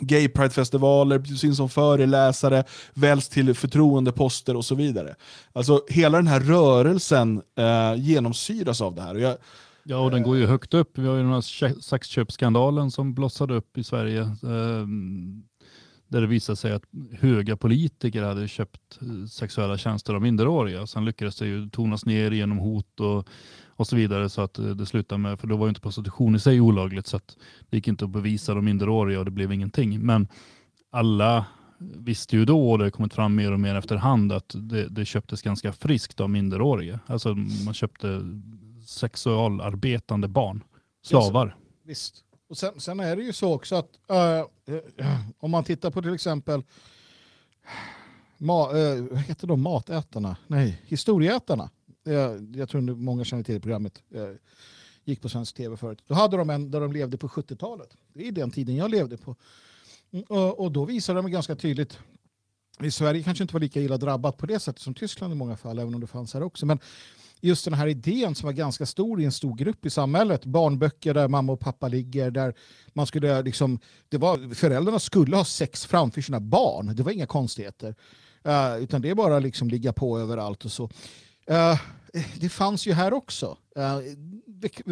gay 0.00 0.28
pride-festivaler, 0.28 1.24
syns 1.36 1.56
som 1.56 1.68
föreläsare, 1.68 2.64
väljs 2.94 3.28
till 3.28 3.54
förtroendeposter 3.54 4.56
och 4.56 4.64
så 4.64 4.74
vidare. 4.74 5.14
Alltså 5.52 5.82
hela 5.88 6.18
den 6.18 6.26
här 6.26 6.40
rörelsen 6.40 7.42
eh, 7.58 7.94
genomsyras 7.96 8.80
av 8.80 8.94
det 8.94 9.02
här. 9.02 9.14
Och 9.14 9.20
jag, 9.20 9.36
Ja, 9.90 9.98
och 9.98 10.10
den 10.10 10.22
går 10.22 10.36
ju 10.36 10.46
högt 10.46 10.74
upp. 10.74 10.98
Vi 10.98 11.06
har 11.06 11.14
ju 11.14 11.22
den 11.22 11.32
här 11.32 11.80
sexköpsskandalen 11.80 12.90
som 12.90 13.14
blossade 13.14 13.54
upp 13.54 13.78
i 13.78 13.84
Sverige. 13.84 14.20
Eh, 14.20 14.86
där 16.08 16.20
det 16.20 16.26
visade 16.26 16.56
sig 16.56 16.72
att 16.72 16.82
höga 17.20 17.56
politiker 17.56 18.22
hade 18.22 18.48
köpt 18.48 18.98
eh, 19.02 19.26
sexuella 19.26 19.78
tjänster 19.78 20.14
av 20.14 20.22
minderåriga. 20.22 20.86
Sen 20.86 21.04
lyckades 21.04 21.36
det 21.36 21.46
ju 21.46 21.68
tonas 21.68 22.06
ner 22.06 22.30
genom 22.30 22.58
hot 22.58 23.00
och, 23.00 23.28
och 23.66 23.86
så 23.86 23.96
vidare 23.96 24.28
så 24.28 24.42
att 24.42 24.58
eh, 24.58 24.64
det 24.64 24.86
slutade 24.86 25.18
med, 25.18 25.40
för 25.40 25.46
då 25.46 25.56
var 25.56 25.66
ju 25.66 25.68
inte 25.68 25.80
prostitution 25.80 26.36
i 26.36 26.40
sig 26.40 26.60
olagligt 26.60 27.06
så 27.06 27.16
att 27.16 27.36
det 27.70 27.76
gick 27.76 27.88
inte 27.88 28.04
att 28.04 28.10
bevisa 28.10 28.54
de 28.54 28.64
minderåriga 28.64 29.18
och 29.18 29.24
det 29.24 29.30
blev 29.30 29.52
ingenting. 29.52 30.00
Men 30.00 30.28
alla 30.90 31.46
visste 31.78 32.36
ju 32.36 32.44
då, 32.44 32.70
och 32.70 32.78
det 32.78 32.84
har 32.84 32.90
kommit 32.90 33.14
fram 33.14 33.34
mer 33.34 33.52
och 33.52 33.60
mer 33.60 33.74
efterhand, 33.74 34.32
att 34.32 34.54
det, 34.56 34.88
det 34.88 35.04
köptes 35.04 35.42
ganska 35.42 35.72
friskt 35.72 36.20
av 36.20 36.30
minderåriga. 36.30 37.00
Alltså 37.06 37.34
man 37.64 37.74
köpte 37.74 38.20
sexualarbetande 38.86 40.28
barn, 40.28 40.64
slavar. 41.02 41.56
Visst. 41.84 42.24
Och 42.48 42.58
sen, 42.58 42.80
sen 42.80 43.00
är 43.00 43.16
det 43.16 43.22
ju 43.22 43.32
så 43.32 43.54
också 43.54 43.76
att 43.76 43.90
äh, 44.08 44.38
eh, 44.76 45.20
om 45.38 45.50
man 45.50 45.64
tittar 45.64 45.90
på 45.90 46.02
till 46.02 46.14
exempel 46.14 46.62
ma, 48.38 48.78
eh, 48.78 49.02
vad 49.02 49.18
heter 49.20 49.46
de 49.46 49.62
matätarna? 49.62 50.36
Nej, 50.46 50.82
historieätarna. 50.86 51.70
Eh, 52.06 52.36
jag 52.54 52.68
tror 52.68 52.80
många 52.80 53.24
känner 53.24 53.42
till 53.42 53.60
programmet. 53.60 54.02
Eh, 54.14 54.30
gick 55.04 55.22
på 55.22 55.28
svensk 55.28 55.56
tv 55.56 55.76
förut. 55.76 56.02
Då 56.06 56.14
hade 56.14 56.36
de 56.36 56.50
en 56.50 56.70
där 56.70 56.80
de 56.80 56.92
levde 56.92 57.18
på 57.18 57.28
70-talet. 57.28 57.96
Det 58.12 58.28
är 58.28 58.32
den 58.32 58.50
tiden 58.50 58.76
jag 58.76 58.90
levde 58.90 59.16
på. 59.16 59.36
Mm, 60.10 60.24
och, 60.28 60.60
och 60.60 60.72
då 60.72 60.84
visade 60.84 61.22
de 61.22 61.30
ganska 61.30 61.56
tydligt 61.56 61.98
i 62.80 62.90
Sverige 62.90 63.22
kanske 63.22 63.44
inte 63.44 63.54
var 63.54 63.60
lika 63.60 63.80
illa 63.80 63.96
drabbat 63.96 64.36
på 64.36 64.46
det 64.46 64.60
sättet 64.60 64.82
som 64.82 64.94
Tyskland 64.94 65.32
i 65.32 65.36
många 65.36 65.56
fall, 65.56 65.78
även 65.78 65.94
om 65.94 66.00
det 66.00 66.06
fanns 66.06 66.34
här 66.34 66.42
också. 66.42 66.66
Men 66.66 66.78
just 67.40 67.64
den 67.64 67.74
här 67.74 67.86
idén 67.86 68.34
som 68.34 68.46
var 68.46 68.52
ganska 68.52 68.86
stor 68.86 69.20
i 69.20 69.24
en 69.24 69.32
stor 69.32 69.56
grupp 69.56 69.86
i 69.86 69.90
samhället, 69.90 70.44
barnböcker 70.44 71.14
där 71.14 71.28
mamma 71.28 71.52
och 71.52 71.60
pappa 71.60 71.88
ligger, 71.88 72.30
där 72.30 72.54
man 72.92 73.06
skulle 73.06 73.42
liksom, 73.42 73.78
det 74.08 74.18
var, 74.18 74.54
föräldrarna 74.54 74.98
skulle 74.98 75.36
ha 75.36 75.44
sex 75.44 75.86
framför 75.86 76.20
sina 76.20 76.40
barn, 76.40 76.96
det 76.96 77.02
var 77.02 77.12
inga 77.12 77.26
konstigheter. 77.26 77.94
Uh, 78.46 78.82
utan 78.82 79.02
det 79.02 79.10
är 79.10 79.14
bara 79.14 79.38
liksom 79.38 79.68
ligga 79.68 79.92
på 79.92 80.18
överallt 80.18 80.64
och 80.64 80.72
så. 80.72 80.84
Uh, 81.50 81.80
det 82.40 82.48
fanns 82.48 82.86
ju 82.86 82.92
här 82.92 83.12
också. 83.12 83.56
Uh, 83.78 84.00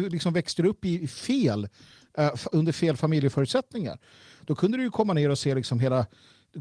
liksom 0.09 0.33
växte 0.33 0.61
du 0.61 0.69
upp 0.69 0.85
i 0.85 1.07
fel, 1.07 1.67
under 2.51 2.71
fel 2.71 2.97
familjeförutsättningar, 2.97 3.99
då 4.41 4.55
kunde 4.55 4.77
du 4.77 4.83
ju 4.83 4.91
komma 4.91 5.13
ner 5.13 5.29
och 5.29 5.39
se 5.39 5.55
liksom 5.55 5.79
hela 5.79 6.05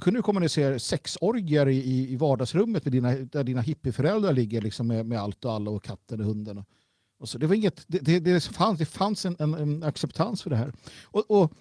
kunde 0.00 0.18
du 0.18 0.22
kommunicera 0.22 0.70
ner 0.70 0.78
sexorgier 0.78 1.68
i, 1.68 2.12
i, 2.12 2.16
vardagsrummet 2.16 2.84
med 2.84 2.92
dina, 2.92 3.10
där 3.10 3.44
dina 3.44 3.60
hippieföräldrar 3.60 4.32
ligger 4.32 4.60
liksom 4.60 4.86
med, 4.86 5.06
med 5.06 5.20
allt 5.20 5.44
och 5.44 5.52
alla 5.52 5.70
och 5.70 5.84
katten 5.84 6.20
och 6.20 6.26
hunden. 6.26 6.58
Och, 6.58 6.64
och 7.20 7.28
så. 7.28 7.38
Det, 7.38 7.46
var 7.46 7.54
inget, 7.54 7.84
det, 7.86 7.98
det, 7.98 8.20
det 8.20 8.44
fanns, 8.44 8.78
det 8.78 8.86
fanns 8.86 9.26
en, 9.26 9.36
en, 9.38 9.54
en 9.54 9.82
acceptans 9.82 10.42
för 10.42 10.50
det 10.50 10.56
här. 10.56 10.72
Och, 11.04 11.30
och 11.30 11.52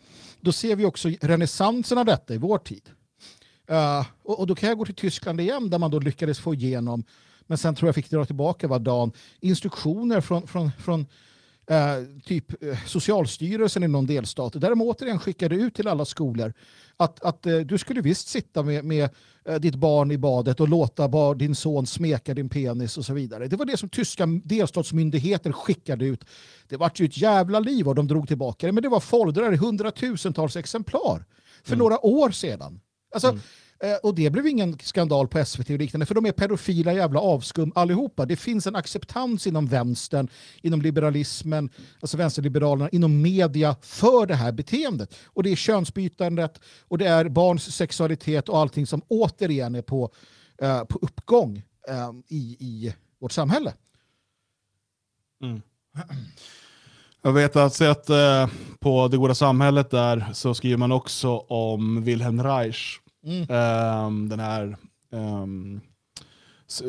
då 0.42 0.52
ser 0.52 0.76
vi 0.76 0.86
också 0.86 1.10
renässansen 1.22 1.98
av 1.98 2.06
detta 2.06 2.34
i 2.34 2.38
vår 2.38 2.58
tid. 2.58 2.90
Uh, 3.72 4.06
och, 4.24 4.40
och 4.40 4.48
då 4.48 4.56
kan 4.56 4.70
jag 4.70 4.78
gå 4.78 4.86
till 4.86 4.96
Tyskland 4.96 5.42
igen 5.42 5.70
där 5.70 5.80
man 5.80 5.92
då 5.92 6.00
lyckades 6.00 6.40
få 6.40 6.54
igenom, 6.54 7.04
men 7.48 7.58
sen 7.58 7.76
tror 7.76 7.88
jag 7.88 7.96
fick 7.96 8.10
dra 8.10 8.26
tillbaka 8.26 8.68
var 8.68 8.80
dagen, 8.80 9.12
instruktioner 9.40 10.22
från, 10.22 10.48
från, 10.48 10.72
från 10.72 11.06
eh, 11.68 12.22
typ 12.26 12.64
eh, 12.64 12.78
Socialstyrelsen 12.86 13.84
i 13.84 13.88
någon 13.88 14.06
delstat, 14.06 14.54
där 14.54 14.70
de 14.70 14.82
återigen 14.82 15.20
skickade 15.20 15.56
ut 15.56 15.76
till 15.76 15.88
alla 15.88 16.06
skolor 16.06 16.54
att, 16.98 17.24
att 17.24 17.46
eh, 17.46 17.58
du 17.58 17.78
skulle 17.78 18.02
visst 18.02 18.28
sitta 18.28 18.64
med, 18.64 18.86
med 18.86 19.10
eh, 19.46 19.56
ditt 19.56 19.76
barn 19.76 20.12
i 20.12 20.18
badet 20.18 20.60
och 20.60 20.70
låta 20.70 21.08
bar, 21.08 21.36
din 21.36 21.56
son 21.56 21.88
smeka 21.88 22.34
din 22.34 22.50
penis 22.50 22.98
och 22.98 23.06
så 23.06 23.14
vidare. 23.14 23.48
Det 23.48 23.56
var 23.56 23.66
det 23.66 23.78
som 23.78 23.90
tyska 23.90 24.26
delstatsmyndigheter 24.44 25.52
skickade 25.52 26.06
ut. 26.06 26.26
Det 26.68 26.78
var 26.78 26.92
ju 26.96 27.06
ett 27.06 27.18
jävla 27.18 27.60
liv 27.60 27.88
och 27.88 27.96
de 27.96 28.08
drog 28.08 28.28
tillbaka 28.28 28.68
det, 28.68 28.74
men 28.74 28.84
det 28.84 28.90
var 28.90 29.00
foldrar 29.00 29.54
i 29.54 29.58
hundratusentals 29.58 30.56
exemplar 30.56 31.26
för 31.64 31.76
några 31.76 32.06
år 32.06 32.32
sedan. 32.32 32.80
Alltså, 33.14 33.28
eh, 33.28 33.36
Eh, 33.84 33.96
och 34.04 34.16
det 34.16 34.30
blev 34.30 34.48
ingen 34.48 34.80
skandal 34.80 35.28
på 35.28 35.46
SVT 35.46 35.70
och 35.70 35.80
liknande, 35.80 36.06
för 36.06 36.16
de 36.16 36.26
är 36.26 36.32
pedofila 36.32 36.94
jävla 36.94 37.20
avskum 37.20 37.72
allihopa. 37.76 38.26
Det 38.26 38.36
finns 38.36 38.68
en 38.68 38.76
acceptans 38.76 39.48
inom 39.48 39.68
vänstern, 39.68 40.28
inom 40.62 40.82
liberalismen, 40.82 41.70
alltså 42.00 42.18
vänsterliberalerna, 42.18 42.90
inom 42.90 43.22
media 43.22 43.76
för 43.82 44.26
det 44.26 44.36
här 44.36 44.52
beteendet. 44.52 45.16
Och 45.26 45.44
det 45.44 45.50
är 45.50 45.56
könsbytandet 45.56 46.62
och 46.88 46.98
det 46.98 47.06
är 47.06 47.30
barns 47.30 47.76
sexualitet 47.76 48.50
och 48.50 48.58
allting 48.58 48.88
som 48.88 49.02
återigen 49.08 49.76
är 49.76 49.82
på, 49.82 50.12
eh, 50.62 50.84
på 50.84 51.00
uppgång 51.02 51.64
eh, 51.88 52.12
i, 52.28 52.58
i 52.60 52.96
vårt 53.20 53.32
samhälle. 53.32 53.74
Mm. 55.44 55.62
Jag 57.22 57.34
vet 57.34 57.56
att, 57.56 57.74
sett 57.74 58.10
eh, 58.10 58.48
på 58.80 59.08
Det 59.08 59.18
goda 59.18 59.36
samhället 59.36 59.90
där 59.90 60.26
så 60.34 60.54
skriver 60.54 60.78
man 60.78 60.92
också 60.92 61.38
om 61.38 62.04
Wilhelm 62.04 62.44
Reich. 62.44 63.00
Mm. 63.26 64.30
Den 64.30 64.40
här 64.40 64.78
um, 65.12 65.82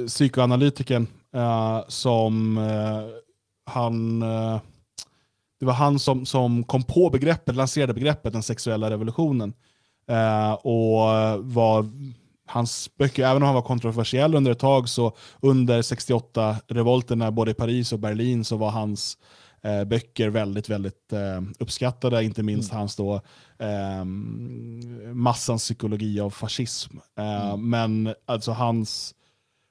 psykoanalytikern 0.07 1.07
uh, 1.37 1.81
som 1.89 2.59
uh, 2.59 3.09
han 3.67 4.23
Uh, 4.23 4.61
det 5.61 5.67
var 5.67 5.73
han 5.73 5.99
som, 5.99 6.27
som 6.27 6.65
kom 6.65 6.83
på 6.83 7.11
begreppet, 7.11 7.57
lanserade 7.57 7.95
begreppet 7.95 8.33
den 8.33 8.43
sexuella 8.43 8.91
revolutionen. 8.91 9.53
Och 10.63 11.01
var 11.41 11.91
hans 12.47 12.91
böcker, 12.99 13.25
även 13.25 13.43
om 13.43 13.47
han 13.47 13.55
var 13.55 13.63
kontroversiell 13.63 14.35
under 14.35 14.51
ett 14.51 14.59
tag, 14.59 14.89
så 14.89 15.17
under 15.41 15.83
68-revolterna 15.83 17.31
både 17.31 17.51
i 17.51 17.55
Paris 17.55 17.93
och 17.93 17.99
Berlin 17.99 18.45
så 18.45 18.57
var 18.57 18.71
hans 18.71 19.19
eh, 19.66 19.84
böcker 19.84 20.28
väldigt, 20.28 20.68
väldigt 20.68 21.12
eh, 21.12 21.43
uppskattade. 21.59 22.24
Inte 22.24 22.43
minst 22.43 22.70
Mm. 22.70 22.78
hans 22.78 22.97
då, 22.97 23.14
eh, 23.59 24.05
massans 25.14 25.62
psykologi 25.62 26.20
av 26.20 26.30
fascism. 26.30 26.97
Eh, 27.18 27.51
Mm. 27.51 27.70
Men 27.70 28.14
alltså 28.26 28.52
hans... 28.52 29.14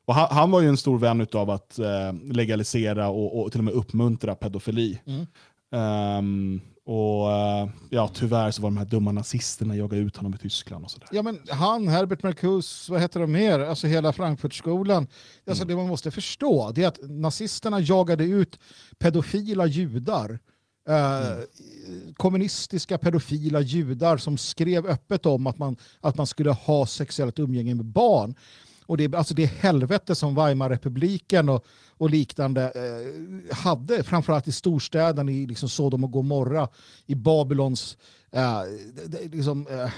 Han, 0.07 0.27
han 0.31 0.51
var 0.51 0.61
ju 0.61 0.67
en 0.67 0.77
stor 0.77 0.99
vän 0.99 1.27
av 1.33 1.49
att 1.49 1.79
eh, 1.79 2.13
legalisera 2.31 3.07
och, 3.09 3.41
och 3.41 3.51
till 3.51 3.59
och 3.59 3.65
med 3.65 3.73
uppmuntra 3.73 4.35
pedofili. 4.35 4.99
Mm. 5.05 5.25
Ehm, 5.71 6.61
och 6.85 7.31
eh, 7.31 7.69
ja, 7.89 8.07
tyvärr 8.13 8.51
så 8.51 8.61
var 8.61 8.69
de 8.69 8.77
här 8.77 8.85
dumma 8.85 9.11
nazisterna 9.11 9.75
jagade 9.75 10.01
ut 10.01 10.17
honom 10.17 10.33
i 10.33 10.37
Tyskland 10.37 10.85
och 10.85 10.91
sådär. 10.91 11.07
Ja, 11.11 11.21
men 11.21 11.39
han, 11.49 11.87
Herbert 11.87 12.23
Marcuse, 12.23 12.91
vad 12.91 13.01
heter 13.01 13.19
de 13.19 13.31
mer? 13.31 13.59
Alltså 13.59 13.87
hela 13.87 14.13
Frankfurtskolan. 14.13 15.07
Alltså 15.47 15.63
Mm. 15.63 15.67
Det 15.75 15.81
man 15.81 15.87
måste 15.89 16.11
förstå 16.11 16.71
det 16.75 16.83
är 16.83 16.87
att 16.87 16.99
nazisterna 17.01 17.79
jagade 17.79 18.23
ut 18.23 18.59
pedofila 18.99 19.65
judar. 19.65 20.39
Eh, 20.89 21.31
Mm. 21.87 22.13
kommunistiska 22.17 22.97
pedofila 22.97 23.59
judar 23.59 24.17
som 24.17 24.37
skrev 24.37 24.85
öppet 24.85 25.25
om 25.25 25.47
att 25.47 25.57
man, 25.57 25.77
att 26.01 26.17
man 26.17 26.27
skulle 26.27 26.51
ha 26.51 26.85
sexuellt 26.85 27.39
umgänge 27.39 27.75
med 27.75 27.85
barn. 27.85 28.35
Och 28.87 28.97
det, 28.97 29.15
alltså 29.15 29.33
det 29.33 29.45
helvete 29.45 30.15
som 30.15 30.35
Weimarrepubliken 30.35 31.49
och, 31.49 31.65
och 31.97 32.09
liknande 32.09 32.71
eh, 32.75 33.55
hade, 33.55 34.03
framförallt 34.03 34.47
i 34.47 34.51
storstäderna, 34.51 35.31
i 35.31 35.45
liksom 35.47 35.69
Sodom 35.69 36.03
och 36.03 36.11
Gomorra, 36.11 36.67
i 37.05 37.15
Babylons 37.15 37.97
eh, 38.31 38.61
liksom, 39.31 39.67
eh, 39.67 39.89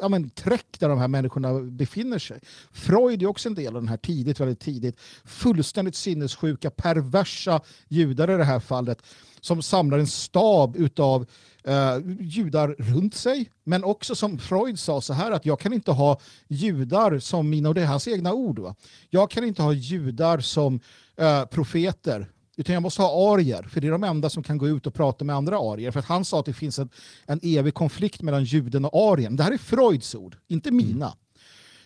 ja, 0.00 0.08
men 0.08 0.30
träck 0.30 0.66
där 0.78 0.88
de 0.88 0.98
här 0.98 1.08
människorna 1.08 1.60
befinner 1.60 2.18
sig. 2.18 2.40
Freud 2.72 3.22
är 3.22 3.26
också 3.26 3.48
en 3.48 3.54
del 3.54 3.76
av 3.76 3.82
den 3.82 3.88
här 3.88 3.96
tidigt, 3.96 4.40
väldigt 4.40 4.60
tidigt. 4.60 5.00
Fullständigt 5.24 5.94
sinnessjuka, 5.94 6.70
perversa 6.70 7.60
judar 7.88 8.30
i 8.30 8.36
det 8.36 8.44
här 8.44 8.60
fallet 8.60 9.02
som 9.40 9.62
samlar 9.62 9.98
en 9.98 10.06
stab 10.06 10.76
utav 10.76 11.26
eh, 11.66 11.98
judar 12.20 12.68
runt 12.78 13.14
sig. 13.14 13.50
Men 13.64 13.84
också 13.84 14.14
som 14.14 14.38
Freud 14.38 14.78
sa 14.78 15.00
så 15.00 15.12
här 15.12 15.30
att 15.30 15.46
jag 15.46 15.60
kan 15.60 15.72
inte 15.72 15.92
ha 15.92 16.20
judar 16.48 17.18
som 17.18 17.50
mina, 17.50 17.68
och 17.68 17.74
det 17.74 17.82
är 17.82 17.86
hans 17.86 18.08
egna 18.08 18.32
ord, 18.32 18.58
va? 18.58 18.74
jag 19.10 19.30
kan 19.30 19.44
inte 19.44 19.62
ha 19.62 19.72
judar 19.72 20.40
som 20.40 20.80
eh, 21.16 21.44
profeter 21.44 22.28
utan 22.56 22.72
jag 22.72 22.82
måste 22.82 23.02
ha 23.02 23.34
arier, 23.34 23.62
för 23.62 23.80
det 23.80 23.86
är 23.86 23.92
de 23.92 24.04
enda 24.04 24.30
som 24.30 24.42
kan 24.42 24.58
gå 24.58 24.68
ut 24.68 24.86
och 24.86 24.94
prata 24.94 25.24
med 25.24 25.36
andra 25.36 25.58
arier. 25.58 25.90
För 25.90 26.00
att 26.00 26.06
han 26.06 26.24
sa 26.24 26.40
att 26.40 26.46
det 26.46 26.52
finns 26.52 26.78
en, 26.78 26.88
en 27.26 27.40
evig 27.42 27.74
konflikt 27.74 28.22
mellan 28.22 28.44
juden 28.44 28.84
och 28.84 29.12
arien. 29.12 29.36
Det 29.36 29.42
här 29.42 29.52
är 29.52 29.58
Freuds 29.58 30.14
ord, 30.14 30.36
inte 30.48 30.70
mina. 30.70 31.16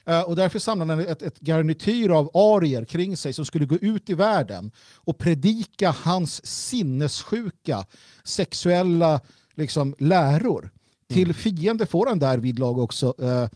Eh, 0.04 0.22
och 0.22 0.36
därför 0.36 0.58
samlade 0.58 0.92
han 0.92 1.06
ett, 1.06 1.22
ett 1.22 1.40
garnityr 1.40 2.08
av 2.08 2.36
arier 2.36 2.84
kring 2.84 3.16
sig 3.16 3.32
som 3.32 3.44
skulle 3.44 3.66
gå 3.66 3.76
ut 3.76 4.10
i 4.10 4.14
världen 4.14 4.72
och 4.94 5.18
predika 5.18 5.90
hans 5.90 6.46
sinnessjuka 6.46 7.86
sexuella 8.24 9.20
liksom, 9.54 9.94
läror. 9.98 10.70
Till 11.08 11.34
fiende 11.34 11.86
får 11.86 12.06
han 12.06 12.18
därvid 12.18 12.58
lag 12.58 12.78
också 12.78 13.14
eh, 13.18 13.48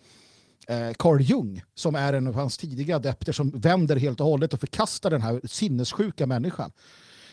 eh, 0.76 0.92
Carl 0.98 1.20
Jung 1.20 1.62
som 1.74 1.94
är 1.94 2.12
en 2.12 2.26
av 2.26 2.34
hans 2.34 2.58
tidiga 2.58 2.96
adepter 2.96 3.32
som 3.32 3.50
vänder 3.50 3.96
helt 3.96 4.20
och 4.20 4.26
hållet 4.26 4.52
och 4.52 4.60
förkastar 4.60 5.10
den 5.10 5.22
här 5.22 5.40
sinnessjuka 5.44 6.26
människan. 6.26 6.72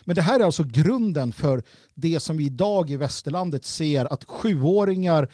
Men 0.03 0.15
det 0.15 0.21
här 0.21 0.39
är 0.39 0.43
alltså 0.43 0.63
grunden 0.63 1.33
för 1.33 1.63
det 1.93 2.19
som 2.19 2.37
vi 2.37 2.45
idag 2.45 2.89
i 2.89 2.97
västerlandet 2.97 3.65
ser 3.65 4.13
att 4.13 4.23
sjuåringar 4.23 5.29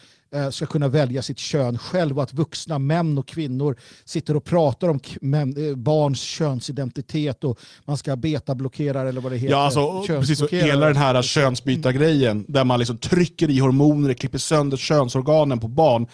ska 0.52 0.66
kunna 0.66 0.88
välja 0.88 1.22
sitt 1.22 1.40
kön 1.40 1.78
själv 1.78 2.18
och 2.18 2.24
att 2.24 2.34
vuxna 2.34 2.80
män 2.80 3.18
och 3.18 3.28
kvinnor 3.28 3.78
sitter 4.06 4.36
och 4.36 4.44
pratar 4.44 4.88
om 4.90 4.99
eh, 5.34 5.76
barns 5.76 6.22
könsidentitet 6.22 7.44
och 7.44 7.60
man 7.86 7.98
ska 7.98 8.16
betablockera 8.16 9.10
eller 9.10 9.22
vad 9.22 9.32
det 9.32 9.38
heter. 9.38 9.52
Ja, 9.52 9.66
alltså, 9.66 10.04
precis. 10.08 10.41
Och 10.41 10.49
hela 10.49 10.86
den 10.86 10.95
här 10.95 11.22
könsbytargrejen 11.22 12.45
där 12.48 12.64
man 12.64 12.80
liksom 12.80 12.98
trycker 12.98 13.49
i 13.49 13.60
hormoner, 13.60 14.14
klipper 14.14 14.38
sönder 14.38 14.78
könsorganen 14.78 15.60
på 15.60 15.68
barn 15.68 16.08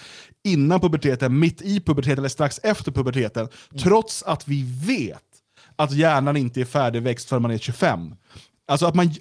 innan 0.43 0.79
puberteten, 0.79 1.39
mitt 1.39 1.61
i 1.61 1.79
puberteten 1.79 2.17
eller 2.17 2.29
strax 2.29 2.59
efter 2.63 2.91
puberteten. 2.91 3.47
Trots 3.79 4.23
att 4.23 4.47
vi 4.47 4.63
vet 4.85 5.19
att 5.75 5.91
hjärnan 5.91 6.37
inte 6.37 6.61
är 6.61 6.65
färdigväxt 6.65 7.29
förrän 7.29 7.41
man 7.41 7.51
är 7.51 7.57
25. 7.57 8.15
Alltså 8.67 8.85
att 8.85 8.95
man, 8.95 9.13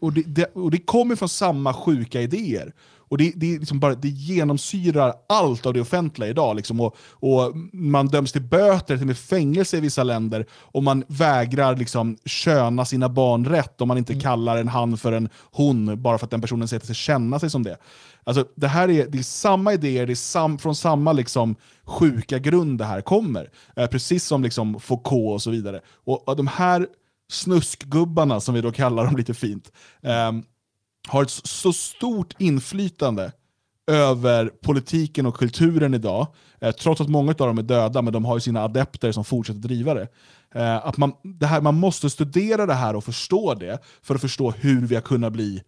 och, 0.00 0.12
det, 0.12 0.22
det, 0.22 0.44
och 0.44 0.70
det 0.70 0.78
kommer 0.78 1.16
från 1.16 1.28
samma 1.28 1.74
sjuka 1.74 2.20
idéer. 2.20 2.72
Och 3.08 3.18
det, 3.18 3.32
det, 3.36 3.58
liksom 3.58 3.80
bara, 3.80 3.94
det 3.94 4.08
genomsyrar 4.08 5.14
allt 5.28 5.66
av 5.66 5.74
det 5.74 5.80
offentliga 5.80 6.30
idag. 6.30 6.56
Liksom, 6.56 6.80
och, 6.80 6.96
och 7.10 7.56
man 7.72 8.08
döms 8.08 8.32
till 8.32 8.42
böter, 8.42 8.94
till 8.96 9.00
och 9.00 9.06
med 9.06 9.18
fängelse 9.18 9.76
i 9.76 9.80
vissa 9.80 10.02
länder, 10.02 10.46
om 10.60 10.84
man 10.84 11.04
vägrar 11.08 11.76
liksom, 11.76 12.16
köna 12.24 12.84
sina 12.84 13.08
barn 13.08 13.44
rätt, 13.44 13.80
om 13.80 13.88
man 13.88 13.98
inte 13.98 14.14
kallar 14.14 14.56
en 14.56 14.68
han 14.68 14.96
för 14.96 15.12
en 15.12 15.28
hon, 15.50 16.02
bara 16.02 16.18
för 16.18 16.26
att 16.26 16.30
den 16.30 16.40
personen 16.40 16.68
säger 16.68 16.86
sig 16.86 16.94
känna 16.94 17.38
sig 17.38 17.50
som 17.50 17.62
det. 17.62 17.76
Alltså, 18.24 18.44
det 18.54 18.68
här 18.68 18.90
är, 18.90 19.06
det 19.06 19.18
är 19.18 19.22
samma 19.22 19.72
idéer, 19.72 20.06
det 20.06 20.12
är 20.12 20.14
sam, 20.14 20.58
från 20.58 20.74
samma 20.74 21.12
liksom, 21.12 21.56
sjuka 21.84 22.38
grund 22.38 22.78
det 22.78 22.84
här 22.84 23.00
kommer. 23.00 23.50
Eh, 23.76 23.86
precis 23.86 24.24
som 24.24 24.42
liksom, 24.42 24.80
Foucault 24.80 25.34
och 25.34 25.42
så 25.42 25.50
vidare. 25.50 25.80
Och, 26.04 26.28
och 26.28 26.36
de 26.36 26.46
här 26.46 26.86
snuskgubbarna, 27.30 28.40
som 28.40 28.54
vi 28.54 28.60
då 28.60 28.72
kallar 28.72 29.04
dem 29.04 29.16
lite 29.16 29.34
fint, 29.34 29.72
ehm, 30.02 30.42
har 31.08 31.22
ett 31.22 31.30
så 31.30 31.72
stort 31.72 32.34
inflytande 32.38 33.32
över 33.90 34.50
politiken 34.62 35.26
och 35.26 35.36
kulturen 35.36 35.94
idag, 35.94 36.26
eh, 36.60 36.70
trots 36.70 37.00
att 37.00 37.08
många 37.08 37.30
av 37.30 37.36
dem 37.36 37.58
är 37.58 37.62
döda, 37.62 38.02
men 38.02 38.12
de 38.12 38.24
har 38.24 38.36
ju 38.36 38.40
sina 38.40 38.62
adepter 38.62 39.12
som 39.12 39.24
fortsätter 39.24 39.60
driva 39.60 39.94
det. 39.94 40.08
Eh, 40.54 40.86
att 40.86 40.96
man, 40.96 41.12
det 41.22 41.46
här, 41.46 41.60
man 41.60 41.74
måste 41.74 42.10
studera 42.10 42.66
det 42.66 42.74
här 42.74 42.96
och 42.96 43.04
förstå 43.04 43.54
det, 43.54 43.78
för 44.02 44.14
att 44.14 44.20
förstå 44.20 44.50
hur 44.50 44.86
vi 44.86 44.94
har 44.94 45.02
kunnat 45.02 45.32
bli 45.32 45.62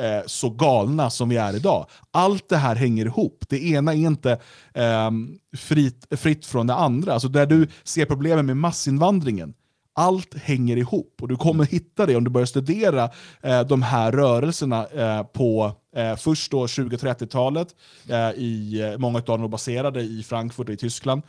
eh, 0.00 0.26
så 0.26 0.50
galna 0.50 1.10
som 1.10 1.28
vi 1.28 1.36
är 1.36 1.56
idag. 1.56 1.86
Allt 2.10 2.48
det 2.48 2.56
här 2.56 2.76
hänger 2.76 3.06
ihop. 3.06 3.44
Det 3.48 3.64
ena 3.64 3.94
är 3.94 3.96
inte 3.96 4.40
ehm, 4.74 5.38
fritt, 5.56 6.06
fritt 6.10 6.46
från 6.46 6.66
det 6.66 6.74
andra. 6.74 7.12
Alltså 7.12 7.28
där 7.28 7.46
du 7.46 7.68
ser 7.84 8.06
problemen 8.06 8.46
med 8.46 8.56
massinvandringen, 8.56 9.54
allt 9.96 10.34
hänger 10.34 10.76
ihop 10.76 11.18
och 11.20 11.28
du 11.28 11.36
kommer 11.36 11.64
hitta 11.64 12.06
det 12.06 12.16
om 12.16 12.24
du 12.24 12.30
börjar 12.30 12.46
studera 12.46 13.10
eh, 13.42 13.60
de 13.60 13.82
här 13.82 14.12
rörelserna 14.12 14.86
eh, 14.86 15.22
på 15.22 15.72
eh, 15.96 16.16
först 16.16 16.50
då 16.50 16.66
20-30-talet, 16.66 17.68
eh, 18.08 18.30
i, 18.30 18.80
eh, 18.80 18.98
många 18.98 19.18
av 19.18 19.24
dem 19.24 19.40
var 19.40 19.48
baserade 19.48 20.00
i 20.00 20.22
Frankfurt 20.22 20.68
och 20.68 20.74
i 20.74 20.76
Tyskland, 20.76 21.22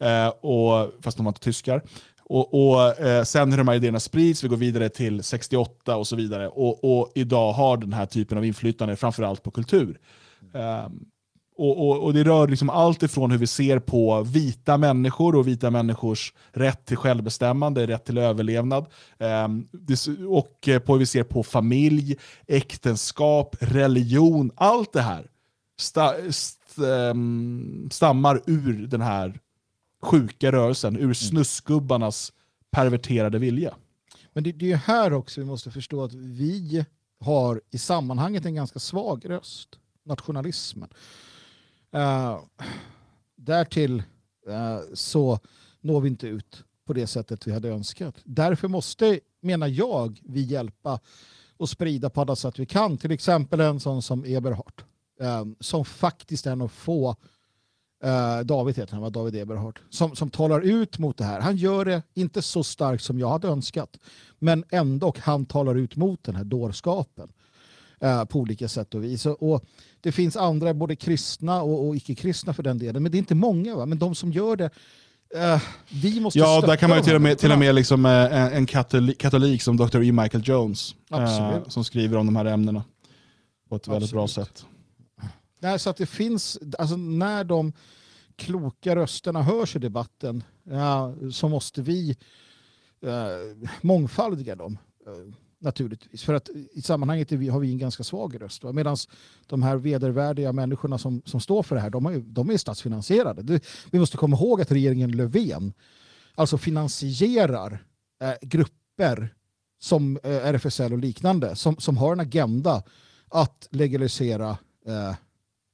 eh, 0.00 0.28
och, 0.28 0.92
fast 1.00 1.16
de 1.16 1.24
var 1.24 1.30
inte 1.30 1.40
tyskar. 1.40 1.82
Och, 2.28 2.54
och 2.54 3.00
eh, 3.00 3.24
Sen 3.24 3.50
hur 3.50 3.58
de 3.58 3.68
här 3.68 3.74
idéerna 3.74 4.00
sprids, 4.00 4.44
vi 4.44 4.48
går 4.48 4.56
vidare 4.56 4.88
till 4.88 5.22
68 5.22 5.96
och 5.96 6.06
så 6.06 6.16
vidare. 6.16 6.48
Och, 6.48 6.98
och 6.98 7.12
idag 7.14 7.52
har 7.52 7.76
den 7.76 7.92
här 7.92 8.06
typen 8.06 8.38
av 8.38 8.44
inflytande 8.44 8.96
framförallt 8.96 9.42
på 9.42 9.50
kultur. 9.50 9.98
Ehm, 10.54 10.92
och, 11.58 11.88
och, 11.88 12.04
och 12.04 12.14
Det 12.14 12.24
rör 12.24 12.48
liksom 12.48 12.70
allt 12.70 13.02
ifrån 13.02 13.30
hur 13.30 13.38
vi 13.38 13.46
ser 13.46 13.78
på 13.78 14.22
vita 14.22 14.76
människor 14.78 15.34
och 15.36 15.48
vita 15.48 15.70
människors 15.70 16.32
rätt 16.52 16.84
till 16.86 16.96
självbestämmande, 16.96 17.86
rätt 17.86 18.04
till 18.04 18.18
överlevnad. 18.18 18.86
det- 19.72 20.08
och 20.28 20.68
eh, 20.68 20.78
på 20.78 20.92
hur 20.92 20.98
vi 20.98 21.06
ser 21.06 21.22
på 21.24 21.42
familj, 21.42 22.16
äktenskap, 22.46 23.56
religion. 23.60 24.50
Allt 24.56 24.92
det 24.92 25.00
här 25.02 25.30
sta, 25.78 26.16
st, 26.18 26.84
ehm, 26.86 27.88
stammar 27.92 28.40
ur 28.46 28.86
den 28.86 29.00
här 29.00 29.38
sjuka 30.02 30.52
rörelsen, 30.52 30.96
ur 30.96 31.14
snuskgubbarnas 31.14 32.32
perverterade 32.70 33.38
vilja. 33.38 33.74
Men 34.32 34.44
det, 34.44 34.52
det 34.52 34.64
är 34.64 34.68
ju 34.68 34.76
här 34.76 35.12
också 35.12 35.40
vi 35.40 35.46
måste 35.46 35.70
förstå 35.70 36.04
att 36.04 36.14
vi 36.14 36.84
har 37.20 37.60
i 37.70 37.78
sammanhanget 37.78 38.44
en 38.44 38.54
ganska 38.54 38.78
svag 38.78 39.30
röst. 39.30 39.68
Nationalismen. 40.04 40.88
Uh, 41.96 42.40
därtill 43.36 44.02
uh, 44.48 44.94
så 44.94 45.38
når 45.80 46.00
vi 46.00 46.08
inte 46.08 46.26
ut 46.26 46.64
på 46.86 46.92
det 46.92 47.06
sättet 47.06 47.46
vi 47.46 47.52
hade 47.52 47.68
önskat. 47.68 48.14
Därför 48.24 48.68
måste, 48.68 49.20
menar 49.40 49.66
jag, 49.66 50.20
vi 50.22 50.40
hjälpa 50.40 51.00
och 51.56 51.68
sprida 51.68 52.10
på 52.10 52.20
alla 52.20 52.36
sätt 52.36 52.58
vi 52.58 52.66
kan. 52.66 52.98
Till 52.98 53.10
exempel 53.10 53.60
en 53.60 53.80
sån 53.80 54.02
som 54.02 54.24
Eberhardt, 54.24 54.84
um, 55.20 55.26
eh, 55.26 55.44
som 55.60 55.84
faktiskt 55.84 56.46
är 56.46 56.52
en 56.52 56.62
av 56.62 56.68
få 56.68 57.16
uh, 58.04 58.40
David 58.44 58.76
heter 58.76 58.92
han, 58.92 59.02
var 59.02 59.10
David 59.10 59.34
Eberhardt, 59.34 59.78
som, 59.90 60.16
som 60.16 60.30
talar 60.30 60.60
ut 60.60 60.98
mot 60.98 61.16
det 61.16 61.24
här. 61.24 61.40
Han 61.40 61.56
gör 61.56 61.84
det 61.84 62.02
inte 62.14 62.42
så 62.42 62.64
starkt 62.64 63.04
som 63.04 63.18
jag 63.18 63.28
hade 63.28 63.48
önskat, 63.48 63.98
men 64.38 64.64
ändå 64.70 65.14
han 65.18 65.46
talar 65.46 65.74
ut 65.74 65.96
mot 65.96 66.24
den 66.24 66.36
här 66.36 66.44
dårskapen 66.44 67.32
på 68.28 68.38
olika 68.38 68.68
sätt 68.68 68.94
och 68.94 69.04
vis. 69.04 69.26
Och, 69.26 69.52
och 69.52 69.64
det 70.06 70.12
finns 70.12 70.36
andra, 70.36 70.74
både 70.74 70.96
kristna 70.96 71.62
och, 71.62 71.86
och 71.86 71.96
icke-kristna 71.96 72.54
för 72.54 72.62
den 72.62 72.78
delen, 72.78 73.02
men 73.02 73.12
det 73.12 73.16
är 73.16 73.18
inte 73.18 73.34
många. 73.34 73.76
Va? 73.76 73.86
Men 73.86 73.98
de 73.98 74.14
som 74.14 74.32
gör 74.32 74.56
det, 74.56 74.70
vi 75.88 76.20
måste 76.20 76.38
Ja, 76.38 76.60
där 76.60 76.76
kan 76.76 76.90
man 76.90 76.98
ju 76.98 77.04
till 77.04 77.14
och 77.14 77.20
med, 77.20 77.38
till 77.38 77.52
och 77.52 77.58
med 77.58 77.74
liksom, 77.74 78.06
eh, 78.06 78.56
en, 78.56 78.66
katolik, 78.66 79.18
katolik 79.18 79.62
som 79.62 79.76
Dr. 79.76 80.02
E. 80.02 80.12
Michael 80.12 80.48
Jones, 80.48 80.94
Absolut. 81.10 81.72
som 81.72 81.84
skriver 81.84 82.18
om 82.18 82.26
de 82.26 82.36
här 82.36 82.44
ämnena 82.44 82.84
på 83.68 83.76
ett 83.76 83.88
väldigt 83.88 84.12
bra 84.12 84.24
Absolut. 84.24 84.48
sätt. 84.48 84.66
Nej, 85.60 85.78
så 85.78 85.90
att 85.90 85.96
det 85.96 86.06
finns, 86.06 86.58
alltså 86.78 86.96
när 86.96 87.44
de 87.44 87.72
kloka 88.36 88.96
rösterna 88.96 89.42
hörs 89.42 89.76
i 89.76 89.78
debatten 89.78 90.44
så 91.32 91.48
måste 91.48 91.82
vi 91.82 92.16
mångfaldiga 93.80 94.54
dem. 94.54 94.78
Naturligtvis. 95.66 96.22
För 96.22 96.34
att 96.34 96.48
i 96.72 96.82
sammanhanget 96.82 97.32
vi, 97.32 97.48
har 97.48 97.60
vi 97.60 97.70
en 97.70 97.78
ganska 97.78 98.04
svag 98.04 98.42
röst. 98.42 98.62
Medan 98.62 98.96
de 99.46 99.62
här 99.62 99.76
vedervärdiga 99.76 100.52
människorna 100.52 100.98
som, 100.98 101.22
som 101.24 101.40
står 101.40 101.62
för 101.62 101.74
det 101.74 101.80
här, 101.80 101.90
de, 101.90 102.04
har, 102.04 102.16
de 102.18 102.50
är 102.50 102.56
statsfinansierade. 102.56 103.42
Det, 103.42 103.64
vi 103.90 103.98
måste 103.98 104.16
komma 104.16 104.36
ihåg 104.36 104.60
att 104.60 104.72
regeringen 104.72 105.12
Löfven 105.12 105.72
alltså 106.34 106.58
finansierar 106.58 107.84
eh, 108.22 108.34
grupper 108.42 109.34
som 109.78 110.18
eh, 110.22 110.46
RFSL 110.46 110.92
och 110.92 110.98
liknande 110.98 111.56
som, 111.56 111.76
som 111.76 111.96
har 111.96 112.12
en 112.12 112.20
agenda 112.20 112.82
att 113.28 113.68
legalisera 113.70 114.50
eh, 114.86 115.14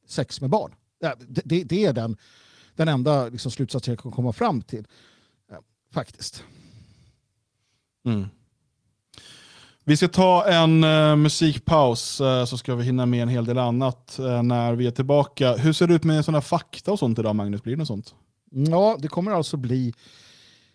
sex 0.08 0.40
med 0.40 0.50
barn. 0.50 0.74
Det, 1.00 1.42
det, 1.44 1.64
det 1.64 1.84
är 1.84 1.92
den, 1.92 2.16
den 2.74 2.88
enda 2.88 3.28
liksom, 3.28 3.50
slutsats 3.50 3.88
jag 3.88 3.98
kan 3.98 4.12
komma 4.12 4.32
fram 4.32 4.62
till. 4.62 4.86
Eh, 5.50 5.58
faktiskt. 5.90 6.44
Mm. 8.04 8.28
Vi 9.84 9.96
ska 9.96 10.08
ta 10.08 10.46
en 10.46 10.84
uh, 10.84 11.16
musikpaus 11.16 12.20
uh, 12.20 12.44
så 12.44 12.58
ska 12.58 12.74
vi 12.74 12.84
hinna 12.84 13.06
med 13.06 13.22
en 13.22 13.28
hel 13.28 13.44
del 13.44 13.58
annat 13.58 14.16
uh, 14.20 14.42
när 14.42 14.74
vi 14.74 14.86
är 14.86 14.90
tillbaka. 14.90 15.56
Hur 15.56 15.72
ser 15.72 15.86
det 15.86 15.94
ut 15.94 16.04
med 16.04 16.24
sådana 16.24 16.40
fakta 16.40 16.92
och 16.92 16.98
sånt 16.98 17.18
idag 17.18 17.36
Magnus? 17.36 17.62
Blir 17.62 17.72
det 17.72 17.78
något 17.78 17.88
sånt? 17.88 18.14
Ja, 18.50 18.96
det 18.98 19.08
kommer 19.08 19.32
alltså 19.32 19.56
bli 19.56 19.94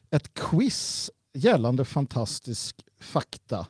ett 0.09 0.33
quiz 0.33 1.11
gällande 1.33 1.85
fantastisk 1.85 2.75
fakta 3.01 3.67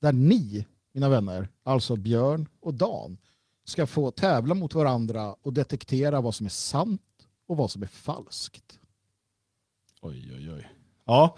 där 0.00 0.12
ni, 0.12 0.66
mina 0.94 1.08
vänner, 1.08 1.48
alltså 1.64 1.96
Björn 1.96 2.48
och 2.60 2.74
Dan, 2.74 3.18
ska 3.64 3.86
få 3.86 4.10
tävla 4.10 4.54
mot 4.54 4.74
varandra 4.74 5.34
och 5.42 5.52
detektera 5.52 6.20
vad 6.20 6.34
som 6.34 6.46
är 6.46 6.50
sant 6.50 7.02
och 7.48 7.56
vad 7.56 7.70
som 7.70 7.82
är 7.82 7.86
falskt. 7.86 8.78
Oj, 10.02 10.32
oj, 10.36 10.52
oj. 10.52 10.68
Ja, 11.04 11.36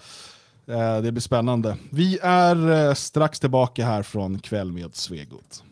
Eh, 0.68 1.02
det 1.02 1.12
blir 1.12 1.20
spännande. 1.20 1.76
Vi 1.90 2.18
är 2.22 2.88
eh, 2.88 2.94
strax 2.94 3.40
tillbaka 3.40 3.86
här 3.86 4.02
från 4.02 4.38
Kväll 4.38 4.72
med 4.72 4.94
Svegot. 4.94 5.62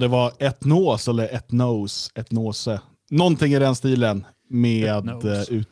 Det 0.00 0.08
var 0.08 0.32
ett 0.38 0.64
nås 0.64 1.08
eller 1.08 1.34
ett 1.34 1.52
nose, 1.52 2.10
ett 2.14 2.30
nåse. 2.30 2.80
Någonting 3.10 3.52
i 3.52 3.58
den 3.58 3.74
stilen 3.74 4.26
med 4.48 5.08
eh, 5.08 5.42
ut, 5.50 5.68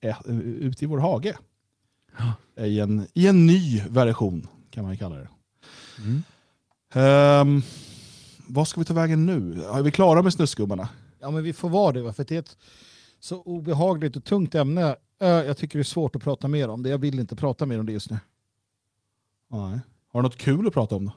eh, 0.00 0.16
ut 0.36 0.82
i 0.82 0.86
vår 0.86 0.98
hage. 0.98 1.36
I, 2.56 2.80
en, 2.80 3.06
I 3.14 3.26
en 3.26 3.46
ny 3.46 3.82
version 3.88 4.48
kan 4.70 4.84
man 4.84 4.92
ju 4.92 4.98
kalla 4.98 5.16
det. 5.16 5.28
Mm. 5.98 6.22
Ehm, 6.92 7.62
vad 8.46 8.68
ska 8.68 8.80
vi 8.80 8.84
ta 8.84 8.94
vägen 8.94 9.26
nu? 9.26 9.64
Är 9.64 9.82
vi 9.82 9.90
klara 9.90 10.22
med 10.22 10.32
snusgubbarna? 10.32 10.88
Ja, 11.20 11.30
men 11.30 11.42
vi 11.42 11.52
får 11.52 11.68
vara 11.68 11.92
det, 11.92 12.12
för 12.12 12.24
det 12.24 12.34
är 12.34 12.38
ett 12.38 12.56
så 13.20 13.42
obehagligt 13.42 14.16
och 14.16 14.24
tungt 14.24 14.54
ämne. 14.54 14.96
Jag 15.18 15.56
tycker 15.56 15.78
det 15.78 15.82
är 15.82 15.84
svårt 15.84 16.16
att 16.16 16.22
prata 16.22 16.48
mer 16.48 16.68
om 16.68 16.82
det. 16.82 16.88
Jag 16.88 16.98
vill 16.98 17.18
inte 17.20 17.36
prata 17.36 17.66
mer 17.66 17.80
om 17.80 17.86
det 17.86 17.92
just 17.92 18.10
nu. 18.10 18.18
Nej. 19.48 19.80
Har 20.12 20.22
du 20.22 20.22
något 20.22 20.36
kul 20.38 20.66
att 20.66 20.74
prata 20.74 20.96
om 20.96 21.04
då? 21.04 21.12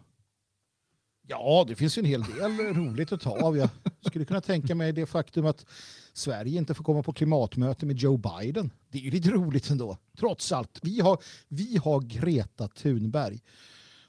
Ja, 1.28 1.66
det 1.68 1.76
finns 1.76 1.98
ju 1.98 2.00
en 2.00 2.06
hel 2.06 2.24
del 2.24 2.58
roligt 2.74 3.12
att 3.12 3.22
ta 3.22 3.30
av. 3.46 3.58
Jag 3.58 3.70
skulle 4.08 4.26
kunna 4.26 4.42
tänka 4.42 4.76
mig 4.76 4.92
det 4.92 5.06
faktum 5.06 5.46
att 5.46 5.66
Sverige 6.14 6.58
inte 6.58 6.74
får 6.74 6.84
komma 6.84 7.04
på 7.04 7.14
klimatmöte 7.14 7.86
med 7.86 7.98
Joe 7.98 8.18
Biden. 8.18 8.72
Det 8.92 8.98
är 8.98 9.02
ju 9.02 9.12
lite 9.12 9.30
roligt 9.30 9.70
ändå. 9.70 9.98
Trots 10.20 10.52
allt. 10.52 10.80
Vi 10.82 11.00
har, 11.02 11.18
vi 11.48 11.78
har 11.78 12.00
Greta 12.02 12.68
Thunberg. 12.68 13.40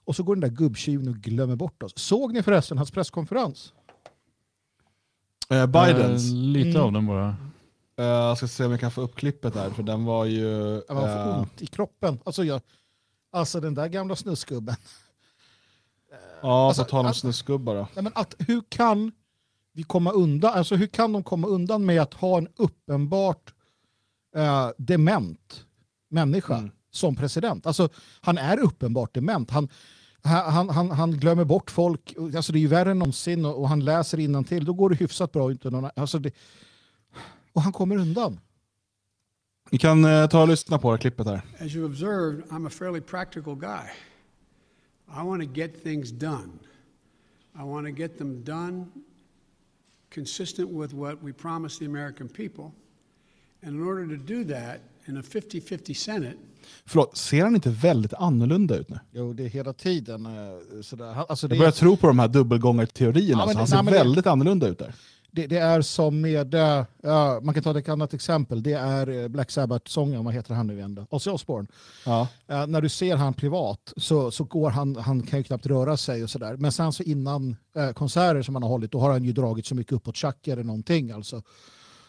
Och 0.05 0.17
så 0.17 0.23
går 0.23 0.35
den 0.37 0.41
där 0.51 0.57
gubbtjuven 0.57 1.09
och 1.09 1.15
glömmer 1.17 1.57
bort 1.57 1.83
oss. 1.83 1.93
Såg 1.97 2.33
ni 2.33 2.43
förresten 2.43 2.79
hans 2.79 2.91
presskonferens? 2.91 3.73
Eh, 5.51 5.67
Bidens. 5.67 6.31
Eh, 6.31 6.37
lite 6.37 6.71
Mm. 6.71 6.83
av 6.83 6.93
den 6.93 7.07
bara. 7.07 7.37
Eh, 7.99 8.05
jag 8.05 8.37
ska 8.37 8.49
se 8.49 8.65
om 8.65 8.71
jag 8.71 8.81
kan 8.81 8.91
få 8.91 9.01
upp 9.01 9.17
klippet 9.17 9.55
där, 9.55 9.71
för 9.71 9.83
den 9.83 10.05
var 10.05 10.25
ju... 10.25 10.51
Var 10.89 11.07
för 11.07 11.31
eh, 11.31 11.39
ont 11.39 11.63
i 11.63 11.67
kroppen. 11.67 12.19
Alltså, 12.25 12.45
jag, 12.45 12.61
alltså 13.33 13.61
den 13.61 13.75
där 13.75 13.89
gamla 13.89 14.17
snusgubben. 14.17 14.75
Ja, 16.47 16.67
alltså, 16.69 16.85
på 16.85 16.91
tal 16.91 17.01
om 17.01 17.11
att- 17.11 17.17
snusgubbar 17.17 17.75
då. 17.75 17.89
Nej, 17.95 18.03
men 18.05 18.13
att, 18.15 18.35
hur 18.39 18.63
kan 18.69 19.13
vi 19.73 19.83
komma 19.83 20.11
undan, 20.11 20.53
alltså 20.55 20.75
hur 20.77 20.87
kan 20.87 21.13
de 21.13 21.23
komma 21.23 21.47
undan 21.49 21.85
med 21.87 22.03
att 22.03 22.15
ha 22.15 22.39
en 22.39 22.49
uppenbart 22.57 23.55
eh, 24.37 24.69
dement 24.79 25.65
människa 26.11 26.57
Mm. 26.59 26.71
som 26.91 27.17
president? 27.17 27.67
Alltså 27.67 27.89
han 28.21 28.39
är 28.39 28.59
uppenbart 28.61 29.15
dement. 29.15 29.51
Han, 29.51 29.69
han, 30.23 30.69
han, 30.69 30.91
han 30.91 31.11
glömmer 31.11 31.45
bort 31.45 31.71
folk, 31.71 32.15
alltså 32.37 32.53
det 32.53 32.59
är 32.59 32.61
ju 32.61 32.67
värre 32.67 32.91
än 32.91 32.99
någonsin 32.99 33.45
och, 33.45 33.61
och 33.61 33.69
han 33.69 33.85
läser 33.85 34.45
till. 34.45 34.65
då 34.65 34.73
går 34.73 34.91
det 34.91 34.97
hyfsat 34.97 35.33
bra. 35.33 35.51
Inte 35.51 35.71
någon, 35.71 35.91
alltså 35.97 36.19
det, 36.19 36.31
och 37.53 37.63
han 37.63 37.73
kommer 37.73 37.97
undan. 37.97 38.41
Vi 39.71 39.79
kan 39.79 40.05
eh, 40.05 40.27
ta 40.27 40.43
och 40.43 40.49
lyssna 40.49 40.79
på 40.79 40.93
det 40.93 40.99
klippet 40.99 41.27
här. 41.27 41.43
As 41.61 41.75
you 41.75 41.87
observed, 41.87 42.45
I'm 42.51 42.67
a 42.67 42.71
fairly 42.71 43.01
practical 43.01 43.55
guy. 43.57 43.89
I 45.09 45.23
want 45.23 45.43
to 45.43 45.49
get 45.55 45.83
things 45.83 46.11
done. 46.11 46.51
I 47.59 47.63
want 47.63 47.87
to 47.87 47.93
get 47.93 48.19
them 48.19 48.45
done 48.45 48.87
consistent 50.15 50.71
with 50.71 50.93
what 50.95 51.23
we 51.23 51.33
promised 51.33 51.79
the 51.79 51.87
American 51.87 52.29
people. 52.29 52.65
And 53.63 53.75
in 53.77 53.83
order 53.89 54.07
to 54.19 54.23
do 54.35 54.45
that, 54.45 54.81
in 55.09 55.17
a 55.17 55.23
50 55.23 55.61
50 55.61 55.95
Senate, 55.95 56.37
Förlåt, 56.85 57.17
ser 57.17 57.45
han 57.45 57.55
inte 57.55 57.71
väldigt 57.71 58.15
annorlunda 58.15 58.77
ut 58.77 58.89
nu? 58.89 58.99
Jo, 59.13 59.33
det 59.33 59.45
är 59.45 59.49
hela 59.49 59.73
tiden 59.73 60.27
eh, 60.27 60.33
sådär. 60.83 61.25
Alltså, 61.29 61.49
det, 61.49 61.55
Jag 61.55 61.61
börjar 61.61 61.73
tro 61.73 61.97
på 61.97 62.07
de 62.07 62.19
här 62.19 62.29
dubbelgångarteorierna. 62.29 63.43
Ja, 63.43 63.47
men 63.47 63.57
alltså, 63.57 63.73
det- 63.73 63.77
han 63.77 63.85
nej, 63.85 63.95
ser 63.95 63.99
det- 63.99 64.05
väldigt 64.05 64.27
annorlunda 64.27 64.69
ut 64.69 64.79
där. 64.79 64.95
Det, 65.37 65.47
det 65.47 65.59
är 65.59 65.81
som 65.83 66.21
med, 66.21 66.55
eh, 66.55 66.85
ja, 67.03 67.41
man 67.43 67.55
kan 67.55 67.63
ta 67.63 67.79
ett 67.79 67.89
annat 67.89 68.15
exempel, 68.15 68.63
det 68.63 68.73
är 68.73 69.23
eh, 69.23 69.29
Black 69.29 69.51
Sabbath-sångaren, 69.51 70.25
vad 70.25 70.35
heter 70.35 70.55
han 70.55 70.67
nu 70.67 70.75
igen 70.75 70.95
då? 70.95 71.07
Ozzy 71.11 71.31
Osbourne. 71.31 71.69
Ja. 72.07 72.29
Eh, 72.49 72.67
när 72.67 72.81
du 72.81 72.89
ser 72.89 73.17
han 73.17 73.35
privat 73.35 73.93
så, 73.97 74.31
så 74.31 74.45
går 74.45 74.71
han, 74.71 74.97
han 74.97 75.23
kan 75.23 75.39
ju 75.39 75.43
knappt 75.43 75.67
röra 75.67 75.97
sig 75.97 76.23
och 76.23 76.31
sådär. 76.31 76.57
Men 76.57 76.73
sen 76.73 76.93
så 76.93 77.03
innan 77.03 77.57
eh, 77.77 77.91
konserter 77.93 78.43
som 78.43 78.55
han 78.55 78.63
har 78.63 78.71
hållit, 78.71 78.93
då 78.93 78.99
har 79.01 79.11
han 79.11 79.25
ju 79.25 79.33
dragit 79.33 79.67
så 79.67 79.75
mycket 79.75 79.93
uppåt 79.93 80.17
tjack 80.17 80.49
eller 80.49 80.65
någonting 80.65 81.11
alltså. 81.11 81.43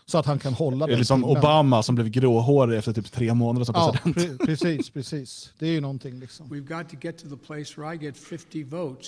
Så 0.06 0.18
att 0.18 0.26
han 0.26 0.40
kan 0.40 0.54
hålla 0.54 0.86
Det 0.86 0.90
är 0.90 0.92
den 0.92 1.00
liksom 1.00 1.22
timmen. 1.24 1.38
Obama 1.38 1.84
som 1.84 1.96
blev 1.96 2.10
gråhårig 2.10 2.78
efter 2.78 2.94
typ 2.94 3.12
tre 3.12 3.34
månader 3.34 3.66
som 3.66 3.76
Ja, 3.76 3.96
president. 4.04 4.42
pre- 4.42 4.46
precis, 4.46 4.90
precis. 4.90 5.54
Det 5.60 5.68
är 5.68 5.72
ju 5.72 5.82
någonting 5.82 6.20
liksom. 6.20 6.48
we've 6.48 6.78
got 6.78 6.90
to 6.90 6.96
get 7.02 7.18
to 7.18 7.30
the 7.30 7.46
place 7.46 7.82
where 7.82 7.96
I 7.96 7.98
get 7.98 8.18
50 8.18 8.64
votes 8.64 9.08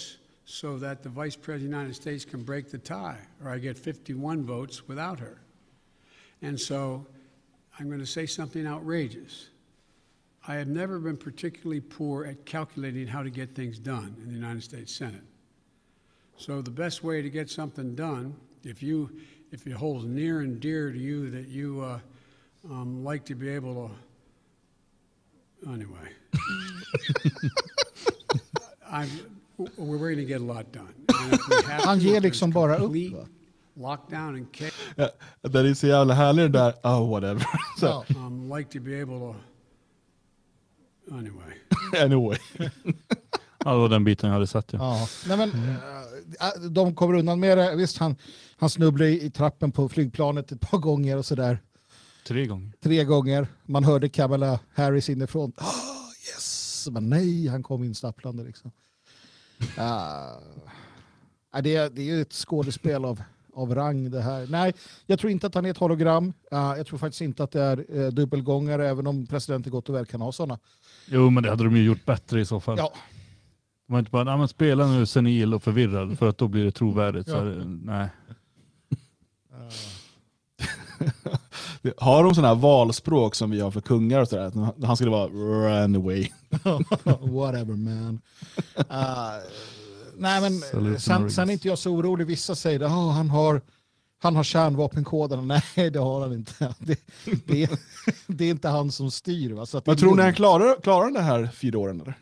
so 0.51 0.79
that 0.79 1.03
the 1.03 1.09
Vice 1.09 1.35
President 1.35 1.67
of 1.67 1.71
the 1.71 1.77
United 1.77 1.95
States 1.95 2.25
can 2.25 2.41
break 2.41 2.71
the 2.71 2.77
tie, 2.79 3.19
or 3.43 3.51
I 3.51 3.59
get 3.59 3.77
51 3.77 4.43
votes 4.43 4.87
without 4.87 5.19
her. 5.19 5.39
And 6.41 6.59
so 6.59 7.05
I'm 7.77 7.85
going 7.85 7.99
to 7.99 8.05
say 8.05 8.25
something 8.25 8.65
outrageous. 8.65 9.49
I 10.47 10.55
have 10.55 10.67
never 10.67 10.97
been 10.97 11.17
particularly 11.17 11.81
poor 11.81 12.25
at 12.25 12.47
calculating 12.47 13.05
how 13.05 13.21
to 13.21 13.29
get 13.29 13.53
things 13.53 13.77
done 13.77 14.15
in 14.23 14.29
the 14.29 14.33
United 14.33 14.63
States 14.63 14.91
Senate. 14.91 15.21
So 16.37 16.63
the 16.63 16.71
best 16.71 17.03
way 17.03 17.21
to 17.21 17.29
get 17.29 17.47
something 17.51 17.93
done, 17.93 18.35
if 18.63 18.81
you 18.81 19.11
if 19.51 19.67
it 19.67 19.73
holds 19.73 20.05
near 20.05 20.39
and 20.39 20.59
dear 20.59 20.91
to 20.91 20.97
you 20.97 21.29
that 21.29 21.47
you 21.47 21.81
uh, 21.81 21.99
um, 22.71 23.03
like 23.03 23.23
to 23.25 23.35
be 23.35 23.49
able 23.49 23.91
to, 25.63 25.71
anyway, 25.71 26.09
I'm, 28.91 29.09
Han 31.85 31.99
ger 31.99 32.21
liksom 32.21 32.51
bara 32.51 32.77
upp, 32.77 32.91
va? 33.13 33.27
Lockdown 33.75 34.35
and. 34.35 34.47
Ja, 34.95 35.09
Det 35.41 35.59
är 35.59 35.73
så 35.73 35.87
jävla 35.87 36.13
härligt 36.13 36.53
det 36.53 36.59
där, 36.59 36.73
oh 36.83 37.09
whatever. 37.09 37.45
Så, 37.79 37.85
Ja. 37.85 38.05
Um, 38.09 38.55
like 38.57 38.71
to 38.71 38.79
be 38.85 39.01
able 39.01 39.19
to, 39.19 39.35
anyway. 41.11 41.53
Anyway. 42.03 42.37
Ja, 43.65 43.71
det 43.73 43.79
var 43.79 43.89
den 43.89 44.03
biten 44.03 44.27
jag 44.29 44.33
hade 44.33 44.47
sett. 44.47 44.73
Ja. 44.73 44.79
Ja. 44.79 45.07
Nej, 45.27 45.37
men, 45.37 45.49
eh, 45.49 46.69
de 46.69 46.95
kommer 46.95 47.13
undan 47.19 47.39
med 47.39 47.57
det. 47.57 47.75
Visst, 47.75 47.97
han, 47.97 48.15
han 48.57 48.69
snubblar 48.69 49.05
i 49.05 49.23
i 49.25 49.29
trappen 49.31 49.71
på 49.71 49.89
flygplanet 49.89 50.51
ett 50.51 50.61
par 50.61 50.77
gånger 50.77 51.17
och 51.17 51.25
sådär. 51.25 51.59
Tre 52.27 52.45
gånger. 52.45 52.71
tre 52.83 53.03
gånger. 53.03 53.47
Man 53.65 53.83
hörde 53.83 54.09
Kamala 54.09 54.59
Harris 54.73 55.09
inifrån. 55.09 55.53
Oh, 55.57 55.65
yes! 56.35 56.87
Men 56.91 57.09
nej, 57.09 57.47
han 57.47 57.63
kom 57.63 57.83
instapplande. 57.83 58.43
Liksom. 58.43 58.71
Uh, 59.61 61.61
det, 61.61 61.75
är, 61.75 61.89
det 61.89 62.09
är 62.11 62.21
ett 62.21 62.33
skådespel 62.33 63.05
av, 63.05 63.21
av 63.53 63.75
rang 63.75 64.11
det 64.11 64.21
här. 64.21 64.47
Nej, 64.49 64.73
jag 65.05 65.19
tror 65.19 65.31
inte 65.31 65.47
att 65.47 65.55
han 65.55 65.65
är 65.65 65.69
ett 65.71 65.77
hologram. 65.77 66.25
Uh, 66.53 66.73
jag 66.77 66.87
tror 66.87 66.99
faktiskt 66.99 67.21
inte 67.21 67.43
att 67.43 67.51
det 67.51 67.61
är 67.61 67.91
uh, 67.97 68.07
dubbelgångare, 68.09 68.89
även 68.89 69.07
om 69.07 69.27
presidenten 69.27 69.71
gott 69.71 69.89
och 69.89 69.95
väl 69.95 70.05
kan 70.05 70.21
ha 70.21 70.31
sådana. 70.31 70.59
Jo, 71.05 71.29
men 71.29 71.43
det 71.43 71.49
hade 71.49 71.63
de 71.63 71.77
ju 71.77 71.83
gjort 71.83 72.05
bättre 72.05 72.41
i 72.41 72.45
så 72.45 72.59
fall. 72.59 72.77
Ja, 72.77 72.93
De 73.87 73.93
var 73.93 73.99
inte 73.99 74.11
bara, 74.11 74.23
"Nej, 74.23 74.37
men 74.37 74.47
spela 74.47 74.87
nu 74.87 75.05
senil 75.05 75.53
och 75.53 75.63
förvirrad 75.63 76.19
för 76.19 76.29
att 76.29 76.37
då 76.37 76.47
blir 76.47 76.65
det 76.65 76.71
trovärdigt. 76.71 77.27
Så 77.29 77.35
Ja. 77.35 77.39
här, 77.39 77.63
nej. 77.83 78.09
Har 81.97 82.23
de 82.23 82.35
sådana 82.35 82.47
här 82.47 82.61
valspråk 82.61 83.35
som 83.35 83.51
vi 83.51 83.59
har 83.59 83.71
för 83.71 83.81
kungar 83.81 84.21
och 84.21 84.27
sådär? 84.27 84.85
Han 84.85 84.95
skulle 84.95 85.11
vara 85.11 85.27
run 85.27 85.95
away. 85.95 86.27
whatever 87.19 87.75
man. 87.75 88.21
Uh, 88.77 89.43
nej, 90.17 90.41
men 90.41 90.59
Salute 90.59 90.99
sen, 90.99 91.31
sen 91.31 91.49
är 91.49 91.53
inte 91.53 91.67
jag 91.67 91.77
så 91.77 91.91
orolig. 91.91 92.27
Vissa 92.27 92.55
säger 92.55 92.79
att 92.79 92.91
oh, 92.91 93.11
han 93.11 93.29
har 93.29 93.61
han 94.21 94.35
har 94.35 94.43
kärnvapenkoderna. 94.43 95.41
Nej, 95.75 95.89
det 95.89 95.99
har 95.99 96.21
han 96.21 96.33
inte. 96.33 96.73
Det, 96.79 96.99
det, 97.45 97.63
är, 97.63 97.69
det 98.27 98.45
är 98.45 98.49
inte 98.49 98.67
han 98.67 98.91
som 98.91 99.11
styr. 99.11 99.53
Va? 99.53 99.65
Så 99.65 99.77
att 99.77 99.85
det 99.85 99.91
Men 99.91 99.97
tror 99.97 100.15
ni 100.15 100.21
han 100.21 100.33
klarar, 100.33 100.81
klarar 100.81 101.11
det 101.11 101.21
här 101.21 101.49
fyra 101.53 101.79
åren? 101.79 102.01
Eller? 102.01 102.13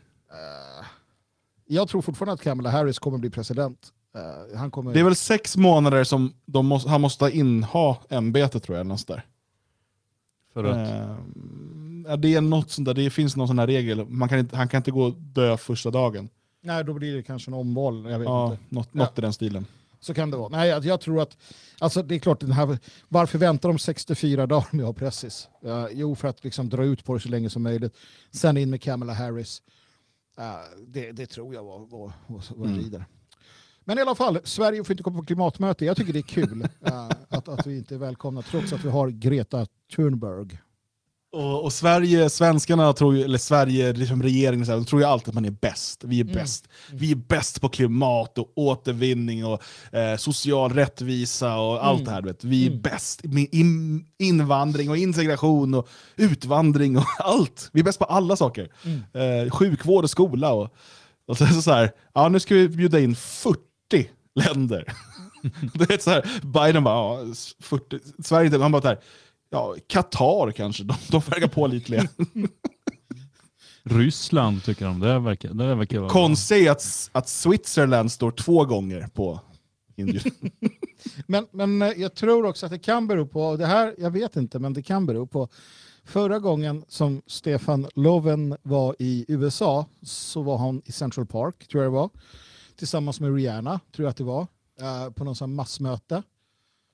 Jag 1.68 1.90
tror 1.90 2.02
fortfarande 2.02 2.34
att 2.34 2.42
Kamala 2.42 2.70
Harris 2.70 3.00
kommer 3.00 3.18
bli 3.18 3.30
president. 3.30 3.94
Eh, 4.16 4.58
han 4.58 4.72
kommer... 4.72 4.94
Det 4.94 5.00
är 5.00 5.04
väl 5.04 5.16
sex 5.16 5.58
månader 5.58 6.04
som 6.04 6.34
de 6.46 6.66
måste, 6.66 6.90
han 6.90 7.02
måste 7.02 7.30
inha 7.32 7.98
ämbetet 8.10 8.64
tror 8.64 8.78
jag. 8.78 8.82
eller 8.82 8.90
något 8.94 9.08
där. 9.08 9.26
För 10.54 10.64
att, 10.64 10.90
ja, 12.08 12.16
det, 12.18 12.34
är 12.36 12.42
något 12.42 12.72
sånt 12.72 12.86
där, 12.86 12.94
det 12.94 13.10
finns 13.10 13.36
någon 13.36 13.48
sån 13.48 13.60
här 13.60 13.68
regel. 13.68 14.06
Man 14.10 14.30
kan 14.30 14.40
inte, 14.40 14.56
han 14.58 14.68
kan 14.68 14.78
inte 14.78 14.92
gå 14.92 15.04
och 15.04 15.14
dö 15.14 15.58
första 15.58 15.92
dagen. 15.92 16.30
Nej, 16.62 16.84
då 16.84 16.94
blir 16.94 17.16
det 17.16 17.24
kanske 17.24 17.50
en 17.52 17.54
omval. 17.56 18.06
Jag 18.12 18.20
vet 18.20 18.26
Ja, 18.26 18.52
inte. 18.52 18.64
något, 18.70 18.90
Ja. 18.92 19.00
något 19.00 19.18
i 19.18 19.22
den 19.22 19.34
stilen. 19.34 19.66
Så 20.00 20.14
kan 20.14 20.32
det 20.32 20.38
vara. 20.38 20.50
Nej, 20.50 20.70
jag, 20.70 20.86
jag 20.86 21.02
tror 21.02 21.22
att... 21.22 21.38
Alltså, 21.80 22.04
det 22.04 22.16
är 22.16 22.20
klart, 22.20 22.40
den 22.40 22.52
här, 22.52 22.78
varför 23.08 23.38
väntar 23.38 23.70
de 23.70 23.80
64 23.80 24.46
dagar 24.48 24.68
med 24.72 24.84
att 24.84 24.88
ha 24.88 24.94
pressis? 24.94 25.48
Eh, 25.66 25.86
jo, 25.92 26.16
för 26.16 26.28
att 26.28 26.44
liksom 26.44 26.70
dra 26.70 26.84
ut 26.84 27.04
på 27.06 27.14
det 27.14 27.20
så 27.20 27.30
länge 27.30 27.50
som 27.50 27.64
möjligt. 27.64 27.96
Sen 28.32 28.58
in 28.58 28.70
med 28.70 28.82
Kamala 28.82 29.14
Harris. 29.14 29.62
Eh, 30.40 30.44
det, 30.88 31.12
det 31.12 31.26
tror 31.26 31.54
jag 31.54 31.64
var, 31.64 31.80
var, 31.80 32.12
var, 32.28 32.44
var 32.56 32.66
Mm. 32.66 32.78
rider. 32.80 33.06
Men 33.88 33.98
i 33.98 34.02
alla 34.02 34.16
fall, 34.16 34.40
Sverige 34.44 34.84
får 34.84 34.94
inte 34.94 35.04
komma 35.04 35.20
på 35.20 35.26
klimatmöte. 35.26 35.86
Jag 35.86 35.98
tycker 35.98 36.14
det 36.14 36.20
är 36.20 36.24
kul 36.24 36.62
eh, 36.86 37.10
att, 37.30 37.48
att 37.48 37.68
vi 37.68 37.78
inte 37.78 37.96
är 37.96 38.00
välkomna 38.00 38.42
trots 38.42 38.74
att 38.74 38.86
vi 38.86 38.90
har 38.90 39.10
Greta 39.10 39.68
Thunberg. 39.96 40.60
Och, 41.32 41.64
och 41.64 41.74
Sverige, 41.74 42.30
svenskarna, 42.30 42.94
tror 42.94 43.16
ju, 43.16 43.24
eller 43.24 43.38
Sverige, 43.38 43.94
liksom 43.94 44.24
regeringen, 44.24 44.66
så 44.66 44.72
här, 44.72 44.80
de 44.80 44.86
tror 44.86 45.02
ju 45.02 45.08
alltid 45.08 45.28
att 45.30 45.34
man 45.34 45.46
är 45.46 45.52
bäst. 45.52 46.04
Vi 46.04 46.20
är 46.20 46.24
Mm. 46.24 46.34
bäst. 46.36 46.68
Vi 46.92 47.12
är 47.12 47.16
bäst 47.16 47.62
på 47.62 47.70
klimat 47.70 48.38
och 48.38 48.52
återvinning 48.56 49.46
och 49.46 49.62
eh, 49.96 50.18
social 50.18 50.72
rättvisa 50.74 51.58
och 51.60 51.86
allt 51.86 52.06
det 52.06 52.12
här. 52.12 52.22
Vet. 52.22 52.44
Vi 52.44 52.64
är 52.66 52.70
Mm. 52.70 52.82
bäst 52.82 53.24
med 53.24 53.48
in, 53.52 54.06
invandring 54.20 54.90
och 54.90 54.98
integration 54.98 55.74
och 55.74 55.88
utvandring 56.16 56.98
och 56.98 57.04
allt. 57.20 57.70
Vi 57.74 57.80
är 57.80 57.84
bäst 57.84 58.00
på 58.00 58.06
alla 58.06 58.36
saker. 58.36 58.72
Mm. 58.84 59.46
Eh, 59.46 59.52
sjukvård 59.52 60.04
och 60.04 60.10
skola. 60.10 60.54
Och, 60.54 60.74
och 61.28 61.38
så, 61.38 61.46
så, 61.46 61.62
så 61.62 61.72
här, 61.72 61.92
ja, 62.14 62.30
nu 62.30 62.40
ska 62.40 62.56
vi 62.56 62.70
bjuda 62.70 63.00
in 63.00 63.16
40 63.16 63.62
länder. 64.36 64.94
det 65.74 65.94
är 65.94 65.98
så 65.98 66.10
här, 66.10 66.42
Biden 66.44 66.84
bara, 66.84 67.20
ja, 67.26 67.34
40, 67.60 68.00
Sverige, 68.24 68.46
inte- 68.46 68.58
han 68.60 68.72
bara 68.72 68.82
så 68.82 68.88
här, 68.88 69.00
ja, 69.50 69.76
Qatar 69.88 70.52
kanske, 70.52 70.84
de, 70.84 70.94
de 71.12 71.22
verkar 71.22 71.48
pålitliga. 71.48 72.08
Ryssland 73.84 74.64
tycker 74.64 74.86
de, 74.86 75.00
det 75.00 75.20
verkar, 75.20 75.54
det 75.54 75.76
verkar 75.76 76.00
vara. 76.00 76.10
Konstigt 76.10 76.70
att, 76.70 77.10
att 77.12 77.30
Switzerland 77.30 78.12
står 78.12 78.32
två 78.32 78.66
gånger 78.66 79.08
på 79.14 79.40
inbjudan. 79.96 80.32
Men, 81.28 81.48
men 81.52 81.82
eh, 81.82 81.92
jag 81.98 82.16
tror 82.16 82.46
också 82.46 82.66
att 82.66 82.72
det 82.72 82.80
kan 82.80 83.08
bero 83.08 83.28
på, 83.28 83.42
och 83.48 83.58
det 83.58 83.66
här, 83.66 83.96
jag 83.98 84.12
vet 84.12 84.36
inte, 84.36 84.60
men 84.60 84.74
det 84.74 84.82
kan 84.82 85.06
bero 85.06 85.28
på 85.28 85.50
förra 86.06 86.40
gången 86.40 86.84
som 86.88 87.22
Stefan 87.28 87.88
Löfven 87.96 88.58
var 88.64 88.96
i 89.00 89.26
USA 89.28 89.86
så 90.02 90.42
var 90.42 90.58
han 90.58 90.82
i 90.86 90.92
Central 90.92 91.26
Park, 91.26 91.68
tror 91.68 91.84
jag 91.84 91.94
det 91.94 91.96
var, 91.96 92.10
tillsammans 92.78 93.20
med 93.20 93.36
Rihanna, 93.36 93.80
tror 93.96 94.06
jag 94.06 94.10
att 94.10 94.18
det 94.18 94.24
var, 94.24 94.48
eh, 94.82 95.10
på 95.10 95.24
någon 95.24 95.36
sån 95.36 95.56
massmöte. 95.56 96.24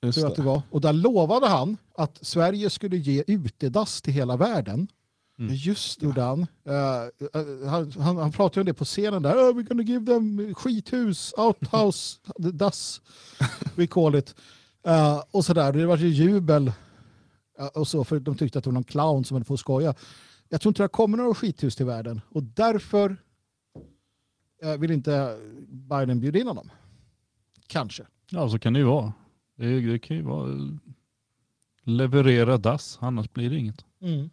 Just 0.03 0.15
Tror 0.15 0.25
jag 0.25 0.31
att 0.31 0.35
det 0.35 0.43
var. 0.43 0.61
Och 0.69 0.81
där 0.81 0.93
lovade 0.93 1.47
han 1.47 1.77
att 1.97 2.19
Sverige 2.21 2.69
skulle 2.69 2.97
ge 2.97 3.23
utedass 3.27 4.01
till 4.01 4.13
hela 4.13 4.37
världen. 4.37 4.87
Ja, 5.35 5.45
Just 5.45 5.99
det. 5.99 6.05
Gjorde 6.05 6.21
han. 6.21 6.47
Eh, 6.65 6.73
eh, 6.73 7.69
han, 7.69 7.91
han, 7.91 8.17
han 8.17 8.31
pratade 8.31 8.59
om 8.59 8.65
det 8.65 8.73
på 8.73 8.85
scenen 8.85 9.21
där. 9.23 9.35
Oh, 9.35 9.55
we're 9.55 9.67
gonna 9.67 9.83
give 9.83 10.05
them 10.05 10.55
skithus, 10.55 11.33
outhouse, 11.37 12.19
dass, 12.37 13.01
we 13.75 13.87
call 13.87 14.15
it. 14.15 14.35
Eh, 14.85 15.23
och 15.31 15.45
sådär. 15.45 15.73
Det 15.73 15.85
var 15.85 15.97
ju 15.97 16.07
jubel. 16.07 16.71
och 17.73 17.87
så, 17.87 18.03
för 18.03 18.19
de 18.19 18.35
tyckte 18.35 18.57
att 18.57 18.63
det 18.63 18.69
var 18.69 18.73
någon 18.73 18.83
clown 18.83 19.25
som 19.25 19.35
hade 19.35 19.45
fått 19.45 19.59
skoja. 19.59 19.95
Jag 20.49 20.61
tror 20.61 20.69
inte 20.69 20.83
det 20.83 20.89
kommer 20.89 21.17
några 21.17 21.33
skithus 21.33 21.75
till 21.75 21.85
världen. 21.85 22.21
Och 22.29 22.43
därför 22.43 23.17
vill 24.79 24.91
inte 24.91 25.37
Biden 25.69 26.19
bjuda 26.19 26.39
in 26.39 26.47
honom. 26.47 26.69
Kanske. 27.67 28.03
Ja, 28.29 28.49
så 28.49 28.59
kan 28.59 28.73
det 28.73 28.79
ju 28.79 28.85
vara. 28.85 29.13
Det, 29.55 29.79
det 29.81 29.99
kan 29.99 30.17
ju 30.17 30.23
vara 30.23 30.79
leverera 31.83 32.57
dass, 32.57 32.97
annars 33.01 33.33
blir 33.33 33.49
det 33.49 33.57
inget. 33.57 33.85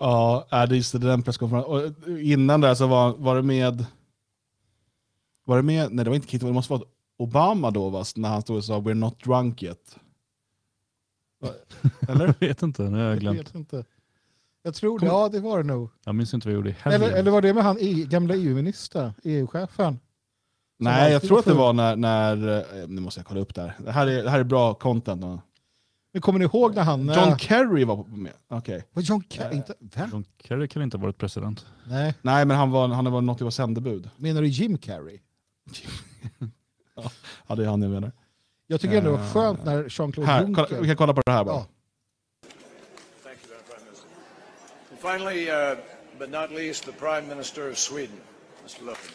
Ja, 0.00 0.46
äh, 0.52 0.68
det 0.68 0.76
är 0.76 0.98
den 0.98 1.22
presskonferensen. 1.22 1.72
Och 1.72 2.18
innan 2.20 2.60
där 2.60 2.74
så 2.74 2.86
var, 2.86 3.16
var 3.16 3.36
det 3.36 3.42
med... 3.42 3.86
Var 5.44 5.56
det 5.56 5.62
med? 5.62 5.92
Nej, 5.92 6.04
det 6.04 6.10
var 6.10 6.16
inte 6.16 6.28
Kit, 6.28 6.40
det 6.40 6.52
måste 6.52 6.72
vara 6.72 6.82
Obama 7.16 7.70
då, 7.70 7.88
va? 7.88 8.04
när 8.16 8.28
han 8.28 8.42
stod 8.42 8.56
och 8.56 8.64
sa 8.64 8.80
“We're 8.80 8.94
not 8.94 9.24
drunk 9.24 9.62
yet”. 9.62 9.98
Eller? 12.08 12.26
Jag 12.26 12.34
vet 12.48 12.62
inte, 12.62 12.82
det 12.82 12.90
har 12.90 12.98
jag 12.98 13.10
Jag 13.10 13.20
glömt. 13.20 13.38
vet 13.38 13.54
inte. 13.54 13.84
Jag 14.66 14.74
tror 14.74 14.98
det. 14.98 15.06
Ja, 15.06 15.28
det 15.28 15.40
var 15.40 15.58
det 15.58 15.64
nog. 15.64 15.90
Jag 16.04 16.14
minns 16.14 16.34
inte 16.34 16.48
vad 16.48 16.52
jag 16.52 16.56
gjorde 16.58 16.70
i 16.70 16.76
helgen. 16.78 17.02
Eller, 17.02 17.16
eller 17.16 17.30
var 17.30 17.42
det 17.42 17.54
med 17.54 17.64
han 17.64 17.76
E- 17.80 18.06
gamla 18.08 18.34
EU-minister, 18.34 19.12
EU-chefen? 19.24 19.98
Nej, 20.78 21.12
jag 21.12 21.22
tror 21.22 21.38
att 21.38 21.44
det 21.44 21.54
var 21.54 21.72
när... 21.72 21.96
när 21.96 22.58
eh, 22.58 22.88
nu 22.88 23.00
måste 23.00 23.20
jag 23.20 23.26
kolla 23.26 23.40
upp 23.40 23.54
det 23.54 23.62
här. 23.62 23.74
Det 23.78 23.92
här 23.92 24.06
är, 24.06 24.22
det 24.22 24.30
här 24.30 24.40
är 24.40 24.44
bra 24.44 24.74
content. 24.74 25.20
Men 26.12 26.22
kommer 26.22 26.38
ni 26.38 26.44
ihåg 26.44 26.74
när 26.74 26.82
han... 26.82 27.06
John 27.06 27.28
eh, 27.28 27.36
Kerry 27.36 27.84
var 27.84 28.04
med. 28.04 28.32
Okej. 28.48 28.84
var 28.92 29.02
John? 29.02 29.22
Inte, 29.52 29.74
vem? 29.80 30.10
John 30.12 30.24
Kerry 30.44 30.68
kan 30.68 30.82
inte 30.82 30.96
ha 30.96 31.02
varit 31.02 31.18
president. 31.18 31.66
Nej, 31.88 32.14
Nej, 32.22 32.44
men 32.44 32.56
han 32.56 32.70
var, 32.70 32.88
han 32.88 33.12
var 33.12 33.20
något 33.20 33.40
i 33.40 33.44
vår 33.44 33.50
sändebud. 33.50 34.10
menar 34.16 34.42
du 34.42 34.48
Jim 34.48 34.78
Carrey? 34.78 35.18
Ja, 37.46 37.54
det 37.54 37.62
är 37.64 37.66
han 37.68 37.82
jag 37.82 37.90
menar. 37.90 38.12
Jag 38.66 38.80
tycker 38.80 38.98
ändå 38.98 39.10
det 39.10 39.16
var 39.16 39.28
skönt 39.28 39.64
när 39.64 39.84
Jean-Claude 39.88 40.40
Juncker... 40.42 40.80
vi 40.80 40.86
kan 40.86 40.96
kolla 40.96 41.14
på 41.14 41.22
det 41.26 41.32
här 41.32 41.44
bara. 41.44 41.54
Ja. 41.54 41.66
Thank 43.22 43.38
you, 43.46 43.50
Madam 43.50 43.64
Prime 43.68 43.84
Minister. 43.84 44.08
And 44.90 44.93
finally, 45.04 45.50
uh, 45.50 45.76
but 46.18 46.30
not 46.30 46.50
least, 46.50 46.84
the 46.84 46.92
Prime 46.92 47.28
Minister 47.28 47.68
of 47.68 47.78
Sweden, 47.78 48.16
Mr. 48.64 48.84
Löfven. 48.84 49.14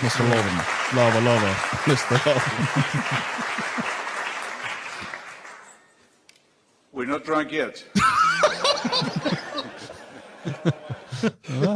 Mr. 0.00 0.22
Loven. 0.22 0.58
Lava, 0.94 1.20
lava. 1.20 1.56
Det. 1.86 1.98
ja. 2.26 2.40
We're 6.92 7.06
not 7.06 7.24
drunk 7.24 7.52
yet. 7.52 7.84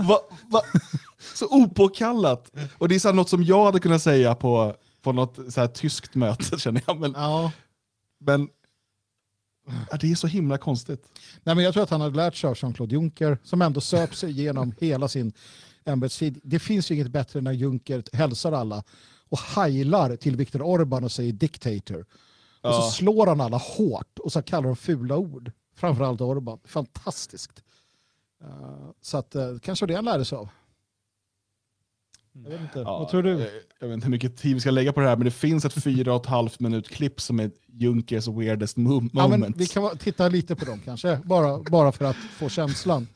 va, 0.08 0.20
va? 0.50 0.62
Så 1.34 1.46
opåkallat. 1.50 2.50
Och 2.78 2.88
det 2.88 2.94
är 2.94 2.98
så 2.98 3.12
något 3.12 3.28
som 3.28 3.42
jag 3.42 3.64
hade 3.64 3.80
kunnat 3.80 4.02
säga 4.02 4.34
på, 4.34 4.74
på 5.02 5.12
något 5.12 5.38
så 5.52 5.60
här 5.60 5.68
tyskt 5.68 6.14
möte 6.14 6.58
känner 6.58 6.82
jag. 6.86 7.00
Men, 7.00 7.12
ja. 7.16 7.52
men 8.20 8.48
det 10.00 10.10
är 10.10 10.14
så 10.14 10.26
himla 10.26 10.58
konstigt. 10.58 11.08
Nej, 11.44 11.54
men 11.54 11.64
jag 11.64 11.72
tror 11.74 11.82
att 11.82 11.90
han 11.90 12.00
hade 12.00 12.16
lärt 12.16 12.34
sig 12.36 12.50
av 12.50 12.56
Jean-Claude 12.56 12.92
Juncker 12.94 13.38
som 13.44 13.62
ändå 13.62 13.80
söp 13.80 14.14
sig 14.14 14.30
igenom 14.30 14.72
hela 14.80 15.08
sin 15.08 15.32
ämbetstid. 15.84 16.40
Det 16.42 16.58
finns 16.58 16.90
ju 16.90 16.94
inget 16.94 17.10
bättre 17.10 17.40
när 17.40 17.52
Juncker 17.52 18.04
hälsar 18.12 18.52
alla 18.52 18.84
och 19.28 19.38
heilar 19.38 20.16
till 20.16 20.36
Viktor 20.36 20.60
Orbán 20.60 21.04
och 21.04 21.12
säger 21.12 21.32
dictator. 21.32 22.06
Och 22.60 22.74
så 22.74 22.80
Ja. 22.80 22.90
slår 22.90 23.26
han 23.26 23.40
alla 23.40 23.56
hårt 23.56 24.18
och 24.18 24.32
så 24.32 24.42
kallar 24.42 24.66
de 24.66 24.76
fula 24.76 25.16
ord. 25.16 25.52
Framförallt 25.76 26.20
Orbán. 26.20 26.58
Fantastiskt. 26.64 27.62
Uh, 28.44 28.90
så 29.00 29.18
att, 29.18 29.36
uh, 29.36 29.58
kanske 29.58 29.86
det 29.86 29.94
han 29.94 30.04
lärde 30.04 30.24
sig 30.24 30.38
av. 30.38 30.48
Jag 32.44 32.50
vet 32.50 32.60
inte. 32.60 32.78
Ja, 32.78 32.98
Vad 32.98 33.08
tror 33.08 33.22
du? 33.22 33.30
Jag, 33.30 33.48
jag 33.80 33.88
vet 33.88 33.94
inte 33.94 34.04
hur 34.06 34.10
mycket 34.10 34.36
tid 34.36 34.54
vi 34.54 34.60
ska 34.60 34.70
lägga 34.70 34.92
på 34.92 35.00
det 35.00 35.08
här, 35.08 35.16
men 35.16 35.24
det 35.24 35.30
finns 35.30 35.64
ett 35.64 35.84
fyra 35.84 36.14
och 36.14 36.20
ett 36.22 36.26
halvt 36.28 36.60
minut 36.60 36.88
klipp 36.88 37.20
som 37.20 37.40
är 37.40 37.50
Junkers 37.72 38.28
weirdest 38.28 38.76
mo- 38.76 39.10
Ja, 39.12 39.28
men 39.28 39.54
vi 39.56 39.66
kan 39.66 39.96
titta 39.98 40.28
lite 40.28 40.56
på 40.56 40.64
dem 40.64 40.80
kanske, 40.84 41.20
bara, 41.24 41.58
bara 41.58 41.92
för 41.92 42.04
att 42.04 42.16
få 42.16 42.48
känslan. 42.48 43.08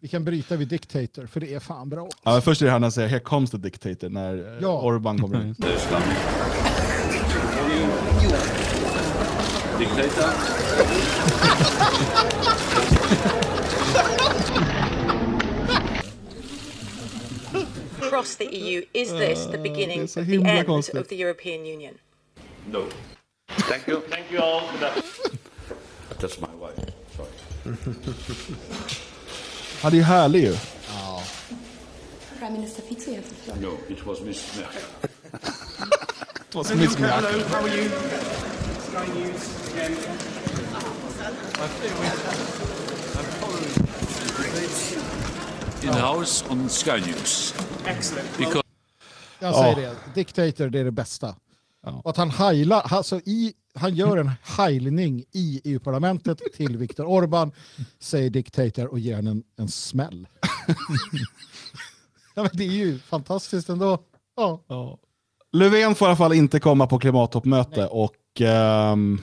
Vi 0.00 0.08
kan 0.08 0.24
bryta 0.24 0.56
vid 0.56 0.68
dictator, 0.68 1.26
för 1.26 1.40
det 1.40 1.54
är 1.54 1.60
fan 1.60 1.88
bra. 1.88 2.08
Ja, 2.24 2.40
först 2.40 2.62
är 2.62 2.66
det 2.66 2.72
här 2.72 2.78
när 2.78 2.84
han 2.84 2.92
säger 2.92 3.08
“Here 3.08 3.20
comes 3.20 3.50
the 3.50 3.56
dictator” 3.56 4.08
när 4.08 4.36
ja. 4.36 4.58
Ja. 4.60 4.82
Orban 4.82 5.18
kommer 5.18 5.42
in. 5.46 5.54
Across 18.12 18.34
the 18.36 18.44
EU, 18.54 18.84
is 18.92 19.10
this 19.10 19.46
the 19.46 19.58
beginning 19.58 20.00
det 20.06 20.16
of 20.16 20.26
the 20.26 20.34
end 20.44 20.66
konstigt. 20.66 20.96
of 21.00 21.08
the 21.08 21.16
European 21.16 21.64
Union? 21.64 21.94
No. 22.66 22.84
Thank 23.48 23.86
you. 23.88 24.02
Thank 24.10 24.30
you 24.30 24.38
all 24.42 24.60
for 24.60 24.78
that. 24.78 24.94
That's 26.20 26.38
my 26.40 26.54
wife. 26.60 26.78
Sorry. 27.16 27.30
Han 29.82 29.92
är 29.92 29.96
ju 29.96 30.02
härlig 30.02 30.42
ju. 30.44 30.56
Prime 32.38 32.52
Minister 32.52 32.82
Fico, 32.82 33.10
you 33.10 33.12
er 33.12 33.16
have 33.16 33.28
the 33.28 33.34
floor. 33.34 33.56
No, 33.60 33.78
it 33.88 34.06
was 34.06 34.20
Miss 34.20 34.56
Merkel. 34.56 34.82
it 36.48 36.54
was 36.54 36.68
så 36.68 36.74
mycket 36.76 36.92
som 36.92 37.04
jag- 37.04 37.10
how 37.10 37.66
are 37.66 37.76
you? 37.76 37.88
Sky 38.88 39.06
News 39.14 39.42
again. 39.72 39.96
in 45.82 45.92
house 45.92 46.42
on 46.50 46.68
Sky 46.68 47.00
News. 47.00 47.71
Excellent. 47.86 48.38
Because 48.38 48.62
Jag 49.38 49.54
säger 49.54 49.82
Ja. 49.82 49.90
det, 49.90 50.20
dictator 50.20 50.68
det 50.70 50.78
är 50.80 50.84
det 50.84 50.90
bästa. 50.90 51.34
Ja. 51.82 52.02
Att 52.04 52.16
han 52.16 52.30
heilar, 52.30 52.80
alltså 52.80 53.16
i, 53.24 53.52
han 53.74 53.94
gör 53.94 54.16
en 54.16 54.30
heilning 54.42 55.24
i 55.32 55.60
EU-parlamentet 55.64 56.38
till 56.56 56.76
Viktor 56.76 57.04
Orbán, 57.04 57.52
säger 58.00 58.30
dictator 58.30 58.86
och 58.86 58.98
ger 58.98 59.16
honom 59.16 59.32
en, 59.32 59.42
en 59.64 59.68
smäll. 59.68 60.26
ja, 62.34 62.42
men 62.42 62.50
det 62.52 62.64
är 62.64 62.72
ju 62.72 62.98
fantastiskt 62.98 63.68
ändå. 63.68 63.98
Ja. 64.36 64.62
Ja. 64.68 64.98
Löfven 65.52 65.94
får 65.94 66.06
i 66.06 66.08
alla 66.08 66.16
fall 66.16 66.32
inte 66.32 66.60
komma 66.60 66.86
på 66.86 66.98
klimattoppmöte 66.98 67.86
och 67.86 68.40
ehm, 68.40 69.20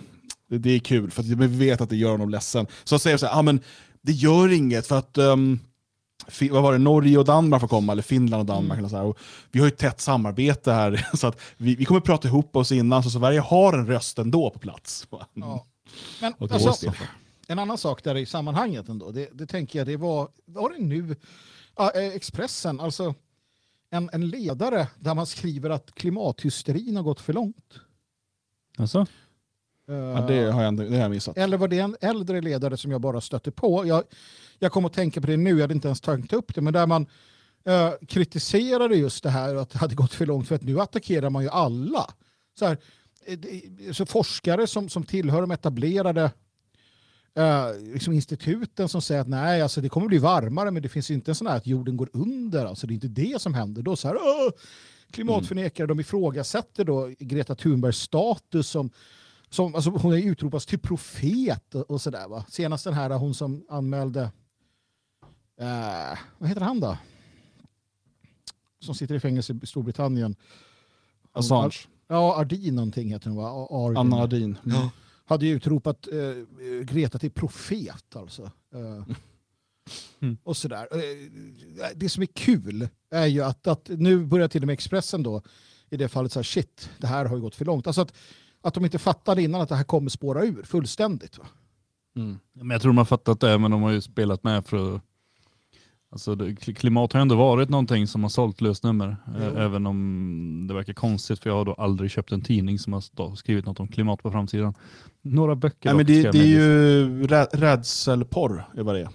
det, 0.49 0.57
det 0.57 0.69
är 0.69 0.79
kul 0.79 1.11
för 1.11 1.21
att 1.21 1.27
vi 1.27 1.47
vet 1.47 1.81
att 1.81 1.89
det 1.89 1.95
gör 1.97 2.11
honom 2.11 2.29
ledsen. 2.29 2.67
Så 2.83 2.93
jag 2.93 3.01
säger 3.01 3.17
så 3.17 3.25
här, 3.25 3.39
ah, 3.39 3.41
men 3.41 3.59
det 4.01 4.11
gör 4.11 4.51
inget 4.51 4.87
för 4.87 4.97
att 4.97 5.17
um, 5.17 5.59
vad 6.51 6.63
var 6.63 6.71
det, 6.71 6.77
Norge 6.77 7.17
och 7.17 7.25
Danmark 7.25 7.61
får 7.61 7.67
komma, 7.67 7.91
eller 7.91 8.01
Finland 8.03 8.41
och 8.41 8.45
Danmark. 8.55 8.89
Så 8.89 8.97
här. 8.97 9.03
Och 9.03 9.19
vi 9.51 9.59
har 9.59 9.67
ju 9.67 9.71
ett 9.71 9.77
tätt 9.77 10.01
samarbete 10.01 10.71
här, 10.71 11.09
så 11.17 11.27
att 11.27 11.39
vi, 11.57 11.75
vi 11.75 11.85
kommer 11.85 12.01
prata 12.01 12.27
ihop 12.27 12.55
oss 12.55 12.71
innan, 12.71 13.03
så 13.03 13.09
Sverige 13.09 13.39
har 13.39 13.73
en 13.73 13.87
röst 13.87 14.19
ändå 14.19 14.49
på 14.49 14.59
plats. 14.59 15.07
Ja. 15.33 15.65
Men 16.21 16.33
Och 16.33 16.47
då 16.47 16.55
alltså, 16.55 16.93
en 17.47 17.59
annan 17.59 17.77
sak 17.77 18.03
där 18.03 18.17
i 18.17 18.25
sammanhanget 18.25 18.89
ändå, 18.89 19.11
det, 19.11 19.29
det 19.33 19.45
tänker 19.45 19.79
jag, 19.79 19.87
det 19.87 19.97
var, 19.97 20.27
var 20.45 20.69
det 20.69 20.83
nu, 20.83 21.15
eh, 21.79 22.15
Expressen, 22.15 22.79
alltså 22.79 23.13
en, 23.91 24.09
en 24.13 24.29
ledare 24.29 24.87
där 24.99 25.15
man 25.15 25.25
skriver 25.25 25.69
att 25.69 25.95
klimathysterin 25.95 26.95
har 26.95 27.03
gått 27.03 27.21
för 27.21 27.33
långt. 27.33 27.79
Alltså? 28.77 28.99
Eh, 29.89 29.95
Ja, 29.95 30.21
det 30.27 30.51
har 30.51 30.63
jag, 30.63 30.77
det 30.77 30.89
har 30.89 31.01
jag 31.01 31.11
missat. 31.11 31.37
Eller 31.37 31.57
var 31.57 31.67
det 31.67 31.79
en 31.79 31.97
äldre 32.01 32.41
ledare 32.41 32.77
som 32.77 32.91
jag 32.91 33.01
bara 33.01 33.21
stötte 33.21 33.51
på? 33.51 33.85
Jag, 33.85 34.03
jag 34.59 34.71
kom 34.71 34.85
att 34.85 34.93
tänka 34.93 35.21
på 35.21 35.27
det 35.27 35.37
nu, 35.37 35.49
jag 35.49 35.61
hade 35.61 35.73
inte 35.73 35.87
ens 35.87 36.01
tagit 36.01 36.33
upp 36.33 36.55
det, 36.55 36.61
men 36.61 36.73
där 36.73 36.87
man 36.87 37.07
eh, 37.65 37.91
kritiserade 38.07 38.95
just 38.95 39.23
det 39.23 39.29
här 39.29 39.55
att 39.55 39.69
det 39.69 39.77
hade 39.77 39.95
gått 39.95 40.13
för 40.13 40.25
långt 40.25 40.47
för 40.47 40.55
att 40.55 40.63
nu 40.63 40.79
attackerar 40.79 41.29
man 41.29 41.43
ju 41.43 41.49
alla. 41.49 42.13
Så, 42.59 42.65
här, 42.65 42.77
eh, 43.25 43.91
så 43.91 44.05
forskare 44.05 44.67
som, 44.67 44.89
som 44.89 45.03
tillhör 45.03 45.41
de 45.41 45.51
etablerade 45.51 46.31
eh, 47.35 47.67
liksom 47.93 48.13
instituten 48.13 48.89
som 48.89 49.01
säger 49.01 49.21
att 49.21 49.27
nej, 49.27 49.61
alltså 49.61 49.81
det 49.81 49.89
kommer 49.89 50.07
bli 50.07 50.17
varmare 50.17 50.71
men 50.71 50.83
det 50.83 50.89
finns 50.89 51.11
inte 51.11 51.31
en 51.31 51.35
sån 51.35 51.47
här 51.47 51.57
att 51.57 51.67
jorden 51.67 51.97
går 51.97 52.09
under, 52.13 52.65
alltså 52.65 52.87
det 52.87 52.93
är 52.93 52.95
inte 52.95 53.07
det 53.07 53.41
som 53.41 53.53
händer. 53.53 53.81
Då 53.81 53.95
så 53.95 54.07
här, 54.07 54.15
"Åh, 54.15 54.51
klimatförnekare. 55.11 55.87
De 55.87 55.99
ifrågasätter 55.99 56.85
då 56.85 57.11
Greta 57.19 57.55
Thunbergs 57.55 57.97
status 57.97 58.67
som, 58.69 58.89
som 59.49 59.75
alltså 59.75 59.89
hon 59.89 60.13
är 60.13 60.17
utropas 60.17 60.65
till 60.65 60.79
profet 60.79 61.75
och, 61.75 61.91
och 61.91 62.01
sådär. 62.01 62.43
Senast 62.49 62.83
den 62.83 62.93
här 62.93 63.09
hon 63.09 63.33
som 63.33 63.65
anmälde, 63.69 64.31
eh, 65.59 66.17
vad 66.37 66.49
heter 66.49 66.61
han 66.61 66.79
då? 66.79 66.97
Som 68.79 68.95
sitter 68.95 69.15
i 69.15 69.19
fängelse 69.19 69.59
i 69.63 69.65
Storbritannien. 69.67 70.35
Assange. 71.31 71.75
Ja, 72.07 72.35
Ardin 72.39 72.75
någonting 72.75 73.09
heter 73.11 73.29
hon 73.29 73.37
va? 73.37 73.67
Ardin. 73.71 73.97
Anna 73.97 74.15
Ardin. 74.23 74.57
Mm. 74.65 74.87
Hade 75.25 75.45
ju 75.45 75.55
utropat 75.55 76.07
eh, 76.07 76.83
Greta 76.83 77.19
till 77.19 77.31
profet 77.31 78.15
alltså. 78.15 78.43
Eh, 78.73 79.15
Mm. 80.21 80.37
Och 80.43 80.57
sådär. 80.57 80.87
Eh, 80.91 81.89
Det 81.95 82.09
som 82.09 82.23
är 82.23 82.27
kul 82.27 82.89
är 83.11 83.25
ju 83.25 83.41
att, 83.43 83.67
att 83.67 83.89
nu 83.89 84.25
börjar 84.25 84.47
till 84.47 84.63
och 84.63 84.67
med 84.67 84.73
Expressen 84.73 85.23
då 85.23 85.41
i 85.89 85.97
det 85.97 86.07
fallet 86.09 86.31
så 86.31 86.39
här 86.39 86.43
shit, 86.43 86.89
det 86.97 87.07
här 87.07 87.25
har 87.25 87.35
ju 87.35 87.41
gått 87.41 87.55
för 87.55 87.65
långt. 87.65 87.87
Alltså 87.87 88.01
att, 88.01 88.13
att 88.61 88.73
de 88.73 88.85
inte 88.85 88.99
fattade 88.99 89.41
innan 89.43 89.61
att 89.61 89.69
det 89.69 89.75
här 89.75 89.83
kommer 89.83 90.09
spåra 90.09 90.43
ur 90.45 90.63
fullständigt. 90.63 91.37
Va? 91.37 91.45
Men 92.53 92.69
jag 92.69 92.81
tror 92.81 92.89
de 92.89 92.97
har 92.97 93.05
fattat 93.05 93.39
det, 93.39 93.57
men 93.57 93.71
de 93.71 93.81
har 93.81 93.91
ju 93.91 94.01
spelat 94.01 94.43
med 94.43 94.65
för 94.65 94.95
att 94.95 95.01
Alltså 96.11 96.35
det, 96.35 96.45
kli- 96.45 96.73
klimat 96.73 97.13
har 97.13 97.21
ändå 97.21 97.35
varit 97.35 97.69
någonting 97.69 98.07
som 98.07 98.21
har 98.23 98.29
sålt 98.29 98.61
lösnummer. 98.61 99.17
Jo. 99.39 99.43
Eh, 99.57 99.65
Även 99.65 99.87
om 99.87 100.65
det 100.67 100.73
verkar 100.73 100.93
konstigt 100.93 101.39
för 101.39 101.49
jag 101.49 101.57
har 101.57 101.65
då 101.65 101.73
aldrig 101.73 102.11
köpt 102.11 102.31
en 102.31 102.41
tidning 102.41 102.79
som 102.79 102.93
har 102.93 103.35
skrivit 103.35 103.65
något 103.65 103.79
om 103.79 103.87
klimat 103.87 104.23
på 104.23 104.31
framsidan. 104.31 104.73
Några 105.21 105.55
böcker 105.55 105.89
Nej, 105.89 105.95
men 105.97 106.05
det, 106.05 106.31
det 106.31 106.39
är 106.39 106.45
ju 106.45 107.27
rä- 107.27 107.47
rädselporr, 107.53 108.65
är 108.77 108.83
vad 108.83 108.95
det 108.95 109.01
är. 109.01 109.09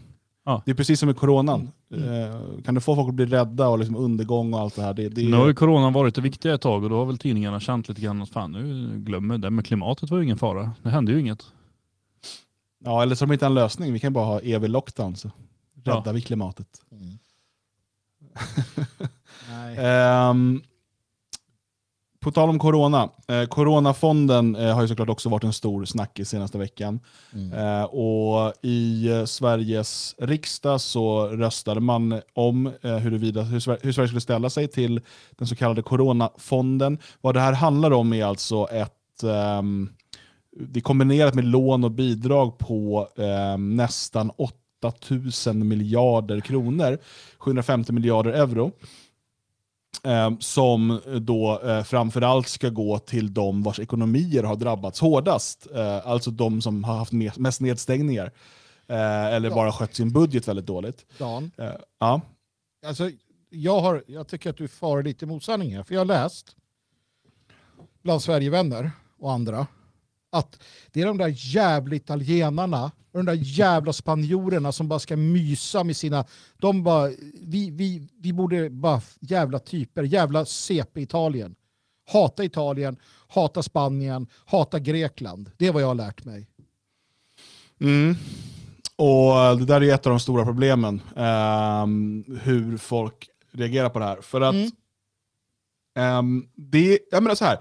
Ja. 0.45 0.62
Det 0.65 0.71
är 0.71 0.75
precis 0.75 1.01
som 1.01 1.07
med 1.07 1.16
coronan. 1.16 1.71
Eh, 1.95 2.62
kan 2.65 2.75
du 2.75 2.81
få 2.81 2.95
folk 2.97 3.09
att 3.09 3.15
bli 3.15 3.27
rädda 3.27 3.69
och 3.69 3.79
liksom 3.79 3.97
undergång 3.97 4.55
och 4.55 4.61
allt 4.61 4.77
det 4.77 4.83
här? 4.83 4.95
Det, 4.95 5.09
det 5.09 5.29
Nu 5.29 5.37
har 5.37 5.47
ju 5.47 5.55
coronan 5.55 5.93
varit 5.93 6.15
det 6.15 6.21
viktiga 6.21 6.55
ett 6.55 6.61
tag 6.61 6.85
och 6.85 6.91
då 6.91 6.97
har 6.97 7.07
väl 7.07 7.19
tidningarna 7.19 7.61
känt 7.61 7.89
lite 7.89 8.01
grann 8.01 8.23
att 8.23 8.29
fan 8.31 8.53
nu 8.53 8.93
glömmer 8.99 9.39
det, 9.39 9.51
men 9.51 9.65
klimatet 9.65 10.11
var 10.11 10.19
ju 10.19 10.25
ingen 10.25 10.39
fara. 10.39 10.71
Det 10.83 10.89
hände 10.91 11.12
ju 11.12 11.21
inget. 11.21 11.45
Ja, 12.85 13.03
eller 13.03 13.15
så 13.15 13.23
har 13.25 13.27
de 13.29 13.33
inte 13.33 13.47
en 13.47 13.55
lösning. 13.55 13.93
Vi 13.93 13.99
kan 14.01 14.12
bara 14.12 14.25
ha 14.25 14.41
evig 14.41 14.69
lockdown 14.71 15.16
så 15.16 15.31
räddar 15.85 16.02
Ja. 16.06 16.12
vi 16.12 16.20
klimatet. 16.23 16.66
Nej. 19.51 19.77
Ehm, 19.78 20.62
på 22.20 22.31
tal 22.32 22.48
om 22.48 22.59
corona. 22.59 23.11
Eh, 23.28 23.44
coronafonden 23.44 24.56
eh, 24.56 24.74
har 24.74 24.82
ju 24.82 24.89
såklart 24.89 25.09
också 25.09 25.28
varit 25.28 25.44
en 25.44 25.52
stor 25.52 25.85
snackis 25.85 26.28
senaste 26.28 26.59
veckan. 26.59 27.01
Mm. 27.32 27.52
Eh, 27.52 27.85
och 27.85 28.52
I 28.62 29.09
eh, 29.09 29.24
Sveriges 29.24 30.15
riksdag 30.19 30.81
så 30.81 31.27
röstade 31.27 31.81
man 31.81 32.20
om 32.35 32.66
eh, 32.82 32.97
huruvida, 32.97 33.43
hur, 33.43 33.61
Sver- 33.61 33.78
hur 33.82 33.93
Sverige 33.93 34.09
skulle 34.09 34.20
ställa 34.20 34.51
sig 34.51 34.69
till 34.69 35.01
den 35.31 35.47
så 35.48 35.56
kallade 35.56 35.82
coronafonden. 35.82 36.98
Vad 37.20 37.35
det 37.35 37.40
här 37.40 37.52
handlar 37.52 37.90
om 37.90 38.12
är 38.12 38.24
alltså 38.24 38.69
ett 38.70 39.23
ehm, 39.23 39.90
det 40.56 40.81
är 40.81 40.82
kombinerat 40.82 41.35
med 41.35 41.44
lån 41.44 41.85
och 41.85 41.90
bidrag 41.90 42.59
på 42.59 43.09
ehm, 43.16 43.77
nästan 43.77 44.31
8000 44.85 45.69
miljarder 45.69 46.40
kronor, 46.40 46.98
750 47.39 47.93
miljarder 47.93 48.31
euro 48.32 48.73
eh, 50.05 50.39
som 50.39 51.01
då 51.20 51.61
eh, 51.65 51.82
framförallt 51.82 52.48
ska 52.48 52.69
gå 52.69 52.98
till 52.98 53.35
de 53.35 53.62
vars 53.62 53.78
ekonomier 53.81 54.43
har 54.43 54.56
drabbats 54.56 55.01
hårdast. 55.01 55.66
Eh, 55.74 56.06
alltså 56.06 56.31
de 56.31 56.62
som 56.62 56.85
har 56.85 56.97
haft 56.97 57.12
me- 57.12 57.39
mest 57.40 57.61
nedstängningar. 57.61 58.32
Eller 58.89 59.48
Ja. 59.48 59.55
bara 59.55 59.73
skött 59.73 59.94
sin 59.94 60.12
budget 60.12 60.48
väldigt 60.48 60.66
dåligt. 60.66 61.06
Dan, 61.19 61.51
ja. 61.98 62.20
alltså, 62.86 63.11
jag, 63.51 63.81
har, 63.81 64.05
jag 64.06 64.28
tycker 64.28 64.51
att 64.51 64.56
du 64.56 64.69
far 64.69 65.02
lite 65.02 65.24
emot 65.24 65.44
sanningen 65.44 65.85
för 65.85 65.94
jag 65.94 66.01
har 66.01 66.05
läst 66.05 66.56
bland 68.02 68.23
Sverigevänner 68.23 68.90
och 69.19 69.32
andra 69.32 69.66
att 70.35 70.62
det 70.93 71.01
är 71.02 71.06
de 71.06 71.19
där 71.19 71.32
jävla 71.36 71.94
italienarna 71.97 72.85
och 73.12 73.19
de 73.19 73.27
där 73.27 73.39
jävla 73.43 73.93
spanjorerna 73.93 74.73
som 74.73 74.89
bara 74.89 74.98
ska 74.98 75.16
mysa 75.16 75.85
med 75.85 75.97
sina... 75.97 76.24
De 76.59 76.82
bara, 76.82 77.09
vi, 77.43 77.70
vi, 77.70 78.09
vi 78.19 78.32
borde 78.32 78.70
bara, 78.70 79.01
jävla 79.20 79.59
typer, 79.59 80.02
jävla 80.02 80.44
CP-Italien. 80.44 81.55
Hata 82.12 82.44
Italien, 82.44 82.97
hata 83.28 83.62
Spanien, 83.62 84.27
hata 84.47 84.78
Grekland. 84.78 85.51
Det 85.56 85.66
är 85.66 85.73
vad 85.73 85.82
jag 85.82 85.86
har 85.89 85.94
lärt 85.94 86.24
mig. 86.24 86.47
Mm. 87.81 88.15
Och 88.97 89.59
Det 89.59 89.65
där 89.65 89.82
är 89.82 89.94
ett 89.94 90.06
av 90.06 90.11
de 90.11 90.20
stora 90.20 90.44
problemen. 90.44 91.01
ehm, 91.16 92.24
hur 92.43 92.77
folk 92.77 93.28
reagerar 93.52 93.89
på 93.89 93.98
det 93.98 94.05
här. 94.05 94.20
För 94.20 94.40
att 94.40 94.55
Mm. 94.55 94.70
ehm, 95.97 96.48
det, 96.55 96.98
jag 97.11 97.23
menar 97.23 97.35
så 97.35 97.44
här, 97.44 97.59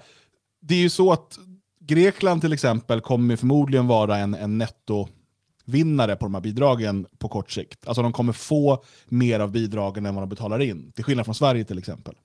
det 0.62 0.76
är 0.76 0.80
ju 0.80 0.90
så 0.90 1.12
att 1.12 1.40
Grekland 1.86 2.42
till 2.42 2.54
exempel 2.54 3.02
kommer 3.02 3.36
förmodligen 3.36 3.88
vara 3.88 4.18
en, 4.18 4.34
en 4.34 4.58
nettovinnare 4.58 6.16
på 6.16 6.26
de 6.26 6.34
här 6.34 6.42
bidragen 6.42 7.06
på 7.18 7.28
kort 7.28 7.52
sikt. 7.52 7.88
Alltså 7.88 8.02
de 8.02 8.14
kommer 8.14 8.34
få 8.34 8.84
mer 9.06 9.40
av 9.40 9.52
bidragen 9.52 10.06
än 10.06 10.16
vad 10.16 10.22
de 10.22 10.30
betalar 10.30 10.62
in. 10.62 10.92
Till 10.92 11.04
skillnad 11.04 11.26
från 11.26 11.36
Sverige 11.36 11.64
till 11.64 11.78
exempel. 11.78 12.16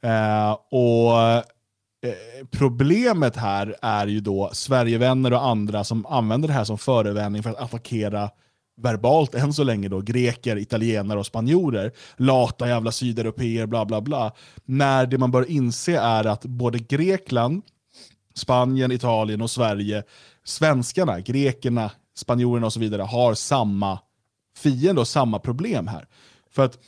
Eh, 0.00 0.52
och 0.70 1.22
eh, 1.22 1.42
Problemet 2.50 3.36
här 3.36 3.76
är 3.82 4.06
ju 4.06 4.20
då 4.20 4.50
Sverigevänner 4.52 5.32
och 5.32 5.46
andra 5.46 5.84
som 5.84 6.06
använder 6.06 6.48
det 6.48 6.54
här 6.54 6.64
som 6.64 6.78
förevändning 6.78 7.42
för 7.42 7.50
att 7.50 7.60
attackera 7.60 8.30
verbalt 8.80 9.34
än 9.34 9.52
så 9.52 9.64
länge 9.64 9.88
då, 9.88 10.00
greker, 10.00 10.56
italienare 10.56 11.18
och 11.18 11.26
spanjorer, 11.26 11.92
lata 12.16 12.68
jävla 12.68 12.92
sydeuropeer, 12.92 13.66
bla 13.66 13.84
bla 13.84 14.00
bla. 14.00 14.32
När 14.64 15.06
det 15.06 15.18
man 15.18 15.30
bör 15.30 15.50
inse 15.50 15.98
är 15.98 16.24
att 16.26 16.44
både 16.44 16.78
Grekland, 16.78 17.62
Spanien, 18.38 18.92
Italien 18.92 19.42
och 19.42 19.50
Sverige, 19.50 20.02
svenskarna, 20.44 21.20
grekerna, 21.20 21.90
spanjorerna 22.16 22.66
och 22.66 22.72
så 22.72 22.80
vidare 22.80 23.02
har 23.02 23.34
samma 23.34 23.98
fiende 24.56 25.00
och 25.00 25.08
samma 25.08 25.38
problem 25.38 25.86
här. 25.86 26.06
För 26.50 26.64
att 26.64 26.78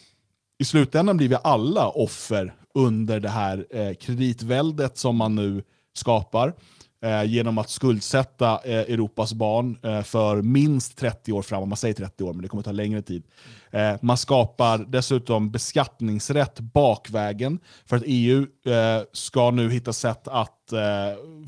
i 0.59 0.65
slutändan 0.65 1.17
blir 1.17 1.29
vi 1.29 1.37
alla 1.43 1.89
offer 1.89 2.55
under 2.75 3.21
det 3.21 3.29
här 3.29 3.67
eh, 3.71 3.95
kreditväldet 3.95 4.99
som 4.99 5.17
man 5.17 5.35
nu 5.35 5.63
skapar 5.95 6.55
eh, 7.03 7.25
genom 7.25 7.59
att 7.59 7.71
skuldsätta 7.71 8.61
eh, 8.65 8.79
Europas 8.79 9.33
barn 9.33 9.79
eh, 9.83 10.03
för 10.03 10.43
minst 10.43 10.99
30 10.99 11.33
år 11.33 11.43
framåt. 11.43 11.69
Man 11.69 11.77
säger 11.77 11.95
30 11.95 12.25
år, 12.25 12.33
men 12.33 12.43
det 12.43 12.49
kommer 12.49 12.63
ta 12.63 12.73
längre 12.73 13.03
tid. 13.03 13.23
Eh, 13.71 13.95
man 14.03 14.17
skapar 14.17 14.79
dessutom 14.79 15.51
beskattningsrätt 15.51 16.61
bakvägen 16.61 17.59
för 17.87 17.97
att 17.97 18.03
EU 18.07 18.47
eh, 18.67 19.03
ska 19.13 19.51
nu 19.51 19.71
hitta 19.71 19.93
sätt 19.93 20.29
att 20.29 20.73
eh, 20.73 20.79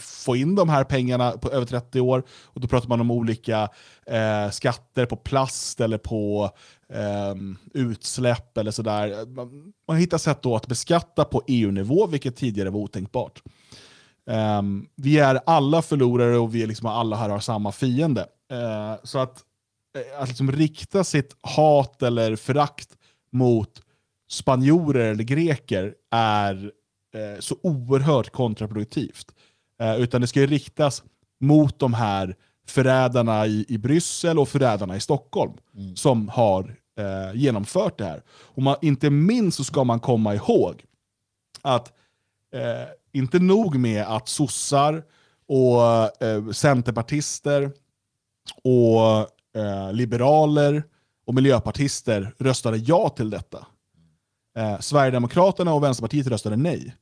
få 0.00 0.36
in 0.36 0.54
de 0.54 0.68
här 0.68 0.84
pengarna 0.84 1.30
på 1.30 1.50
över 1.50 1.66
30 1.66 2.00
år. 2.00 2.22
Och 2.44 2.60
Då 2.60 2.68
pratar 2.68 2.88
man 2.88 3.00
om 3.00 3.10
olika 3.10 3.68
eh, 4.06 4.50
skatter 4.50 5.06
på 5.06 5.16
plast 5.16 5.80
eller 5.80 5.98
på 5.98 6.50
ehm, 6.92 7.56
utsläpp 7.74 8.58
eller 8.58 8.70
sådär. 8.70 9.26
Man, 9.26 9.72
man 9.88 9.96
hittar 9.96 10.18
sätt 10.18 10.42
då 10.42 10.56
att 10.56 10.66
beskatta 10.66 11.24
på 11.24 11.42
EU-nivå, 11.46 12.06
vilket 12.06 12.36
tidigare 12.36 12.70
var 12.70 12.80
otänkbart. 12.80 13.42
Ehm, 14.30 14.86
vi 14.96 15.18
är 15.18 15.40
alla 15.46 15.82
förlorare 15.82 16.38
och 16.38 16.54
vi 16.54 16.62
är 16.62 16.66
liksom 16.66 16.86
alla 16.88 17.16
här 17.16 17.28
har 17.28 17.40
samma 17.40 17.72
fiende. 17.72 18.26
Eh, 18.50 18.94
så 19.02 19.18
att, 19.18 19.42
eh, 19.96 20.22
att 20.22 20.28
liksom 20.28 20.52
rikta 20.52 21.04
sitt 21.04 21.36
hat 21.40 22.02
eller 22.02 22.36
förakt 22.36 22.88
mot 23.32 23.82
spanjorer 24.30 25.10
eller 25.10 25.24
greker 25.24 25.94
är 26.10 26.72
eh, 27.14 27.40
så 27.40 27.56
oerhört 27.62 28.30
kontraproduktivt. 28.30 29.34
Eh, 29.80 29.96
utan 29.96 30.20
det 30.20 30.26
ska 30.26 30.40
ju 30.40 30.46
riktas 30.46 31.02
mot 31.40 31.78
de 31.78 31.94
här 31.94 32.36
förrädarna 32.66 33.46
i, 33.46 33.64
i 33.68 33.78
Bryssel 33.78 34.38
och 34.38 34.48
förrädarna 34.48 34.96
i 34.96 35.00
Stockholm 35.00 35.52
som 35.94 36.28
har 36.28 36.76
eh, 36.98 37.34
genomfört 37.40 37.98
det 37.98 38.04
här. 38.04 38.22
Och 38.30 38.62
man, 38.62 38.76
inte 38.82 39.10
minst 39.10 39.56
så 39.56 39.64
ska 39.64 39.84
man 39.84 40.00
komma 40.00 40.34
ihåg 40.34 40.84
att 41.62 41.92
inte 43.12 43.38
nog 43.38 43.76
med 43.78 44.02
att 44.02 44.28
sossar 44.28 45.02
och 45.46 46.22
eh, 46.22 46.50
centerpartister 46.50 47.70
och 48.64 49.18
eh, 49.60 49.92
liberaler 49.92 50.84
och 51.26 51.34
miljöpartister 51.34 52.34
röstade 52.38 52.76
ja 52.76 53.08
till 53.08 53.30
detta. 53.30 53.66
Eh, 54.56 54.80
Sverigedemokraterna 54.80 55.74
och 55.74 55.82
Vänsterpartiet 55.82 56.26
röstade 56.26 56.56
nej. 56.56 56.96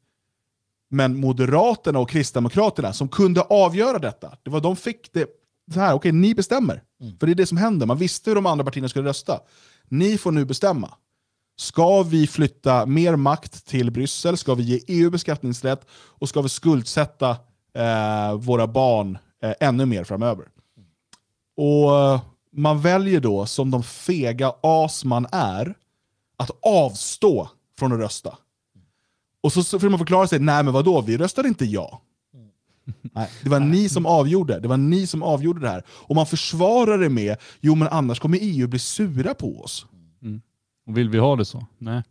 Men 0.88 1.20
Moderaterna 1.20 1.98
och 1.98 2.10
Kristdemokraterna 2.10 2.92
som 2.92 3.08
kunde 3.08 3.40
avgöra 3.40 3.98
detta, 3.98 4.36
det 4.42 4.50
var 4.50 4.60
de 4.60 4.76
fick 4.76 5.12
det 5.12 5.26
så 5.74 5.80
här, 5.80 5.94
okej 5.94 6.12
ni 6.12 6.34
bestämmer. 6.34 6.82
För 7.20 7.26
det 7.26 7.32
är 7.32 7.34
det 7.34 7.46
som 7.46 7.58
händer, 7.58 7.86
man 7.86 7.96
visste 7.96 8.30
hur 8.30 8.34
de 8.34 8.46
andra 8.46 8.64
partierna 8.64 8.88
skulle 8.88 9.08
rösta. 9.08 9.40
Ni 9.88 10.18
får 10.18 10.32
nu 10.32 10.44
bestämma. 10.44 10.94
Ska 11.60 12.02
vi 12.02 12.26
flytta 12.26 12.86
mer 12.86 13.16
makt 13.16 13.66
till 13.66 13.90
Bryssel? 13.90 14.36
Ska 14.36 14.54
vi 14.54 14.62
ge 14.62 14.80
EU 14.86 15.10
beskattningsrätt? 15.10 15.86
Och 15.92 16.28
ska 16.28 16.42
vi 16.42 16.48
skuldsätta 16.48 17.30
eh, 17.74 18.34
våra 18.34 18.66
barn 18.66 19.18
eh, 19.42 19.52
ännu 19.60 19.86
mer 19.86 20.04
framöver? 20.04 20.48
Och 21.56 21.98
eh, 21.98 22.20
man 22.52 22.80
väljer 22.80 23.20
då, 23.20 23.46
som 23.46 23.70
de 23.70 23.82
fega 23.82 24.52
as 24.60 25.04
man 25.04 25.26
är, 25.32 25.74
att 26.36 26.50
avstå 26.62 27.48
från 27.78 27.92
att 27.92 27.98
rösta. 27.98 28.36
Och 29.40 29.52
så 29.52 29.62
så 29.62 29.80
får 29.80 29.88
man 29.88 29.98
förklara 29.98 30.26
sig, 30.26 30.38
nej 30.38 30.64
men 30.64 30.74
vadå, 30.74 31.00
vi 31.00 31.16
röstade 31.16 31.48
inte 31.48 31.64
ja. 31.64 32.00
Nej, 33.02 33.30
det 33.42 33.50
var 33.50 33.60
ni 33.60 33.88
som 33.88 34.06
avgjorde. 34.06 34.60
Det 34.60 34.68
var 34.68 34.76
ni 34.76 35.06
som 35.06 35.22
avgjorde 35.22 35.60
det 35.60 35.68
här. 35.68 35.84
Och 35.88 36.16
man 36.16 36.26
försvarar 36.26 36.98
det 36.98 37.08
med, 37.08 37.36
jo 37.60 37.74
men 37.74 37.88
annars 37.88 38.18
kommer 38.18 38.38
EU 38.40 38.68
bli 38.68 38.78
sura 38.78 39.34
på 39.34 39.62
oss. 39.62 39.86
Och 40.90 40.98
vill 40.98 41.08
vi 41.08 41.18
ha 41.18 41.36
det 41.36 41.44
så? 41.44 41.66
Nej. 41.78 42.02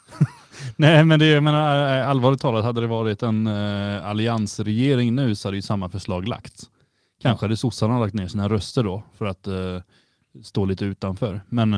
Nej, 0.76 1.04
men 1.04 1.18
det, 1.18 1.26
jag 1.26 1.42
menar, 1.42 1.98
eh, 1.98 2.08
allvarligt 2.08 2.40
talat, 2.40 2.64
hade 2.64 2.80
det 2.80 2.86
varit 2.86 3.22
en 3.22 3.46
eh, 3.46 4.06
alliansregering 4.06 5.14
nu 5.14 5.34
så 5.34 5.48
hade 5.48 5.56
ju 5.56 5.62
samma 5.62 5.88
förslag 5.88 6.28
lagts. 6.28 6.70
Kanske 7.22 7.44
hade 7.44 7.56
sossarna 7.56 8.00
lagt 8.00 8.14
ner 8.14 8.28
sina 8.28 8.48
röster 8.48 8.84
då 8.84 9.02
för 9.18 9.26
att 9.26 9.46
eh, 9.46 9.80
stå 10.42 10.64
lite 10.64 10.84
utanför. 10.84 11.40
Men 11.48 11.72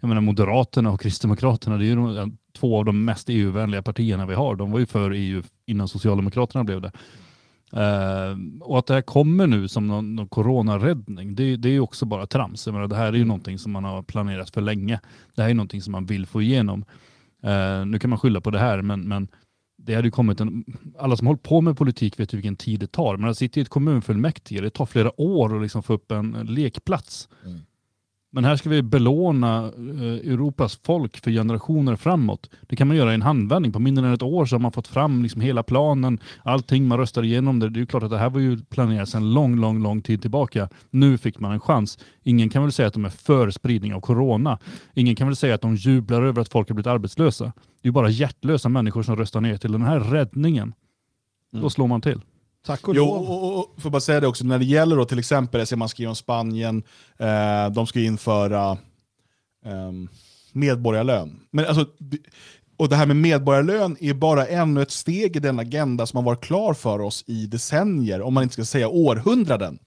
jag 0.00 0.08
menar 0.08 0.20
Moderaterna 0.20 0.90
och 0.90 1.00
Kristdemokraterna, 1.00 1.76
det 1.76 1.84
är 1.84 1.86
ju 1.86 1.96
de, 1.96 2.38
två 2.58 2.78
av 2.78 2.84
de 2.84 3.04
mest 3.04 3.28
EU-vänliga 3.28 3.82
partierna 3.82 4.26
vi 4.26 4.34
har. 4.34 4.56
De 4.56 4.72
var 4.72 4.78
ju 4.78 4.86
för 4.86 5.10
EU 5.10 5.42
innan 5.66 5.88
Socialdemokraterna 5.88 6.64
blev 6.64 6.80
det. 6.80 6.92
Uh, 7.72 8.62
och 8.62 8.78
att 8.78 8.86
det 8.86 8.94
här 8.94 9.02
kommer 9.02 9.46
nu 9.46 9.68
som 9.68 9.86
någon, 9.86 10.16
någon 10.16 10.28
coronaräddning, 10.28 11.34
det, 11.34 11.56
det 11.56 11.68
är 11.68 11.72
ju 11.72 11.80
också 11.80 12.06
bara 12.06 12.26
trams. 12.26 12.66
Jag 12.66 12.74
menar, 12.74 12.88
det 12.88 12.96
här 12.96 13.12
är 13.12 13.16
ju 13.16 13.24
någonting 13.24 13.58
som 13.58 13.72
man 13.72 13.84
har 13.84 14.02
planerat 14.02 14.50
för 14.50 14.60
länge. 14.60 15.00
Det 15.34 15.42
här 15.42 15.50
är 15.50 15.54
någonting 15.54 15.82
som 15.82 15.92
man 15.92 16.06
vill 16.06 16.26
få 16.26 16.42
igenom. 16.42 16.84
Uh, 17.44 17.86
nu 17.86 17.98
kan 17.98 18.10
man 18.10 18.18
skylla 18.18 18.40
på 18.40 18.50
det 18.50 18.58
här, 18.58 18.82
men, 18.82 19.08
men 19.08 19.28
det 19.76 19.94
hade 19.94 20.08
ju 20.08 20.12
kommit 20.12 20.40
en, 20.40 20.64
alla 20.98 21.16
som 21.16 21.26
håller 21.26 21.38
på 21.38 21.60
med 21.60 21.76
politik 21.76 22.20
vet 22.20 22.32
ju 22.34 22.36
vilken 22.36 22.56
tid 22.56 22.80
det 22.80 22.92
tar. 22.92 23.16
Men 23.16 23.30
att 23.30 23.38
sitta 23.38 23.60
i 23.60 23.62
ett 23.62 23.68
kommunfullmäktige, 23.68 24.60
det 24.60 24.70
tar 24.70 24.86
flera 24.86 25.20
år 25.20 25.56
att 25.56 25.62
liksom 25.62 25.82
få 25.82 25.92
upp 25.92 26.10
en 26.12 26.32
lekplats. 26.32 27.28
Mm. 27.44 27.60
Men 28.34 28.44
här 28.44 28.56
ska 28.56 28.68
vi 28.68 28.82
belåna 28.82 29.58
eh, 29.64 30.32
Europas 30.32 30.80
folk 30.82 31.16
för 31.16 31.30
generationer 31.30 31.96
framåt. 31.96 32.50
Det 32.60 32.76
kan 32.76 32.88
man 32.88 32.96
göra 32.96 33.10
i 33.10 33.14
en 33.14 33.22
handvändning. 33.22 33.72
På 33.72 33.78
mindre 33.78 34.06
än 34.06 34.12
ett 34.12 34.22
år 34.22 34.46
så 34.46 34.54
har 34.54 34.60
man 34.60 34.72
fått 34.72 34.88
fram 34.88 35.22
liksom 35.22 35.40
hela 35.40 35.62
planen, 35.62 36.18
allting, 36.42 36.88
man 36.88 36.98
röstar 36.98 37.22
igenom 37.22 37.60
det. 37.60 37.68
Det 37.68 37.80
är 37.80 37.86
klart 37.86 38.02
att 38.02 38.10
det 38.10 38.18
här 38.18 38.30
var 38.30 38.40
ju 38.40 38.58
planerat 38.58 39.08
sedan 39.08 39.34
lång, 39.34 39.56
lång, 39.56 39.82
lång 39.82 40.02
tid 40.02 40.22
tillbaka. 40.22 40.68
Nu 40.90 41.18
fick 41.18 41.40
man 41.40 41.52
en 41.52 41.60
chans. 41.60 41.98
Ingen 42.22 42.48
kan 42.48 42.62
väl 42.62 42.72
säga 42.72 42.88
att 42.88 42.94
de 42.94 43.04
är 43.04 43.10
för 43.10 43.50
spridning 43.50 43.94
av 43.94 44.00
corona. 44.00 44.58
Ingen 44.94 45.16
kan 45.16 45.26
väl 45.26 45.36
säga 45.36 45.54
att 45.54 45.62
de 45.62 45.76
jublar 45.76 46.22
över 46.22 46.42
att 46.42 46.48
folk 46.48 46.68
har 46.68 46.74
blivit 46.74 46.86
arbetslösa. 46.86 47.52
Det 47.82 47.88
är 47.88 47.92
bara 47.92 48.08
hjärtlösa 48.08 48.68
människor 48.68 49.02
som 49.02 49.16
röstar 49.16 49.40
ner 49.40 49.56
till 49.56 49.72
den 49.72 49.82
här 49.82 50.00
räddningen. 50.00 50.72
Då 51.52 51.70
slår 51.70 51.86
man 51.86 52.00
till. 52.00 52.20
Tack 52.66 52.88
och 52.88 52.96
Jo, 52.96 53.04
lov. 53.04 53.30
och, 53.30 53.44
och, 53.44 53.58
och 53.76 53.82
får 53.82 53.90
bara 53.90 54.00
säga 54.00 54.20
det 54.20 54.26
också, 54.26 54.44
när 54.44 54.58
det 54.58 54.64
gäller 54.64 54.96
då 54.96 55.04
till 55.04 55.18
exempel, 55.18 55.66
ser 55.66 55.76
man 55.76 55.88
skriver 55.88 56.08
om 56.08 56.16
Spanien, 56.16 56.82
eh, 57.18 57.70
de 57.70 57.86
ska 57.86 58.00
införa 58.00 58.78
ehm, 59.66 60.08
medborgarlön. 60.52 61.40
Men 61.50 61.66
alltså, 61.66 61.86
det- 61.98 62.18
och 62.76 62.88
det 62.88 62.96
här 62.96 63.06
med 63.06 63.16
medborgarlön 63.16 63.96
är 64.00 64.14
bara 64.14 64.46
ännu 64.46 64.82
ett 64.82 64.90
steg 64.90 65.36
i 65.36 65.40
den 65.40 65.58
agenda 65.58 66.06
som 66.06 66.16
har 66.16 66.24
varit 66.24 66.44
klar 66.44 66.74
för 66.74 67.00
oss 67.00 67.24
i 67.26 67.46
decennier, 67.46 68.22
om 68.22 68.34
man 68.34 68.42
inte 68.42 68.52
ska 68.52 68.64
säga 68.64 68.88
århundraden. 68.88 69.78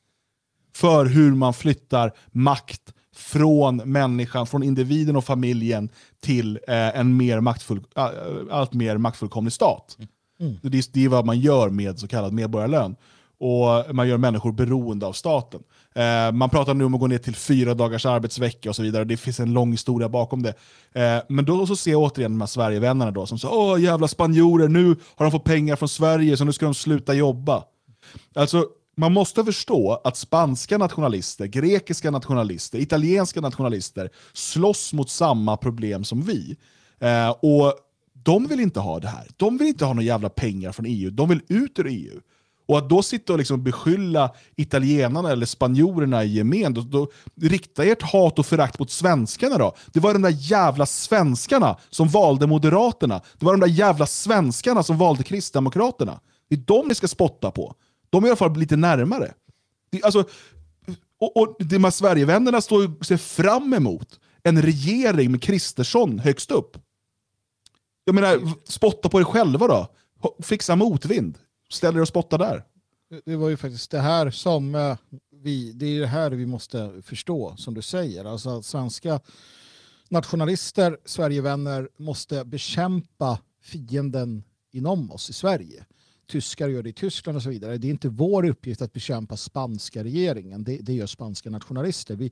För 0.75 1.05
hur 1.05 1.33
man 1.33 1.53
flyttar 1.53 2.11
makt 2.31 2.93
från 3.15 3.77
människan, 3.77 4.47
från 4.47 4.63
individen 4.63 5.15
och 5.15 5.25
familjen 5.25 5.89
till 6.19 6.59
eh, 6.67 6.99
en 6.99 7.17
mer 7.17 7.39
maktfull, 7.39 7.81
äh, 7.97 8.05
allt 8.51 8.73
mer 8.73 8.97
maktfullkomlig 8.97 9.53
stat. 9.53 9.95
Mm. 9.99 10.07
Mm. 10.39 10.57
Det, 10.61 10.77
är, 10.77 10.85
det 10.93 11.05
är 11.05 11.09
vad 11.09 11.25
man 11.25 11.39
gör 11.39 11.69
med 11.69 11.99
så 11.99 12.07
kallad 12.07 12.33
medborgarlön. 12.33 12.95
Och 13.39 13.95
man 13.95 14.07
gör 14.07 14.17
människor 14.17 14.51
beroende 14.51 15.05
av 15.05 15.13
staten. 15.13 15.63
Eh, 15.95 16.31
man 16.31 16.49
pratar 16.49 16.73
nu 16.73 16.85
om 16.85 16.93
att 16.93 16.99
gå 16.99 17.07
ner 17.07 17.17
till 17.17 17.35
fyra 17.35 17.73
dagars 17.73 18.05
arbetsvecka 18.05 18.69
och 18.69 18.75
så 18.75 18.83
vidare. 18.83 19.03
Det 19.03 19.17
finns 19.17 19.39
en 19.39 19.53
lång 19.53 19.71
historia 19.71 20.09
bakom 20.09 20.43
det. 20.43 20.53
Eh, 20.93 21.23
men 21.29 21.45
då 21.45 21.67
så 21.67 21.75
ser 21.75 21.91
jag 21.91 22.01
återigen 22.01 22.31
de 22.31 22.41
här 22.41 22.47
Sverigevännerna 22.47 23.11
då, 23.11 23.25
som 23.25 23.39
säger 23.39 23.55
åh 23.55 23.81
jävla 23.81 24.07
spanjorer, 24.07 24.67
nu 24.67 24.95
har 25.15 25.25
de 25.25 25.31
fått 25.31 25.43
pengar 25.43 25.75
från 25.75 25.89
Sverige 25.89 26.37
så 26.37 26.45
nu 26.45 26.53
ska 26.53 26.65
de 26.65 26.73
sluta 26.73 27.13
jobba. 27.13 27.63
Alltså, 28.35 28.65
man 28.97 29.13
måste 29.13 29.45
förstå 29.45 30.01
att 30.03 30.17
spanska 30.17 30.77
nationalister, 30.77 31.45
grekiska 31.45 32.11
nationalister, 32.11 32.79
italienska 32.79 33.41
nationalister 33.41 34.09
slåss 34.33 34.93
mot 34.93 35.09
samma 35.09 35.57
problem 35.57 36.03
som 36.03 36.21
vi. 36.21 36.57
Eh, 36.99 37.29
och 37.29 37.73
de 38.27 38.47
vill 38.47 38.59
inte 38.59 38.79
ha 38.79 38.99
det 38.99 39.07
här. 39.07 39.27
De 39.37 39.57
vill 39.57 39.67
inte 39.67 39.85
ha 39.85 39.93
några 39.93 40.05
jävla 40.05 40.29
pengar 40.29 40.71
från 40.71 40.85
EU. 40.85 41.09
De 41.09 41.29
vill 41.29 41.41
ut 41.47 41.79
ur 41.79 41.87
EU. 41.87 42.19
Och 42.67 42.77
att 42.77 42.89
då 42.89 43.03
sitta 43.03 43.33
och 43.33 43.39
liksom 43.39 43.63
beskylla 43.63 44.33
italienarna 44.55 45.31
eller 45.31 45.45
spanjorerna 45.45 46.23
i 46.23 46.27
gemen, 46.27 46.73
då, 46.73 46.81
då 46.81 47.07
rikta 47.41 47.83
ert 47.83 48.01
hat 48.01 48.39
och 48.39 48.45
förakt 48.45 48.79
mot 48.79 48.91
svenskarna 48.91 49.57
då. 49.57 49.75
Det 49.93 49.99
var 49.99 50.13
de 50.13 50.21
där 50.21 50.35
jävla 50.37 50.85
svenskarna 50.85 51.77
som 51.89 52.07
valde 52.07 52.47
Moderaterna. 52.47 53.21
Det 53.39 53.45
var 53.45 53.53
de 53.53 53.59
där 53.59 53.77
jävla 53.77 54.05
svenskarna 54.05 54.83
som 54.83 54.97
valde 54.97 55.23
Kristdemokraterna. 55.23 56.19
Det 56.49 56.55
är 56.55 56.59
de 56.59 56.87
ni 56.87 56.95
ska 56.95 57.07
spotta 57.07 57.51
på. 57.51 57.75
De 58.09 58.23
är 58.23 58.27
i 58.27 58.29
alla 58.29 58.37
fall 58.37 58.57
lite 58.57 58.75
närmare. 58.75 59.33
Det, 59.91 60.03
alltså, 60.03 60.23
och, 61.19 61.37
och 61.37 61.55
de 61.59 61.83
här 61.83 61.91
Sverigevännerna 61.91 62.61
står 62.61 62.83
ju 62.83 62.89
ser 63.01 63.17
fram 63.17 63.73
emot 63.73 64.19
en 64.43 64.61
regering 64.61 65.31
med 65.31 65.41
Kristersson 65.41 66.19
högst 66.19 66.51
upp. 66.51 66.77
Jag 68.07 68.15
menar, 68.15 68.53
spotta 68.71 69.09
på 69.09 69.19
er 69.19 69.23
själva 69.23 69.67
då. 69.67 69.87
Fixa 70.41 70.75
motvind. 70.75 71.37
Ställ 71.69 71.95
er 71.95 72.01
och 72.01 72.07
spotta 72.07 72.37
där. 72.37 72.63
Det- 73.25 73.35
var 73.35 73.49
ju 73.49 73.57
faktiskt 73.57 73.91
det 73.91 73.99
här 73.99 74.31
som 74.31 74.75
eh, 74.75 74.97
vi, 75.31 75.71
det 75.71 75.85
är 75.85 75.99
det 75.99 76.07
här 76.07 76.31
vi 76.31 76.45
måste 76.45 77.01
förstå, 77.01 77.55
som 77.57 77.73
du 77.73 77.81
säger. 77.81 78.25
Alltså 78.25 78.49
att 78.57 78.65
svenska 78.65 79.19
nationalister, 80.09 80.97
Sverigevänner, 81.05 81.89
måste 81.97 82.45
bekämpa 82.45 83.39
fienden 83.61 84.43
inom 84.71 85.11
oss 85.11 85.29
i 85.29 85.33
Sverige. 85.33 85.85
Tyskar 86.27 86.67
gör 86.67 86.83
det 86.83 86.89
i 86.89 86.93
Tyskland 86.93 87.35
och 87.35 87.43
så 87.43 87.49
vidare. 87.49 87.77
Det 87.77 87.87
är 87.87 87.91
inte 87.91 88.09
vår 88.09 88.45
uppgift 88.49 88.81
att 88.81 88.93
bekämpa 88.93 89.37
spanska 89.37 90.03
regeringen. 90.03 90.63
Det, 90.63 90.77
det 90.77 90.93
gör 90.93 91.07
spanska 91.07 91.49
nationalister. 91.49 92.15
Vi, 92.15 92.31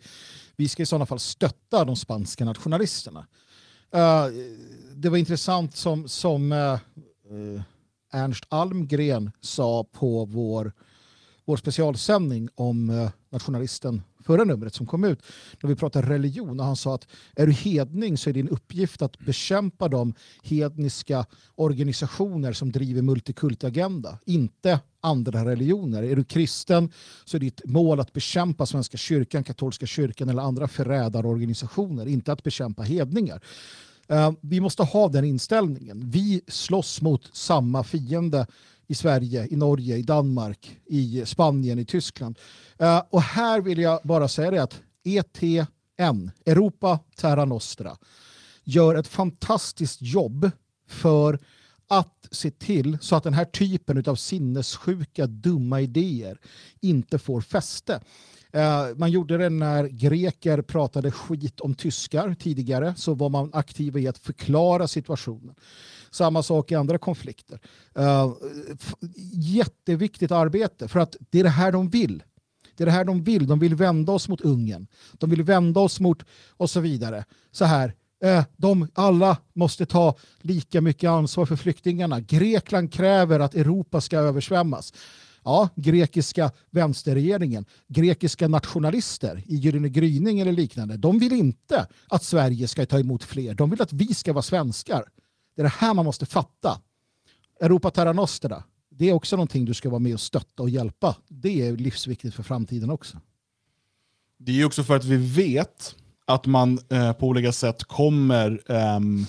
vi 0.56 0.70
ska 0.70 0.84
i 0.84 0.86
sådana 0.86 1.06
fall 1.06 1.20
stötta 1.20 1.86
de 1.86 1.96
spanska 1.96 2.46
nationalisterna. 2.46 3.28
Eh, 3.92 4.28
det 4.96 5.10
var 5.10 5.18
intressant 5.18 5.76
som, 5.76 6.08
som 6.08 6.52
uh, 6.52 7.62
Ernst 8.14 8.46
Almgren 8.50 9.32
sa 9.42 9.84
på 9.84 10.26
vår, 10.26 10.72
vår 11.46 11.58
specialsändning 11.58 12.50
om 12.56 13.10
nationalisten 13.30 14.02
förra 14.26 14.44
numret 14.44 14.74
som 14.74 14.86
kom 14.86 15.04
ut, 15.04 15.20
när 15.62 15.68
vi 15.68 15.76
pratade 15.76 16.10
religion. 16.10 16.60
Och 16.60 16.66
han 16.66 16.76
sa 16.76 16.96
att 16.96 17.08
är 17.36 17.48
du 17.48 17.54
hedning 17.54 18.18
så 18.18 18.30
är 18.30 18.34
din 18.34 18.50
uppgift 18.50 19.02
att 19.02 19.20
bekämpa 19.20 19.88
de 19.88 20.14
hedniska 20.44 21.26
organisationer 21.56 22.54
som 22.54 22.72
driver 22.72 23.02
multikultagenda, 23.02 24.20
inte 24.26 24.80
andra 25.02 25.46
religioner. 25.46 26.04
Är 26.04 26.16
du 26.16 26.24
kristen 26.24 26.92
så 27.26 27.38
är 27.38 27.42
ditt 27.42 27.62
mål 27.66 28.00
att 28.00 28.14
bekämpa 28.14 28.66
Svenska 28.66 28.98
kyrkan, 28.98 29.44
katolska 29.44 29.86
kyrkan 29.86 30.30
eller 30.30 30.42
andra 30.42 30.68
förrädarorganisationer, 30.68 32.08
inte 32.08 32.32
att 32.32 32.44
bekämpa 32.44 32.84
hedningar. 32.84 33.42
Eh, 34.08 34.32
vi 34.42 34.60
måste 34.60 34.84
ha 34.84 35.10
den 35.10 35.26
inställningen. 35.26 36.10
Vi 36.10 36.42
slåss 36.48 37.02
mot 37.02 37.30
samma 37.36 37.84
fiende 37.84 38.48
i 38.88 38.96
Sverige, 38.96 39.48
i 39.48 39.56
Norge, 39.56 39.98
i 39.98 40.02
Danmark, 40.02 40.78
i 40.86 41.26
Spanien, 41.26 41.80
i 41.80 41.86
Tyskland. 41.86 42.40
Eh, 42.80 43.02
och 43.10 43.22
här 43.22 43.62
vill 43.62 43.80
jag 43.80 44.00
bara 44.04 44.28
säga 44.28 44.52
det 44.52 44.64
att 44.64 44.82
ETN, 45.04 46.32
Europa 46.46 47.00
Terra 47.16 47.46
Nostra, 47.46 47.98
gör 48.64 48.96
ett 48.96 49.08
fantastiskt 49.08 50.02
jobb 50.02 50.52
för 50.90 51.40
att 51.88 52.28
se 52.32 52.52
till 52.52 52.98
så 53.02 53.16
att 53.16 53.24
den 53.24 53.34
här 53.34 53.46
typen 53.46 54.04
av 54.08 54.16
sinnessjuka, 54.16 55.28
dumma 55.28 55.82
idéer 55.82 56.38
inte 56.82 57.20
får 57.20 57.42
fäste. 57.42 58.00
Eh, 58.52 58.86
Man 58.96 59.12
gjorde 59.12 59.38
det 59.38 59.50
när 59.50 59.88
greker 59.88 60.62
pratade 60.62 61.12
skit 61.12 61.60
om 61.60 61.76
tyskar 61.76 62.36
tidigare, 62.40 62.96
så 62.98 63.14
var 63.14 63.30
man 63.30 63.50
aktiv 63.54 63.98
i 63.98 64.08
att 64.08 64.18
förklara 64.18 64.88
situationen. 64.88 65.56
Samma 66.16 66.44
sak 66.44 66.72
i 66.72 66.76
andra 66.76 66.98
konflikter. 66.98 67.60
Uh, 68.00 68.34
Jätteviktigt 69.34 70.32
arbete, 70.32 70.88
för 70.88 71.00
att 71.00 71.16
det 71.30 71.40
är 71.40 71.44
det 71.44 71.50
här 71.50 71.72
de 71.72 71.90
vill. 71.90 72.24
Det 72.76 72.84
är 72.84 72.86
det 72.86 72.92
här 72.92 73.06
de 73.06 73.24
vill. 73.24 73.48
De 73.48 73.60
vill 73.60 73.76
vända 73.76 74.12
oss 74.12 74.28
mot 74.28 74.42
Ungern. 74.42 74.88
De 75.14 75.30
vill 75.30 75.44
vända 75.44 75.80
oss 75.80 76.00
mot 76.00 76.24
och 76.50 76.70
så 76.70 76.80
vidare. 76.80 77.26
Så 77.52 77.66
här, 77.66 77.94
eh, 78.24 78.44
de 78.58 78.88
alla 78.94 79.38
måste 79.54 79.86
ta 79.86 80.16
lika 80.42 80.82
mycket 80.82 81.10
ansvar 81.10 81.46
för 81.46 81.56
flyktingarna. 81.56 82.20
Grekland 82.20 82.94
kräver 82.94 83.40
att 83.40 83.56
Europa 83.56 84.02
ska 84.02 84.18
översvämmas. 84.18 84.94
Ja, 85.44 85.70
grekiska 85.76 86.52
vänsterregeringen, 86.70 87.66
grekiska 87.88 88.48
nationalister 88.48 89.44
i 89.46 89.56
Gyllene 89.56 89.90
gryning 89.90 90.40
eller 90.40 90.52
liknande, 90.52 90.98
de 90.98 91.20
vill 91.20 91.34
inte 91.34 91.88
att 92.08 92.24
Sverige 92.24 92.68
ska 92.68 92.86
ta 92.86 93.00
emot 93.00 93.24
fler. 93.24 93.54
De 93.54 93.70
vill 93.70 93.82
att 93.82 93.94
vi 93.94 94.14
ska 94.14 94.34
vara 94.34 94.42
svenskar. 94.42 95.06
Det 95.56 95.62
är 95.62 95.64
det 95.64 95.74
här 95.78 95.94
man 95.94 96.06
måste 96.06 96.26
fatta. 96.26 96.82
Europa 97.62 97.92
Terra 97.92 98.14
Nostra, 98.14 98.64
det 98.90 99.10
är 99.10 99.14
också 99.14 99.36
någonting 99.36 99.66
du 99.66 99.74
ska 99.74 99.90
vara 99.90 100.00
med 100.00 100.14
och 100.14 100.22
stötta 100.22 100.64
och 100.64 100.70
hjälpa. 100.70 101.16
Det 101.28 101.68
är 101.68 101.78
livsviktigt 101.78 102.36
för 102.36 102.44
framtiden 102.44 102.90
också. 102.90 103.18
Det 104.38 104.62
är 104.62 104.66
också 104.66 104.84
för 104.84 104.96
att 104.96 105.06
vi 105.06 105.18
vet 105.18 105.96
att 106.26 106.46
man 106.46 106.80
eh, 106.90 107.14
på 107.14 107.28
olika 107.28 107.52
sätt 107.52 107.84
kommer 107.84 108.72
ehm, 108.72 109.26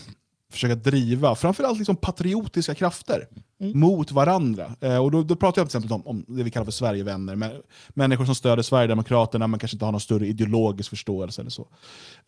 försöka 0.53 0.75
driva 0.75 1.35
framförallt 1.35 1.79
liksom 1.79 1.97
patriotiska 1.97 2.75
krafter 2.75 3.29
Mm. 3.61 3.81
mot 3.81 4.13
varandra. 4.13 4.77
Eh, 4.81 4.97
och 4.99 5.11
då, 5.11 5.23
då 5.23 5.37
pratar 5.37 5.63
jag 5.63 5.71
till 5.71 5.79
exempel 5.79 5.93
om, 5.93 6.07
om 6.07 6.37
det 6.37 6.43
vi 6.43 6.51
kallar 6.51 6.65
för 6.65 6.73
Sverigevänner, 6.73 7.37
men, 7.37 7.51
människor 7.89 8.25
som 8.25 8.35
stöder 8.35 8.63
Sverigedemokraterna 8.63 9.47
men 9.47 9.61
kanske 9.61 9.75
inte 9.75 9.85
har 9.85 9.93
någon 9.93 10.01
större 10.01 10.27
ideologisk 10.27 10.91
förståelse 10.91 11.41
eller 11.43 11.51
så. 11.51 11.69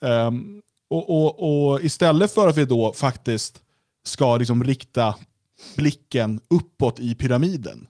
Ehm, 0.01 0.63
och, 0.91 1.11
och, 1.11 1.71
och 1.73 1.81
istället 1.85 2.33
för 2.33 2.49
att 2.49 2.57
vi 2.57 2.65
då 2.65 2.93
faktiskt 2.93 3.61
ska 4.05 4.37
liksom 4.37 4.65
rikta 4.65 5.15
blicken 5.77 6.41
uppåt 6.51 7.01
i 7.01 7.15
pyramiden 7.15 7.87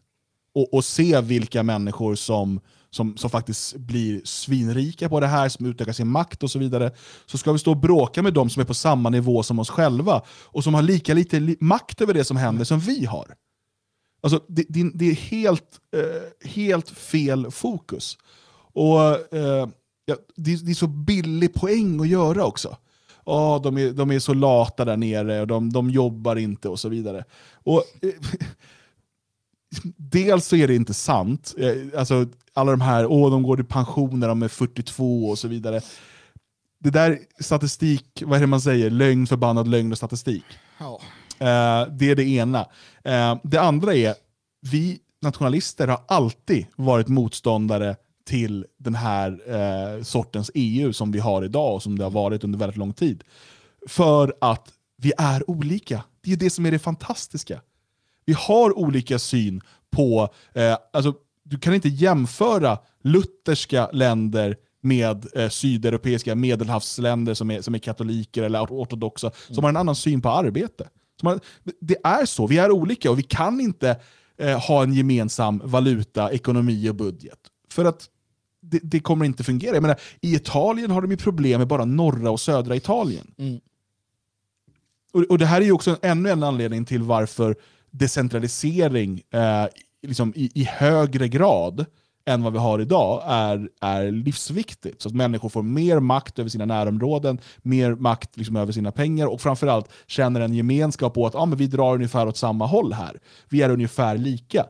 och, 0.55 0.74
och 0.74 0.85
se 0.85 1.20
vilka 1.20 1.62
människor 1.62 2.14
som, 2.14 2.60
som, 2.90 3.16
som 3.16 3.30
faktiskt 3.30 3.76
blir 3.76 4.20
svinrika 4.24 5.09
på 5.09 5.20
det 5.20 5.26
här, 5.26 5.48
som 5.48 5.66
utökar 5.66 5.93
sin 5.93 6.09
makt 6.09 6.43
och 6.43 6.51
så 6.51 6.59
vidare, 6.59 6.93
så 7.26 7.39
ska 7.39 7.52
vi 7.52 7.59
stå 7.59 7.70
och 7.70 7.76
bråka 7.76 8.22
med 8.22 8.35
de 8.35 8.51
som 8.51 8.60
är 8.60 8.66
på 8.66 8.74
samma 8.74 9.10
nivå 9.10 9.43
som 9.43 9.59
oss 9.59 9.70
själva 9.70 10.22
och 10.28 10.64
som 10.64 10.74
har 10.74 10.82
lika 10.82 11.14
lite 11.14 11.40
li 11.40 11.56
makt 11.60 12.01
över 12.01 12.14
det 12.14 12.24
som 12.24 12.36
händer 12.36 12.64
som 12.64 12.80
vi 12.80 13.05
har. 13.05 13.35
Alltså, 14.20 14.40
det, 14.48 14.64
det, 14.68 14.90
det 14.94 15.10
är 15.10 15.14
helt, 15.14 15.80
eh, 15.97 16.48
helt 16.51 16.90
fel 16.90 17.51
fokus. 17.51 18.18
Och 18.72 19.35
eh, 19.35 19.68
ja, 20.05 20.16
det, 20.36 20.66
det 20.66 20.70
är 20.70 20.74
så 20.74 20.86
billig 20.86 21.55
poäng 21.55 22.01
att 22.01 22.09
göra 22.09 22.44
också. 22.44 22.76
Oh, 23.28 23.62
de, 23.62 23.78
är, 23.78 23.92
de 23.92 24.10
är 24.10 24.18
så 24.18 24.34
lata 24.34 24.84
där 24.84 24.96
nere 24.96 25.40
och 25.40 25.46
de, 25.46 25.72
de 25.72 25.90
jobbar 25.90 26.36
inte 26.36 26.68
och 26.68 26.80
så 26.80 26.88
vidare. 26.88 27.24
Och, 27.52 27.84
eh, 28.02 28.10
dels 29.96 30.46
så 30.46 30.56
är 30.56 30.68
det 30.68 30.74
inte 30.74 30.94
sant. 30.94 31.55
Eh, 31.59 31.98
Alltså, 31.98 32.26
alla 32.55 32.70
de 32.70 32.80
här, 32.80 33.06
åh 33.06 33.30
de 33.30 33.42
går 33.42 33.60
i 33.60 33.64
pension 33.64 34.20
när 34.20 34.28
de 34.28 34.42
är 34.42 34.48
42 34.48 35.28
och 35.28 35.38
så 35.38 35.48
vidare. 35.48 35.80
Det 36.80 36.90
där 36.90 37.18
statistik, 37.40 38.22
vad 38.26 38.36
är 38.36 38.40
det 38.40 38.46
man 38.46 38.60
säger? 38.60 38.90
Lögn, 38.90 39.26
förbannad 39.26 39.68
lögn 39.68 39.92
och 39.92 39.98
statistik. 39.98 40.44
Ja. 40.78 41.00
Eh, 41.38 41.88
det 41.92 42.10
är 42.10 42.14
det 42.16 42.28
ena. 42.28 42.66
Eh, 43.05 43.36
det 43.42 43.59
andra 43.59 43.94
är, 43.94 44.14
vi 44.70 44.98
nationalister 45.22 45.88
har 45.88 46.00
alltid 46.09 46.66
varit 46.76 47.09
motståndare 47.09 47.96
till 48.28 48.66
den 48.78 48.94
här 48.94 49.40
eh, 49.46 50.02
sortens 50.02 50.50
EU 50.55 50.92
som 50.92 51.12
vi 51.12 51.18
har 51.18 51.44
idag 51.44 51.74
och 51.74 51.82
som 51.82 51.98
det 51.98 52.05
har 52.05 52.10
varit 52.10 52.44
under 52.44 52.59
väldigt 52.59 52.76
lång 52.76 52.92
tid. 52.92 53.24
För 53.86 54.34
att 54.40 54.68
vi 54.96 55.12
är 55.18 55.50
olika. 55.50 56.05
Det 56.20 56.32
är 56.32 56.36
det 56.36 56.50
som 56.50 56.66
är 56.66 56.70
det 56.70 56.78
fantastiska. 56.78 57.60
Vi 58.24 58.32
har 58.32 58.78
olika 58.78 59.18
syn 59.18 59.60
på, 59.90 60.28
eh, 60.55 60.76
alltså, 60.92 61.14
du 61.44 61.59
kan 61.59 61.74
inte 61.74 61.88
jämföra 61.88 62.78
lutherska 63.02 63.90
länder 63.92 64.56
med 64.80 65.26
eh, 65.34 65.48
sydeuropeiska 65.48 66.34
medelhavsländer 66.34 67.34
som 67.34 67.50
är, 67.50 67.62
som 67.62 67.74
är 67.74 67.78
katoliker 67.78 68.42
eller 68.42 68.60
ortodoxa, 68.60 69.30
som 69.50 69.64
har 69.64 69.68
en 69.68 69.76
annan 69.76 69.96
syn 69.96 70.22
på 70.22 70.28
arbete. 70.28 70.88
Som 71.20 71.26
har, 71.26 71.40
det 71.80 71.96
är 72.05 72.24
så, 72.26 72.46
vi 72.46 72.59
är 72.59 72.70
olika 72.70 73.10
och 73.10 73.18
vi 73.18 73.22
kan 73.22 73.60
inte 73.60 74.00
eh, 74.38 74.60
ha 74.60 74.82
en 74.82 74.92
gemensam 74.92 75.62
valuta, 75.64 76.32
ekonomi 76.32 76.88
och 76.88 76.94
budget. 76.94 77.38
För 77.70 77.84
att 77.84 78.09
det, 78.70 78.80
det 78.82 79.00
kommer 79.00 79.24
inte 79.24 79.44
fungera. 79.44 79.74
Jag 79.74 79.82
menar, 79.82 80.00
I 80.20 80.34
Italien 80.34 80.90
har 80.90 81.02
de 81.02 81.10
ju 81.10 81.16
problem 81.16 81.58
med 81.58 81.68
bara 81.68 81.84
norra 81.84 82.30
och 82.30 82.40
södra 82.40 82.76
Italien. 82.76 83.34
Mm. 83.38 83.60
Och, 85.12 85.22
och 85.22 85.38
Det 85.38 85.46
här 85.46 85.60
är 85.60 85.64
ju 85.64 85.72
också 85.72 85.96
ännu 86.02 86.30
en 86.30 86.42
anledning 86.42 86.84
till 86.84 87.02
varför 87.02 87.56
decentralisering 87.90 89.22
eh, 89.30 89.66
liksom 90.02 90.32
i, 90.36 90.50
i 90.54 90.64
högre 90.64 91.28
grad 91.28 91.86
än 92.28 92.42
vad 92.42 92.52
vi 92.52 92.58
har 92.58 92.78
idag 92.80 93.22
är, 93.26 93.68
är 93.80 94.10
livsviktigt. 94.10 95.02
Så 95.02 95.08
att 95.08 95.14
människor 95.14 95.48
får 95.48 95.62
mer 95.62 96.00
makt 96.00 96.38
över 96.38 96.50
sina 96.50 96.64
närområden, 96.64 97.38
mer 97.62 97.94
makt 97.94 98.36
liksom 98.36 98.56
över 98.56 98.72
sina 98.72 98.92
pengar 98.92 99.26
och 99.26 99.40
framförallt 99.40 99.88
känner 100.06 100.40
en 100.40 100.54
gemenskap 100.54 101.14
på 101.14 101.26
att 101.26 101.34
ah, 101.34 101.46
men 101.46 101.58
vi 101.58 101.66
drar 101.66 101.94
ungefär 101.94 102.28
åt 102.28 102.36
samma 102.36 102.66
håll 102.66 102.92
här. 102.92 103.20
Vi 103.48 103.62
är 103.62 103.70
ungefär 103.70 104.18
lika. 104.18 104.66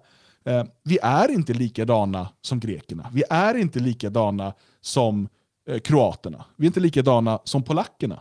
Eh, 0.48 0.64
vi 0.82 0.98
är 1.02 1.30
inte 1.30 1.52
likadana 1.54 2.28
som 2.40 2.60
grekerna. 2.60 3.10
Vi 3.12 3.24
är 3.30 3.54
inte 3.54 3.80
likadana 3.80 4.54
som 4.80 5.28
eh, 5.68 5.78
kroaterna. 5.78 6.44
Vi 6.56 6.64
är 6.64 6.66
inte 6.66 6.80
likadana 6.80 7.38
som 7.44 7.62
polackerna. 7.62 8.20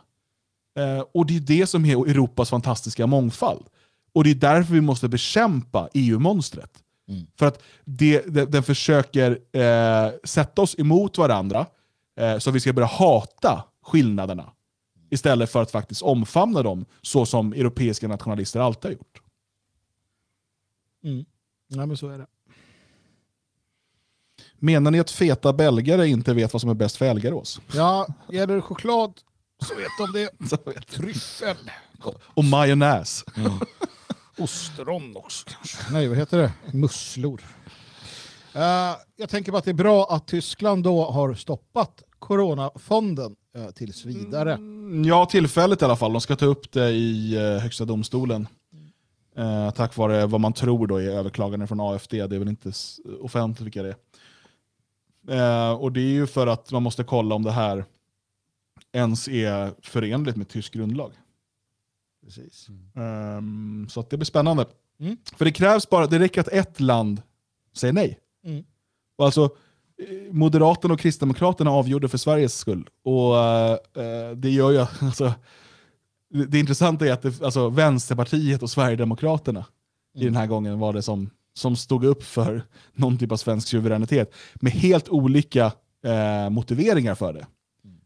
Eh, 0.80 1.04
och 1.12 1.26
det 1.26 1.36
är 1.36 1.40
det 1.40 1.68
som 1.68 1.86
är 1.86 2.10
Europas 2.10 2.50
fantastiska 2.50 3.08
mångfald. 3.08 3.66
Och 4.14 4.24
det 4.24 4.32
är 4.32 4.36
därför 4.36 4.74
vi 4.74 4.82
måste 4.82 5.08
bekämpa 5.10 5.90
EU-monstret. 5.94 6.84
För 7.40 7.46
att 7.46 7.64
det, 7.86 8.24
det, 8.28 8.46
den 8.46 8.64
försöker 8.64 9.40
eh, 9.52 10.12
sätta 10.24 10.62
oss 10.62 10.80
emot 10.80 11.18
varandra 11.18 11.66
eh, 12.20 12.38
så 12.38 12.50
att 12.50 12.56
vi 12.56 12.60
ska 12.60 12.74
börja 12.74 12.88
hata 12.88 13.64
skillnaderna 13.84 14.52
istället 15.10 15.52
för 15.52 15.62
att 15.62 15.72
faktiskt 15.72 16.02
omfamna 16.02 16.62
dem 16.62 16.86
så 17.02 17.26
som 17.26 17.54
europeiska 17.54 18.08
nationalister 18.08 18.60
alltid 18.60 18.86
har 18.86 18.94
gjort. 18.94 19.22
Mm. 21.04 21.26
Ja, 21.68 21.86
men 21.86 21.98
så 21.98 22.10
är 22.10 22.18
det. 22.18 22.28
Menar 24.60 24.92
ni 24.92 25.00
att 25.00 25.12
feta 25.12 25.54
belgare 25.54 26.08
inte 26.08 26.34
vet 26.34 26.54
vad 26.54 26.62
som 26.62 26.70
är 26.70 26.74
bäst 26.74 26.98
för 26.98 27.06
Elgarås? 27.06 27.62
Ja, 27.74 28.08
gäller 28.32 28.56
det 28.56 28.62
choklad 28.62 29.14
så 29.66 29.76
vet 29.76 29.88
de 29.98 30.20
det. 30.20 30.50
Så 30.50 30.58
vet 30.66 30.88
Tryffel. 30.88 31.72
Och 32.24 32.44
majonnäs. 32.44 33.26
Ostron 34.38 35.18
också 35.18 35.46
kanske. 35.50 35.94
Nej, 35.94 36.08
vad 36.08 36.18
heter 36.18 36.38
det? 36.38 36.52
Musslor. 36.74 37.42
Eh, 38.54 38.96
jag 39.16 39.30
tänker 39.30 39.52
på 39.52 39.58
att 39.58 39.66
det 39.66 39.72
är 39.72 39.74
bra 39.74 40.08
att 40.10 40.28
Tyskland 40.28 40.84
då 40.84 41.12
har 41.12 41.34
stoppat 41.34 42.04
coronafonden 42.20 43.36
uh, 43.58 43.70
tills 43.70 44.06
vidare. 44.06 44.60
Ja, 45.06 45.26
tillfället 45.26 45.82
i 45.82 45.86
alla 45.86 45.96
fall. 45.96 46.14
De 46.14 46.22
ska 46.22 46.36
ta 46.36 46.46
upp 46.46 46.72
det 46.72 46.90
i 46.90 47.36
eh, 47.36 47.62
högsta 47.62 47.86
domstolen. 47.86 48.48
Eh, 49.38 49.72
tack 49.72 49.98
vare 49.98 50.26
vad 50.26 50.42
man 50.42 50.54
tror 50.54 50.88
då 50.88 50.98
är 50.98 51.10
överklaganden 51.10 51.68
från 51.68 51.80
AFD. 51.80 52.14
Det 52.14 52.36
är 52.36 52.40
väl 52.40 52.48
inte 52.48 52.72
offentligt 53.22 53.66
vilka 53.66 53.84
det 53.84 53.96
är. 55.28 55.70
Eh, 55.70 55.74
och 55.74 55.92
det 55.92 56.02
är 56.02 56.14
ju 56.14 56.28
för 56.28 56.48
att 56.48 56.72
man 56.72 56.84
måste 56.84 57.04
kolla 57.04 57.36
om 57.36 57.44
det 57.44 57.52
här 57.52 57.86
ens 58.92 59.28
är 59.28 59.72
förenligt 59.82 60.36
med 60.36 60.50
tysk 60.50 60.74
grundlag. 60.74 61.12
Precis. 62.26 62.68
Ehm, 62.96 63.88
så 63.90 64.00
att 64.00 64.10
det 64.10 64.18
blir 64.18 64.26
spännande. 64.26 64.66
Mm. 65.00 65.18
För 65.38 65.46
det 65.46 65.52
krävs 65.52 65.90
bara, 65.90 66.08
det 66.08 66.20
räcker 66.20 66.42
att 66.42 66.48
ett 66.48 66.80
land 66.80 67.22
säger 67.74 67.94
nej. 67.94 68.20
Mm. 68.46 68.64
Och 69.16 69.26
alltså, 69.26 69.44
eh, 69.98 70.34
Moderaterna 70.34 70.94
och 70.94 71.00
Kristdemokraterna 71.00 71.72
avgjorde 71.72 72.10
för 72.10 72.18
Sveriges 72.18 72.58
skull. 72.58 72.90
Och 73.04 73.38
eh, 73.38 74.32
det 74.36 74.50
gör 74.50 74.72
ju, 74.72 74.80
alltså, 75.02 75.34
det, 76.30 76.60
intressanta 76.60 77.08
är 77.08 77.12
att 77.12 77.22
det, 77.22 77.42
alltså, 77.42 77.70
Vänsterpartiet 77.70 78.64
och 78.64 78.70
Sverigedemokraterna 78.70 79.66
i 80.18 80.26
den 80.26 80.36
här 80.36 80.48
gången 80.48 80.80
var 80.80 80.94
det 80.94 81.02
som, 81.02 81.30
som 81.54 81.76
stod 81.76 82.06
upp 82.06 82.24
för 82.24 82.62
någon 82.94 83.18
typ 83.18 83.32
av 83.32 83.38
svensk 83.38 83.68
suveränitet. 83.68 84.34
Med 84.56 84.72
helt 84.72 85.10
olika 85.10 85.72
eh, 86.04 86.50
motiveringar 86.50 87.16
för 87.16 87.34
det. 87.34 87.48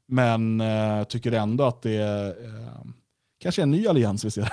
Men 0.07 0.61
eh, 0.61 1.03
tycker 1.03 1.31
ändå 1.31 1.63
att 1.63 1.81
det 1.81 2.01
eh, 2.01 2.89
kanske 3.39 3.61
är 3.61 3.63
en 3.63 3.71
ny 3.71 3.87
allians 3.87 4.25
vi 4.25 4.31
ser. 4.31 4.49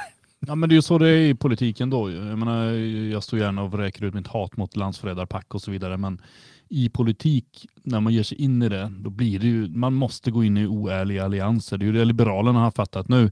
Ja, 0.47 0.55
men 0.55 0.69
det 0.69 0.73
är 0.73 0.77
ju 0.77 0.83
så 0.83 0.99
det 0.99 1.09
är 1.09 1.17
i 1.17 1.35
politiken 1.35 1.91
då. 1.91 2.11
Jag, 2.11 2.39
menar, 2.39 2.73
jag 3.13 3.23
står 3.23 3.39
gärna 3.39 3.63
och 3.63 3.71
vräker 3.71 4.05
ut 4.05 4.15
mitt 4.15 4.27
hat 4.27 4.57
mot 4.57 4.77
landsförrädarpack 4.77 5.55
och 5.55 5.63
så 5.63 5.71
vidare, 5.71 5.97
men 5.97 6.21
i 6.69 6.89
politik, 6.89 7.67
när 7.83 8.01
man 8.01 8.13
ger 8.13 8.23
sig 8.23 8.43
in 8.43 8.63
i 8.63 8.69
det, 8.69 8.93
då 8.99 9.11
blir 9.11 9.39
det 9.39 9.47
ju, 9.47 9.69
man 9.69 9.95
måste 9.95 10.31
gå 10.31 10.45
in 10.45 10.57
i 10.57 10.67
oärliga 10.67 11.25
allianser. 11.25 11.79
Det 11.79 11.85
är 11.85 11.87
ju 11.87 11.93
det 11.93 12.05
Liberalerna 12.05 12.61
har 12.61 12.71
fattat 12.71 13.09
nu, 13.09 13.31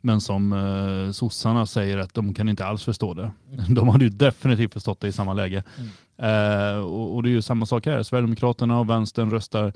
men 0.00 0.20
som 0.20 0.52
eh, 0.52 1.12
sossarna 1.12 1.66
säger 1.66 1.98
att 1.98 2.14
de 2.14 2.34
kan 2.34 2.48
inte 2.48 2.66
alls 2.66 2.84
förstå 2.84 3.14
det. 3.14 3.30
De 3.68 3.88
hade 3.88 4.04
ju 4.04 4.10
definitivt 4.10 4.72
förstått 4.72 5.00
det 5.00 5.08
i 5.08 5.12
samma 5.12 5.34
läge. 5.34 5.64
Eh, 6.18 6.78
och, 6.78 7.14
och 7.14 7.22
det 7.22 7.28
är 7.28 7.32
ju 7.32 7.42
samma 7.42 7.66
sak 7.66 7.86
här. 7.86 8.02
Sverigedemokraterna 8.02 8.80
och 8.80 8.90
vänstern 8.90 9.30
röstar 9.30 9.72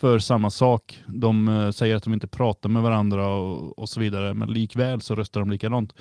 för 0.00 0.18
samma 0.18 0.50
sak. 0.50 1.02
De 1.06 1.48
eh, 1.48 1.70
säger 1.70 1.96
att 1.96 2.02
de 2.02 2.14
inte 2.14 2.26
pratar 2.26 2.68
med 2.68 2.82
varandra 2.82 3.28
och, 3.28 3.78
och 3.78 3.88
så 3.88 4.00
vidare, 4.00 4.34
men 4.34 4.52
likväl 4.52 5.00
så 5.00 5.14
röstar 5.14 5.40
de 5.40 5.50
likadant. 5.50 5.92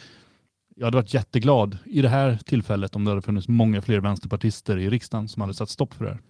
Jag 0.75 0.85
hade 0.85 0.97
varit 0.97 1.13
jätteglad 1.13 1.77
i 1.85 2.01
det 2.01 2.09
här 2.09 2.39
tillfället 2.45 2.95
om 2.95 3.05
det 3.05 3.11
hade 3.11 3.21
funnits 3.21 3.47
många 3.47 3.81
fler 3.81 3.99
vänsterpartister 3.99 4.77
i 4.77 4.89
riksdagen 4.89 5.27
som 5.27 5.41
hade 5.41 5.53
satt 5.53 5.69
stopp 5.69 5.93
för 5.93 6.05
det 6.05 6.11
här. 6.11 6.21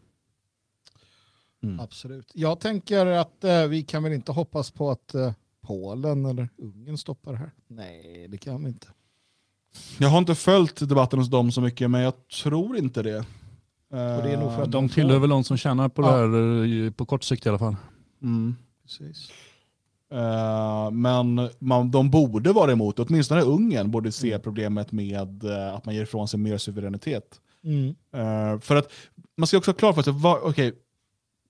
Absolut. 1.80 2.32
Jag 2.34 2.60
tänker 2.60 3.06
att 3.06 3.44
eh, 3.44 3.66
vi 3.68 3.84
kan 3.84 4.04
väl 4.04 4.14
inte 4.14 4.32
hoppas 4.32 4.72
på 4.72 4.92
att 4.92 5.14
eh, 5.16 5.34
Polen 5.68 6.26
eller 6.26 6.50
Ungern 6.58 6.98
stoppar 6.98 7.32
det 7.32 7.38
här. 7.38 7.52
Nej, 7.68 8.28
det 8.30 8.38
kan 8.38 8.64
vi 8.64 8.70
inte. 8.70 8.88
Jag 9.98 10.10
har 10.10 10.18
inte 10.18 10.36
följt 10.36 10.90
debatten 10.90 11.20
hos 11.20 11.30
dem 11.30 11.52
så 11.52 11.62
mycket, 11.62 11.92
men 11.92 12.02
jag 12.02 12.14
tror 12.44 12.78
inte 12.78 13.04
det. 13.04 13.18
Och 13.90 14.24
det 14.24 14.32
är 14.32 14.38
nog 14.38 14.52
för 14.54 14.62
att 14.64 14.72
De 14.72 14.90
får- 14.90 14.94
tillhör 14.96 15.20
väl 15.20 15.30
de 15.30 15.44
som 15.44 15.58
tjänar 15.58 15.90
på 15.90 16.02
Ja. 16.02 16.12
det 16.12 16.38
här 16.38 16.86
eh, 16.86 16.92
på 16.92 17.06
kort 17.06 17.24
sikt 17.24 17.46
i 17.46 17.50
alla 17.50 17.60
fall. 17.60 17.76
Mm. 18.22 18.56
Precis. 18.84 19.30
Eh, 20.12 20.92
men 20.92 21.50
man, 21.60 21.92
de 21.92 22.10
borde 22.10 22.52
vara 22.54 22.72
emot, 22.72 23.00
åtminstone 23.00 23.42
Ungern 23.42 23.92
borde 23.92 24.12
se 24.12 24.40
problemet 24.40 24.92
med 24.92 25.44
eh, 25.44 25.76
att 25.76 25.86
man 25.86 25.96
ger 25.96 26.04
ifrån 26.04 26.28
sig 26.28 26.40
mer 26.40 26.58
suveränitet. 26.58 27.42
Mm. 27.64 27.88
Eh, 28.16 28.60
för 28.60 28.76
att 28.76 28.90
man 29.38 29.48
ska 29.48 29.58
också 29.58 29.72
ha 29.72 29.76
klart 29.76 29.96
för 29.96 30.02
sig, 30.02 30.14
okej, 30.44 30.74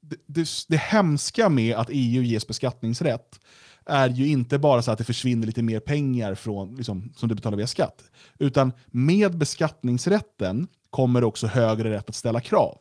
det, 0.10 0.16
det, 0.26 0.48
det 0.68 0.78
hemska 0.78 1.50
med 1.50 1.76
att 1.76 1.90
EU 1.92 2.24
ges 2.24 2.48
beskattningsrätt 2.48 3.40
är 3.86 4.10
ju 4.10 4.28
inte 4.28 4.60
bara 4.60 4.82
så 4.82 4.92
att 4.92 4.98
det 4.98 5.04
försvinner 5.04 5.48
lite 5.48 5.62
mer 5.62 5.80
pengar 5.80 6.36
från, 6.36 6.76
liksom, 6.76 7.12
som 7.16 7.30
du 7.30 7.36
betalar 7.36 7.58
via 7.58 7.68
skatt. 7.68 8.04
Utan 8.40 8.72
med 8.88 9.38
beskattningsrätten 9.38 10.68
kommer 10.90 11.24
också 11.24 11.48
högre 11.48 11.92
rätt 11.92 12.10
att 12.10 12.16
ställa 12.16 12.40
krav. 12.40 12.78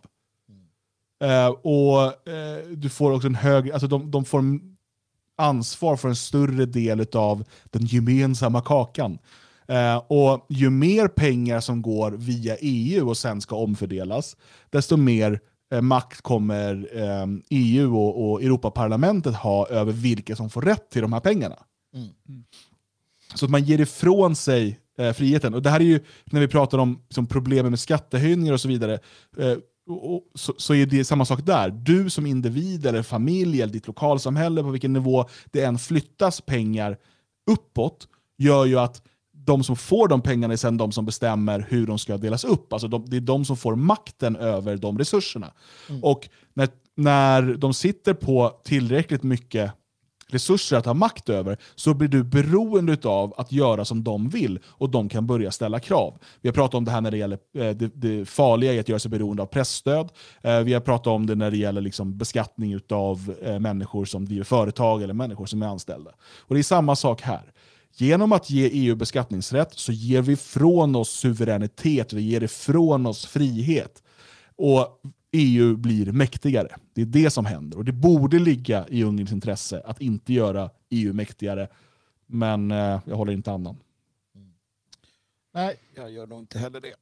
Eh, 1.24 1.48
och 1.48 2.06
uh, 2.06 2.76
du 2.76 2.88
får 2.88 3.12
också 3.12 3.26
en 3.26 3.34
högre, 3.34 3.72
alltså 3.72 3.88
de, 3.88 4.10
de 4.10 4.24
får 4.24 4.42
ansvar 5.36 5.96
för 5.96 6.09
en 6.09 6.16
större 6.16 6.66
del 6.66 7.06
av 7.14 7.44
den 7.64 7.86
gemensamma 7.86 8.60
kakan. 8.60 9.18
Uh, 9.70 9.96
och 9.96 10.46
ju 10.48 10.70
mer 10.70 11.09
pengar 11.09 11.60
som 11.60 11.82
går 11.82 12.10
via 12.10 12.56
EU 12.60 13.09
och 13.09 13.16
sen 13.16 13.40
ska 13.40 13.56
omfördelas, 13.56 14.36
desto 14.70 14.96
mer 14.96 15.40
makt 15.80 16.22
kommer 16.22 16.88
eh, 16.92 17.26
EU 17.51 17.96
och, 17.96 18.30
och 18.30 18.42
Europaparlamentet 18.42 19.34
ha 19.34 19.66
över 19.68 19.92
vilka 19.92 20.36
som 20.36 20.51
får 20.51 20.62
rätt 20.62 20.90
till 20.90 21.02
de 21.02 21.12
här 21.12 21.20
pengarna. 21.20 21.56
Mm. 21.94 22.44
Så 23.34 23.44
att 23.44 23.51
man 23.51 23.64
ger 23.64 23.80
ifrån 23.80 24.36
sig 24.36 24.80
eh, 24.98 25.12
friheten. 25.12 25.55
Och 25.55 25.62
det 25.62 25.70
här 25.70 25.80
är 25.80 25.84
ju, 25.84 26.01
när 26.24 26.40
vi 26.40 26.48
pratar 26.48 26.78
om 26.78 27.02
som 27.09 27.26
problemen 27.26 27.70
med 27.70 27.80
skattehöjningar 27.80 28.52
och 28.52 28.60
så 28.60 28.68
vidare, 28.68 28.98
eh, 29.38 29.56
och, 29.86 30.14
och, 30.14 30.22
så, 30.34 30.55
så 30.56 30.74
är 30.74 30.86
det 30.86 31.05
samma 31.05 31.24
sak 31.24 31.40
där. 31.46 31.70
Du 31.70 32.10
som 32.10 32.26
individ 32.26 32.86
eller 32.86 33.02
familj 33.02 33.62
eller 33.62 33.72
ditt 33.72 33.86
lokalsamhälle, 33.86 34.62
på 34.62 34.70
vilken 34.70 34.92
nivå 34.92 35.28
det 35.51 35.64
än 35.64 35.78
flyttas 35.78 36.40
pengar 36.40 36.96
uppåt, 37.51 38.09
gör 38.38 38.64
ju 38.64 38.78
att 38.78 39.02
de 39.44 39.64
som 39.64 39.76
får 39.76 40.08
de 40.08 40.20
pengarna 40.20 40.52
är 40.52 40.56
sen 40.56 40.76
de 40.76 40.92
som 40.92 41.04
bestämmer 41.04 41.66
hur 41.68 41.86
de 41.86 41.98
ska 41.98 42.16
delas 42.16 42.44
upp. 42.44 42.72
Alltså 42.72 42.88
de, 42.88 43.04
det 43.06 43.16
är 43.16 43.20
de 43.20 43.44
som 43.44 43.56
får 43.56 43.76
makten 43.76 44.36
över 44.36 44.76
de 44.76 44.98
resurserna. 44.98 45.52
Och 46.02 46.28
när, 46.54 46.68
när 46.96 47.42
de 47.42 47.74
sitter 47.74 48.14
på 48.14 48.60
tillräckligt 48.64 49.22
mycket 49.22 49.72
resurser 50.28 50.76
att 50.76 50.86
ha 50.86 50.94
makt 50.94 51.28
över, 51.28 51.58
så 51.74 51.94
blir 51.94 52.08
du 52.08 52.24
beroende 52.24 52.98
av 53.04 53.34
att 53.36 53.52
göra 53.52 53.84
som 53.84 54.04
de 54.04 54.28
vill 54.28 54.58
och 54.66 54.90
de 54.90 55.08
kan 55.08 55.26
börja 55.26 55.50
ställa 55.50 55.80
krav. 55.80 56.18
Vi 56.40 56.48
har 56.48 56.54
pratat 56.54 56.74
om 56.74 56.84
det 56.84 56.90
här 56.90 57.00
när 57.00 57.10
det 57.10 57.16
gäller 57.16 57.38
eh, 57.58 57.70
det, 57.70 57.90
det 57.94 58.28
farliga 58.28 58.72
i 58.72 58.78
att 58.78 58.88
göra 58.88 58.98
sig 58.98 59.10
beroende 59.10 59.42
av 59.42 59.46
pressstöd. 59.46 60.08
Eh, 60.42 60.60
vi 60.60 60.72
har 60.72 60.80
pratat 60.80 61.06
om 61.06 61.26
det 61.26 61.34
när 61.34 61.50
det 61.50 61.56
gäller 61.56 61.80
liksom 61.80 62.18
beskattning 62.18 62.80
av 62.90 63.34
eh, 63.42 63.58
människor 63.58 64.04
som 64.04 64.24
driver 64.24 64.44
företag 64.44 65.02
eller 65.02 65.14
människor 65.14 65.46
som 65.46 65.62
är 65.62 65.66
anställda. 65.66 66.10
Och 66.40 66.54
Det 66.54 66.60
är 66.60 66.62
samma 66.62 66.96
sak 66.96 67.20
här. 67.22 67.53
Genom 67.96 68.32
att 68.32 68.50
ge 68.50 68.68
EU 68.68 68.94
beskattningsrätt 68.94 69.74
så 69.74 69.92
ger 69.92 70.22
vi 70.22 70.36
från 70.36 70.96
oss 70.96 71.10
suveränitet, 71.10 72.12
vi 72.12 72.22
ger 72.22 72.42
ifrån 72.42 73.06
oss 73.06 73.26
frihet. 73.26 74.02
Och 74.56 75.00
EU 75.32 75.76
blir 75.76 76.12
mäktigare. 76.12 76.76
Det 76.94 77.02
är 77.02 77.06
det 77.06 77.30
som 77.30 77.46
händer. 77.46 77.78
Och 77.78 77.84
det 77.84 77.92
borde 77.92 78.38
ligga 78.38 78.88
i 78.88 79.02
Ungerns 79.04 79.32
intresse 79.32 79.82
att 79.84 80.00
inte 80.00 80.32
göra 80.32 80.70
EU 80.90 81.12
mäktigare. 81.12 81.68
Men 82.26 82.70
eh, 82.70 83.00
jag 83.04 83.16
håller 83.16 83.32
inte 83.32 83.52
annan. 83.52 83.76
Nej, 85.54 85.76
jag 85.94 86.12
gör 86.12 86.26
nog 86.26 86.38
inte 86.38 86.58
heller 86.58 86.80
det. 86.80 86.94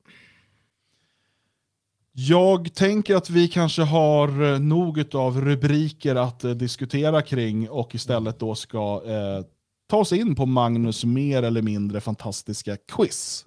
Jag 2.12 2.74
tänker 2.74 3.16
att 3.16 3.30
vi 3.30 3.48
kanske 3.48 3.82
har 3.82 4.52
eh, 4.52 4.60
nog 4.60 5.14
av 5.14 5.40
rubriker 5.40 6.14
att 6.14 6.44
eh, 6.44 6.50
diskutera 6.50 7.22
kring 7.22 7.70
och 7.70 7.94
istället 7.94 8.38
då 8.38 8.54
ska 8.54 9.02
eh, 9.06 9.44
ta 9.92 9.98
oss 9.98 10.12
in 10.12 10.34
på 10.34 10.46
Magnus 10.46 11.04
mer 11.04 11.42
eller 11.42 11.62
mindre 11.62 12.00
fantastiska 12.00 12.76
quiz. 12.76 13.44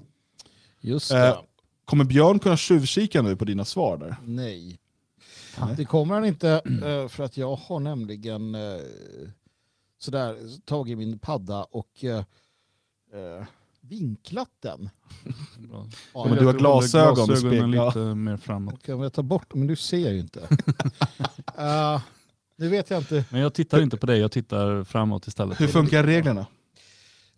Just 0.82 1.12
det. 1.12 1.28
Eh, 1.28 1.40
kommer 1.86 2.04
Björn 2.04 2.40
kunna 2.40 2.58
tjuvkika 2.58 3.22
nu 3.22 3.36
på 3.36 3.46
dina 3.46 3.66
svar 3.66 3.98
där? 3.98 4.16
Nej. 4.26 4.80
Det 5.78 5.86
kommer 5.86 6.16
han 6.16 6.26
inte 6.26 6.50
eh, 6.84 7.08
för 7.08 7.24
att 7.24 7.38
jag 7.38 7.56
har 7.56 7.80
nämligen 7.80 8.56
eh, 8.56 8.62
sådär 10.00 10.36
tagit 10.66 10.98
min 10.98 11.20
padda 11.20 11.64
och 11.64 12.04
eh, 12.04 12.24
vinklat 13.82 14.52
den. 14.60 14.90
Bra. 15.58 15.88
Ja, 16.14 16.26
men 16.30 16.38
du 16.38 16.46
har 16.46 16.54
glasögon, 16.54 17.16
Glasögonen 17.16 17.38
speglar. 17.38 17.86
lite 17.86 18.00
mer 18.00 18.38
framåt. 18.38 18.74
Okej, 18.74 18.96
om 18.96 19.02
jag 19.02 19.14
tar 19.14 19.24
bort 19.24 19.54
men 19.54 19.68
du 19.68 19.76
ser 19.76 20.12
ju 20.12 20.20
inte. 20.20 20.40
uh, 21.60 22.02
nu 22.58 22.70
vet 22.70 22.90
jag 22.90 23.00
inte. 23.00 23.26
Men 23.30 23.42
jag 23.42 23.54
tittar 23.54 23.82
inte 23.82 23.98
på 23.98 24.06
dig, 24.06 24.20
jag 24.20 24.32
tittar 24.32 24.84
framåt 24.84 25.28
istället. 25.28 25.62
Hur 25.62 25.68
funkar 25.68 26.04
reglerna? 26.04 26.48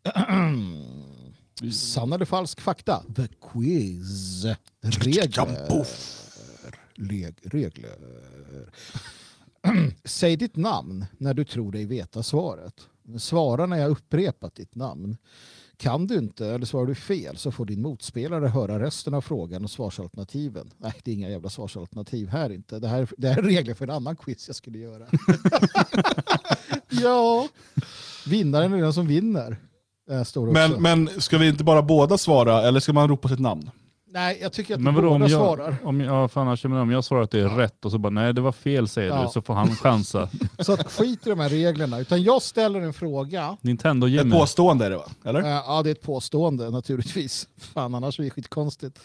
Sann 1.71 2.13
eller 2.13 2.25
falsk 2.25 2.61
fakta? 2.61 3.03
The 3.15 3.27
quiz. 3.51 4.45
Regler. 4.81 5.85
Leg 6.95 7.35
regler. 7.43 7.97
Säg 10.03 10.35
ditt 10.35 10.55
namn 10.55 11.05
när 11.17 11.33
du 11.33 11.45
tror 11.45 11.71
dig 11.71 11.85
veta 11.85 12.23
svaret. 12.23 12.87
Svara 13.19 13.65
när 13.65 13.77
jag 13.77 13.91
upprepat 13.91 14.55
ditt 14.55 14.75
namn. 14.75 15.17
Kan 15.77 16.07
du 16.07 16.17
inte 16.17 16.47
eller 16.47 16.65
svarar 16.65 16.85
du 16.85 16.95
fel 16.95 17.37
så 17.37 17.51
får 17.51 17.65
din 17.65 17.81
motspelare 17.81 18.47
höra 18.47 18.79
resten 18.79 19.13
av 19.13 19.21
frågan 19.21 19.63
och 19.63 19.71
svarsalternativen. 19.71 20.71
Nej, 20.77 20.93
det 21.03 21.11
är 21.11 21.15
inga 21.15 21.29
jävla 21.29 21.49
svarsalternativ 21.49 22.27
här 22.27 22.49
inte. 22.49 22.79
Det 22.79 22.87
här, 22.87 23.09
det 23.17 23.27
här 23.27 23.37
är 23.37 23.41
regler 23.41 23.73
för 23.73 23.85
en 23.85 23.91
annan 23.91 24.15
quiz 24.15 24.47
jag 24.47 24.55
skulle 24.55 24.77
göra. 24.77 25.07
ja, 26.89 27.47
vinnaren 28.25 28.73
är 28.73 28.81
den 28.81 28.93
som 28.93 29.07
vinner. 29.07 29.57
Äh. 30.09 30.43
Men, 30.53 30.81
men 30.81 31.21
ska 31.21 31.37
vi 31.37 31.47
inte 31.47 31.63
bara 31.63 31.81
båda 31.81 32.17
svara, 32.17 32.67
eller 32.67 32.79
ska 32.79 32.93
man 32.93 33.09
ropa 33.09 33.27
sitt 33.29 33.39
namn? 33.39 33.69
Nej, 34.09 34.37
jag 34.41 34.53
tycker 34.53 34.75
att 34.75 34.81
Men 34.81 34.95
vadå, 34.95 35.07
om 35.09 35.19
båda 35.19 35.31
jag, 35.31 35.39
svarar. 35.41 35.75
om 35.83 36.01
jag, 36.01 36.15
ja, 36.15 36.27
fan, 36.27 36.47
annars, 36.47 36.63
menar, 36.63 36.81
om 36.81 36.91
jag 36.91 37.03
svarar 37.03 37.21
att 37.21 37.31
det 37.31 37.39
är 37.39 37.49
rätt 37.49 37.85
och 37.85 37.91
så 37.91 37.97
bara 37.97 38.09
nej 38.09 38.33
det 38.33 38.41
var 38.41 38.51
fel 38.51 38.87
säger 38.87 39.09
Ja. 39.09 39.23
du, 39.23 39.29
så 39.29 39.41
får 39.41 39.53
han 39.53 39.75
chansa. 39.75 40.29
Så 40.59 40.73
att 40.73 40.91
skit 40.91 41.27
i 41.27 41.29
de 41.29 41.39
här 41.39 41.49
reglerna. 41.49 41.99
Utan 41.99 42.23
jag 42.23 42.41
ställer 42.41 42.81
en 42.81 42.93
fråga. 42.93 43.57
Nintendo 43.61 44.07
Ett 44.07 44.13
Jimmy. 44.13 44.31
påstående 44.31 44.85
är 44.85 44.89
det 44.89 44.97
va? 44.97 45.05
Eller? 45.25 45.39
Eh, 45.41 45.47
ja, 45.47 45.81
det 45.83 45.89
är 45.89 45.91
ett 45.91 46.01
påstående 46.01 46.69
naturligtvis. 46.69 47.47
Fan, 47.57 47.95
annars 47.95 48.19
är 48.19 48.23
det 48.23 48.29
skitkonstigt. 48.29 48.99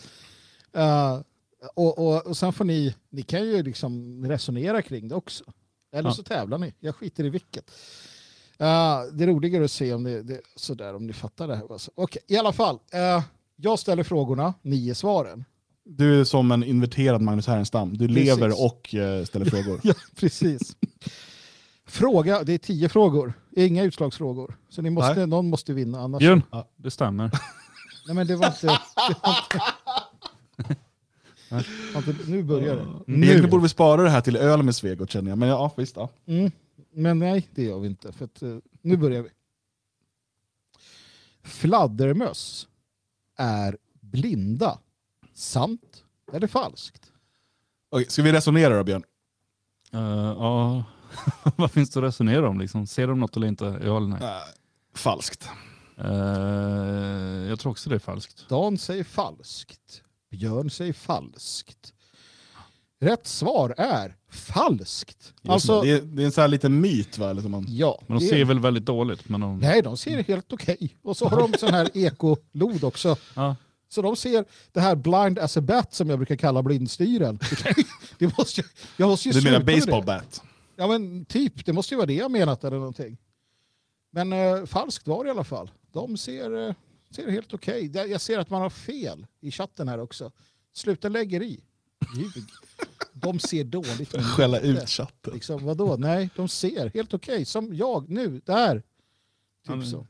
Uh, 0.76 1.20
och, 1.74 1.98
och, 1.98 2.26
och 2.26 2.36
sen 2.36 2.52
får 2.52 2.64
ni, 2.64 2.94
ni 3.10 3.22
kan 3.22 3.42
ju 3.46 3.62
liksom 3.62 4.24
resonera 4.28 4.82
kring 4.82 5.08
det 5.08 5.14
också. 5.14 5.44
Eller 5.92 6.08
Ja. 6.10 6.14
så 6.14 6.22
tävlar 6.22 6.58
ni. 6.58 6.74
Jag 6.80 6.96
skiter 6.96 7.24
i 7.24 7.28
vilket. 7.30 7.70
Eh, 8.58 9.00
det 9.12 9.24
är 9.24 9.26
roligare 9.26 9.64
att 9.64 9.70
se 9.70 9.94
om, 9.94 10.04
det, 10.04 10.22
det, 10.22 10.40
sådär, 10.56 10.94
om 10.94 11.06
ni 11.06 11.12
fattar 11.12 11.48
det 11.48 11.56
här. 11.56 11.72
Alltså. 11.72 11.90
Okej, 11.94 12.22
i 12.28 12.36
alla 12.36 12.52
fall. 12.52 12.78
eh, 12.92 13.22
jag 13.56 13.78
ställer 13.78 14.02
frågorna, 14.02 14.54
ni 14.62 14.76
ger 14.76 14.94
svaren. 14.94 15.44
Du 15.84 16.20
är 16.20 16.24
som 16.24 16.52
en 16.52 16.64
inverterad 16.64 17.22
Magnus 17.22 17.46
Härenstam. 17.46 17.96
Du 17.96 18.08
Precis. 18.08 18.24
lever 18.24 18.64
och 18.64 18.94
eh, 18.94 19.24
ställer 19.24 19.46
frågor. 19.46 19.80
Ja, 19.84 19.94
precis. 20.16 20.76
Fråga, 21.86 22.42
det 22.42 22.52
är 22.52 22.58
tio 22.58 22.88
frågor. 22.88 23.32
Inga 23.56 23.82
utslagsfrågor. 23.82 24.58
Så 24.68 24.82
ni 24.82 24.90
måste, 24.90 25.14
Nej. 25.14 25.26
någon 25.26 25.50
måste 25.50 25.72
vinna 25.72 26.00
annars. 26.00 26.18
Björn, 26.18 26.42
det 26.76 26.90
stämmer. 26.90 27.30
Nej 28.06 28.14
men 28.16 28.26
det 28.26 28.36
var 28.36 28.46
inte... 28.46 28.66
Det 28.66 29.16
var 29.22 29.36
inte, 31.98 32.10
inte 32.10 32.24
nu 32.30 32.42
börjar 32.42 32.76
det. 32.76 32.82
Egentligen 32.82 33.42
Nu. 33.42 33.48
borde 33.48 33.62
vi 33.62 33.68
spara 33.68 34.02
det 34.02 34.10
här 34.10 34.20
till 34.20 34.36
öl 34.36 34.62
med 34.62 34.76
Svegot 34.76 35.10
känner 35.10 35.30
jag. 35.30 35.38
Men 35.38 35.48
ja, 35.48 35.72
visst. 35.76 35.96
Ja. 35.96 36.08
Mm. 36.26 36.50
Men 36.94 37.18
nej, 37.18 37.48
det 37.54 37.62
gör 37.62 37.78
vi 37.78 37.88
inte. 37.88 38.12
För 38.12 38.24
att, 38.24 38.42
eh, 38.42 38.56
nu 38.82 38.96
börjar 38.96 39.22
vi. 39.22 39.28
Fladdermöss 41.44 42.68
är 43.36 43.76
blinda. 44.00 44.78
Sant 45.34 46.04
eller 46.32 46.46
falskt? 46.46 47.12
Okej, 47.90 48.06
ska 48.08 48.22
vi 48.22 48.32
resonera 48.32 48.76
då 48.76 48.84
Björn? 48.84 49.04
Eh, 49.92 50.00
ja, 50.38 50.84
vad 51.56 51.70
finns 51.70 51.90
det 51.90 52.00
att 52.00 52.04
resonera 52.04 52.48
om? 52.48 52.60
Liksom? 52.60 52.86
Ser 52.86 53.06
de 53.06 53.20
något 53.20 53.36
eller 53.36 53.46
inte? 53.46 53.64
Ja 53.64 53.96
eller 53.96 54.08
nej? 54.08 54.18
Nej, 54.20 54.42
falskt. 54.94 55.48
Eh, 55.98 57.48
jag 57.48 57.60
tror 57.60 57.70
också 57.70 57.90
det 57.90 57.96
är 57.96 58.00
falskt. 58.00 58.48
Dan 58.48 58.78
säger 58.78 59.04
falskt. 59.04 60.02
Björn 60.30 60.70
säger 60.70 60.92
falskt. 60.92 61.92
Rätt 63.00 63.26
svar 63.26 63.74
är 63.78 64.16
falskt. 64.32 65.32
Alltså, 65.48 65.80
det, 65.82 65.90
är, 65.90 66.00
det 66.00 66.22
är 66.22 66.26
en 66.26 66.32
sån 66.32 66.42
här 66.42 66.48
liten 66.48 66.80
myt 66.80 67.18
va? 67.18 67.30
Eller 67.30 67.42
som 67.42 67.50
man... 67.50 67.66
ja. 67.68 67.98
Men 68.06 68.18
de 68.18 68.24
det- 68.24 68.30
ser 68.30 68.44
väl 68.44 68.58
väldigt 68.60 68.84
dåligt. 68.84 69.28
Men 69.28 69.40
de... 69.40 69.58
Nej, 69.58 69.82
de 69.82 69.96
ser 69.96 70.22
helt 70.22 70.52
okej. 70.52 70.96
Och 71.02 71.16
så 71.16 71.28
har 71.28 71.48
de 71.48 71.58
sån 71.58 71.74
här 71.74 71.90
ekolod 71.94 72.84
också. 72.84 73.16
Ja. 73.34 73.56
Så 73.88 74.02
de 74.02 74.16
ser 74.16 74.44
det 74.72 74.80
här 74.80 74.94
blind 74.94 75.38
as 75.38 75.56
a 75.56 75.60
bat 75.60 75.94
som 75.94 76.10
jag 76.10 76.18
brukar 76.18 76.36
kalla 76.36 76.62
blindstyren. 76.62 77.38
det 78.18 78.38
måste, 78.38 78.62
jag 78.96 79.08
måste 79.08 79.28
ju 79.28 79.32
Du 79.40 79.50
menar 79.50 79.64
baseball 79.64 80.04
bat? 80.04 80.42
Ja 80.76 80.86
men 80.88 81.24
typ, 81.24 81.66
det 81.66 81.72
måste 81.72 81.94
ju 81.94 81.96
vara 81.96 82.06
det 82.06 82.14
jag 82.14 82.30
menat 82.30 82.64
eller 82.64 82.76
någonting. 82.76 83.16
Men 84.10 84.32
eh, 84.32 84.64
falskt 84.66 85.06
var 85.06 85.24
det 85.24 85.28
i 85.28 85.30
alla 85.30 85.44
fall. 85.44 85.70
De 85.92 86.16
ser, 86.16 86.68
eh, 86.68 86.74
ser 87.10 87.30
helt 87.30 87.54
okej. 87.54 87.88
Det- 87.88 88.06
Jag 88.06 88.20
ser 88.20 88.38
att 88.38 88.50
man 88.50 88.62
har 88.62 88.70
fel 88.70 89.26
i 89.40 89.50
chatten 89.50 89.88
här 89.88 90.00
också. 90.00 90.30
Sluta 90.74 91.08
lägger 91.08 91.42
i. 91.42 91.60
Ljug. 92.16 92.44
De 93.12 93.38
ser 93.40 93.64
dåligt. 93.64 94.16
Skälla 94.22 94.60
ut 94.60 94.88
chatten. 94.88 95.34
Liksom, 95.34 95.64
vadå? 95.64 95.96
Nej, 95.96 96.30
de 96.36 96.48
ser 96.48 96.90
helt 96.94 97.14
okej. 97.14 97.44
Som 97.44 97.74
jag 97.74 98.08
nu, 98.10 98.40
där. 98.44 98.74
Typ 98.76 98.84
Ja, 99.66 99.76
men- 99.76 99.86
så. 99.86 100.06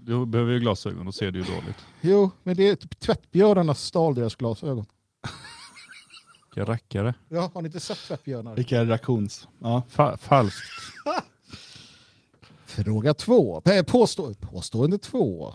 Du 0.00 0.26
behöver 0.26 0.52
ju 0.52 0.60
glasögon, 0.60 1.06
då 1.06 1.12
ser 1.12 1.30
du 1.30 1.38
ju 1.38 1.44
dåligt. 1.44 1.76
Jo, 2.00 2.30
men 2.42 2.56
det 2.56 2.68
är 2.68 2.76
typ 2.76 3.00
tvättbjörnarna 3.00 3.74
stal 3.74 4.14
deras 4.14 4.34
glasögon. 4.36 4.86
Vilka 6.54 6.72
rackare. 6.72 7.14
Ja, 7.28 7.50
har 7.54 7.62
ni 7.62 7.66
inte 7.66 7.80
sett 7.80 7.98
tvättbjörnar? 7.98 8.56
Vilka 8.56 8.84
raccoons? 8.84 9.48
Ja. 9.58 9.82
Fa 9.88 10.16
falskt. 10.16 10.60
Fråga 12.66 13.14
två. 13.14 13.62
Påstå, 13.86 14.34
påstående 14.34 14.98
två. 14.98 15.54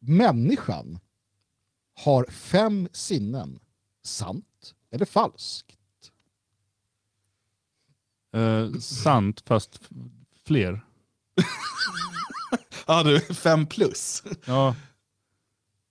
Människan 0.00 0.98
har 2.04 2.24
fem 2.30 2.88
sinnen. 2.92 3.58
Sant 4.04 4.74
eller 4.90 5.04
falskt? 5.06 5.77
Eh, 8.36 8.78
sant, 8.80 9.42
fast 9.46 9.80
fler. 10.46 10.80
Ja 12.86 13.02
du, 13.02 13.20
fem 13.20 13.66
plus. 13.66 14.22
Ja, 14.44 14.74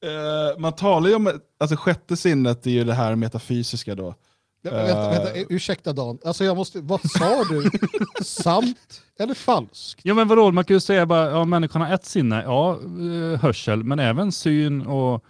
Eh, 0.04 0.60
man 0.60 0.74
talar 0.74 1.10
ju 1.10 1.16
om, 1.16 1.40
alltså 1.60 1.76
sjätte 1.78 2.18
sinnet 2.18 2.66
är 2.68 2.72
ju 2.72 2.84
det 2.84 2.94
här 2.94 3.16
metafysiska 3.16 3.96
då. 3.96 4.16
Ja, 4.62 4.72
men 4.72 4.86
vänta, 4.86 5.16
Eh. 5.16 5.24
vänta, 5.34 5.54
ursäkta 5.54 5.94
Dan. 5.94 6.20
Alltså 6.26 6.44
jag 6.44 6.58
måste, 6.58 6.82
vad 6.82 7.12
sa 7.12 7.44
du? 7.44 7.70
Sant 8.24 9.02
eller 9.20 9.34
falskt? 9.34 10.00
ja 10.04 10.14
men 10.14 10.28
vadå, 10.28 10.52
man 10.52 10.66
kan 10.66 10.74
ju 10.76 10.80
säga 10.80 11.06
bara, 11.06 11.30
ja 11.32 11.46
människan 11.46 11.82
har 11.82 11.94
ett 11.94 12.06
sinne, 12.06 12.42
ja 12.44 12.74
eh, 12.80 13.40
hörsel, 13.42 13.84
men 13.84 14.00
även 14.00 14.32
syn 14.32 14.82
och 14.82 15.24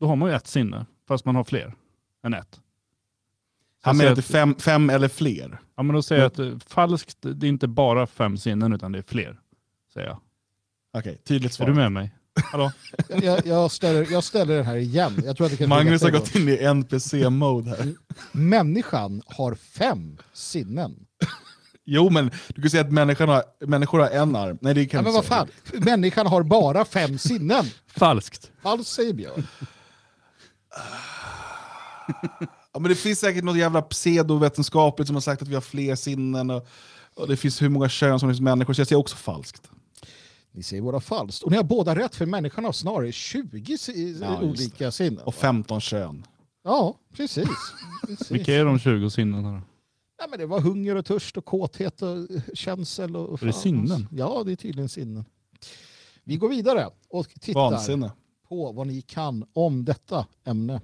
då 0.00 0.06
har 0.06 0.16
man 0.16 0.28
ju 0.28 0.34
ett 0.34 0.46
sinne, 0.46 0.86
fast 1.08 1.24
man 1.24 1.36
har 1.36 1.44
fler 1.44 1.74
än 2.26 2.34
ett. 2.34 2.60
Han 3.84 3.96
menar 3.96 4.04
säger 4.04 4.12
att 4.12 4.28
det 4.28 4.34
är 4.34 4.40
fem, 4.40 4.54
fem 4.58 4.90
eller 4.90 5.08
fler. 5.08 5.58
Ja 5.76 5.82
men 5.82 5.94
då 5.96 6.02
säger 6.02 6.22
jag 6.22 6.26
att 6.32 6.38
eh, 6.38 6.58
falskt, 6.66 7.16
det 7.20 7.46
är 7.46 7.48
inte 7.48 7.68
bara 7.68 8.06
fem 8.06 8.36
sinnen 8.38 8.72
utan 8.72 8.92
det 8.92 8.98
är 8.98 9.02
fler. 9.02 9.38
Säger 9.94 10.06
jag. 10.06 10.18
Okej, 10.98 11.18
tydligt 11.24 11.52
Är 11.52 11.54
svar. 11.54 11.66
du 11.66 11.74
med 11.74 11.92
mig? 11.92 12.14
Hallå? 12.44 12.72
Jag, 13.22 13.46
jag, 13.46 13.70
ställer, 13.70 14.12
jag 14.12 14.24
ställer 14.24 14.56
den 14.56 14.66
här 14.66 14.76
igen. 14.76 15.22
Jag 15.24 15.36
tror 15.36 15.44
att 15.46 15.50
det 15.50 15.56
kan 15.58 15.68
Magnus 15.68 16.02
har 16.02 16.10
gått 16.10 16.34
in 16.34 16.48
i 16.48 16.56
NPC-mode 16.56 17.70
här. 17.70 17.94
Människan 18.32 19.22
har 19.26 19.54
fem 19.54 20.18
sinnen. 20.32 21.06
Jo 21.84 22.10
men 22.10 22.30
du 22.48 22.62
kan 22.62 22.70
säga 22.70 22.82
att 22.82 22.92
människan 22.92 23.28
har, 23.28 23.42
människor 23.66 23.98
har 23.98 24.10
en 24.10 24.36
arm. 24.36 24.58
Nej 24.60 24.74
det 24.74 24.86
kan 24.86 24.98
Ja, 24.98 25.02
men 25.04 25.12
vad 25.12 25.24
fan? 25.24 25.48
Människan 25.72 26.26
har 26.26 26.42
bara 26.42 26.84
fem 26.84 27.18
sinnen. 27.18 27.64
Falskt. 27.86 28.50
Falskt 28.62 28.92
säger 28.92 29.12
Björn. 29.12 29.46
Ja, 32.74 32.80
men 32.80 32.88
det 32.88 32.94
finns 32.94 33.18
säkert 33.20 33.44
något 33.44 33.58
jävla 33.58 33.82
pseudovetenskapligt 33.82 35.06
som 35.06 35.16
har 35.16 35.20
sagt 35.20 35.42
att 35.42 35.48
vi 35.48 35.54
har 35.54 35.60
fler 35.60 35.94
sinnen 35.94 36.50
och, 36.50 36.66
och 37.14 37.28
det 37.28 37.36
finns 37.36 37.62
hur 37.62 37.68
många 37.68 37.88
kön 37.88 38.20
som 38.20 38.28
finns 38.28 38.40
människor, 38.40 38.72
så 38.74 38.80
jag 38.80 38.88
säger 38.88 39.00
också 39.00 39.16
falskt. 39.16 39.70
Ni 40.52 40.62
säger 40.62 40.82
båda 40.82 41.00
falskt. 41.00 41.42
Och 41.42 41.50
ni 41.50 41.56
har 41.56 41.64
båda 41.64 41.96
rätt 41.96 42.14
för 42.16 42.26
människan 42.26 42.64
har 42.64 42.72
snarare 42.72 43.12
20 43.12 43.78
si- 43.78 44.18
Ja, 44.22 44.40
olika 44.42 44.90
sinnen. 44.90 45.18
Och 45.24 45.34
15 45.34 45.80
kön. 45.80 46.26
Ja, 46.64 46.98
precis. 47.16 47.48
precis. 48.06 48.30
Vilka 48.30 48.54
är 48.54 48.64
de 48.64 48.78
20 48.78 49.10
sinnena 49.10 49.52
då? 49.52 49.60
Ja, 50.18 50.26
men 50.30 50.38
det 50.38 50.46
var 50.46 50.60
hunger 50.60 50.96
och 50.96 51.06
törst 51.06 51.36
och 51.36 51.44
kåthet 51.44 52.02
och 52.02 52.16
eh, 52.16 52.42
känsel. 52.54 53.16
Och, 53.16 53.42
Är 53.42 53.46
det 53.46 53.52
sinnen? 53.52 54.08
Ja, 54.10 54.42
det 54.46 54.52
är 54.52 54.56
tydligen 54.56 54.88
sinnen. 54.88 55.24
Vi 56.24 56.36
går 56.36 56.48
vidare 56.48 56.88
och 57.08 57.28
tittar 57.40 57.60
Vansinne. 57.60 58.12
på 58.48 58.72
vad 58.72 58.86
ni 58.86 59.02
kan 59.02 59.44
om 59.52 59.84
detta 59.84 60.26
ämne. 60.44 60.80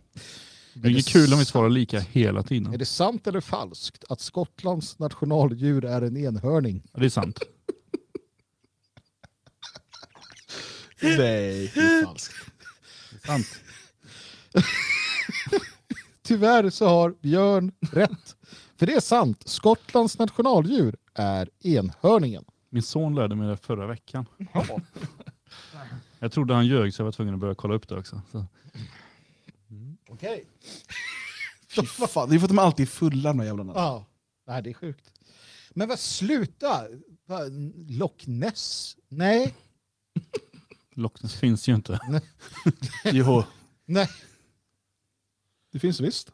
Det 0.74 0.88
är 0.88 0.92
inget 0.92 1.08
kul 1.08 1.32
om 1.32 1.38
vi 1.38 1.44
svarar 1.44 1.68
lika 1.70 2.00
hela 2.00 2.42
tiden. 2.42 2.74
Är 2.74 2.78
det 2.78 2.84
sant 2.86 3.26
eller 3.26 3.40
falskt 3.40 4.04
att 4.08 4.20
Skottlands 4.20 4.98
nationaldjur 4.98 5.84
är 5.84 6.02
en 6.02 6.16
enhörning? 6.16 6.82
Ja, 6.92 7.00
det 7.00 7.06
är 7.06 7.10
sant. 7.10 7.38
Nej, 11.02 11.16
det 11.74 11.80
är 11.80 12.04
falskt. 12.04 12.34
Det 13.10 13.16
är 13.16 13.26
sant. 13.26 13.60
Tyvärr 16.22 16.70
så 16.70 16.88
har 16.88 17.14
Björn 17.22 17.72
rätt. 17.80 18.36
För 18.76 18.86
det 18.86 18.94
är 18.94 19.00
sant. 19.00 19.48
Skottlands 19.48 20.18
nationaldjur 20.18 20.96
är 21.14 21.48
enhörningen. 21.62 22.44
Min 22.70 22.82
son 22.82 23.14
lärde 23.14 23.34
mig 23.36 23.48
det 23.48 23.56
förra 23.56 23.86
veckan. 23.86 24.26
Jag 26.18 26.32
trodde 26.32 26.54
han 26.54 26.66
ljög 26.66 26.94
så 26.94 27.00
jag 27.00 27.04
var 27.04 27.12
tvungen 27.12 27.34
att 27.34 27.40
börja 27.40 27.54
kolla 27.54 27.74
upp 27.74 27.88
det 27.88 27.96
också. 27.96 28.22
Så. 28.32 28.46
Okej. 30.10 30.44
Fy 31.68 31.82
fan, 31.86 32.28
det 32.30 32.34
är 32.36 32.38
för 32.38 32.44
att 32.44 32.48
de 32.50 32.58
alltid 32.58 32.86
är 32.86 32.90
fulla 32.90 33.28
de 33.30 33.38
här 33.38 33.46
jävlarna. 33.46 33.72
Ja, 33.76 34.06
Nej, 34.46 34.62
det 34.62 34.70
är 34.70 34.74
sjukt. 34.74 35.12
Men 35.70 35.88
vad 35.88 35.98
sluta! 35.98 36.86
Va, 37.26 37.40
Loch 37.88 38.22
Ness? 38.26 38.96
Nej. 39.08 39.54
Loch 40.94 41.22
Ness 41.22 41.34
finns 41.34 41.68
ju 41.68 41.74
inte. 41.74 42.00
Jo, 43.04 43.44
Nej. 43.84 44.08
det 45.72 45.78
finns 45.78 46.00
visst. 46.00 46.32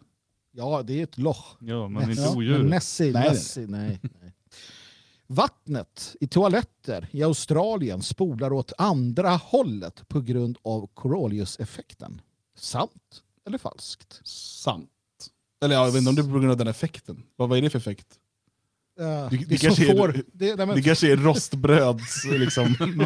Ja, 0.53 0.83
det 0.83 0.99
är 1.01 1.03
ett 1.03 1.19
loch. 1.19 1.57
Ja, 1.61 1.89
men 1.89 2.09
Ness. 2.09 2.19
inte 2.19 2.29
Men 2.31 2.37
odjur. 2.39 2.63
Nessie, 2.63 3.13
Nej, 3.13 3.31
Nessie, 3.31 3.67
nej. 3.67 4.01
nej. 4.03 4.33
Vattnet 5.27 6.17
i 6.21 6.27
toaletter 6.27 7.09
i 7.11 7.23
Australien 7.23 8.03
spolar 8.03 8.53
åt 8.53 8.73
andra 8.79 9.31
hållet 9.31 10.09
på 10.09 10.21
grund 10.21 10.59
av 10.63 10.87
Coriolis-effekten. 10.95 12.21
Sant 12.59 13.23
eller 13.47 13.59
falskt? 13.59 14.21
Sant. 14.25 14.91
Eller 15.65 15.75
ja, 15.75 15.85
jag 15.85 15.93
vet 15.93 15.99
inte 15.99 16.09
om 16.09 16.15
det 16.17 16.23
är 16.23 16.33
på 16.33 16.39
grund 16.39 16.51
av 16.51 16.57
den 16.57 16.69
effekten. 16.69 17.23
Vad, 17.37 17.49
vad 17.49 17.59
är 17.59 17.63
det 17.63 17.71
för 17.71 17.79
effekt? 17.79 18.19
Uh, 19.01 19.31
Det- 19.49 19.59
kanske 19.59 19.93
är- 19.93 19.97
får, 19.97 20.23
det, 20.33 20.57
nej, 20.57 20.67
men, 20.67 20.77
Det 20.77 20.83
kanske 20.83 21.13
är 21.13 21.17
rostbröds 21.17 22.25
liksom. 22.25 22.75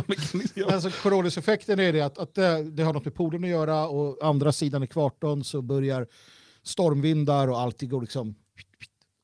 alltså, 0.69 0.91
Coriolis-effekten 0.91 1.81
är 1.81 1.93
det 1.93 2.01
att, 2.01 2.19
att 2.19 2.35
det, 2.35 2.71
det 2.71 2.83
har 2.83 2.93
något 2.93 3.05
med 3.05 3.15
polen 3.15 3.45
att 3.45 3.51
göra 3.51 3.89
och 3.89 4.25
andra 4.25 4.53
sidan 4.53 4.83
ekvatorn 4.83 5.45
så 5.45 5.63
börjar 5.63 6.07
stormvindar 6.63 7.49
och 7.49 7.61
allt 7.61 7.83
går 7.83 8.01
liksom 8.01 8.35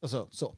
alltså, 0.03 0.29
så. 0.31 0.55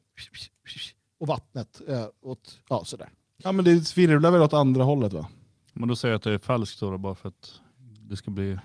Och 1.19 1.27
vattnet 1.27 1.81
eh, 1.87 2.05
åt, 2.21 2.59
ja 2.69 2.85
sådär. 2.85 3.09
ja 3.37 3.51
men 3.51 3.65
det 3.65 3.97
virvlar 3.97 4.31
väl 4.31 4.41
åt 4.41 4.53
andra 4.53 4.83
hållet 4.83 5.13
va? 5.13 5.27
Men 5.73 5.89
då 5.89 5.95
säger 5.95 6.11
jag 6.11 6.17
att 6.17 6.23
det 6.23 6.31
är 6.33 6.37
falskt 6.37 6.79
då, 6.79 6.97
bara 6.97 7.15
för 7.15 7.29
att 7.29 7.53
det 8.09 8.17
ska 8.17 8.31
bli... 8.31 8.57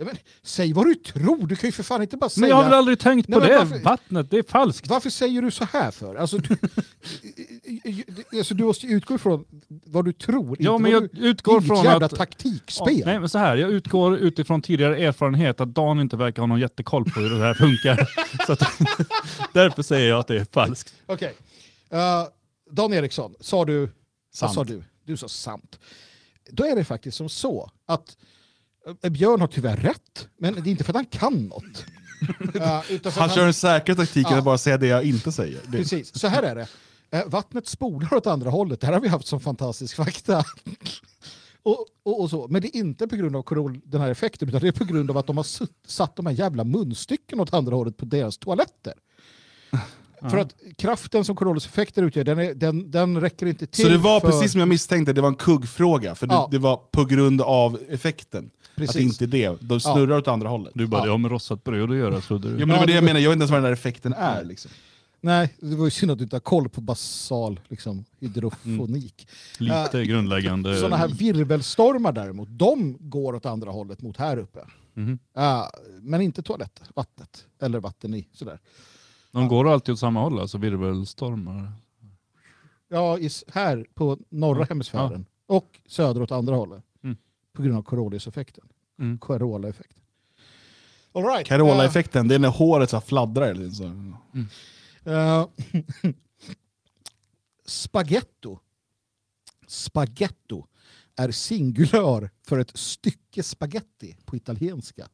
Ja, 0.00 0.06
men, 0.06 0.16
säg 0.42 0.72
vad 0.72 0.86
du 0.86 0.94
tror, 0.94 1.46
du 1.46 1.56
kan 1.56 1.68
ju 1.68 1.72
för 1.72 1.82
fan 1.82 2.02
inte 2.02 2.16
bara 2.16 2.30
säga... 2.30 2.40
Men 2.40 2.50
jag 2.50 2.56
har 2.56 2.64
väl 2.64 2.74
aldrig 2.74 2.98
tänkt 2.98 3.26
på 3.26 3.38
Nej, 3.38 3.48
men 3.48 3.58
det? 3.58 3.64
varför- 3.64 3.84
Vattnet, 3.84 4.30
det 4.30 4.38
är 4.38 4.42
falskt. 4.42 4.86
Varför 4.88 5.10
säger 5.10 5.42
du 5.42 5.50
så 5.50 5.64
här 5.64 5.90
för? 5.90 6.14
Alltså, 6.14 6.38
du, 6.38 6.56
alltså, 8.38 8.54
du 8.54 8.64
måste 8.64 8.86
utgå 8.86 9.14
ifrån 9.14 9.44
vad 9.68 10.04
du 10.04 10.12
tror. 10.12 10.56
Ja, 10.60 10.72
inte 10.72 10.82
men 10.82 10.92
jag 10.92 11.08
du, 11.12 11.20
utgår 11.20 11.60
från 11.60 11.84
jävla 11.84 12.06
att... 12.06 12.16
taktikspel. 12.16 12.98
Ja, 12.98 13.06
nej, 13.06 13.20
men 13.20 13.28
så 13.28 13.38
här, 13.38 13.56
jag 13.56 13.70
utgår 13.70 14.16
utifrån 14.16 14.62
tidigare 14.62 14.96
erfarenhet 14.96 15.60
att 15.60 15.74
Dan 15.74 16.00
inte 16.00 16.16
verkar 16.16 16.42
ha 16.42 16.46
någon 16.46 16.60
jättekoll 16.60 17.04
på 17.04 17.20
hur 17.20 17.30
det 17.30 17.44
här 17.44 17.54
funkar. 17.54 18.08
så 18.46 18.52
att, 18.52 18.60
därför 19.52 19.82
säger 19.82 20.08
jag 20.08 20.18
att 20.18 20.26
det 20.26 20.36
är 20.40 20.46
falskt. 20.52 20.94
Okej. 21.06 21.34
Eh, 21.90 22.24
Dan 22.70 22.92
Eriksson, 22.92 23.34
sa 23.40 23.64
du... 23.64 23.88
Sant. 24.32 24.56
Vad 24.56 24.66
sa 24.66 24.72
du? 24.72 24.84
Du 25.04 25.16
sa 25.16 25.28
sant. 25.28 25.78
Då 26.50 26.64
är 26.64 26.76
det 26.76 26.84
faktiskt 26.84 27.16
som 27.16 27.28
så 27.28 27.70
att 27.86 28.16
Björn 29.10 29.40
har 29.40 29.48
tyvärr 29.48 29.76
rätt, 29.76 30.28
men 30.38 30.54
det 30.54 30.60
är 30.60 30.70
inte 30.70 30.84
för 30.84 30.92
att 30.92 30.96
han 30.96 31.04
kan 31.06 31.44
något. 31.46 31.84
Eh, 32.54 32.82
utan 32.92 33.12
för 33.12 33.20
Han 33.20 33.30
att 33.30 33.36
kör 33.36 33.44
den 33.44 33.54
säkra 33.54 33.94
taktiken 33.94 34.32
Ja. 34.32 34.38
att 34.38 34.44
bara 34.44 34.58
säga 34.58 34.78
det 34.78 34.86
jag 34.86 35.04
inte 35.04 35.32
säger. 35.32 35.60
Det, 35.68 35.78
Precis, 35.78 36.18
så 36.20 36.26
här 36.26 36.42
är 36.42 36.54
det. 36.54 36.66
Eh, 37.10 37.26
vattnet 37.26 37.66
spolar 37.66 38.14
åt 38.14 38.26
andra 38.26 38.50
hållet. 38.50 38.80
Det 38.80 38.86
här 38.86 38.94
har 38.94 39.00
vi 39.00 39.08
haft 39.08 39.26
som 39.26 39.40
fantastisk 39.40 39.96
fakta. 39.96 40.38
och, 41.62 41.86
och, 42.02 42.20
och 42.20 42.30
så. 42.30 42.48
Men 42.48 42.62
det 42.62 42.76
är 42.76 42.80
inte 42.80 43.08
på 43.08 43.16
grund 43.16 43.36
av 43.36 43.42
korol, 43.42 43.80
den 43.84 44.00
här 44.00 44.10
effekten, 44.10 44.48
utan 44.48 44.60
det 44.60 44.68
är 44.68 44.72
på 44.72 44.84
grund 44.84 45.10
av 45.10 45.16
att 45.18 45.26
de 45.26 45.36
har 45.36 45.46
satt 45.88 46.16
de 46.16 46.26
här 46.26 46.32
jävla 46.32 46.64
munstycken 46.64 47.40
åt 47.40 47.54
andra 47.54 47.76
hållet 47.76 47.96
på 47.96 48.04
deras 48.04 48.38
toaletter. 48.38 48.94
För 50.20 50.38
att 50.38 50.54
kraften 50.76 51.24
som 51.24 51.36
Corollis-effekter 51.36 52.02
utgör, 52.02 52.24
den, 52.24 52.38
är, 52.38 52.54
den, 52.54 52.90
den 52.90 53.20
räcker 53.20 53.46
inte 53.46 53.66
till 53.66 53.84
så 53.84 53.90
det 53.90 53.98
var 53.98 54.20
för... 54.20 54.30
precis 54.30 54.52
som 54.52 54.58
jag 54.58 54.68
misstänkte, 54.68 55.12
det 55.12 55.20
var 55.20 55.28
en 55.28 55.34
kuggfråga. 55.34 56.14
För 56.14 56.26
det, 56.26 56.34
Ja. 56.34 56.48
det 56.50 56.58
var 56.58 56.76
på 56.76 57.04
grund 57.04 57.40
av 57.42 57.78
effekten. 57.90 58.50
Precis. 58.76 58.96
Att 58.96 59.02
inte 59.02 59.26
det. 59.26 59.56
De 59.60 59.80
snurrar 59.80 60.16
åt 60.18 60.28
andra 60.28 60.48
hållet. 60.48 60.72
Du 60.74 60.86
bara, 60.86 61.00
Ja. 61.00 61.04
det 61.04 61.10
har 61.10 61.18
med 61.18 61.30
rostat 61.30 61.64
bröd 61.64 61.90
att 61.90 61.96
göra, 61.96 62.20
trodde 62.20 62.48
du. 62.52 62.60
Ja, 62.60 62.66
men 62.66 62.68
det 62.68 62.76
var 62.80 62.86
det 62.86 62.92
jag 62.92 63.04
menar, 63.04 63.20
jag 63.20 63.30
vet 63.30 63.34
inte 63.36 63.42
ens 63.42 63.50
vad 63.50 63.58
den 63.58 63.64
där 63.64 63.72
effekten 63.72 64.12
är. 64.12 64.44
Liksom. 64.44 64.70
Nej, 65.20 65.54
det 65.60 65.76
var 65.76 65.84
ju 65.84 65.90
synd 65.90 66.12
att 66.12 66.18
du 66.18 66.24
inte 66.24 66.36
har 66.36 66.40
koll 66.40 66.68
på 66.68 66.80
basal 66.80 67.60
liksom, 67.68 68.04
hydrofonik. 68.20 69.28
Lite 69.58 70.04
grundläggande. 70.04 70.76
Sådana 70.76 70.96
här 70.96 71.08
virvelstormar 71.08 72.12
däremot, 72.12 72.48
de 72.50 72.96
går 73.00 73.34
åt 73.34 73.46
andra 73.46 73.70
hållet 73.70 74.02
mot 74.02 74.16
här 74.16 74.36
uppe. 74.38 74.60
Mhm. 74.94 75.18
Ja, 75.34 75.70
men 76.00 76.20
inte 76.20 76.42
toaletter, 76.42 76.86
vattnet. 76.94 77.44
Eller 77.62 77.80
vatten 77.80 78.14
i. 78.14 78.28
Sådär. 78.32 78.58
De 79.30 79.48
går 79.48 79.68
alltid 79.68 79.92
åt 79.92 79.98
samma 79.98 80.20
håll, 80.20 80.40
alltså 80.40 80.58
virvelstormar. 80.58 81.72
Ja, 82.88 83.18
i, 83.18 83.30
här 83.48 83.86
på 83.94 84.18
norra 84.28 84.64
hemisfären. 84.64 85.26
Och 85.46 85.80
söder 85.86 86.22
åt 86.22 86.32
andra 86.32 86.54
hållet. 86.54 86.84
Mm. 87.02 87.16
På 87.52 87.62
grund 87.62 87.78
av 87.78 87.82
Coriolis-effekten. 87.82 88.68
Mm. 88.98 89.18
Carola-effekten. 89.18 90.02
All 91.12 91.24
right. 91.24 91.46
Carola-effekten, 91.46 92.28
det 92.28 92.34
är 92.34 92.38
när 92.38 92.48
håret 92.48 92.90
så 92.90 92.96
här 92.96 93.00
fladdrar. 93.00 93.46
Eller 93.46 93.70
så. 93.70 93.84
Eh, 95.10 95.46
spaghetto. 97.64 98.58
Spaghetto 99.66 100.66
är 101.16 101.30
singular 101.30 102.30
för 102.46 102.58
ett 102.58 102.76
stycke 102.76 103.42
spaghetti 103.42 104.16
på 104.24 104.36
italienska. 104.36 105.08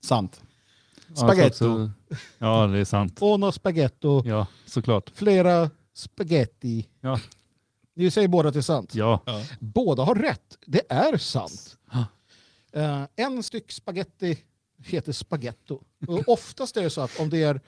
Sant. 0.00 0.42
Ja, 1.08 1.14
Spaghetto. 1.16 1.46
också- 1.72 1.90
Ja, 2.38 2.66
det 2.66 2.78
är 2.78 2.84
sant. 2.84 3.18
Uno 3.22 3.52
spaghetto, 3.52 4.22
Ja, 4.26 4.46
såklart. 4.66 5.10
flera 5.14 5.70
spaghetti. 5.94 6.88
Ja. 7.00 7.20
Ni 7.94 8.10
säger 8.10 8.28
båda 8.28 8.48
att 8.48 8.54
det 8.54 8.60
är 8.60 8.62
sant. 8.62 8.94
Ja. 8.94 9.22
Båda 9.60 10.02
har 10.02 10.14
rätt. 10.14 10.58
Det 10.66 10.82
är 10.92 11.16
sant. 11.16 11.76
Eh, 12.72 13.02
en 13.16 13.42
styck 13.42 13.72
spaghetti 13.72 14.38
heter 14.78 15.12
spaghetto. 15.12 15.82
Och 16.08 16.28
oftast 16.28 16.76
är 16.76 16.82
det 16.82 16.90
så 16.90 17.00
att 17.00 17.20
om 17.20 17.30
det 17.30 17.42
är 17.42 17.60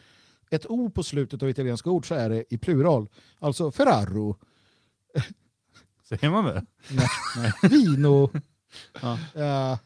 ett 0.50 0.66
o 0.66 0.90
på 0.90 1.02
slutet 1.02 1.42
av 1.42 1.48
italienska 1.50 1.90
ord 1.90 2.08
så 2.08 2.14
är 2.14 2.30
det 2.30 2.44
i 2.54 2.58
plural. 2.58 3.08
Alltså 3.38 3.70
Ferraro, 3.70 4.36
Säger 6.08 6.30
man 6.30 6.44
det? 6.44 6.66
Nej. 6.90 7.52
vino 7.70 8.30
Ja. 9.02 9.18
eh, 9.34 9.78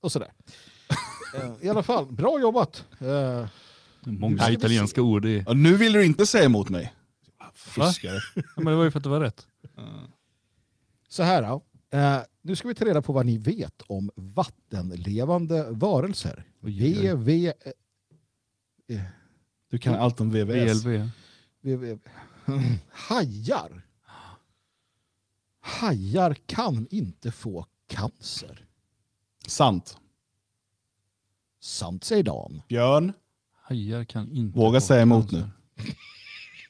och 0.00 0.12
sådär. 0.12 0.32
Eh, 1.36 1.52
I 1.66 1.68
alla 1.68 1.82
fall, 1.82 2.06
bra 2.12 2.40
jobbat. 2.40 2.84
Eh, 3.00 3.46
Många 4.04 4.50
italienska 4.50 5.02
ord. 5.02 5.24
i- 5.26 5.44
Ja, 5.46 5.52
nu 5.52 5.76
vill 5.76 5.92
du 5.92 6.04
inte 6.04 6.26
säga 6.26 6.44
emot 6.44 6.68
mig. 6.68 6.94
Fiskare. 7.54 8.18
Ja, 8.34 8.42
men 8.56 8.64
det 8.64 8.74
var 8.74 8.84
ju 8.84 8.90
för 8.90 8.98
att 8.98 9.02
det 9.04 9.08
var 9.10 9.20
rätt. 9.20 9.46
Så 11.08 11.22
här 11.22 11.42
då. 11.42 11.62
Eh, 11.98 12.18
nu 12.42 12.56
ska 12.56 12.68
vi 12.68 12.74
ta 12.74 12.84
reda 12.84 13.02
på 13.02 13.12
vad 13.12 13.26
ni 13.26 13.38
vet 13.38 13.82
om 13.86 14.10
vattenlevande 14.14 15.66
varelser. 15.70 16.44
Oj, 16.62 16.84
oj, 16.84 17.12
oj. 17.12 17.16
VV... 17.16 17.52
eh, 18.88 19.02
Du 19.70 19.78
kan 19.78 19.94
allt 19.94 20.20
om 20.20 20.30
VVS. 20.30 20.84
VLV. 20.84 21.08
VV 21.60 21.98
Hajar. 22.90 23.82
Hajar 25.60 26.34
kan 26.46 26.86
inte 26.90 27.32
få 27.32 27.66
cancer. 27.88 28.66
Sant. 29.46 29.98
Sant 31.66 32.04
säger 32.04 32.22
Dan. 32.22 32.62
Björn. 32.68 33.12
Hajar 33.62 34.04
kan 34.04 34.32
inte 34.32 34.58
Våga 34.58 34.80
få 34.80 34.86
säga 34.86 35.02
emot 35.02 35.30
cancer. 35.30 35.50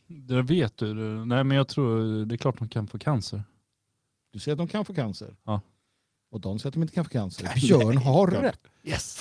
Det 0.06 0.42
vet 0.42 0.76
du. 0.76 0.94
Nej 1.26 1.44
men 1.44 1.56
jag 1.56 1.68
tror 1.68 2.24
det 2.24 2.34
är 2.34 2.36
klart 2.36 2.58
de 2.58 2.68
kan 2.68 2.86
få 2.86 2.98
cancer. 2.98 3.44
Du 4.32 4.38
säger 4.38 4.52
att 4.52 4.58
de 4.58 4.68
kan 4.68 4.84
få 4.84 4.94
cancer. 4.94 5.36
Ja. 5.44 5.60
Och 6.30 6.40
Dan 6.40 6.58
säger 6.58 6.68
att 6.68 6.74
de 6.74 6.82
inte 6.82 6.94
kan 6.94 7.04
få 7.04 7.10
cancer. 7.10 7.52
Björn 7.56 7.96
har 7.96 8.32
Ja. 8.32 8.42
rätt. 8.42 8.60
Yes. 8.84 9.20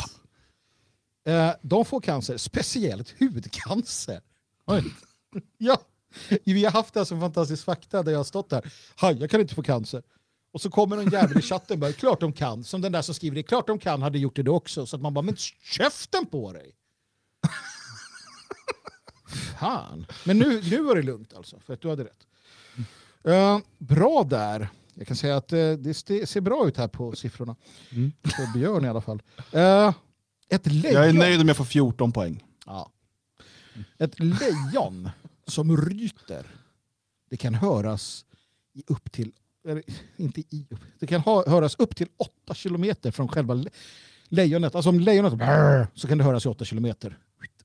Eh, 1.25 1.51
de 1.61 1.85
får 1.85 2.01
cancer, 2.01 2.37
speciellt 2.37 3.15
hudcancer. 3.19 4.21
Oj. 4.65 4.83
Ja, 5.57 5.77
vi 6.45 6.63
har 6.65 6.71
haft 6.71 6.93
det 6.93 7.05
som 7.05 7.19
fantastisk 7.19 7.63
fakta 7.65 8.03
där 8.03 8.11
jag 8.11 8.19
har 8.19 8.23
stått 8.23 8.51
här. 8.51 8.73
Hajar 8.95 9.27
kan 9.27 9.41
inte 9.41 9.55
få 9.55 9.63
cancer. 9.63 10.03
Och 10.55 10.61
så 10.61 10.69
kommer 10.69 10.95
någon 10.95 11.09
jävel 11.09 11.37
i 11.37 11.41
chatten 11.41 11.79
bara, 11.79 11.91
klart 11.91 12.19
de 12.19 12.33
kan. 12.33 12.63
Som 12.63 12.81
den 12.81 12.91
där 12.91 13.01
som 13.01 13.15
skriver 13.15 13.35
det, 13.35 13.43
klart 13.43 13.67
de 13.67 13.79
kan 13.79 14.01
hade 14.01 14.19
gjort 14.19 14.35
det 14.35 14.51
också. 14.51 14.85
Så 14.85 14.95
att 14.95 15.01
man 15.01 15.13
bara, 15.13 15.21
men 15.21 15.35
käften 15.61 16.25
på 16.25 16.53
dig! 16.53 16.75
Fan. 19.59 20.05
Men 20.23 20.39
nu, 20.39 20.61
nu 20.61 20.81
var 20.81 20.95
det 20.95 21.01
lugnt 21.01 21.33
alltså, 21.33 21.59
för 21.59 21.73
att 21.73 21.81
du 21.81 21.89
hade 21.89 22.03
rätt. 22.03 22.27
Eh, 23.23 23.59
bra 23.77 24.23
där. 24.23 24.69
Jag 24.93 25.07
kan 25.07 25.17
säga 25.17 25.37
att 25.37 25.53
eh, 25.53 25.71
det 25.71 25.93
ser 25.93 26.41
bra 26.41 26.67
ut 26.67 26.77
här 26.77 26.87
på 26.87 27.15
siffrorna. 27.15 27.55
Mm. 27.89 28.11
För 28.23 28.53
Björn 28.53 28.85
i 28.85 28.89
alla 28.89 29.01
fall. 29.01 29.21
Eh, 29.51 29.93
ett 30.49 30.65
lejon. 30.67 30.93
Jag 30.93 31.09
är 31.09 31.13
nöjd 31.13 31.41
om 31.41 31.47
jag 31.47 31.57
får 31.57 31.65
14 31.65 32.11
poäng. 32.11 32.43
Ja. 32.65 32.91
Ett 33.97 34.19
lejon 34.19 35.09
som 35.47 35.77
ryter, 35.77 36.45
det 37.29 37.37
kan 37.37 37.53
höras 37.55 38.25
i 38.73 38.83
upp 38.87 39.11
till, 39.11 39.31
eller, 39.67 39.83
inte 40.17 40.41
i, 40.41 40.65
det 40.99 41.07
kan 41.07 41.21
ha, 41.21 41.49
höras 41.49 41.75
upp 41.75 41.95
till 41.95 42.07
8 42.45 42.53
kilometer 42.53 43.11
från 43.11 43.27
själva 43.27 43.53
le- 43.53 43.69
lejonet. 44.29 44.75
Alltså 44.75 44.89
om 44.89 44.99
lejonet 44.99 45.33
brrr, 45.33 45.87
så 45.93 46.07
kan 46.07 46.17
det 46.17 46.23
höras 46.23 46.45
i 46.45 46.49
8 46.49 46.65
kilometer. 46.65 47.17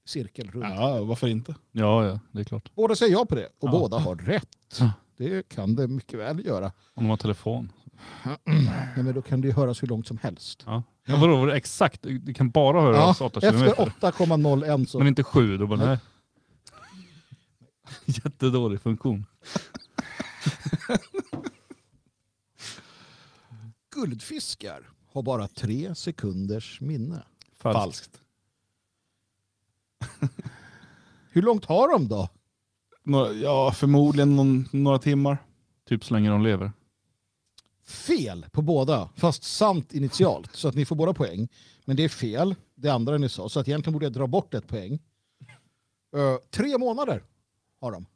Cirkel 0.04 0.50
runt. 0.50 0.64
Ja, 0.74 1.04
varför 1.04 1.28
inte? 1.28 1.54
Ja, 1.72 2.06
ja, 2.06 2.20
det 2.32 2.40
är 2.40 2.44
klart. 2.44 2.70
Båda 2.74 2.94
säger 2.94 3.12
ja 3.12 3.24
på 3.24 3.34
det 3.34 3.46
och 3.46 3.68
Ja. 3.68 3.70
båda 3.70 3.98
har 3.98 4.16
rätt. 4.16 4.48
Ja. 4.80 4.92
Det 5.16 5.48
kan 5.48 5.74
det 5.74 5.88
mycket 5.88 6.18
väl 6.18 6.46
göra. 6.46 6.66
Om 6.94 7.04
de 7.04 7.10
har 7.10 7.16
telefon. 7.16 7.72
Nej, 8.44 9.04
men 9.04 9.14
då 9.14 9.22
kan 9.22 9.40
det 9.40 9.48
ju 9.48 9.54
höras 9.54 9.82
hur 9.82 9.88
långt 9.88 10.06
som 10.06 10.18
helst. 10.22 10.62
Ja. 10.66 10.82
Ja, 11.06 11.16
vadå, 11.16 11.36
var 11.36 11.46
det 11.46 11.54
exakt? 11.56 12.00
Det 12.20 12.34
kan 12.34 12.50
bara 12.50 12.80
höras 12.80 13.20
8 13.20 13.38
efter 13.38 13.50
kilometer. 13.50 13.92
8,01 14.00 14.86
så... 14.86 14.98
Men 14.98 15.06
inte 15.06 15.22
7. 15.22 15.58
Då 15.58 15.66
bara, 15.66 15.86
nej. 15.86 15.98
Jättedålig 18.04 18.80
funktion. 18.80 19.26
Guldfiskar 24.00 24.88
har 25.12 25.22
bara 25.22 25.48
tre 25.48 25.94
sekunders 25.94 26.80
minne. 26.80 27.22
Falskt. 27.56 27.80
Falskt. 27.80 28.20
Hur 31.30 31.42
långt 31.42 31.64
har 31.64 31.92
de 31.92 32.08
då? 32.08 32.28
Några, 33.02 33.32
ja, 33.32 33.72
förmodligen 33.72 34.36
någon, 34.36 34.68
några 34.72 34.98
timmar. 34.98 35.38
Typ 35.88 36.04
så 36.04 36.14
länge 36.14 36.30
de 36.30 36.42
lever. 36.42 36.72
Fel 37.84 38.46
på 38.52 38.62
båda, 38.62 39.10
fast 39.16 39.42
sant 39.42 39.92
initialt. 39.94 40.56
Så 40.56 40.68
att 40.68 40.74
ni 40.74 40.84
får 40.84 40.96
båda 40.96 41.14
poäng. 41.14 41.48
Men 41.84 41.96
det 41.96 42.04
är 42.04 42.08
fel, 42.08 42.54
det 42.74 42.88
andra 42.88 43.18
ni 43.18 43.28
sa. 43.28 43.48
Så 43.48 43.60
att 43.60 43.68
egentligen 43.68 43.92
borde 43.92 44.06
jag 44.06 44.12
dra 44.12 44.26
bort 44.26 44.54
ett 44.54 44.68
poäng. 44.68 44.98
Eh, 46.16 46.36
tre 46.50 46.78
månader 46.78 47.24
har 47.80 47.92
de. 47.92 48.06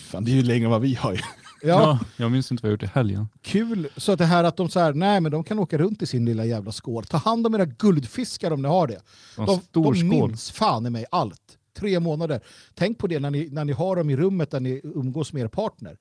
Fan, 0.00 0.24
det 0.24 0.30
är 0.30 0.34
ju 0.34 0.42
längre 0.42 0.64
än 0.64 0.70
vad 0.70 0.80
vi 0.80 0.94
har. 0.94 1.12
ju. 1.12 1.18
Ja, 1.18 1.68
Ja. 1.68 1.98
jag 2.16 2.30
minns 2.32 2.50
inte 2.52 2.62
vad 2.62 2.68
jag 2.68 2.74
gjort 2.74 2.82
i 2.82 2.86
helgen. 2.94 3.28
kul. 3.42 3.88
Så 3.96 4.12
att 4.12 4.18
det 4.18 4.24
här 4.24 4.44
att 4.44 4.56
de 4.56 4.68
så 4.68 4.80
här, 4.80 4.92
nej 4.92 5.20
men 5.20 5.32
de 5.32 5.44
kan 5.44 5.58
åka 5.58 5.78
runt 5.78 6.02
i 6.02 6.06
sin 6.06 6.24
lilla 6.24 6.44
jävla 6.44 6.72
skål. 6.72 7.04
Ta 7.04 7.16
hand 7.16 7.46
om 7.46 7.54
era 7.54 7.64
guldfiskar 7.64 8.50
om 8.50 8.62
ni 8.62 8.68
har 8.68 8.86
det. 8.86 9.00
En 9.38 9.46
De, 9.46 9.60
stor 9.60 9.84
de 9.84 9.94
skål. 9.94 10.04
minns 10.08 10.50
fan 10.50 10.86
i 10.86 10.90
mig 10.90 11.04
allt. 11.10 11.56
Tre 11.78 12.00
månader. 12.00 12.40
Tänk 12.74 12.98
på 12.98 13.06
det 13.06 13.18
när 13.20 13.30
ni, 13.30 13.48
när 13.50 13.64
ni 13.64 13.72
har 13.72 13.96
dem 13.96 14.10
i 14.10 14.16
rummet 14.16 14.50
där 14.50 14.60
ni 14.60 14.80
umgås 14.84 15.32
med 15.32 15.42
er 15.42 15.48
partner. 15.48 15.96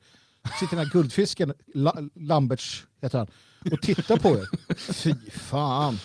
Sitter 0.59 0.75
den 0.75 0.85
här 0.85 0.91
guldfisken, 0.93 1.53
La, 1.75 1.95
Lamberts 2.15 2.83
heter 3.01 3.17
han, 3.17 3.27
och 3.73 3.81
tittar 3.81 4.17
på 4.17 4.29
er. 4.29 4.47
Fy 4.93 5.13
fan. 5.31 5.99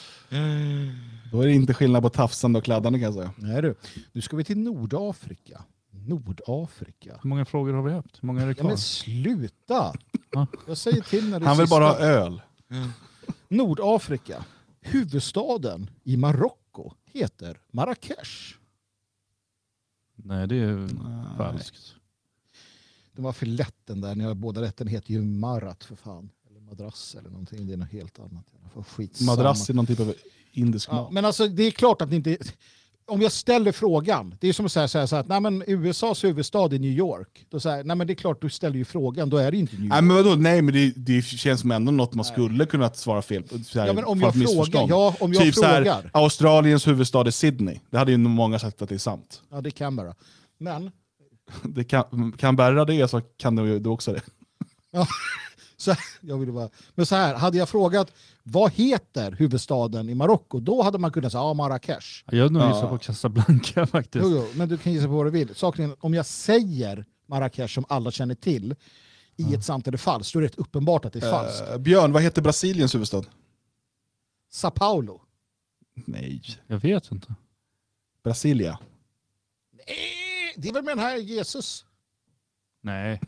Då 1.32 1.40
är 1.40 1.47
det 1.47 1.52
inte 1.52 1.74
skillnad 1.74 2.02
på 2.02 2.09
tafsande 2.11 2.59
och 2.59 2.65
kladdande 2.65 2.98
kan 2.98 3.05
jag 3.05 3.15
säga. 3.15 3.31
Nej 3.36 3.62
du, 3.62 3.74
nu 4.12 4.20
ska 4.20 4.36
vi 4.36 4.44
till 4.44 4.59
Nordafrika. 4.59 5.62
Nordafrika. 6.06 7.18
Hur 7.22 7.28
många 7.28 7.44
frågor 7.44 7.72
har 7.72 7.82
vi 7.82 7.93
haft? 7.93 8.22
Hur 8.22 8.26
många 8.26 8.43
är 8.43 8.47
det 8.47 8.51
Ja, 8.51 8.55
kvar? 8.55 8.68
men 8.68 8.78
sluta! 8.78 9.94
Ja. 10.31 10.47
Jag 10.66 10.76
säger 10.78 11.02
till 11.02 11.31
när 11.31 11.40
det 11.40 11.47
Han 11.47 11.56
vill 11.56 11.66
sista. 11.66 11.81
bara 11.81 11.89
ha 11.89 11.98
öl. 11.98 12.43
Nordafrika. 13.48 14.44
Huvudstaden 14.81 15.90
i 16.05 16.16
Marocko 16.16 16.93
heter 17.05 17.60
Marrakesh. 17.72 18.55
Nej, 20.16 20.48
det 20.48 20.56
är 20.56 20.89
falskt. 21.36 21.94
Det 23.12 23.22
var 23.22 23.32
för 23.32 23.47
lätt 23.47 23.76
den 23.85 24.01
där. 24.01 24.14
Ni 24.14 24.24
har 24.24 24.35
båda 24.35 24.60
rätt. 24.62 24.76
Den 24.76 24.86
heter 24.89 25.10
ju 25.12 25.22
Marat 25.22 25.85
för 25.85 25.97
fan. 25.97 26.31
Eller 26.51 26.60
madrass 26.60 27.14
eller 27.14 27.31
någonting. 27.31 27.66
Det 27.66 27.72
är 27.72 27.76
något 27.76 27.93
helt 27.93 28.18
annat. 28.18 28.47
Skitsamma. 28.89 29.32
Madrass 29.36 29.70
är 29.70 29.74
någon 29.74 29.86
typ 29.86 30.01
av 30.01 30.14
indisk 30.52 30.89
Ja, 30.89 30.94
mat. 30.94 31.12
men 31.12 31.24
alltså 31.24 31.48
det 31.48 31.62
är 31.62 31.70
klart 31.70 32.02
att 32.02 32.10
ni 32.10 32.16
inte... 32.16 32.36
Om 33.06 33.22
jag 33.22 33.32
ställer 33.32 33.72
frågan, 33.72 34.35
det 34.40 34.48
är 34.48 34.52
som 34.52 34.66
att 34.66 34.72
säga 34.72 34.89
så 34.89 34.98
här, 34.98 35.06
så 35.06 35.16
här 35.16 35.20
att 35.20 35.28
nej, 35.28 35.40
men 35.40 35.64
USAs 35.66 36.24
huvudstad 36.24 36.64
är 36.64 36.78
New 36.78 36.90
York. 36.90 37.47
Då 37.51 37.60
säger 37.60 37.85
nej 37.85 37.97
men 37.97 38.06
det 38.06 38.12
är 38.12 38.14
klart 38.14 38.43
du 38.43 38.51
ställer 38.51 38.76
ju 38.76 38.85
frågan, 38.85 39.31
då 39.31 39.36
är 39.36 39.51
det 39.51 39.56
inte 39.56 39.74
New 39.74 39.85
York. 39.85 39.93
Nej 39.93 40.02
men 40.02 40.16
vadå, 40.16 40.35
nej 40.35 40.62
men 40.62 40.74
det, 40.74 40.93
det 40.97 41.22
känns 41.22 41.60
som 41.60 41.70
ändå 41.70 41.93
något 41.93 42.14
man 42.14 42.24
skulle 42.24 42.66
kunna 42.66 42.90
svara 42.90 43.22
fel 43.22 43.43
på. 43.43 43.56
Ja, 43.72 43.93
men 43.93 44.05
om 44.05 44.20
jag 44.20 44.35
frågar, 44.35 44.89
ja, 44.89 45.16
om 45.20 45.32
jag 45.32 45.43
typ 45.43 45.55
så 45.55 45.64
här, 45.64 45.76
frågar. 45.76 46.10
Australiens 46.12 46.86
huvudstad 46.86 47.26
är 47.26 47.31
Sydney. 47.31 47.78
Det 47.90 47.98
hade 47.98 48.12
ju 48.12 48.18
många 48.18 48.59
sagt 48.59 48.82
att 48.82 48.89
det 48.89 48.94
är 48.94 48.98
sant. 48.98 49.43
Ja, 49.51 49.60
det 49.60 49.70
kan 49.70 49.97
bara. 49.97 50.14
Men 50.59 50.90
Det 51.62 51.85
kan, 51.85 52.32
kan 52.32 52.56
bära 52.56 52.85
det 52.85 53.09
så 53.09 53.20
kan 53.20 53.56
du, 53.56 53.78
du 53.78 53.90
också 53.90 54.12
det. 54.12 54.22
Ja, 54.90 55.06
så, 55.76 55.94
jag 56.20 56.39
ville 56.39 56.52
bara, 56.52 56.70
men 56.94 57.06
så 57.06 57.14
här, 57.14 57.35
hade 57.35 57.59
jag 57.59 57.68
frågat 57.68 58.12
vad 58.46 58.72
heter 58.72 59.32
huvudstaden 59.32 60.08
i 60.08 60.14
Marocko, 60.14 60.60
då 60.60 60.82
hade 60.82 60.98
man 60.98 61.12
kunnat 61.12 61.32
säga 61.32 61.42
ja, 61.42 61.54
Marrakesh. 61.54 62.24
Jag 62.30 62.42
hade 62.42 62.58
nog 62.58 62.68
gissat 62.68 62.90
på 62.90 62.98
Casablanca 62.98 63.86
faktiskt. 63.92 64.24
Jo, 64.24 64.30
jo, 64.30 64.46
men 64.54 64.68
du 64.68 64.78
kan 64.78 64.92
gissa 64.92 65.06
på 65.06 65.12
vad 65.12 65.26
du 65.26 65.30
vill. 65.30 65.54
Saken 65.54 65.96
om 66.00 66.14
jag 66.14 66.26
säger 66.26 67.04
Marrakesh 67.26 67.74
som 67.74 67.84
alla 67.88 68.10
känner 68.10 68.34
till 68.34 68.74
i 69.36 69.54
ett 69.54 69.64
sant 69.64 69.88
eller 69.88 69.98
falskt, 69.98 70.32
då 70.32 70.38
är 70.38 70.40
det 70.42 70.48
rätt 70.48 70.58
uppenbart 70.58 71.04
att 71.04 71.12
det 71.12 71.18
är 71.18 71.30
falskt. 71.30 71.68
Eh, 71.70 71.78
Björn, 71.78 72.12
vad 72.12 72.22
heter 72.22 72.42
Brasiliens 72.42 72.94
huvudstad? 72.94 73.22
Sao 74.50 74.70
Paulo. 74.70 75.20
Nej. 75.94 76.42
Jag 76.66 76.78
vet 76.78 77.10
inte. 77.12 77.34
Brasilia. 78.24 78.70
Eh, 79.86 80.60
Det 80.60 80.68
är 80.68 80.72
väl 80.72 80.84
med 80.84 80.96
den 80.96 81.04
här 81.04 81.16
Jesus? 81.16 81.84
Nej. 82.82 83.20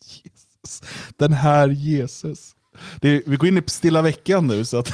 Jesus. 0.24 0.82
Den 1.16 1.32
här 1.32 1.68
Jesus. 1.68 2.56
Det 3.00 3.08
är, 3.08 3.22
vi 3.26 3.36
går 3.36 3.48
in 3.48 3.58
i 3.58 3.62
stilla 3.66 4.02
veckan 4.02 4.46
nu 4.46 4.64
så 4.64 4.78
att 4.78 4.92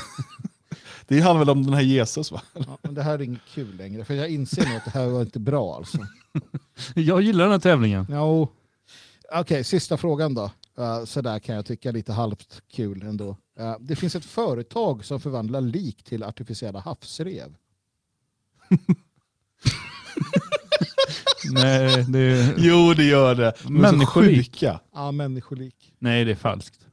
det 1.06 1.20
handlar 1.20 1.38
väl 1.38 1.50
om 1.50 1.64
den 1.64 1.74
här 1.74 1.82
Jesus 1.82 2.32
va? 2.32 2.42
Ja, 2.52 2.78
men 2.82 2.94
det 2.94 3.02
här 3.02 3.14
är 3.14 3.22
inget 3.22 3.44
kul 3.54 3.76
längre, 3.76 4.04
för 4.04 4.14
jag 4.14 4.28
inser 4.28 4.66
nu 4.68 4.76
att 4.76 4.84
det 4.84 4.90
här 4.90 5.06
var 5.06 5.22
inte 5.22 5.40
bra 5.40 5.76
alltså. 5.76 5.98
Jag 6.94 7.22
gillar 7.22 7.44
den 7.44 7.52
här 7.52 7.58
tävlingen. 7.58 8.06
Jo. 8.10 8.48
Okej, 9.32 9.64
sista 9.64 9.96
frågan 9.96 10.34
då. 10.34 10.50
Uh, 10.78 11.04
så 11.04 11.20
där 11.20 11.38
kan 11.38 11.54
jag 11.54 11.66
tycka 11.66 11.90
lite 11.90 12.12
halvt 12.12 12.62
kul 12.72 13.02
ändå. 13.02 13.36
Uh, 13.60 13.76
det 13.80 13.96
finns 13.96 14.14
ett 14.14 14.24
företag 14.24 15.04
som 15.04 15.20
förvandlar 15.20 15.60
lik 15.60 16.02
till 16.02 16.22
artificiella 16.22 16.80
havsrev. 16.80 17.54
Nej, 21.52 22.04
det 22.08 22.18
är... 22.18 22.54
Jo, 22.58 22.94
det 22.94 23.04
gör 23.04 23.34
det. 23.34 23.52
De 23.62 23.74
Människolik. 23.74 24.62
Ja, 24.92 25.12
människolik. 25.12 25.92
Nej, 25.98 26.24
det 26.24 26.30
är 26.30 26.36
falskt. 26.36 26.83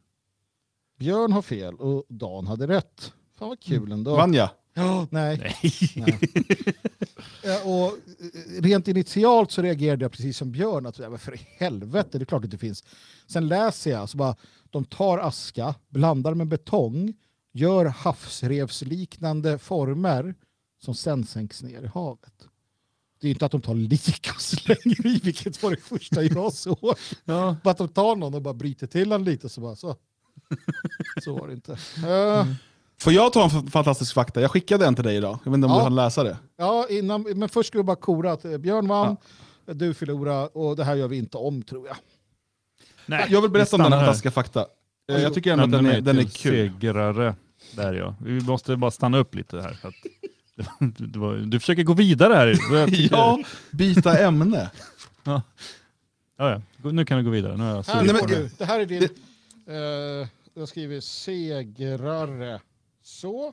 Björn 1.02 1.32
har 1.32 1.42
fel 1.42 1.76
och 1.76 2.06
Dan 2.08 2.48
hade 2.48 2.68
rätt. 2.68 3.14
Fan 3.38 3.50
vad 3.50 3.60
kul 3.60 3.92
ändå. 3.92 4.16
Vann 4.16 4.34
jag? 4.34 4.50
Ja, 4.74 5.08
nej. 5.12 5.38
Nej. 5.96 6.20
Nej. 7.44 7.62
Och 7.64 7.88
eh, 7.88 8.62
rent 8.62 8.88
initialt 8.88 9.52
så 9.52 9.62
reagerade 9.62 10.06
jag 10.06 10.12
precis 10.12 10.38
som 10.38 10.52
Björn, 10.52 10.86
att 10.86 11.00
men 11.00 11.20
för 11.20 11.40
helvete, 11.58 12.18
det 12.18 12.24
är 12.24 12.26
klart 12.26 12.44
att 12.44 12.52
det 12.52 12.58
finns. 12.58 12.84
Sen 13.28 13.48
läser 13.48 13.92
jag, 13.92 14.10
så 14.10 14.18
bara, 14.18 14.36
de 14.70 14.86
tar 14.86 15.18
aska, 15.18 15.76
blandar 15.90 16.34
med 16.34 16.48
betong, 16.48 17.14
gör 17.52 17.86
havsrevsliknande 17.86 19.58
former 19.58 20.36
som 20.84 20.96
sen 20.96 21.26
sänks 21.26 21.64
ner 21.64 21.84
i 21.84 21.88
havet. 21.88 22.48
Det 23.20 23.26
är 23.26 23.30
ju 23.30 23.34
inte 23.34 23.46
att 23.46 23.52
de 23.52 23.62
tar 23.62 23.76
lik 23.76 24.30
och 24.36 24.42
slänger 24.42 25.08
i, 25.08 25.20
vilket 25.24 25.64
var 25.64 25.72
det 25.72 25.82
första 25.82 26.24
jag 26.24 26.54
såg. 26.54 26.96
Ja. 27.26 27.56
Bara 27.64 27.72
att 27.72 27.78
de 27.78 27.88
tar 27.88 28.16
någon 28.16 28.34
och 28.34 28.42
bara 28.42 28.54
bryter 28.54 28.88
till 28.88 29.10
den 29.10 29.24
lite 29.24 29.50
så 29.50 29.62
bara 29.62 29.76
så. 29.76 29.96
Så 31.24 31.34
var 31.40 31.48
det 31.48 31.54
inte. 31.54 31.72
Eh, 32.08 32.46
Får 33.02 33.14
jag 33.14 33.34
ta 33.34 33.44
en 33.44 33.68
fantastisk 33.68 34.14
fakta? 34.14 34.42
Jag 34.42 34.52
skickade 34.52 34.86
en 34.86 34.96
till 34.96 35.04
dig 35.04 35.16
idag. 35.18 35.40
Jag 35.44 35.52
vet 35.52 35.56
inte 35.58 35.66
om 35.66 35.72
Ja. 35.72 35.78
du 35.78 35.84
hann 35.84 35.96
läsa 35.96 36.24
det. 36.24 36.38
Ja, 36.58 36.86
innan, 36.90 37.22
men 37.36 37.50
först 37.50 37.68
ska 37.68 37.78
vi 37.78 37.84
bara 37.84 37.96
kora 37.96 38.32
att 38.32 38.46
eh, 38.46 38.58
Björn 38.58 38.88
vann, 38.88 39.18
du 39.66 39.94
förlorade 39.94 40.48
och 40.48 40.76
det 40.76 40.84
här 40.84 40.96
gör 40.96 41.08
vi 41.08 41.18
inte 41.18 41.38
om 41.38 41.64
tror 41.64 41.88
jag. 41.88 41.96
Nej, 43.06 43.26
Jag 43.30 43.42
vill 43.42 43.52
berätta 43.52 43.76
om 43.76 43.82
den 43.84 43.92
här. 43.94 44.00
fantastiska 44.00 44.32
fakta. 44.32 44.66
Eh, 45.12 45.22
Jag 45.22 45.34
tycker 45.34 45.52
ändå 45.52 45.64
att 45.64 45.72
den 45.72 45.86
är, 45.86 46.02
den 46.02 46.20
är 46.20 46.24
kul. 46.24 46.72
Segrare. 46.72 47.36
Där 47.76 47.94
ja. 47.94 48.16
Vi 48.22 48.42
måste 48.42 48.76
bara 48.78 48.92
stanna 48.92 49.18
upp 49.18 49.36
lite 49.36 49.62
här. 49.62 49.74
För 49.74 49.88
att 49.88 49.94
du, 50.98 51.06
du, 51.08 51.46
du 51.46 51.60
försöker 51.60 51.84
gå 51.84 51.94
vidare 51.94 52.34
här. 52.34 52.58
Ja, 53.12 53.40
byta 53.72 54.18
ämne. 54.20 54.72
ja. 55.24 55.42
Ja, 56.38 56.62
ja. 56.84 56.92
Nu 56.92 57.06
kan 57.06 57.18
vi 57.18 57.24
gå 57.24 57.30
vidare. 57.30 57.58
Nu 57.58 57.64
är 57.64 57.70
jag 57.76 57.86
Nej, 57.88 58.06
men- 58.06 58.16
det. 58.16 58.36
du, 58.36 58.50
det 58.58 58.66
här 58.66 58.80
är 58.80 58.86
din... 58.86 59.10
Eh, 59.72 60.28
jag 60.54 60.68
skriver 60.68 61.00
segrare. 61.00 62.62
Så. 63.02 63.48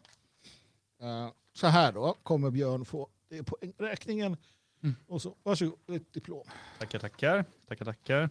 Eh, 1.00 1.28
så 1.52 1.66
här 1.66 1.92
då 1.92 2.14
kommer 2.22 2.50
Björn 2.50 2.84
få 2.84 3.08
det 3.30 3.38
är 3.38 3.42
poängräkningen. 3.42 4.36
Mm. 4.82 4.96
Och 5.06 5.22
så, 5.22 5.34
varsågod, 5.42 5.78
ett 5.92 6.12
diplom. 6.12 6.44
Tackar, 6.78 6.98
tackar. 6.98 7.44
Tackar, 7.68 7.84
tackar. 7.84 8.30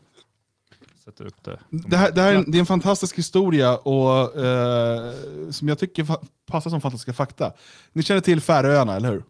Sätter 0.96 1.26
upp 1.26 1.44
det. 1.44 1.60
Det, 1.70 1.98
här, 1.98 2.12
det, 2.12 2.22
här 2.22 2.34
är 2.34 2.36
en, 2.36 2.52
det 2.52 2.58
är 2.58 2.60
en 2.60 2.66
fantastisk 2.66 3.18
historia 3.18 3.78
och, 3.78 4.42
eh, 4.42 5.14
som 5.52 5.68
jag 5.68 5.80
tycker 5.80 6.08
passar 6.46 6.70
som 6.70 6.82
fantastiska 6.82 7.14
fakta. 7.14 7.54
Ni 7.94 8.04
känner 8.04 8.22
till 8.22 8.42
Färöarna, 8.42 8.96
eller 8.96 9.12
hur? 9.12 9.24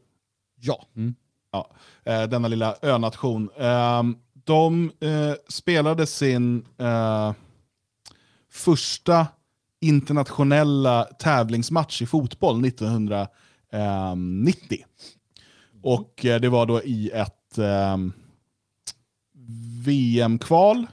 Ja. 0.56 0.86
ja. 1.52 1.72
Eh, 2.04 2.24
denna 2.24 2.48
lilla 2.48 2.76
önation. 2.82 3.50
Eh, 3.56 4.04
de 4.34 4.92
eh, 5.00 5.34
spelade 5.50 6.08
sin 6.08 6.66
eh, 6.78 7.34
första 8.58 9.28
internationella 9.82 11.04
tävlingsmatch 11.04 12.02
i 12.02 12.06
fotboll 12.06 12.66
1990. 12.66 14.86
Och 15.84 16.26
eh, 16.26 16.42
det 16.42 16.50
var 16.50 16.66
då 16.66 16.84
i 16.84 17.10
ett 17.10 17.58
eh, 17.58 17.98
VM-kval, 19.86 20.88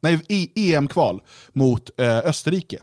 nej 0.00 0.20
EM-kval 0.54 1.22
mot 1.52 2.00
eh, 2.00 2.18
Österrike. 2.18 2.78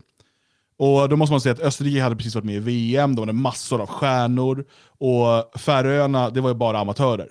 Och 0.78 1.08
då 1.08 1.16
måste 1.16 1.32
man 1.32 1.40
säga 1.40 1.52
att 1.52 1.60
Österrike 1.60 2.02
hade 2.02 2.16
precis 2.16 2.34
varit 2.34 2.44
med 2.44 2.54
i 2.54 2.58
VM, 2.58 3.14
de 3.14 3.20
hade 3.20 3.32
massor 3.32 3.80
av 3.80 3.86
stjärnor, 3.86 4.64
och 4.98 5.60
Färöarna, 5.60 6.30
det 6.30 6.40
var 6.40 6.50
ju 6.50 6.54
bara 6.54 6.78
amatörer. 6.78 7.28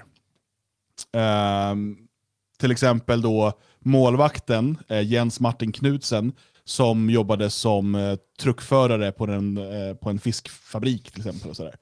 Ehm, 1.14 1.98
till 2.60 2.72
exempel 2.72 3.22
då 3.22 3.54
målvakten 3.80 4.78
eh, 4.88 5.02
Jens 5.02 5.40
Martin 5.40 5.72
Knudsen 5.72 6.34
som 6.66 7.10
jobbade 7.10 7.50
som 7.50 7.96
eh, 7.96 8.16
truckförare 8.40 9.12
på, 9.12 9.26
den, 9.26 9.58
eh, 9.58 9.96
på 9.96 10.10
en 10.10 10.20
fiskfabrik 10.20 11.12
till 11.12 11.22
exempel. 11.22 11.50
Och 11.50 11.56
sådär. 11.56 11.76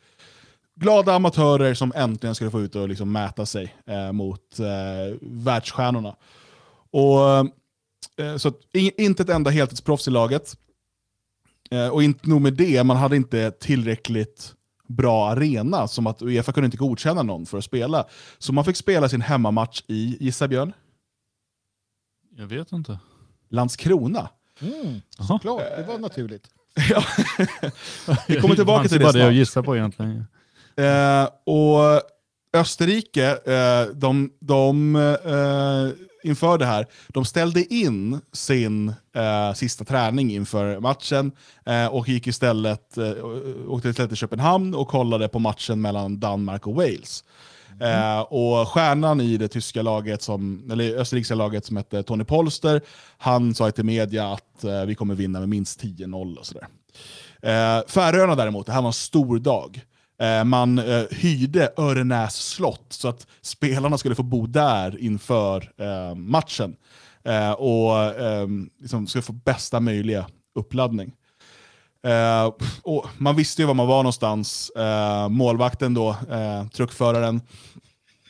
Glada 0.76 1.14
amatörer 1.14 1.74
som 1.74 1.94
äntligen 1.96 2.36
skulle 2.36 2.52
få 2.52 2.62
ut 2.62 2.76
och 2.76 2.90
liksom 2.90 3.12
mäta 3.12 3.46
sig 3.46 3.76
eh, 3.86 4.12
mot 4.12 4.60
eh, 4.60 5.18
världsstjärnorna. 5.22 6.16
Och, 6.92 7.20
eh, 8.24 8.38
så 8.38 8.48
att, 8.48 8.60
in, 8.74 8.92
inte 8.98 9.24
ett 9.24 9.30
enda 9.30 9.52
heltidsproffs 9.52 10.08
i 10.08 10.12
laget. 10.12 10.58
Eh, 11.72 11.88
och 11.88 12.04
inte 12.04 12.30
nog 12.30 12.42
med 12.42 12.54
det, 12.54 12.84
man 12.84 12.98
hade 12.98 13.16
inte 13.16 13.52
tillräckligt 13.52 14.54
bra 14.88 15.30
arena, 15.30 15.88
som 15.88 16.08
att 16.08 16.22
Uefa 16.22 16.52
kunde 16.52 16.66
inte 16.66 16.78
godkänna 16.78 17.24
någon 17.24 17.46
för 17.46 17.58
att 17.58 17.64
spela. 17.64 18.06
Så 18.38 18.54
man 18.54 18.66
fick 18.66 18.78
spela 18.78 19.10
sin 19.10 19.22
hemmamatch 19.22 19.84
i, 19.88 20.18
gissa 20.20 20.48
Björn? 20.48 20.74
Jag 22.36 22.48
vet 22.48 22.72
inte. 22.72 23.00
Landskrona. 23.50 24.30
Mm, 24.64 25.02
såklart, 25.28 25.62
det 25.78 25.84
var 25.84 25.98
naturligt. 26.00 26.48
Ja. 26.90 27.04
Vi 28.28 28.42
kommer 28.42 28.56
tillbaka 28.56 28.88
till 28.90 28.98
det 28.98 29.04
bara 29.04 29.12
det 29.12 29.20
jag 29.20 29.26
snart. 29.28 29.34
gissar 29.36 29.62
på 29.62 29.76
egentligen. 29.78 30.26
Eh, 30.78 31.28
och 31.46 32.02
Österrike, 32.54 33.30
eh, 33.46 33.96
de, 33.96 34.30
de 34.40 34.96
eh, 34.96 36.30
inför 36.30 36.58
det 36.58 36.66
här, 36.66 36.88
de 37.08 37.26
ställde 37.26 37.74
in 37.74 38.20
sin 38.32 38.90
eh, 39.16 39.54
sista 39.54 39.86
träning 39.86 40.32
inför 40.34 40.80
matchen 40.80 41.32
eh, 41.66 41.86
och 41.88 42.10
gick 42.10 42.28
istället, 42.28 42.98
eh, 42.98 43.12
åkte 43.68 43.90
istället 43.90 44.10
till 44.10 44.18
Köpenhamn 44.18 44.76
och 44.76 44.88
kollade 44.88 45.28
på 45.28 45.40
matchen 45.40 45.82
mellan 45.82 46.20
Danmark 46.20 46.68
och 46.68 46.76
Wales. 46.76 47.24
Eh, 47.80 48.20
och 48.20 48.68
stjärnan 48.68 49.22
i 49.22 49.38
det 49.38 49.48
tyska 49.48 49.82
laget, 49.82 50.22
som, 50.22 50.72
eller 50.72 50.96
österrikiska 50.96 51.36
laget 51.36 51.66
som 51.66 51.78
hette 51.78 52.04
Tony 52.04 52.24
Polster, 52.24 52.82
han 53.18 53.56
sa 53.56 53.72
till 53.72 53.86
media 53.86 54.28
att 54.28 54.64
eh, 54.64 54.86
vi 54.86 54.96
kommer 54.96 55.16
vinna 55.16 55.40
med 55.40 55.50
minst 55.50 55.84
10-0 55.84 56.38
och 56.38 56.46
sådär. 56.46 56.68
Eh, 57.42 57.88
Färöarna 57.88 58.36
däremot, 58.36 58.66
det 58.66 58.72
här 58.72 58.82
var 58.82 58.88
en 58.88 58.94
stor 58.94 59.40
dag. 59.40 59.82
Eh, 60.22 60.44
man 60.44 60.80
eh, 60.80 61.04
hyrde 61.12 61.72
Örenäs 61.78 62.36
slott 62.36 62.86
så 62.90 63.08
att 63.08 63.28
spelarna 63.42 63.98
skulle 63.98 64.16
få 64.16 64.24
bo 64.24 64.48
där 64.48 64.98
inför 65.00 65.72
eh, 65.78 66.16
matchen. 66.16 66.76
Eh, 67.26 67.52
och 67.52 68.04
eh, 68.04 68.48
liksom 68.82 69.08
skulle 69.08 69.22
få 69.22 69.34
bästa 69.34 69.80
möjliga 69.80 70.28
uppladdning. 70.56 71.12
Eh, 72.08 72.54
och 72.82 73.06
man 73.18 73.36
visste 73.36 73.62
ju 73.62 73.66
var 73.66 73.74
man 73.74 73.88
var 73.88 74.04
någonstans. 74.04 74.70
Eh, 74.70 75.30
målvakten 75.30 75.94
då, 75.94 76.10
eh, 76.10 76.68
truckföraren, 76.68 77.42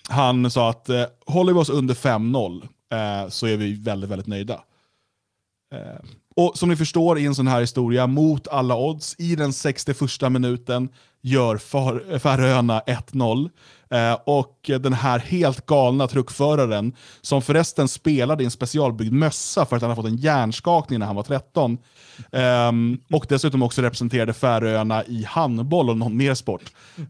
han 0.09 0.51
sa 0.51 0.69
att 0.69 0.89
eh, 0.89 1.05
håller 1.25 1.53
vi 1.53 1.59
oss 1.59 1.69
under 1.69 1.93
5-0 1.93 2.67
eh, 2.91 3.29
så 3.29 3.47
är 3.47 3.57
vi 3.57 3.73
väldigt, 3.73 4.09
väldigt 4.09 4.27
nöjda. 4.27 4.61
Eh, 5.73 6.05
och 6.35 6.57
som 6.57 6.69
ni 6.69 6.75
förstår 6.75 7.19
i 7.19 7.25
en 7.25 7.35
sån 7.35 7.47
här 7.47 7.61
historia, 7.61 8.07
mot 8.07 8.47
alla 8.47 8.75
odds, 8.75 9.15
i 9.17 9.35
den 9.35 9.53
61 9.53 10.31
minuten 10.31 10.89
gör 11.21 11.57
Färöarna 12.19 12.79
1-0. 12.79 13.49
Eh, 13.93 14.17
och 14.25 14.57
den 14.65 14.93
här 14.93 15.19
helt 15.19 15.65
galna 15.65 16.07
truckföraren, 16.07 16.95
som 17.21 17.41
förresten 17.41 17.87
spelade 17.87 18.43
i 18.43 18.45
en 18.45 18.51
specialbyggd 18.51 19.13
mössa 19.13 19.65
för 19.65 19.75
att 19.75 19.81
han 19.81 19.91
hade 19.91 20.01
fått 20.01 20.11
en 20.11 20.17
hjärnskakning 20.17 20.99
när 20.99 21.05
han 21.05 21.15
var 21.15 21.23
13, 21.23 21.77
ehm, 22.31 22.97
och 23.11 23.25
dessutom 23.29 23.63
också 23.63 23.81
representerade 23.81 24.33
Färöarna 24.33 25.03
i 25.03 25.23
handboll 25.23 25.89
och 25.89 25.97
någon 25.97 26.17
mer 26.17 26.33
sport. 26.33 26.63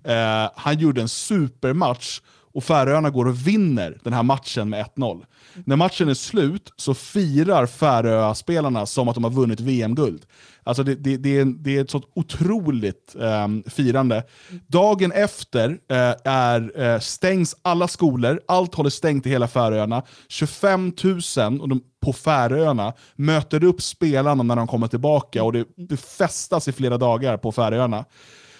Eh, 0.04 0.50
han 0.56 0.80
gjorde 0.80 1.02
en 1.02 1.10
supermatch 1.10 2.22
och 2.54 2.64
Färöarna 2.64 3.10
går 3.10 3.28
och 3.28 3.48
vinner 3.48 3.98
den 4.04 4.14
här 4.14 4.24
matchen 4.24 4.70
med 4.70 4.86
1-0. 4.86 5.26
När 5.66 5.76
matchen 5.76 6.10
är 6.10 6.14
slut 6.14 6.74
så 6.76 6.94
firar 6.94 7.66
Färöaspelarna 7.66 8.86
som 8.86 9.08
att 9.08 9.16
de 9.16 9.24
har 9.24 9.32
vunnit 9.32 9.60
VM-guld. 9.60 10.26
Alltså 10.64 10.84
det, 10.84 10.96
det, 10.96 11.18
det, 11.18 11.40
är, 11.40 11.46
det 11.46 11.78
är 11.78 11.82
ett 11.82 11.92
sånt 11.92 12.12
otroligt 12.16 13.16
ehm, 13.22 13.64
firande. 13.68 14.24
Dagen 14.68 15.12
efter 15.12 15.70
eh, 15.70 16.14
är, 16.24 16.82
eh, 16.82 17.00
stängs 17.00 17.56
alla 17.62 17.88
skolor, 17.88 18.42
allt 18.48 18.76
håller 18.76 18.90
stängt 18.90 19.26
i 19.26 19.30
hela 19.30 19.48
Färöarna. 19.48 20.04
25 20.28 20.94
000 21.38 21.62
och 21.62 21.70
de, 21.70 21.82
på 22.02 22.14
Färöarna 22.14 22.94
möter 23.16 23.64
upp 23.64 23.82
spelarna 23.82 24.44
när 24.44 24.56
de 24.56 24.68
kommer 24.68 24.88
tillbaka 24.88 25.44
och 25.44 25.54
det, 25.54 25.66
det 25.76 25.98
festas 25.98 26.68
i 26.68 26.72
flera 26.72 26.98
dagar 26.98 27.38
på 27.38 27.52
Färöarna. 27.52 28.06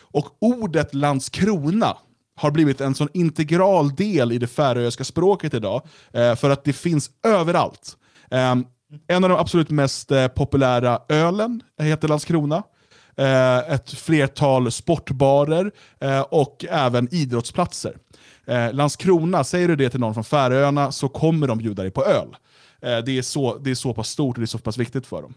Och 0.02 0.28
ordet 0.40 0.94
Landskrona 0.94 1.98
har 2.36 2.52
blivit 2.52 2.82
en 2.82 2.96
sån 2.96 3.08
integral 3.14 3.96
del 3.96 4.32
i 4.32 4.38
det 4.38 4.48
färöiska 4.48 5.04
språket 5.04 5.54
idag, 5.54 5.82
eh, 6.14 6.36
för 6.36 6.50
att 6.50 6.64
det 6.64 6.74
finns 6.74 7.10
överallt. 7.28 7.98
Ehm, 8.32 8.66
en 9.08 9.24
av 9.24 9.30
de 9.30 9.40
absolut 9.40 9.70
mest 9.70 10.12
eh, 10.12 10.28
populära 10.28 11.00
ölen 11.10 11.62
heter 11.82 12.08
Landskrona. 12.08 12.64
Eh, 13.18 13.58
ett 13.58 13.90
flertal 13.90 14.72
sportbarer 14.72 15.72
eh, 16.00 16.22
och 16.22 16.66
även 16.70 17.14
idrottsplatser. 17.14 17.98
Eh, 18.48 18.74
Landskrona, 18.74 19.44
säger 19.44 19.68
du 19.68 19.76
det 19.76 19.90
till 19.90 20.00
någon 20.00 20.14
från 20.14 20.24
Färöarna 20.24 20.92
så 20.92 21.10
kommer 21.10 21.48
de 21.48 21.58
bjuda 21.58 21.82
dig 21.84 21.92
på 21.92 22.06
öl. 22.06 22.36
Eh, 22.82 22.98
det, 22.98 23.18
är 23.18 23.22
så, 23.22 23.58
det 23.58 23.72
är 23.72 23.76
så 23.76 23.94
pass 23.94 24.10
stort 24.10 24.38
och 24.38 24.42
det 24.42 24.46
är 24.46 24.48
så 24.48 24.58
pass 24.58 24.78
viktigt 24.78 25.08
för 25.08 25.22
dem. 25.22 25.34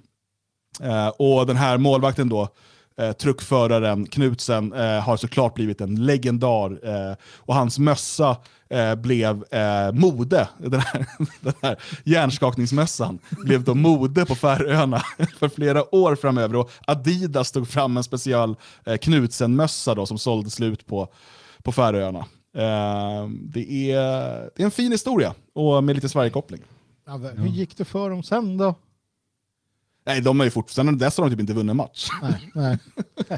Eh, 0.82 1.09
och 1.09 1.47
den 1.47 1.56
här 1.56 1.78
målvakten 1.78 2.28
då, 2.28 2.48
eh, 2.98 3.12
truckföraren 3.12 4.06
Knutsen 4.06 4.73
eh, 4.73 5.01
har 5.01 5.16
såklart 5.16 5.55
blivit 5.55 5.81
en 5.81 6.06
legendar. 6.06 6.70
Eh, 6.89 7.16
och 7.36 7.55
hans 7.55 7.78
mössa 7.78 8.36
eh, 8.68 8.94
blev 8.94 9.44
eh, 9.51 9.93
mode. 9.93 10.48
Den 10.59 10.81
här, 10.81 11.06
den 11.40 11.55
här 11.62 11.77
hjärnskakningsmössan 12.05 13.18
blev 13.31 13.64
då 13.64 13.74
mode 13.74 14.27
på 14.27 14.35
Färöarna 14.35 14.98
för 15.39 15.48
flera 15.48 15.94
år 15.94 16.16
framöver. 16.16 16.56
Och 16.56 16.70
Adidas 16.86 17.52
tog 17.52 17.68
fram 17.68 17.97
en 17.97 18.05
special 18.05 18.56
eh, 18.86 18.97
Knutsen-mössa 18.97 20.06
som 20.06 20.18
sålde 20.18 20.51
slut 20.51 20.86
på, 20.86 21.09
på 21.62 21.73
Färöarna. 21.73 22.24
Eh, 22.56 23.28
det, 23.40 23.93
är, 23.93 24.01
det 24.56 24.62
är 24.62 24.64
en 24.64 24.70
fin 24.70 24.93
historia, 24.93 25.35
och 25.55 25.85
med 25.85 25.94
lite 25.94 26.09
Sverigekoppling. 26.09 26.60
Ja, 27.06 27.16
hur 27.16 27.47
gick 27.47 27.77
det 27.77 27.85
för 27.85 28.10
dem 28.10 28.23
sen 28.23 28.56
då? 28.56 28.74
Nej, 30.07 30.20
de 30.20 30.41
är 30.41 30.45
ju 30.45 30.51
fortfarande, 30.51 31.05
dess 31.05 31.16
har 31.16 31.24
de 31.24 31.31
typ 31.31 31.41
inte 31.41 31.53
vunnit 31.53 31.70
en 31.70 31.77
match. 31.77 32.09
Nej, 32.23 32.51
nej. 32.55 32.78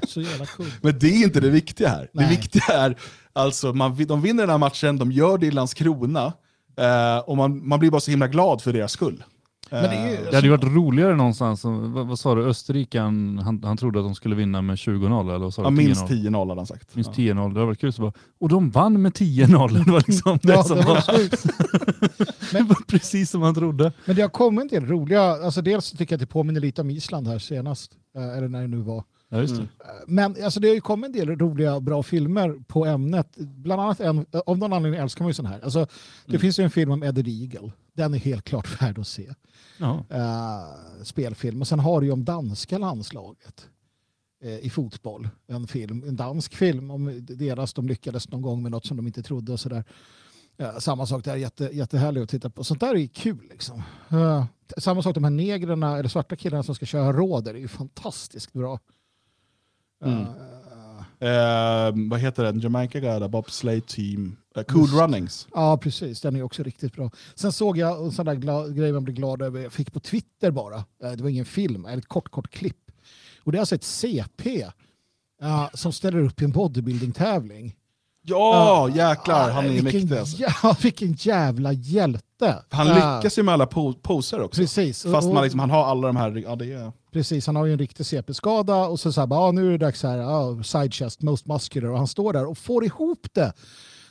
Så 0.07 0.21
jävla 0.21 0.47
kul. 0.47 0.73
Men 0.83 0.99
det 0.99 1.07
är 1.07 1.25
inte 1.25 1.41
det 1.41 1.51
viktiga 1.51 1.89
här. 1.89 2.11
Nej. 2.13 2.25
Det 2.25 2.31
viktiga 2.31 2.65
är, 2.69 2.97
alltså, 3.33 3.73
man, 3.73 4.05
de 4.07 4.23
vinner 4.23 4.43
den 4.43 4.51
här 4.51 4.59
matchen, 4.59 4.99
de 4.99 5.13
gör 5.13 5.39
det 5.39 5.47
i 5.47 5.51
Landskrona, 5.51 6.33
eh, 6.79 7.19
och 7.19 7.37
man, 7.37 7.69
man 7.69 7.79
blir 7.79 7.91
bara 7.91 8.01
så 8.01 8.11
himla 8.11 8.29
glad 8.29 8.63
för 8.63 8.73
deras 8.73 8.93
skull. 8.93 9.25
Men 9.71 9.83
det 9.83 9.97
är 9.97 10.13
Eh, 10.13 10.19
Det 10.31 10.35
hade 10.37 10.47
ju 10.47 10.51
varit 10.51 10.65
roligare 10.75 11.17
någonstans. 11.17 11.65
Vad, 11.65 12.07
vad 12.07 12.19
sa 12.19 12.35
du? 12.35 12.45
Österrike, 12.45 13.01
han, 13.01 13.39
han, 13.39 13.63
han 13.65 13.77
trodde 13.77 13.99
att 13.99 14.05
de 14.05 14.15
skulle 14.15 14.35
vinna 14.37 14.63
med 14.63 14.79
20 14.79 15.07
eller 15.07 15.39
vad 15.39 15.55
sa 15.55 15.63
du? 15.63 15.67
ja, 15.67 15.71
minst 15.71 16.05
10-0. 16.07 16.09
10-0 16.31 16.49
hade 16.49 16.61
han 16.61 16.67
sagt. 16.67 16.95
Minst 16.95 17.19
Ja. 17.19 17.25
10-0. 17.35 17.35
Det 17.35 17.43
hade 17.43 17.65
varit 17.67 17.81
kul. 17.81 17.93
Så 17.93 18.03
bara, 18.03 18.13
och 18.41 18.49
de 18.49 18.71
vann 18.71 19.03
med 19.03 19.13
10-0. 19.13 19.85
Det 19.85 19.91
var 19.93 20.05
liksom 20.07 20.39
det 20.43 20.53
Ja, 20.53 20.65
som 20.65 20.77
det 20.77 20.83
var 20.85 20.95
var, 20.95 22.53
det 22.53 22.63
var 22.63 22.87
precis 22.87 23.31
som 23.31 23.43
han 23.43 23.55
trodde. 23.55 23.93
Men 24.05 24.17
det 24.17 24.23
har 24.23 24.29
kommit 24.29 24.63
en 24.63 24.69
del 24.69 24.87
roliga, 24.91 25.23
alltså 25.23 25.63
dels 25.63 25.85
så 25.85 25.97
tycker 25.97 26.13
jag 26.13 26.17
att 26.17 26.21
det 26.29 26.33
påminner 26.33 26.61
lite 26.61 26.81
om 26.81 26.91
Island 26.91 27.29
här 27.29 27.39
senast, 27.39 27.93
eh, 28.17 28.37
eller 28.39 28.49
när 28.49 28.61
det 28.61 28.67
nu 28.69 28.77
var. 28.77 29.05
Ja, 29.31 29.39
just 29.41 29.57
det. 29.57 29.61
Mm. 29.63 29.69
Men 30.07 30.45
alltså, 30.45 30.61
det 30.61 30.69
har 30.69 30.75
ju 30.75 30.81
kommit 30.81 31.07
en 31.07 31.13
del 31.27 31.39
roliga 31.39 31.81
bra 31.81 32.03
filmer 32.03 32.55
på 32.69 32.87
ämnet. 32.87 33.37
Bland 33.37 33.83
annat 33.83 34.01
en, 34.01 34.27
av 34.47 34.59
någon 34.59 34.73
anledning 34.73 35.01
älskar 35.01 35.25
man 35.25 35.31
ju 35.31 35.35
sån 35.35 35.47
här. 35.47 35.61
Alltså, 35.65 35.79
det 36.27 36.31
Mm. 36.33 36.41
finns 36.41 36.59
ju 36.59 36.65
en 36.65 36.71
film 36.71 36.91
om 36.91 37.03
Eddie 37.03 37.43
Eagle. 37.43 37.73
Den 37.97 38.15
är 38.15 38.19
helt 38.19 38.45
klart 38.45 38.83
värd 38.83 38.99
att 38.99 39.07
se. 39.09 39.29
Ja. 39.79 40.05
Eh, 40.11 41.03
spelfilm. 41.03 41.61
Och 41.61 41.69
sen 41.69 41.81
har 41.81 42.01
du 42.01 42.07
ju 42.07 42.13
om 42.13 42.25
danska 42.25 42.79
landslaget 42.79 43.69
eh, 44.45 44.59
i 44.59 44.71
fotboll. 44.71 45.29
En 45.47 45.67
film, 45.67 46.05
en 46.09 46.17
dansk 46.17 46.55
film 46.55 46.91
om 46.91 47.27
deras, 47.27 47.75
de 47.75 47.89
lyckades 47.89 48.29
någon 48.29 48.43
gång 48.43 48.63
med 48.63 48.73
något 48.73 48.87
som 48.87 48.97
de 48.97 49.07
inte 49.07 49.23
trodde 49.23 49.53
och 49.53 49.61
sådär. 49.61 49.85
Ja, 50.57 50.81
samma 50.81 51.07
sak 51.07 51.25
där, 51.25 51.37
jätte, 51.37 51.71
jättehärligt 51.73 52.23
att 52.23 52.31
titta 52.31 52.51
på. 52.51 52.65
Sånt 52.65 52.81
där 52.81 52.95
är 52.95 52.99
ju 52.99 53.09
kul 53.09 53.47
liksom. 53.51 53.83
Eh, 54.11 54.45
samma 54.77 55.03
sak 55.03 55.15
de 55.15 55.25
här 55.25 55.31
negrerna, 55.31 55.99
eller 55.99 56.09
svarta 56.09 56.37
killarna 56.37 56.63
som 56.63 56.75
ska 56.75 56.87
köra 56.87 57.13
råder, 57.13 57.55
är 57.55 57.59
ju 57.59 57.69
fantastiskt 57.69 58.53
bra. 58.53 58.81
Mm. 60.05 60.21
Eh, 60.21 60.27
Eh, 61.21 61.93
vad 62.11 62.21
heter 62.21 62.45
den? 62.45 62.61
Jamaica 62.61 63.01
got 63.01 63.23
a 63.23 63.29
bobsleigh 63.29 63.87
team. 63.87 64.37
Eh, 64.59 64.65
cool. 64.65 64.89
Runnings. 64.89 65.47
Ja, 65.55 65.77
precis. 65.77 66.21
Den 66.21 66.37
är 66.37 66.43
också 66.43 66.63
riktigt 66.63 66.93
bra. 66.93 67.11
Sen 67.35 67.53
såg 67.53 67.79
jag 67.79 68.05
en 68.05 68.13
sån 68.13 68.27
där 68.27 68.73
grej 68.75 68.93
man 68.93 69.05
blir 69.05 69.15
glad 69.15 69.43
över. 69.43 69.61
Jag 69.61 69.73
fick 69.73 69.93
på 69.93 70.01
Twitter 70.01 70.51
bara. 70.51 70.77
Eh, 70.77 71.13
Det 71.13 71.23
var 71.23 71.31
ingen 71.31 71.45
film, 71.45 71.85
eller 71.85 71.99
ett 71.99 72.09
kort, 72.09 72.29
kort 72.31 72.51
klipp. 72.51 72.91
Och 73.45 73.53
det 73.53 73.59
är 73.59 73.61
alltså 73.61 73.75
ett 73.75 73.85
CP 73.85 74.67
ja, 75.41 75.71
som 75.75 75.93
ställer 75.93 76.19
upp 76.19 76.43
i 76.43 76.45
en 76.45 76.53
bodybuilding-tävling. 76.53 77.75
Ja, 78.23 78.89
jäklar. 78.89 79.51
Han 79.51 79.65
är 79.65 79.69
vilken, 79.69 79.85
mäktig. 79.85 80.19
Alltså. 80.19 80.43
Ja, 80.63 80.77
vilken 80.83 81.13
jävla 81.13 81.73
hjälte. 81.73 82.63
Han 82.71 82.87
lyckas 82.87 83.39
ju 83.39 83.43
med 83.43 83.55
alla 83.55 83.67
po 83.67 83.93
poser 83.93 84.41
också. 84.41 84.61
Precis. 84.61 85.03
Fast 85.03 85.33
man, 85.33 85.43
liksom, 85.43 85.61
han 85.61 85.71
har 85.71 85.85
alla 85.85 86.07
de 86.07 86.17
här... 86.17 86.37
Ja, 86.37 86.57
det 86.57 86.73
är... 86.73 86.93
Precis, 87.13 87.47
han 87.47 87.57
har 87.57 87.67
ju 87.67 87.73
en 87.73 87.79
riktig 87.79 88.07
CP-skada 88.07 88.77
och 88.87 89.01
så, 89.01 89.13
så 89.13 89.21
här, 89.21 89.27
bara, 89.27 89.41
ah, 89.41 89.53
nu 89.53 89.67
är 89.67 89.71
det 89.71 89.79
dags 89.79 90.03
här, 90.03 90.19
ah, 90.19 90.63
side 90.63 90.95
chest, 90.95 91.23
most 91.23 91.47
muscular 91.47 91.89
och 91.89 91.99
han 91.99 92.07
står 92.09 92.33
där 92.33 92.47
och 92.47 92.59
får 92.59 92.85
ihop 92.85 93.27
det. 93.33 93.53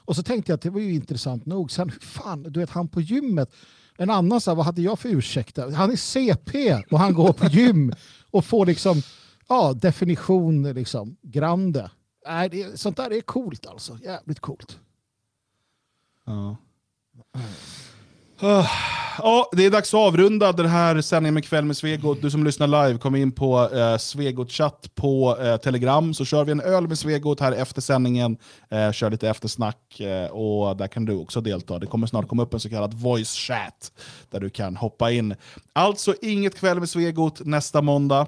Och 0.08 0.16
så 0.16 0.24
tänkte 0.24 0.52
jag 0.52 0.56
att 0.58 0.62
det 0.62 0.70
var 0.70 0.80
ju 0.80 0.94
intressant 0.94 1.46
nog. 1.46 1.72
Sen, 1.72 1.92
fan, 1.92 2.44
du 2.44 2.60
vet 2.60 2.70
han 2.70 2.88
på 2.88 3.02
gymmet, 3.02 3.54
en 3.98 4.10
annan 4.10 4.42
så 4.42 4.52
här, 4.52 4.56
vad 4.56 4.66
hade 4.66 4.82
jag 4.82 5.00
för 5.00 5.10
ursäkter? 5.10 5.72
Han 5.72 5.92
är 5.92 5.96
CP 5.96 6.76
och 6.92 7.00
han 7.00 7.14
går 7.14 7.34
på 7.34 7.46
gym 7.46 7.94
och 8.32 8.46
får 8.46 8.66
liksom, 8.66 9.02
ja, 9.48 9.74
definition 9.74 10.74
liksom, 10.74 11.18
grande. 11.22 11.92
Nej, 12.28 12.50
det, 12.50 12.80
sånt 12.80 12.98
där 12.98 13.14
är 13.14 13.22
coolt 13.22 13.66
alltså, 13.66 13.98
jävligt 14.04 14.40
coolt. 14.40 14.80
Ja. 16.26 16.58
Ah, 18.42 18.68
Ja, 19.24 19.50
det 19.52 19.66
är 19.66 19.72
dags 19.72 19.94
att 19.94 19.98
avrunda 20.00 20.52
den 20.52 20.66
här 20.66 21.02
sändningen 21.02 21.34
med 21.34 21.46
Kväll 21.46 21.66
med 21.66 21.78
Svegot. 21.78 22.22
Du 22.22 22.32
som 22.32 22.44
lyssnar 22.44 22.68
live, 22.68 23.00
kom 23.00 23.16
in 23.16 23.32
på 23.32 23.70
eh, 23.76 23.98
Svegot 23.98 24.52
chatt 24.52 24.92
på 24.96 25.38
eh, 25.42 25.58
Telegram, 25.58 26.14
så 26.14 26.26
kör 26.26 26.44
vi 26.44 26.52
en 26.52 26.62
öl 26.62 26.88
med 26.88 27.00
Svegot 27.00 27.40
här 27.40 27.52
efter 27.52 27.82
sändningen. 27.82 28.38
Eh, 28.70 28.92
kör 28.92 29.10
lite 29.10 29.30
eftersnack 29.30 30.00
eh, 30.00 30.28
och 30.28 30.78
där 30.78 30.88
kan 30.88 31.06
du 31.06 31.16
också 31.16 31.42
delta. 31.42 31.80
Det 31.80 31.86
kommer 31.88 32.08
snart 32.08 32.28
komma 32.28 32.44
upp 32.44 32.54
en 32.54 32.60
så 32.60 32.70
kallad 32.70 32.94
voice 32.94 33.34
chat 33.36 33.92
där 34.30 34.40
du 34.40 34.50
kan 34.50 34.76
hoppa 34.76 35.12
in. 35.12 35.36
Alltså 35.74 36.16
inget 36.22 36.56
Kväll 36.60 36.80
med 36.80 36.90
Svegot 36.90 37.46
nästa 37.46 37.82
måndag. 37.82 38.28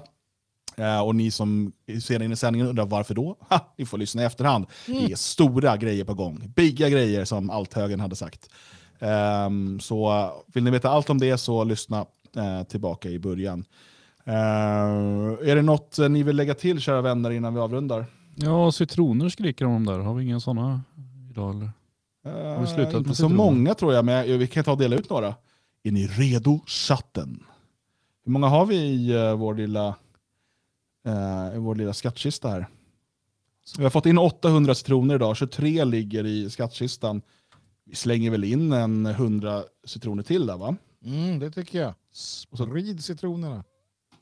Eh, 0.76 1.00
och 1.00 1.14
ni 1.14 1.30
som 1.30 1.72
ser 2.02 2.22
in 2.22 2.32
i 2.32 2.36
sändningen 2.36 2.68
undrar 2.68 2.86
varför 2.86 3.14
då? 3.14 3.36
Ha, 3.50 3.74
ni 3.78 3.86
får 3.86 3.98
lyssna 3.98 4.22
i 4.22 4.24
efterhand. 4.24 4.66
Det 4.86 5.12
är 5.12 5.16
stora 5.16 5.76
grejer 5.76 6.04
på 6.04 6.14
gång. 6.14 6.52
Bigga 6.56 6.88
grejer 6.88 7.24
som 7.24 7.50
althögern 7.50 8.00
hade 8.00 8.16
sagt. 8.16 8.48
Ehm, 9.00 9.80
så 9.80 10.30
vill 10.46 10.64
ni 10.64 10.70
veta 10.70 10.90
allt 10.90 11.10
om 11.10 11.18
det 11.18 11.38
så 11.38 11.64
lyssna 11.64 12.06
eh, 12.36 12.62
tillbaka 12.62 13.08
i 13.08 13.18
början. 13.18 13.64
Eh, 14.24 14.34
är 15.48 15.54
det 15.56 15.62
något 15.62 15.98
eh, 15.98 16.08
ni 16.08 16.22
vill 16.22 16.36
lägga 16.36 16.54
till 16.54 16.80
kära 16.80 17.00
vänner 17.00 17.30
innan 17.30 17.54
vi 17.54 17.60
avrundar? 17.60 18.06
Ja, 18.34 18.72
citroner 18.72 19.28
skriker 19.28 19.64
de 19.64 19.86
där. 19.86 19.98
Har 19.98 20.14
vi 20.14 20.24
inga 20.24 20.40
sådana 20.40 20.80
idag 21.30 21.54
eller? 21.54 21.70
Har 22.24 22.60
vi 22.60 22.66
slutat 22.66 22.92
Eh, 22.92 22.98
inte 22.98 23.08
med 23.08 23.16
så 23.16 23.28
många 23.28 23.74
tror 23.74 23.94
jag, 23.94 24.04
men 24.04 24.38
vi 24.38 24.46
kan 24.46 24.64
ta 24.64 24.72
och 24.72 24.78
dela 24.78 24.96
ut 24.96 25.10
några. 25.10 25.34
Är 25.82 25.92
ni 25.92 26.06
redo 26.06 26.60
chatten? 26.66 27.44
Hur 28.24 28.32
många 28.32 28.46
har 28.46 28.66
vi 28.66 28.76
i 28.76 29.10
eh, 29.10 29.34
vår 29.34 29.54
lilla, 29.54 29.94
eh, 31.06 31.56
i 31.56 31.58
vår 31.58 31.74
lilla 31.74 31.92
skattkista 31.92 32.48
här? 32.48 32.66
Vi 33.76 33.82
har 33.82 33.90
fått 33.90 34.06
in 34.06 34.18
800 34.18 34.74
citroner 34.74 35.14
idag, 35.14 35.36
23 35.36 35.84
ligger 35.84 36.26
i 36.26 36.50
skattkistan. 36.50 37.22
Vi 37.90 37.96
slänger 37.96 38.30
väl 38.30 38.44
in 38.44 38.72
en 38.72 39.06
100 39.06 39.62
citroner 39.84 40.22
till 40.22 40.46
där 40.46 40.56
va? 40.56 40.76
Mm, 41.04 41.38
det 41.38 41.50
tycker 41.50 41.80
jag. 41.80 41.94
Sprid 42.12 43.04
citronerna. 43.04 43.64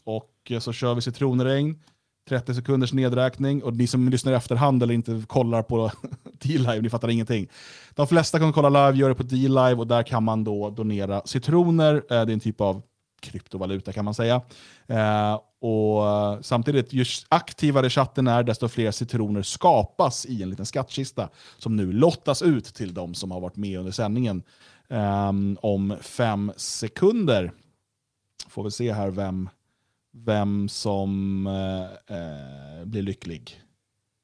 Och 0.04 0.32
eh, 0.50 0.58
så 0.60 0.72
kör 0.72 0.94
vi 0.94 1.00
citronregn, 1.00 1.82
30 2.28 2.54
sekunders 2.54 2.92
nedräkning 2.92 3.62
och 3.62 3.76
ni 3.76 3.86
som 3.86 4.08
lyssnar 4.08 4.32
i 4.32 4.34
efterhand 4.34 4.82
eller 4.82 4.94
inte 4.94 5.22
kollar 5.26 5.62
på 5.62 5.90
D-Live, 6.32 6.80
ni 6.80 6.90
fattar 6.90 7.08
ingenting. 7.10 7.48
De 7.94 8.06
flesta 8.06 8.38
kan 8.38 8.52
kolla 8.52 8.68
live, 8.88 9.00
gör 9.00 9.08
det 9.08 9.14
på 9.14 9.22
D-Live 9.22 9.74
och 9.74 9.86
där 9.86 10.02
kan 10.02 10.22
man 10.22 10.44
då 10.44 10.70
donera 10.70 11.22
citroner. 11.24 11.94
Eh, 11.94 12.00
Det 12.08 12.14
är 12.14 12.30
en 12.30 12.40
typ 12.40 12.60
av 12.60 12.82
kryptovaluta 13.20 13.92
kan 13.92 14.04
man 14.04 14.14
säga. 14.14 14.42
Eh, 14.86 15.40
och 15.60 16.04
samtidigt, 16.44 16.92
ju 16.92 17.04
aktivare 17.28 17.90
chatten 17.90 18.26
är, 18.26 18.42
desto 18.42 18.68
fler 18.68 18.90
citroner 18.90 19.42
skapas 19.42 20.26
i 20.26 20.42
en 20.42 20.50
liten 20.50 20.66
skattkista 20.66 21.28
som 21.58 21.76
nu 21.76 21.92
lottas 21.92 22.42
ut 22.42 22.64
till 22.64 22.94
de 22.94 23.14
som 23.14 23.30
har 23.30 23.40
varit 23.40 23.56
med 23.56 23.78
under 23.78 23.92
sändningen 23.92 24.42
eh, 24.88 25.32
om 25.60 25.96
fem 26.00 26.52
sekunder. 26.56 27.52
Får 28.48 28.64
vi 28.64 28.70
se 28.70 28.92
här 28.92 29.10
vem, 29.10 29.48
vem 30.12 30.68
som 30.68 31.46
eh, 31.46 32.16
eh 32.16 32.84
blir 32.84 33.02
lycklig. 33.02 33.62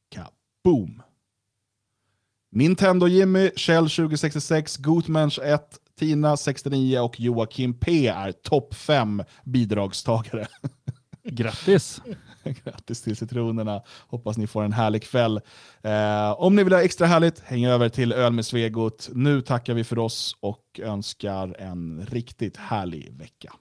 Kaboom! 0.09 1.03
Nintendo 2.55 3.09
Jimmy, 3.09 3.51
Shell 3.57 3.91
2066, 3.91 4.77
Gutmensch 4.77 5.39
1, 5.43 5.79
Tina 5.99 6.37
69 6.37 6.99
och 6.99 7.21
Joakim 7.21 7.75
P 7.75 8.09
är 8.09 8.33
topp 8.33 8.75
5 8.75 9.23
bidragstagare. 9.45 10.47
Grattis! 11.25 12.03
Grattis 12.65 13.03
till 13.03 13.17
citronerna. 13.17 13.83
Hoppas 14.09 14.37
ni 14.39 14.47
får 14.47 14.63
en 14.63 14.73
härlig 14.73 15.03
kväll. 15.03 15.41
Eh, 15.83 16.41
om 16.41 16.57
ni 16.57 16.65
vill 16.65 16.73
ha 16.73 16.83
extra 16.83 17.07
härligt, 17.07 17.41
häng 17.41 17.65
över 17.65 17.89
till 17.89 18.13
Öl 18.13 18.33
med 18.33 18.47
Svegot. 18.47 19.11
Nu 19.13 19.41
tackar 19.41 19.75
vi 19.75 19.85
för 19.85 19.99
oss 19.99 20.37
och 20.41 20.81
önskar 20.83 21.57
en 21.59 22.07
riktigt 22.07 22.57
härlig 22.57 23.19
vecka. 23.19 23.53